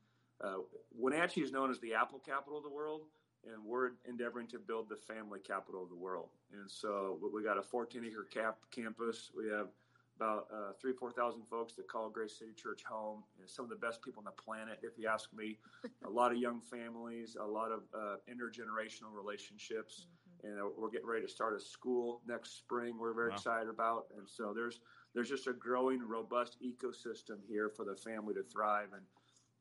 Uh, 0.43 0.57
Wenatchee 0.97 1.43
is 1.43 1.53
known 1.53 1.71
as 1.71 1.79
the 1.81 1.95
Apple 1.95 2.19
capital 2.19 2.59
of 2.59 2.65
the 2.65 2.71
world, 2.71 3.03
and 3.45 3.65
we're 3.65 3.93
endeavoring 4.09 4.47
to 4.49 4.59
build 4.59 4.89
the 4.89 4.97
family 4.97 5.39
capital 5.41 5.83
of 5.83 5.89
the 5.89 5.95
world. 5.97 6.31
And 6.53 6.71
so 6.71 7.19
we- 7.23 7.29
we 7.31 7.43
got 7.43 7.59
a 7.59 7.63
14 7.63 8.05
acre 8.05 8.25
cap 8.25 8.59
campus. 8.71 9.31
We 9.35 9.49
have 9.49 9.69
about 10.17 10.47
uh, 10.53 10.73
three, 10.75 10.93
four 10.93 11.11
thousand 11.11 11.43
folks 11.47 11.73
that 11.75 11.89
call 11.89 12.11
Grace 12.11 12.39
City 12.39 12.53
Church 12.53 12.85
home. 12.85 13.25
And 13.41 13.49
some 13.49 13.65
of 13.65 13.71
the 13.71 13.77
best 13.77 14.03
people 14.03 14.21
on 14.21 14.25
the 14.27 14.43
planet, 14.43 14.79
if 14.83 14.99
you 14.99 15.09
ask 15.09 15.33
me. 15.33 15.59
a 16.05 16.11
lot 16.11 16.31
of 16.33 16.39
young 16.39 16.61
families, 16.61 17.37
a 17.41 17.45
lot 17.45 17.73
of 17.73 17.83
uh, 17.95 18.17
intergenerational 18.31 19.11
relationships, 19.13 20.07
and 20.45 20.61
uh, 20.61 20.69
we're 20.77 20.91
getting 20.91 21.07
ready 21.09 21.23
to 21.25 21.29
start 21.33 21.57
a 21.57 21.61
school 21.61 22.21
next 22.27 22.59
spring. 22.59 22.99
We're 22.99 23.15
very 23.15 23.31
Wow. 23.31 23.37
excited 23.37 23.69
about, 23.69 24.07
and 24.17 24.29
so 24.29 24.53
there's 24.55 24.81
there's 25.15 25.29
just 25.31 25.47
a 25.47 25.53
growing, 25.55 26.01
robust 26.07 26.59
ecosystem 26.63 27.43
here 27.49 27.69
for 27.71 27.85
the 27.85 27.97
family 27.97 28.35
to 28.35 28.43
thrive. 28.43 28.93
And 28.93 29.03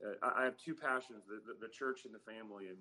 uh, 0.05 0.25
I 0.25 0.41
I 0.41 0.43
have 0.45 0.57
two 0.57 0.75
passions: 0.75 1.23
the, 1.27 1.41
the, 1.45 1.67
the 1.67 1.71
church 1.71 2.05
and 2.05 2.13
the 2.13 2.19
family. 2.19 2.67
And 2.69 2.77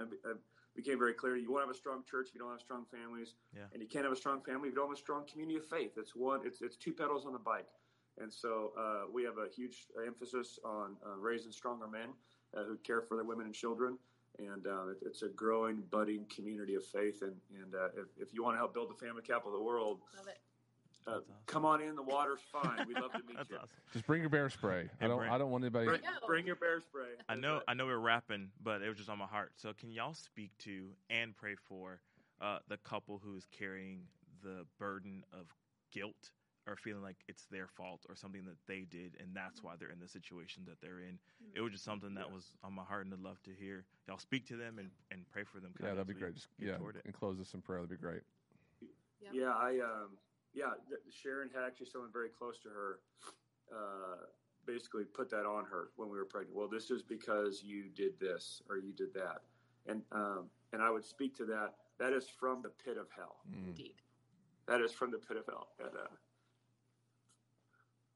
I've, 0.00 0.12
I've 0.30 0.38
became 0.74 0.98
very 0.98 1.12
clear. 1.12 1.36
You 1.36 1.50
want 1.52 1.62
to 1.64 1.66
have 1.68 1.74
a 1.74 1.78
strong 1.78 2.02
church 2.08 2.28
if 2.28 2.34
you 2.34 2.40
don't 2.40 2.50
have 2.50 2.60
strong 2.60 2.86
families, 2.90 3.34
Yeah. 3.54 3.64
and 3.72 3.82
you 3.82 3.88
can't 3.88 4.04
have 4.04 4.12
a 4.12 4.16
strong 4.16 4.40
family 4.42 4.68
if 4.68 4.74
you 4.74 4.80
don't 4.80 4.88
have 4.88 4.96
a 4.96 5.00
strong 5.00 5.24
community 5.30 5.58
of 5.58 5.66
faith. 5.66 5.92
It's 5.96 6.14
one. 6.16 6.40
It's 6.44 6.62
it's 6.62 6.76
two 6.76 6.92
pedals 6.92 7.26
on 7.26 7.32
the 7.32 7.38
bike, 7.38 7.68
and 8.18 8.32
so 8.32 8.72
uh, 8.78 9.02
we 9.12 9.22
have 9.24 9.38
a 9.38 9.48
huge 9.54 9.86
emphasis 10.06 10.58
on 10.64 10.96
uh, 11.04 11.16
raising 11.18 11.52
stronger 11.52 11.86
men 11.88 12.08
uh, 12.56 12.64
who 12.64 12.76
care 12.78 13.02
for 13.02 13.16
their 13.16 13.24
women 13.24 13.46
and 13.46 13.54
children. 13.54 13.98
And 14.38 14.66
uh, 14.66 14.88
it, 14.88 14.96
it's 15.02 15.20
a 15.20 15.28
growing, 15.28 15.82
budding 15.90 16.24
community 16.34 16.74
of 16.74 16.86
faith. 16.86 17.20
And, 17.20 17.36
and 17.62 17.74
uh, 17.74 17.88
if, 17.94 18.08
if 18.28 18.32
you 18.32 18.42
want 18.42 18.54
to 18.54 18.58
help 18.58 18.72
build 18.72 18.88
the 18.88 18.94
family 18.94 19.20
capital 19.20 19.52
of 19.52 19.58
the 19.58 19.62
world, 19.64 20.00
Love 20.16 20.26
it. 20.26 20.38
Uh, 21.06 21.10
awesome. 21.10 21.24
come 21.46 21.64
on 21.64 21.80
in. 21.82 21.94
The 21.96 22.02
water's 22.02 22.40
fine. 22.52 22.86
We'd 22.86 22.98
love 22.98 23.12
to 23.12 23.18
meet 23.26 23.36
That's 23.36 23.50
you. 23.50 23.56
awesome. 23.56 23.68
Just 23.92 24.06
bring 24.06 24.20
your 24.20 24.30
bear 24.30 24.48
spray. 24.50 24.88
I 25.00 25.08
don't. 25.08 25.18
bring- 25.18 25.30
I 25.30 25.38
don't 25.38 25.50
want 25.50 25.64
anybody. 25.64 25.86
Bring, 25.86 26.00
bring 26.26 26.46
your 26.46 26.56
bear 26.56 26.80
spray. 26.80 27.08
I 27.28 27.34
know, 27.34 27.54
right. 27.54 27.62
I 27.68 27.74
know 27.74 27.86
we're 27.86 27.96
wrapping, 27.98 28.50
but 28.62 28.82
it 28.82 28.88
was 28.88 28.96
just 28.98 29.10
on 29.10 29.18
my 29.18 29.26
heart. 29.26 29.52
So, 29.56 29.72
can 29.72 29.90
y'all 29.90 30.14
speak 30.14 30.50
to 30.60 30.88
and 31.10 31.36
pray 31.36 31.54
for 31.68 32.00
uh, 32.40 32.58
the 32.68 32.76
couple 32.78 33.20
who 33.24 33.34
is 33.36 33.46
carrying 33.56 34.02
the 34.42 34.64
burden 34.78 35.24
of 35.32 35.46
guilt 35.92 36.30
or 36.68 36.76
feeling 36.76 37.02
like 37.02 37.16
it's 37.26 37.46
their 37.50 37.66
fault 37.66 38.06
or 38.08 38.14
something 38.14 38.44
that 38.44 38.54
they 38.68 38.82
did, 38.88 39.16
and 39.18 39.34
that's 39.34 39.64
why 39.64 39.72
they're 39.78 39.90
in 39.90 39.98
the 39.98 40.06
situation 40.06 40.62
that 40.68 40.80
they're 40.80 41.00
in? 41.00 41.18
It 41.56 41.60
was 41.60 41.72
just 41.72 41.82
something 41.84 42.14
that 42.14 42.26
Yeah. 42.28 42.34
was 42.34 42.44
on 42.62 42.72
my 42.72 42.84
heart, 42.84 43.04
and 43.06 43.12
I'd 43.12 43.20
love 43.20 43.42
to 43.42 43.50
hear 43.50 43.84
y'all 44.06 44.18
speak 44.18 44.46
to 44.46 44.56
them 44.56 44.78
and, 44.78 44.88
and 45.10 45.28
pray 45.32 45.42
for 45.42 45.58
them. 45.58 45.72
Yeah, 45.82 45.88
that'd 45.90 46.06
be 46.06 46.14
great. 46.14 46.34
Just, 46.36 46.46
get 46.60 46.68
yeah, 46.68 46.76
toward 46.76 46.94
it. 46.94 47.02
and 47.04 47.12
close 47.12 47.36
this 47.38 47.52
in 47.54 47.62
prayer. 47.62 47.80
That'd 47.80 47.90
be 47.90 47.96
great. 47.96 48.22
Yep. 49.22 49.32
Yeah, 49.34 49.50
I 49.50 49.70
um, 49.80 50.10
yeah, 50.54 50.72
th- 50.88 51.00
Sharon 51.10 51.48
had 51.54 51.64
actually 51.64 51.86
someone 51.86 52.10
very 52.12 52.28
close 52.28 52.58
to 52.60 52.68
her, 52.68 52.98
uh, 53.72 54.26
basically 54.66 55.04
put 55.04 55.30
that 55.30 55.46
on 55.46 55.64
her 55.64 55.88
when 55.96 56.08
we 56.08 56.18
were 56.18 56.24
pregnant. 56.24 56.56
Well, 56.56 56.68
this 56.68 56.90
is 56.90 57.02
because 57.02 57.62
you 57.62 57.88
did 57.94 58.18
this 58.20 58.62
or 58.68 58.78
you 58.78 58.92
did 58.92 59.12
that, 59.14 59.42
and 59.86 60.02
um, 60.12 60.50
and 60.72 60.82
I 60.82 60.90
would 60.90 61.04
speak 61.04 61.36
to 61.38 61.44
that. 61.46 61.74
That 61.98 62.12
is 62.12 62.28
from 62.28 62.62
the 62.62 62.70
pit 62.84 62.96
of 62.96 63.06
hell. 63.14 63.36
Mm. 63.50 63.68
Indeed. 63.68 63.94
That 64.66 64.80
is 64.80 64.92
from 64.92 65.10
the 65.10 65.18
pit 65.18 65.36
of 65.36 65.46
hell. 65.46 65.68
And, 65.78 65.88
uh, 65.88 66.08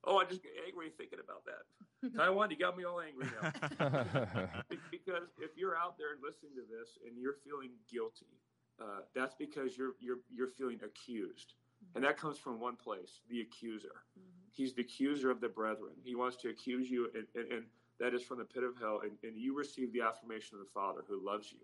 oh, 0.04 0.18
I 0.18 0.24
just 0.24 0.42
get 0.42 0.52
angry 0.66 0.90
thinking 0.96 1.18
about 1.22 1.42
that. 1.44 2.16
Taiwan, 2.16 2.50
you 2.50 2.56
got 2.56 2.76
me 2.76 2.84
all 2.84 3.00
angry 3.00 3.26
now. 3.40 4.48
Because 4.90 5.28
if 5.38 5.56
you're 5.56 5.76
out 5.76 5.96
there 5.98 6.12
and 6.12 6.20
listening 6.22 6.52
to 6.56 6.62
this 6.62 6.98
and 7.06 7.16
you're 7.18 7.36
feeling 7.44 7.70
guilty, 7.90 8.40
uh, 8.80 9.00
that's 9.14 9.34
because 9.34 9.76
you're 9.76 9.94
you're 10.00 10.18
you're 10.30 10.48
feeling 10.48 10.80
accused, 10.84 11.54
and 11.94 12.04
that 12.04 12.16
comes 12.18 12.38
from 12.38 12.60
one 12.60 12.76
place: 12.76 13.20
the 13.30 13.40
accuser. 13.40 14.02
He's 14.50 14.72
the 14.72 14.82
accuser 14.82 15.30
of 15.30 15.40
the 15.40 15.48
brethren. 15.48 15.92
He 16.02 16.14
wants 16.14 16.36
to 16.38 16.48
accuse 16.48 16.90
you, 16.90 17.10
and, 17.14 17.26
and, 17.34 17.52
and 17.52 17.64
that 18.00 18.14
is 18.14 18.22
from 18.22 18.38
the 18.38 18.44
pit 18.44 18.62
of 18.62 18.74
hell. 18.80 19.00
And, 19.02 19.12
and 19.22 19.36
you 19.36 19.56
receive 19.56 19.92
the 19.92 20.00
affirmation 20.00 20.56
of 20.58 20.60
the 20.64 20.70
Father, 20.72 21.02
who 21.06 21.24
loves 21.24 21.52
you, 21.52 21.58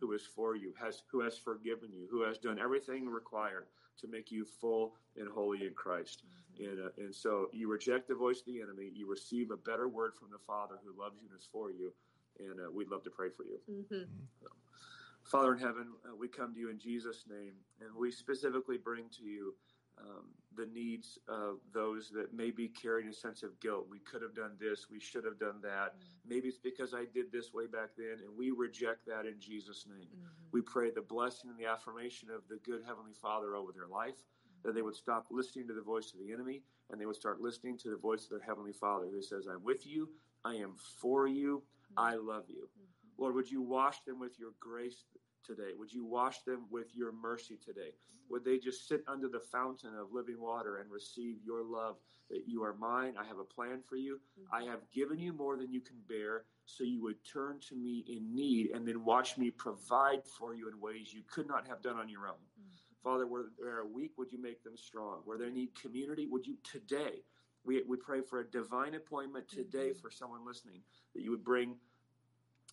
who 0.00 0.12
is 0.12 0.26
for 0.26 0.54
you, 0.54 0.74
has 0.78 1.02
who 1.10 1.20
has 1.20 1.38
forgiven 1.38 1.90
you, 1.92 2.06
who 2.10 2.22
has 2.22 2.36
done 2.38 2.58
everything 2.58 3.08
required 3.08 3.66
to 4.00 4.08
make 4.08 4.30
you 4.30 4.44
full 4.44 4.94
and 5.16 5.28
holy 5.28 5.66
in 5.66 5.72
Christ. 5.74 6.24
And, 6.58 6.86
uh, 6.86 6.90
and 6.98 7.14
so 7.14 7.48
you 7.52 7.70
reject 7.70 8.08
the 8.08 8.14
voice 8.14 8.40
of 8.40 8.46
the 8.46 8.60
enemy. 8.60 8.90
You 8.92 9.08
receive 9.10 9.50
a 9.50 9.56
better 9.56 9.88
word 9.88 10.12
from 10.14 10.28
the 10.30 10.38
Father 10.46 10.76
who 10.84 11.00
loves 11.00 11.16
you 11.22 11.28
and 11.30 11.38
is 11.38 11.48
for 11.50 11.70
you. 11.70 11.92
And 12.40 12.60
uh, 12.60 12.70
we'd 12.70 12.90
love 12.90 13.04
to 13.04 13.10
pray 13.10 13.28
for 13.34 13.44
you. 13.44 13.58
Mm-hmm. 13.70 14.04
Father 15.24 15.54
in 15.54 15.58
heaven, 15.58 15.86
uh, 16.04 16.14
we 16.14 16.28
come 16.28 16.54
to 16.54 16.60
you 16.60 16.70
in 16.70 16.78
Jesus' 16.78 17.24
name, 17.28 17.54
and 17.80 17.90
we 17.96 18.10
specifically 18.10 18.76
bring 18.76 19.06
to 19.18 19.24
you 19.24 19.54
um, 19.98 20.26
the 20.56 20.66
needs 20.66 21.18
of 21.28 21.58
those 21.72 22.10
that 22.10 22.34
may 22.34 22.50
be 22.50 22.68
carrying 22.68 23.08
a 23.08 23.12
sense 23.12 23.42
of 23.42 23.58
guilt. 23.60 23.86
We 23.88 24.00
could 24.00 24.22
have 24.22 24.34
done 24.34 24.52
this, 24.60 24.86
we 24.90 25.00
should 25.00 25.24
have 25.24 25.38
done 25.38 25.60
that. 25.62 25.94
Maybe 26.28 26.48
it's 26.48 26.58
because 26.58 26.94
I 26.94 27.04
did 27.12 27.32
this 27.32 27.54
way 27.54 27.66
back 27.66 27.90
then, 27.96 28.18
and 28.24 28.36
we 28.36 28.50
reject 28.50 29.06
that 29.06 29.24
in 29.26 29.40
Jesus' 29.40 29.86
name. 29.88 30.08
We 30.52 30.60
pray 30.60 30.90
the 30.90 31.02
blessing 31.02 31.50
and 31.50 31.58
the 31.58 31.66
affirmation 31.70 32.28
of 32.30 32.42
the 32.48 32.58
good 32.64 32.82
Heavenly 32.86 33.14
Father 33.14 33.56
over 33.56 33.72
their 33.72 33.88
life, 33.88 34.24
that 34.62 34.74
they 34.74 34.82
would 34.82 34.96
stop 34.96 35.26
listening 35.30 35.66
to 35.68 35.74
the 35.74 35.82
voice 35.82 36.12
of 36.12 36.20
the 36.20 36.32
enemy, 36.32 36.62
and 36.90 37.00
they 37.00 37.06
would 37.06 37.16
start 37.16 37.40
listening 37.40 37.78
to 37.78 37.90
the 37.90 37.96
voice 37.96 38.24
of 38.24 38.30
their 38.30 38.40
Heavenly 38.46 38.72
Father 38.72 39.06
who 39.10 39.22
says, 39.22 39.46
I'm 39.46 39.64
with 39.64 39.86
you, 39.86 40.10
I 40.44 40.54
am 40.56 40.74
for 41.00 41.26
you, 41.26 41.62
I 41.96 42.14
love 42.16 42.44
you. 42.48 42.68
Lord, 43.18 43.34
would 43.34 43.50
you 43.50 43.62
wash 43.62 44.02
them 44.06 44.18
with 44.18 44.38
your 44.38 44.52
grace 44.60 45.04
today? 45.44 45.72
Would 45.78 45.92
you 45.92 46.04
wash 46.04 46.42
them 46.42 46.66
with 46.70 46.94
your 46.94 47.12
mercy 47.12 47.58
today? 47.64 47.90
Would 48.30 48.44
they 48.44 48.58
just 48.58 48.88
sit 48.88 49.04
under 49.06 49.28
the 49.28 49.40
fountain 49.40 49.90
of 49.98 50.12
living 50.12 50.40
water 50.40 50.78
and 50.78 50.90
receive 50.90 51.36
your 51.44 51.62
love 51.62 51.96
that 52.30 52.44
you 52.46 52.62
are 52.64 52.74
mine? 52.74 53.14
I 53.20 53.24
have 53.24 53.38
a 53.38 53.44
plan 53.44 53.82
for 53.86 53.96
you. 53.96 54.18
I 54.52 54.62
have 54.64 54.80
given 54.92 55.18
you 55.18 55.32
more 55.32 55.56
than 55.56 55.72
you 55.72 55.80
can 55.80 55.96
bear, 56.08 56.44
so 56.64 56.84
you 56.84 57.02
would 57.02 57.16
turn 57.30 57.60
to 57.68 57.76
me 57.76 58.04
in 58.08 58.34
need 58.34 58.70
and 58.70 58.88
then 58.88 59.04
watch 59.04 59.36
me 59.36 59.50
provide 59.50 60.24
for 60.24 60.54
you 60.54 60.68
in 60.68 60.80
ways 60.80 61.12
you 61.12 61.22
could 61.30 61.46
not 61.46 61.68
have 61.68 61.82
done 61.82 61.98
on 61.98 62.08
your 62.08 62.26
own. 62.26 62.42
Father, 63.02 63.26
where 63.26 63.44
they 63.60 63.68
are 63.68 63.84
weak, 63.84 64.12
would 64.16 64.32
you 64.32 64.40
make 64.40 64.64
them 64.64 64.78
strong? 64.78 65.20
Where 65.26 65.36
they 65.36 65.50
need 65.50 65.78
community, 65.78 66.26
would 66.26 66.46
you 66.46 66.56
today? 66.64 67.22
We, 67.62 67.82
we 67.86 67.98
pray 67.98 68.22
for 68.22 68.40
a 68.40 68.50
divine 68.50 68.94
appointment 68.94 69.48
today 69.48 69.90
mm-hmm. 69.90 70.00
for 70.00 70.10
someone 70.10 70.46
listening, 70.46 70.80
that 71.14 71.22
you 71.22 71.30
would 71.30 71.44
bring 71.44 71.76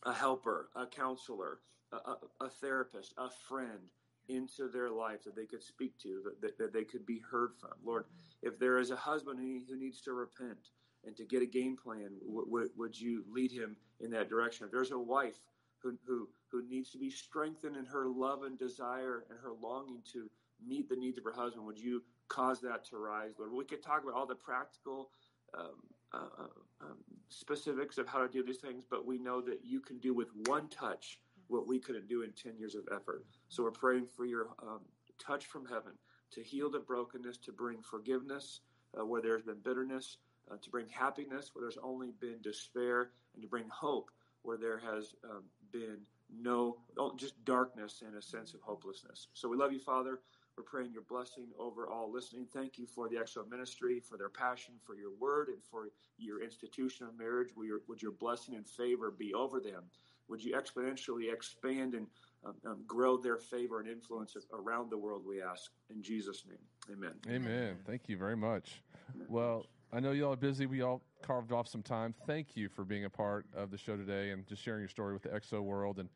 a 0.03 0.13
helper, 0.13 0.69
a 0.75 0.85
counselor, 0.85 1.59
a, 1.91 1.95
a, 1.95 2.17
a 2.41 2.49
therapist, 2.49 3.13
a 3.17 3.29
friend 3.29 3.89
into 4.29 4.67
their 4.69 4.89
life 4.89 5.23
that 5.23 5.35
they 5.35 5.45
could 5.45 5.63
speak 5.63 5.97
to, 5.99 6.21
that, 6.41 6.57
that, 6.57 6.73
they 6.73 6.83
could 6.83 7.05
be 7.05 7.19
heard 7.19 7.51
from. 7.59 7.71
Lord, 7.83 8.05
if 8.41 8.57
there 8.59 8.79
is 8.79 8.91
a 8.91 8.95
husband 8.95 9.39
who, 9.39 9.75
needs 9.77 10.01
to 10.01 10.13
repent 10.13 10.69
and 11.05 11.15
to 11.17 11.25
get 11.25 11.41
a 11.41 11.45
game 11.45 11.75
plan, 11.75 12.11
w- 12.25 12.45
w- 12.45 12.69
would 12.77 12.99
you 12.99 13.23
lead 13.29 13.51
him 13.51 13.75
in 13.99 14.11
that 14.11 14.29
direction? 14.29 14.65
If 14.65 14.71
there's 14.71 14.91
a 14.91 14.99
wife 14.99 15.39
who, 15.79 15.97
who, 16.07 16.29
who 16.51 16.63
needs 16.67 16.91
to 16.91 16.97
be 16.97 17.09
strengthened 17.09 17.75
in 17.75 17.85
her 17.85 18.07
love 18.07 18.43
and 18.43 18.57
desire 18.57 19.25
and 19.29 19.39
her 19.39 19.51
longing 19.61 20.01
to 20.13 20.29
meet 20.65 20.87
the 20.87 20.95
needs 20.95 21.17
of 21.17 21.23
her 21.23 21.33
husband, 21.33 21.65
would 21.65 21.79
you 21.79 22.03
cause 22.27 22.61
that 22.61 22.85
to 22.85 22.97
rise, 22.97 23.33
Lord? 23.37 23.51
We 23.51 23.65
could 23.65 23.83
talk 23.83 24.03
about 24.03 24.15
all 24.15 24.27
the 24.27 24.35
practical 24.35 25.09
um, 25.57 25.81
uh, 26.13 26.47
um, 26.81 26.97
specifics 27.29 27.97
of 27.97 28.07
how 28.07 28.19
to 28.19 28.27
do 28.27 28.43
these 28.43 28.57
things, 28.57 28.83
but 28.89 29.05
we 29.05 29.17
know 29.17 29.41
that 29.41 29.59
you 29.63 29.79
can 29.79 29.97
do 29.99 30.13
with 30.13 30.29
one 30.47 30.67
touch 30.69 31.19
what 31.47 31.67
we 31.67 31.79
couldn't 31.79 32.07
do 32.07 32.21
in 32.21 32.31
10 32.31 32.57
years 32.57 32.75
of 32.75 32.83
effort. 32.95 33.25
So 33.49 33.63
we're 33.63 33.71
praying 33.71 34.07
for 34.15 34.25
your 34.25 34.47
um, 34.61 34.79
touch 35.19 35.45
from 35.45 35.65
heaven 35.65 35.93
to 36.31 36.41
heal 36.41 36.69
the 36.69 36.79
brokenness, 36.79 37.37
to 37.37 37.51
bring 37.51 37.81
forgiveness 37.81 38.61
uh, 38.97 39.05
where 39.05 39.21
there's 39.21 39.43
been 39.43 39.59
bitterness, 39.63 40.17
uh, 40.49 40.55
to 40.61 40.69
bring 40.69 40.87
happiness 40.87 41.51
where 41.53 41.63
there's 41.63 41.77
only 41.83 42.11
been 42.19 42.37
despair, 42.41 43.11
and 43.33 43.41
to 43.41 43.47
bring 43.47 43.65
hope 43.69 44.09
where 44.43 44.57
there 44.57 44.79
has 44.79 45.13
um, 45.29 45.43
been 45.71 45.97
no, 46.33 46.77
oh, 46.97 47.13
just 47.17 47.43
darkness 47.45 48.01
and 48.05 48.15
a 48.15 48.21
sense 48.21 48.53
of 48.53 48.61
hopelessness. 48.61 49.27
So 49.33 49.49
we 49.49 49.57
love 49.57 49.73
you, 49.73 49.79
Father. 49.79 50.19
We're 50.61 50.79
praying 50.79 50.93
your 50.93 51.01
blessing 51.09 51.47
over 51.57 51.87
all 51.87 52.11
listening. 52.11 52.45
Thank 52.53 52.77
you 52.77 52.85
for 52.85 53.09
the 53.09 53.15
XO 53.15 53.49
ministry, 53.49 53.99
for 53.99 54.15
their 54.15 54.29
passion 54.29 54.75
for 54.85 54.95
your 54.95 55.09
word, 55.19 55.47
and 55.47 55.57
for 55.63 55.89
your 56.19 56.43
institution 56.43 57.07
of 57.07 57.17
marriage. 57.17 57.49
Would 57.55 57.67
your, 57.67 57.79
would 57.87 57.99
your 57.99 58.11
blessing 58.11 58.53
and 58.53 58.67
favor 58.67 59.09
be 59.09 59.33
over 59.33 59.59
them? 59.59 59.85
Would 60.27 60.43
you 60.43 60.55
exponentially 60.55 61.33
expand 61.33 61.95
and 61.95 62.05
um, 62.45 62.53
um, 62.63 62.77
grow 62.85 63.17
their 63.17 63.37
favor 63.37 63.79
and 63.79 63.89
influence 63.89 64.37
around 64.53 64.91
the 64.91 64.97
world, 64.99 65.23
we 65.27 65.41
ask. 65.41 65.71
In 65.89 66.03
Jesus' 66.03 66.43
name, 66.47 66.95
amen. 66.95 67.13
Amen. 67.27 67.77
Thank 67.87 68.07
you 68.07 68.17
very 68.17 68.37
much. 68.37 68.83
Well, 69.27 69.65
I 69.91 69.99
know 69.99 70.11
y'all 70.11 70.33
are 70.33 70.35
busy. 70.35 70.67
We 70.67 70.83
all 70.83 71.01
carved 71.23 71.51
off 71.51 71.67
some 71.67 71.81
time. 71.81 72.13
Thank 72.27 72.55
you 72.55 72.69
for 72.69 72.85
being 72.85 73.05
a 73.05 73.09
part 73.09 73.47
of 73.55 73.71
the 73.71 73.79
show 73.79 73.97
today 73.97 74.29
and 74.29 74.45
just 74.45 74.61
sharing 74.61 74.81
your 74.81 74.89
story 74.89 75.13
with 75.13 75.23
the 75.23 75.29
XO 75.29 75.63
world 75.63 75.97
and 75.97 76.09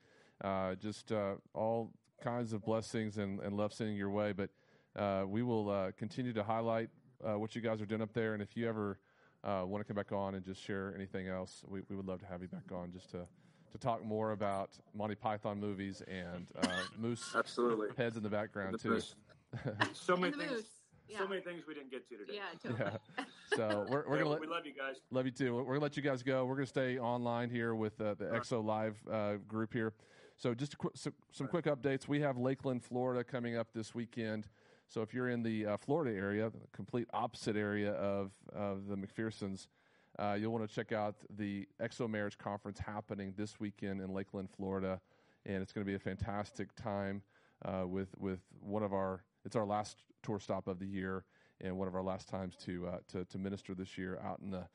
uh, 0.43 0.75
just 0.75 1.11
uh, 1.11 1.33
all 1.55 1.91
kinds 2.23 2.53
of 2.53 2.63
blessings 2.63 3.17
and, 3.17 3.39
and 3.41 3.55
love 3.57 3.73
sending 3.73 3.95
your 3.95 4.09
way. 4.09 4.31
But 4.33 4.49
uh, 4.95 5.25
we 5.27 5.43
will 5.43 5.69
uh, 5.69 5.91
continue 5.97 6.33
to 6.33 6.43
highlight 6.43 6.89
uh, 7.23 7.37
what 7.37 7.55
you 7.55 7.61
guys 7.61 7.81
are 7.81 7.85
doing 7.85 8.01
up 8.01 8.13
there. 8.13 8.33
And 8.33 8.41
if 8.41 8.55
you 8.55 8.67
ever 8.67 8.99
uh, 9.43 9.63
want 9.65 9.81
to 9.81 9.85
come 9.87 9.95
back 9.95 10.11
on 10.11 10.35
and 10.35 10.43
just 10.45 10.61
share 10.63 10.93
anything 10.95 11.27
else, 11.27 11.63
we, 11.67 11.81
we 11.89 11.95
would 11.95 12.05
love 12.07 12.19
to 12.21 12.25
have 12.25 12.41
you 12.41 12.47
back 12.47 12.71
on 12.71 12.91
just 12.91 13.11
to, 13.11 13.27
to 13.71 13.77
talk 13.77 14.03
more 14.03 14.31
about 14.31 14.71
Monty 14.95 15.15
Python 15.15 15.59
movies 15.59 16.01
and 16.07 16.47
uh, 16.61 16.67
moose 16.97 17.33
Absolutely. 17.35 17.89
heads 17.97 18.17
in 18.17 18.23
the 18.23 18.29
background, 18.29 18.75
The 18.75 18.77
too. 18.79 19.01
So 19.93 20.17
many 20.17 20.35
things. 20.35 20.51
moose. 20.51 20.63
Yeah. 21.07 21.19
So 21.19 21.27
many 21.27 21.39
things 21.41 21.63
we 21.67 21.75
didn't 21.75 21.91
get 21.91 22.09
to 22.09 22.17
today. 22.17 22.33
Yeah, 22.33 22.41
totally. 22.71 22.91
Yeah. 23.17 23.23
So 23.55 23.85
we're, 23.89 24.03
we're 24.09 24.17
Yeah, 24.17 24.23
going 24.23 24.23
to 24.23 24.29
let. 24.29 24.41
we 24.41 24.47
love 24.47 24.65
you 24.65 24.73
guys. 24.73 24.95
Love 25.11 25.25
you 25.25 25.31
too. 25.31 25.53
We're 25.55 25.63
going 25.63 25.79
to 25.79 25.83
let 25.83 25.95
you 25.97 26.01
guys 26.03 26.23
go. 26.23 26.45
We're 26.45 26.55
going 26.55 26.65
to 26.65 26.69
stay 26.69 26.97
online 26.97 27.49
here 27.51 27.75
with 27.75 28.01
uh, 28.01 28.15
the 28.15 28.25
XO 28.25 28.65
Live 28.65 28.95
uh, 29.11 29.33
group 29.47 29.71
here. 29.71 29.93
So 30.37 30.53
just 30.53 30.77
qu- 30.77 30.91
so, 30.95 31.11
some 31.31 31.47
quick 31.47 31.65
updates. 31.65 32.07
We 32.07 32.21
have 32.21 32.37
Lakeland, 32.37 32.83
Florida 32.83 33.23
coming 33.23 33.55
up 33.55 33.69
this 33.73 33.95
weekend. 33.95 34.47
So 34.87 35.01
if 35.01 35.13
you're 35.13 35.29
in 35.29 35.43
the 35.43 35.65
uh, 35.65 35.77
Florida 35.77 36.15
area, 36.15 36.49
the 36.49 36.59
complete 36.73 37.07
opposite 37.13 37.55
area 37.55 37.93
of, 37.93 38.31
of 38.53 38.87
the 38.87 38.95
McPhersons, 38.95 39.67
uh, 40.19 40.37
you'll 40.39 40.51
want 40.51 40.67
to 40.67 40.73
check 40.73 40.91
out 40.91 41.15
the 41.35 41.67
XO 41.81 42.09
Marriage 42.09 42.37
Conference 42.37 42.79
happening 42.79 43.33
this 43.35 43.59
weekend 43.59 44.01
in 44.01 44.13
Lakeland, 44.13 44.49
Florida. 44.55 44.99
And 45.45 45.61
it's 45.61 45.73
going 45.73 45.85
to 45.85 45.89
be 45.89 45.95
a 45.95 45.99
fantastic 45.99 46.75
time 46.75 47.21
uh, 47.63 47.85
with, 47.87 48.09
with 48.17 48.39
one 48.59 48.83
of 48.83 48.93
our, 48.93 49.23
it's 49.43 49.55
our 49.55 49.65
last 49.65 49.97
tour 50.23 50.39
stop 50.39 50.67
of 50.67 50.79
the 50.79 50.85
year 50.85 51.25
and 51.61 51.77
one 51.77 51.87
of 51.87 51.95
our 51.95 52.03
last 52.03 52.27
times 52.27 52.55
to, 52.65 52.87
uh, 52.87 52.97
to, 53.07 53.25
to 53.25 53.37
minister 53.37 53.73
this 53.73 53.97
year 53.97 54.19
out 54.23 54.39
in 54.39 54.51
the, 54.51 54.67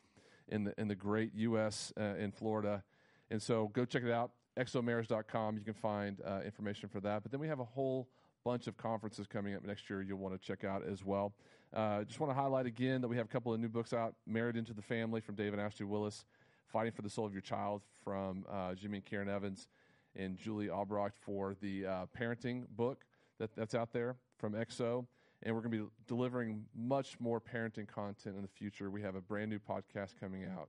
in 0.49 0.65
the, 0.65 0.75
in 0.79 0.89
the 0.89 0.95
great 0.95 1.35
U.S. 1.35 1.93
Uh, 1.99 2.15
in 2.19 2.33
Florida. 2.33 2.83
And 3.31 3.41
so 3.41 3.69
go 3.69 3.85
check 3.85 4.03
it 4.03 4.11
out, 4.11 4.33
xomarriage.com. 4.67 5.57
You 5.57 5.65
can 5.65 5.75
find 5.75 6.21
uh, 6.25 6.41
information 6.45 6.89
for 6.89 7.01
that. 7.01 7.23
But 7.23 7.33
then 7.33 7.41
we 7.41 7.49
have 7.49 7.61
a 7.61 7.65
whole 7.65 8.09
bunch 8.45 8.67
of 8.67 8.77
conferences 8.77 9.27
coming 9.27 9.55
up 9.55 9.65
next 9.65 9.91
year 9.91 10.03
you'll 10.03 10.19
want 10.19 10.41
to 10.41 10.47
check 10.47 10.65
out 10.65 10.83
as 10.87 11.05
well. 11.05 11.35
Uh, 11.75 12.03
just 12.05 12.19
want 12.19 12.31
to 12.31 12.35
highlight 12.35 12.67
again 12.67 13.01
that 13.01 13.09
we 13.09 13.17
have 13.17 13.27
a 13.27 13.29
couple 13.29 13.53
of 13.53 13.61
new 13.61 13.69
books 13.69 13.93
out 13.93 14.15
Married 14.27 14.57
into 14.57 14.73
the 14.73 14.83
Family 14.83 15.21
from 15.21 15.35
David 15.35 15.59
Ashley 15.59 15.87
Willis, 15.87 16.25
Fighting 16.67 16.93
for 16.93 17.03
the 17.03 17.11
Soul 17.11 17.27
of 17.27 17.33
Your 17.33 17.43
Child 17.43 17.83
from 18.03 18.45
uh, 18.51 18.75
Jimmy 18.75 18.99
and 18.99 19.05
Karen 19.05 19.29
Evans, 19.29 19.69
and 20.17 20.37
Julie 20.37 20.71
Albrecht 20.71 21.17
for 21.21 21.55
the 21.61 21.87
uh, 21.87 22.07
parenting 22.19 22.65
book 22.77 23.05
that, 23.39 23.55
that's 23.55 23.75
out 23.75 23.93
there 23.93 24.17
from 24.39 24.55
XO. 24.55 25.07
And 25.43 25.55
we're 25.55 25.63
going 25.63 25.73
to 25.73 25.85
be 25.85 25.91
delivering 26.07 26.65
much 26.77 27.19
more 27.19 27.41
parenting 27.41 27.89
content 27.89 28.37
in 28.37 28.43
the 28.43 28.49
future. 28.49 28.91
We 28.91 29.03
have 29.03 29.15
a 29.15 29.21
brand 29.21 29.51
new 29.51 29.59
podcast 29.59 30.15
coming 30.19 30.45
out 30.45 30.69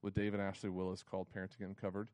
with 0.00 0.14
David 0.14 0.40
Ashley 0.40 0.70
Willis 0.70 1.02
called 1.02 1.26
Parenting 1.34 1.64
Uncovered. 1.64 2.08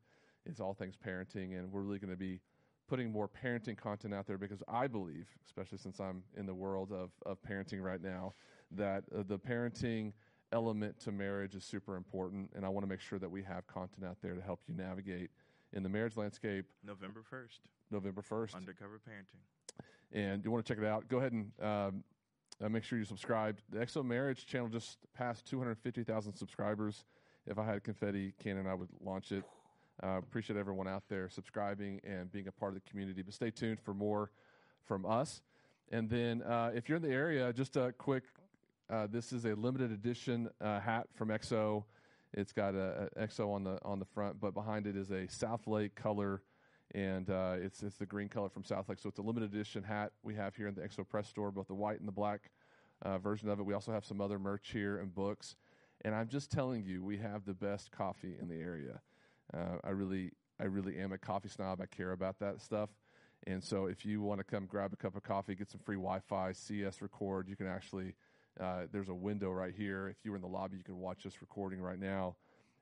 It's 0.45 0.59
all 0.59 0.73
things 0.73 0.95
parenting, 0.95 1.57
and 1.57 1.71
we're 1.71 1.81
really 1.81 1.99
going 1.99 2.11
to 2.11 2.17
be 2.17 2.39
putting 2.87 3.11
more 3.11 3.29
parenting 3.29 3.77
content 3.77 4.13
out 4.13 4.25
there 4.25 4.37
because 4.37 4.63
I 4.67 4.87
believe, 4.87 5.27
especially 5.45 5.77
since 5.77 5.99
I'm 5.99 6.23
in 6.35 6.45
the 6.45 6.53
world 6.53 6.91
of, 6.91 7.11
of 7.25 7.37
parenting 7.41 7.81
right 7.81 8.01
now, 8.01 8.33
that 8.71 9.03
uh, 9.15 9.23
the 9.27 9.37
parenting 9.37 10.13
element 10.51 10.99
to 11.01 11.11
marriage 11.11 11.53
is 11.53 11.63
super 11.63 11.95
important. 11.95 12.49
And 12.55 12.65
I 12.65 12.69
want 12.69 12.83
to 12.83 12.89
make 12.89 12.99
sure 12.99 13.19
that 13.19 13.29
we 13.29 13.43
have 13.43 13.67
content 13.67 14.05
out 14.05 14.17
there 14.21 14.33
to 14.33 14.41
help 14.41 14.61
you 14.67 14.73
navigate 14.73 15.29
in 15.73 15.83
the 15.83 15.89
marriage 15.89 16.17
landscape. 16.17 16.65
November 16.83 17.21
1st. 17.31 17.59
November 17.91 18.21
1st. 18.21 18.55
Undercover 18.55 18.99
Parenting. 19.07 19.75
And 20.11 20.43
you 20.43 20.49
want 20.49 20.65
to 20.65 20.73
check 20.73 20.81
it 20.81 20.87
out, 20.87 21.07
go 21.07 21.17
ahead 21.17 21.33
and 21.33 21.51
um, 21.61 22.03
uh, 22.63 22.69
make 22.69 22.83
sure 22.83 22.97
you 22.97 23.05
subscribe. 23.05 23.59
The 23.69 23.79
XO 23.79 24.03
Marriage 24.03 24.47
channel 24.47 24.67
just 24.67 24.97
passed 25.13 25.45
250,000 25.45 26.33
subscribers. 26.33 27.05
If 27.45 27.59
I 27.59 27.65
had 27.65 27.83
confetti 27.83 28.33
cannon, 28.41 28.65
I 28.65 28.73
would 28.73 28.89
launch 28.99 29.31
it. 29.31 29.43
Uh, 30.01 30.17
appreciate 30.17 30.57
everyone 30.57 30.87
out 30.87 31.03
there 31.09 31.29
subscribing 31.29 31.99
and 32.03 32.31
being 32.31 32.47
a 32.47 32.51
part 32.51 32.75
of 32.75 32.81
the 32.83 32.89
community. 32.89 33.21
But 33.21 33.33
stay 33.33 33.51
tuned 33.51 33.79
for 33.79 33.93
more 33.93 34.31
from 34.85 35.05
us. 35.05 35.41
And 35.91 36.09
then 36.09 36.41
uh, 36.43 36.71
if 36.73 36.87
you're 36.87 36.97
in 36.97 37.01
the 37.01 37.09
area, 37.09 37.51
just 37.53 37.75
a 37.75 37.93
quick 37.97 38.23
uh, 38.89 39.05
this 39.11 39.31
is 39.31 39.45
a 39.45 39.53
limited 39.53 39.91
edition 39.91 40.49
uh, 40.61 40.79
hat 40.79 41.07
from 41.13 41.29
XO. 41.29 41.83
It's 42.33 42.51
got 42.51 42.73
a, 42.73 43.09
a, 43.15 43.27
XO 43.27 43.53
on 43.53 43.63
the 43.63 43.77
on 43.83 43.99
the 43.99 44.05
front, 44.05 44.39
but 44.39 44.55
behind 44.55 44.87
it 44.87 44.95
is 44.95 45.11
a 45.11 45.27
Southlake 45.27 45.93
color, 45.93 46.41
and 46.95 47.29
uh, 47.29 47.55
it's 47.57 47.83
it's 47.83 47.97
the 47.97 48.05
green 48.07 48.29
color 48.29 48.49
from 48.49 48.63
Southlake. 48.63 48.99
So 48.99 49.09
it's 49.09 49.19
a 49.19 49.21
limited 49.21 49.53
edition 49.53 49.83
hat 49.83 50.11
we 50.23 50.33
have 50.35 50.55
here 50.55 50.67
in 50.67 50.73
the 50.73 50.81
XO 50.81 51.07
Press 51.07 51.27
store, 51.27 51.51
both 51.51 51.67
the 51.67 51.75
white 51.75 51.99
and 51.99 52.07
the 52.07 52.13
black 52.13 52.49
uh, 53.03 53.19
version 53.19 53.47
of 53.47 53.59
it. 53.59 53.63
We 53.63 53.75
also 53.75 53.91
have 53.91 54.05
some 54.05 54.21
other 54.21 54.39
merch 54.39 54.71
here 54.71 54.97
and 54.97 55.13
books. 55.13 55.55
And 56.01 56.15
I'm 56.15 56.29
just 56.29 56.49
telling 56.49 56.85
you, 56.85 57.03
we 57.03 57.17
have 57.17 57.45
the 57.45 57.53
best 57.53 57.91
coffee 57.91 58.35
in 58.39 58.47
the 58.47 58.55
area. 58.55 59.01
Uh, 59.53 59.77
I 59.83 59.89
really, 59.89 60.31
I 60.59 60.65
really 60.65 60.97
am 60.99 61.11
a 61.11 61.17
coffee 61.17 61.49
snob. 61.49 61.81
I 61.81 61.85
care 61.85 62.11
about 62.11 62.39
that 62.39 62.61
stuff. 62.61 62.89
And 63.47 63.63
so, 63.63 63.85
if 63.85 64.05
you 64.05 64.21
want 64.21 64.39
to 64.39 64.43
come 64.43 64.65
grab 64.65 64.91
a 64.93 64.97
cup 64.97 65.15
of 65.15 65.23
coffee, 65.23 65.55
get 65.55 65.69
some 65.69 65.79
free 65.79 65.95
Wi-Fi, 65.95 66.49
us 66.85 67.01
record, 67.01 67.47
you 67.47 67.55
can 67.55 67.67
actually. 67.67 68.15
Uh, 68.59 68.87
there's 68.91 69.07
a 69.07 69.13
window 69.13 69.51
right 69.51 69.73
here. 69.73 70.09
If 70.09 70.17
you 70.25 70.31
were 70.31 70.35
in 70.35 70.41
the 70.41 70.49
lobby, 70.49 70.75
you 70.75 70.83
can 70.83 70.97
watch 70.97 71.25
us 71.25 71.33
recording 71.39 71.79
right 71.79 71.99
now. 71.99 72.35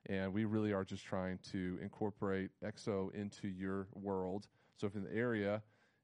And 0.08 0.34
we 0.34 0.46
really 0.46 0.74
are 0.74 0.84
just 0.84 1.06
trying 1.06 1.38
to 1.52 1.78
incorporate 1.84 2.50
XO 2.64 3.14
into 3.14 3.48
your 3.48 3.88
world. 3.94 4.48
So 4.78 4.88
if 4.88 4.96
you're 4.96 5.04
in 5.04 5.10
the 5.10 5.16
area 5.16 5.62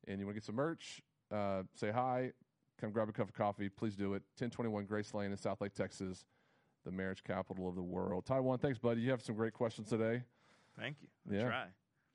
and 0.08 0.20
you 0.20 0.26
want 0.26 0.36
to 0.36 0.42
get 0.42 0.46
some 0.46 0.56
merch, 0.56 1.02
uh, 1.32 1.64
say 1.74 1.92
hi, 1.92 2.34
come 2.80 2.92
grab 2.92 3.10
a 3.10 3.14
cup 3.14 3.30
of 3.30 3.36
coffee. 3.36 3.70
Please 3.70 3.96
do 3.96 4.14
it. 4.14 4.24
1021 4.38 4.86
Grace 4.86 5.14
Lane 5.14 5.32
in 5.32 5.38
Southlake, 5.38 5.74
Texas, 5.74 6.26
the 6.86 6.92
marriage 6.92 7.24
capital 7.24 7.68
of 7.68 7.76
the 7.76 7.82
world. 7.82 8.26
Taiwan, 8.26 8.60
thanks, 8.60 8.78
buddy. 8.78 9.02
You 9.02 9.12
have 9.12 9.22
some 9.22 9.36
great 9.36 9.54
questions 9.54 9.90
today. 9.90 10.24
Thank 10.78 10.98
you. 11.02 11.08
I 11.30 11.36
Yeah. 11.36 11.48
try. 11.48 11.68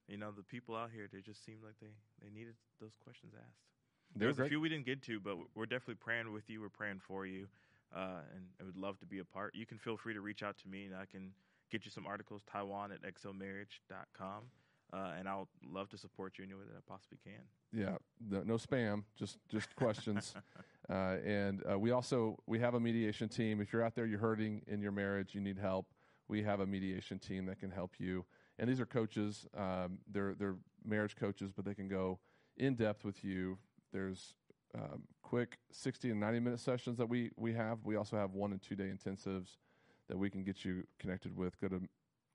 You 0.09 0.17
know, 0.17 0.33
the 0.33 0.43
people 0.43 0.75
out 0.75 0.91
here, 0.91 1.09
they 1.13 1.21
just 1.21 1.45
seemed 1.45 1.63
like 1.63 1.79
they, 1.81 1.93
they 2.23 2.31
needed 2.31 2.57
those 2.81 2.97
questions 2.97 3.35
asked. 3.35 3.61
They're 4.15 4.33
There's 4.33 4.39
a 4.39 4.49
few 4.49 4.61
we 4.61 4.71
didn't 4.71 4.87
get 4.87 5.03
to, 5.03 5.21
but 5.21 5.37
we're 5.55 5.67
definitely 5.67 5.97
praying 5.97 6.33
with 6.33 6.49
you. 6.49 6.63
We're 6.63 6.71
praying 6.71 7.01
for 7.01 7.27
you, 7.27 7.47
uh, 7.95 8.23
and 8.35 8.47
I 8.59 8.65
would 8.65 8.77
love 8.79 8.99
to 9.01 9.07
be 9.07 9.19
a 9.19 9.25
part. 9.25 9.55
You 9.55 9.67
can 9.67 9.79
feel 9.79 9.99
free 9.99 10.15
to 10.15 10.23
reach 10.23 10.43
out 10.43 10.57
to 10.59 10.69
me, 10.69 10.87
and 10.87 10.97
I 10.97 11.05
can 11.05 11.35
get 11.71 11.85
you 11.85 11.91
some 11.91 12.07
articles. 12.07 12.43
Taiwan 12.51 12.91
at 12.91 13.03
xomarriage.com, 13.03 14.45
uh, 14.95 15.13
and 15.19 15.29
I'll 15.29 15.49
love 15.63 15.91
to 15.91 15.99
support 15.99 16.39
you 16.39 16.45
in 16.45 16.51
any 16.51 16.59
way 16.59 16.65
that 16.73 16.77
I 16.77 16.81
possibly 16.87 17.19
can. 17.23 17.43
Yeah, 17.71 17.99
no, 18.27 18.43
no 18.45 18.55
spam, 18.55 19.05
just 19.15 19.39
just 19.51 19.77
questions. 19.77 20.35
uh, 20.89 21.17
and 21.23 21.63
uh, 21.71 21.79
we 21.79 21.91
also 21.91 22.39
we 22.47 22.59
have 22.61 22.75
a 22.75 22.81
mediation 22.81 23.29
team. 23.29 23.61
If 23.61 23.75
you're 23.75 23.85
out 23.85 23.95
there, 23.95 24.07
you're 24.07 24.19
hurting 24.19 24.63
in 24.67 24.81
your 24.81 24.93
marriage, 24.93 25.35
you 25.35 25.43
need 25.43 25.59
help. 25.59 25.87
We 26.29 26.43
have 26.45 26.61
a 26.61 26.67
mediation 26.67 27.19
team 27.19 27.45
that 27.47 27.59
can 27.59 27.71
help 27.71 27.93
you. 27.99 28.25
And 28.59 28.69
these 28.69 28.81
are 28.81 28.87
coaches. 28.87 29.47
Um, 29.57 29.99
they're 30.11 30.35
they're 30.35 30.57
marriage 30.85 31.17
coaches, 31.17 31.53
but 31.55 31.65
they 31.65 31.75
can 31.75 31.89
go 31.89 32.19
in 32.57 32.75
depth 32.75 33.05
with 33.05 33.25
you. 33.25 33.59
There's 33.93 34.35
um, 34.75 35.03
quick 35.23 35.59
60 35.73 36.11
and 36.11 36.21
90 36.21 36.41
minute 36.41 36.61
sessions 36.61 36.99
that 36.99 37.09
we 37.09 37.31
we 37.37 37.53
have. 37.55 37.79
We 37.85 37.97
also 37.97 38.17
have 38.17 38.33
one 38.33 38.53
and 38.53 38.61
two 38.61 38.75
day 38.75 38.91
intensives 38.91 39.57
that 40.09 40.19
we 40.19 40.31
can 40.31 40.43
get 40.43 40.65
you 40.65 40.85
connected 40.99 41.37
with. 41.37 41.61
Go 41.61 41.69
to 41.69 41.81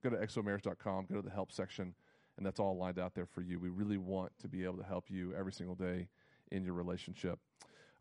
go 0.04 0.10
to 0.10 0.18
xomarriage.com. 0.18 1.08
Go 1.10 1.16
to 1.16 1.22
the 1.22 1.32
help 1.32 1.52
section 1.52 1.94
and 2.38 2.46
that's 2.46 2.60
all 2.60 2.78
lined 2.78 3.00
out 3.00 3.14
there 3.14 3.26
for 3.26 3.42
you. 3.42 3.60
We 3.60 3.70
really 3.70 3.98
want 3.98 4.32
to 4.40 4.48
be 4.48 4.64
able 4.64 4.78
to 4.78 4.84
help 4.84 5.10
you 5.10 5.34
every 5.38 5.52
single 5.52 5.76
day 5.76 6.08
in 6.52 6.64
your 6.64 6.74
relationship. 6.74 7.40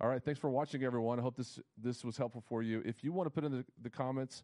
All 0.01 0.09
right, 0.09 0.23
thanks 0.23 0.41
for 0.41 0.51
watching, 0.51 0.83
everyone. 0.83 1.19
I 1.19 1.23
hope 1.23 1.37
this 1.37 1.61
this 1.77 2.05
was 2.05 2.17
helpful 2.17 2.43
for 2.49 2.63
you. 2.63 2.83
If 2.85 3.05
you 3.05 3.13
want 3.13 3.27
to 3.27 3.31
put 3.31 3.45
in 3.45 3.53
the, 3.53 3.65
the 3.83 3.91
comments 3.91 4.43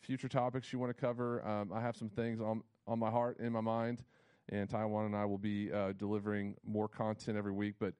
future 0.00 0.28
topics 0.28 0.72
you 0.72 0.78
want 0.78 0.94
to 0.94 1.00
cover, 1.00 1.46
um, 1.46 1.72
I 1.72 1.80
have 1.80 1.96
some 1.96 2.08
things 2.08 2.40
on 2.40 2.62
on 2.86 2.98
my 2.98 3.10
heart 3.10 3.38
in 3.38 3.52
my 3.52 3.60
mind, 3.60 4.04
and 4.48 4.68
Taiwan 4.68 5.06
and 5.06 5.16
I 5.16 5.24
will 5.24 5.38
be 5.38 5.72
uh, 5.72 5.92
delivering 5.92 6.56
more 6.64 6.88
content 6.88 7.36
every 7.36 7.52
week. 7.52 7.74
But 7.78 7.94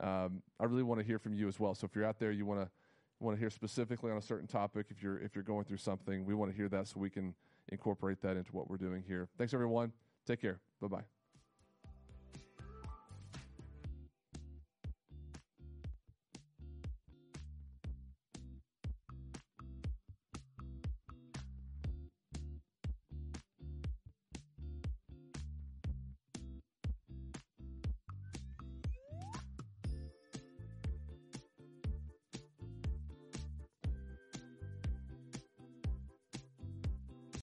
um, 0.00 0.42
I 0.58 0.64
really 0.64 0.82
want 0.82 1.00
to 1.00 1.06
hear 1.06 1.18
from 1.18 1.34
you 1.34 1.48
as 1.48 1.60
well. 1.60 1.74
So 1.74 1.86
if 1.86 1.94
you're 1.94 2.04
out 2.04 2.18
there, 2.18 2.32
you 2.32 2.46
want 2.46 2.60
to 2.60 2.70
want 3.20 3.36
to 3.36 3.40
hear 3.40 3.50
specifically 3.50 4.10
on 4.10 4.16
a 4.16 4.22
certain 4.22 4.48
topic. 4.48 4.86
If 4.90 5.02
you're 5.02 5.18
if 5.18 5.34
you're 5.34 5.44
going 5.44 5.64
through 5.64 5.78
something, 5.78 6.24
we 6.24 6.34
want 6.34 6.50
to 6.50 6.56
hear 6.56 6.68
that 6.70 6.88
so 6.88 6.98
we 6.98 7.10
can 7.10 7.34
incorporate 7.68 8.20
that 8.22 8.36
into 8.36 8.52
what 8.52 8.68
we're 8.68 8.76
doing 8.76 9.02
here. 9.06 9.28
Thanks, 9.38 9.54
everyone. 9.54 9.92
Take 10.26 10.40
care. 10.40 10.60
Bye 10.80 10.88
bye. 10.88 11.21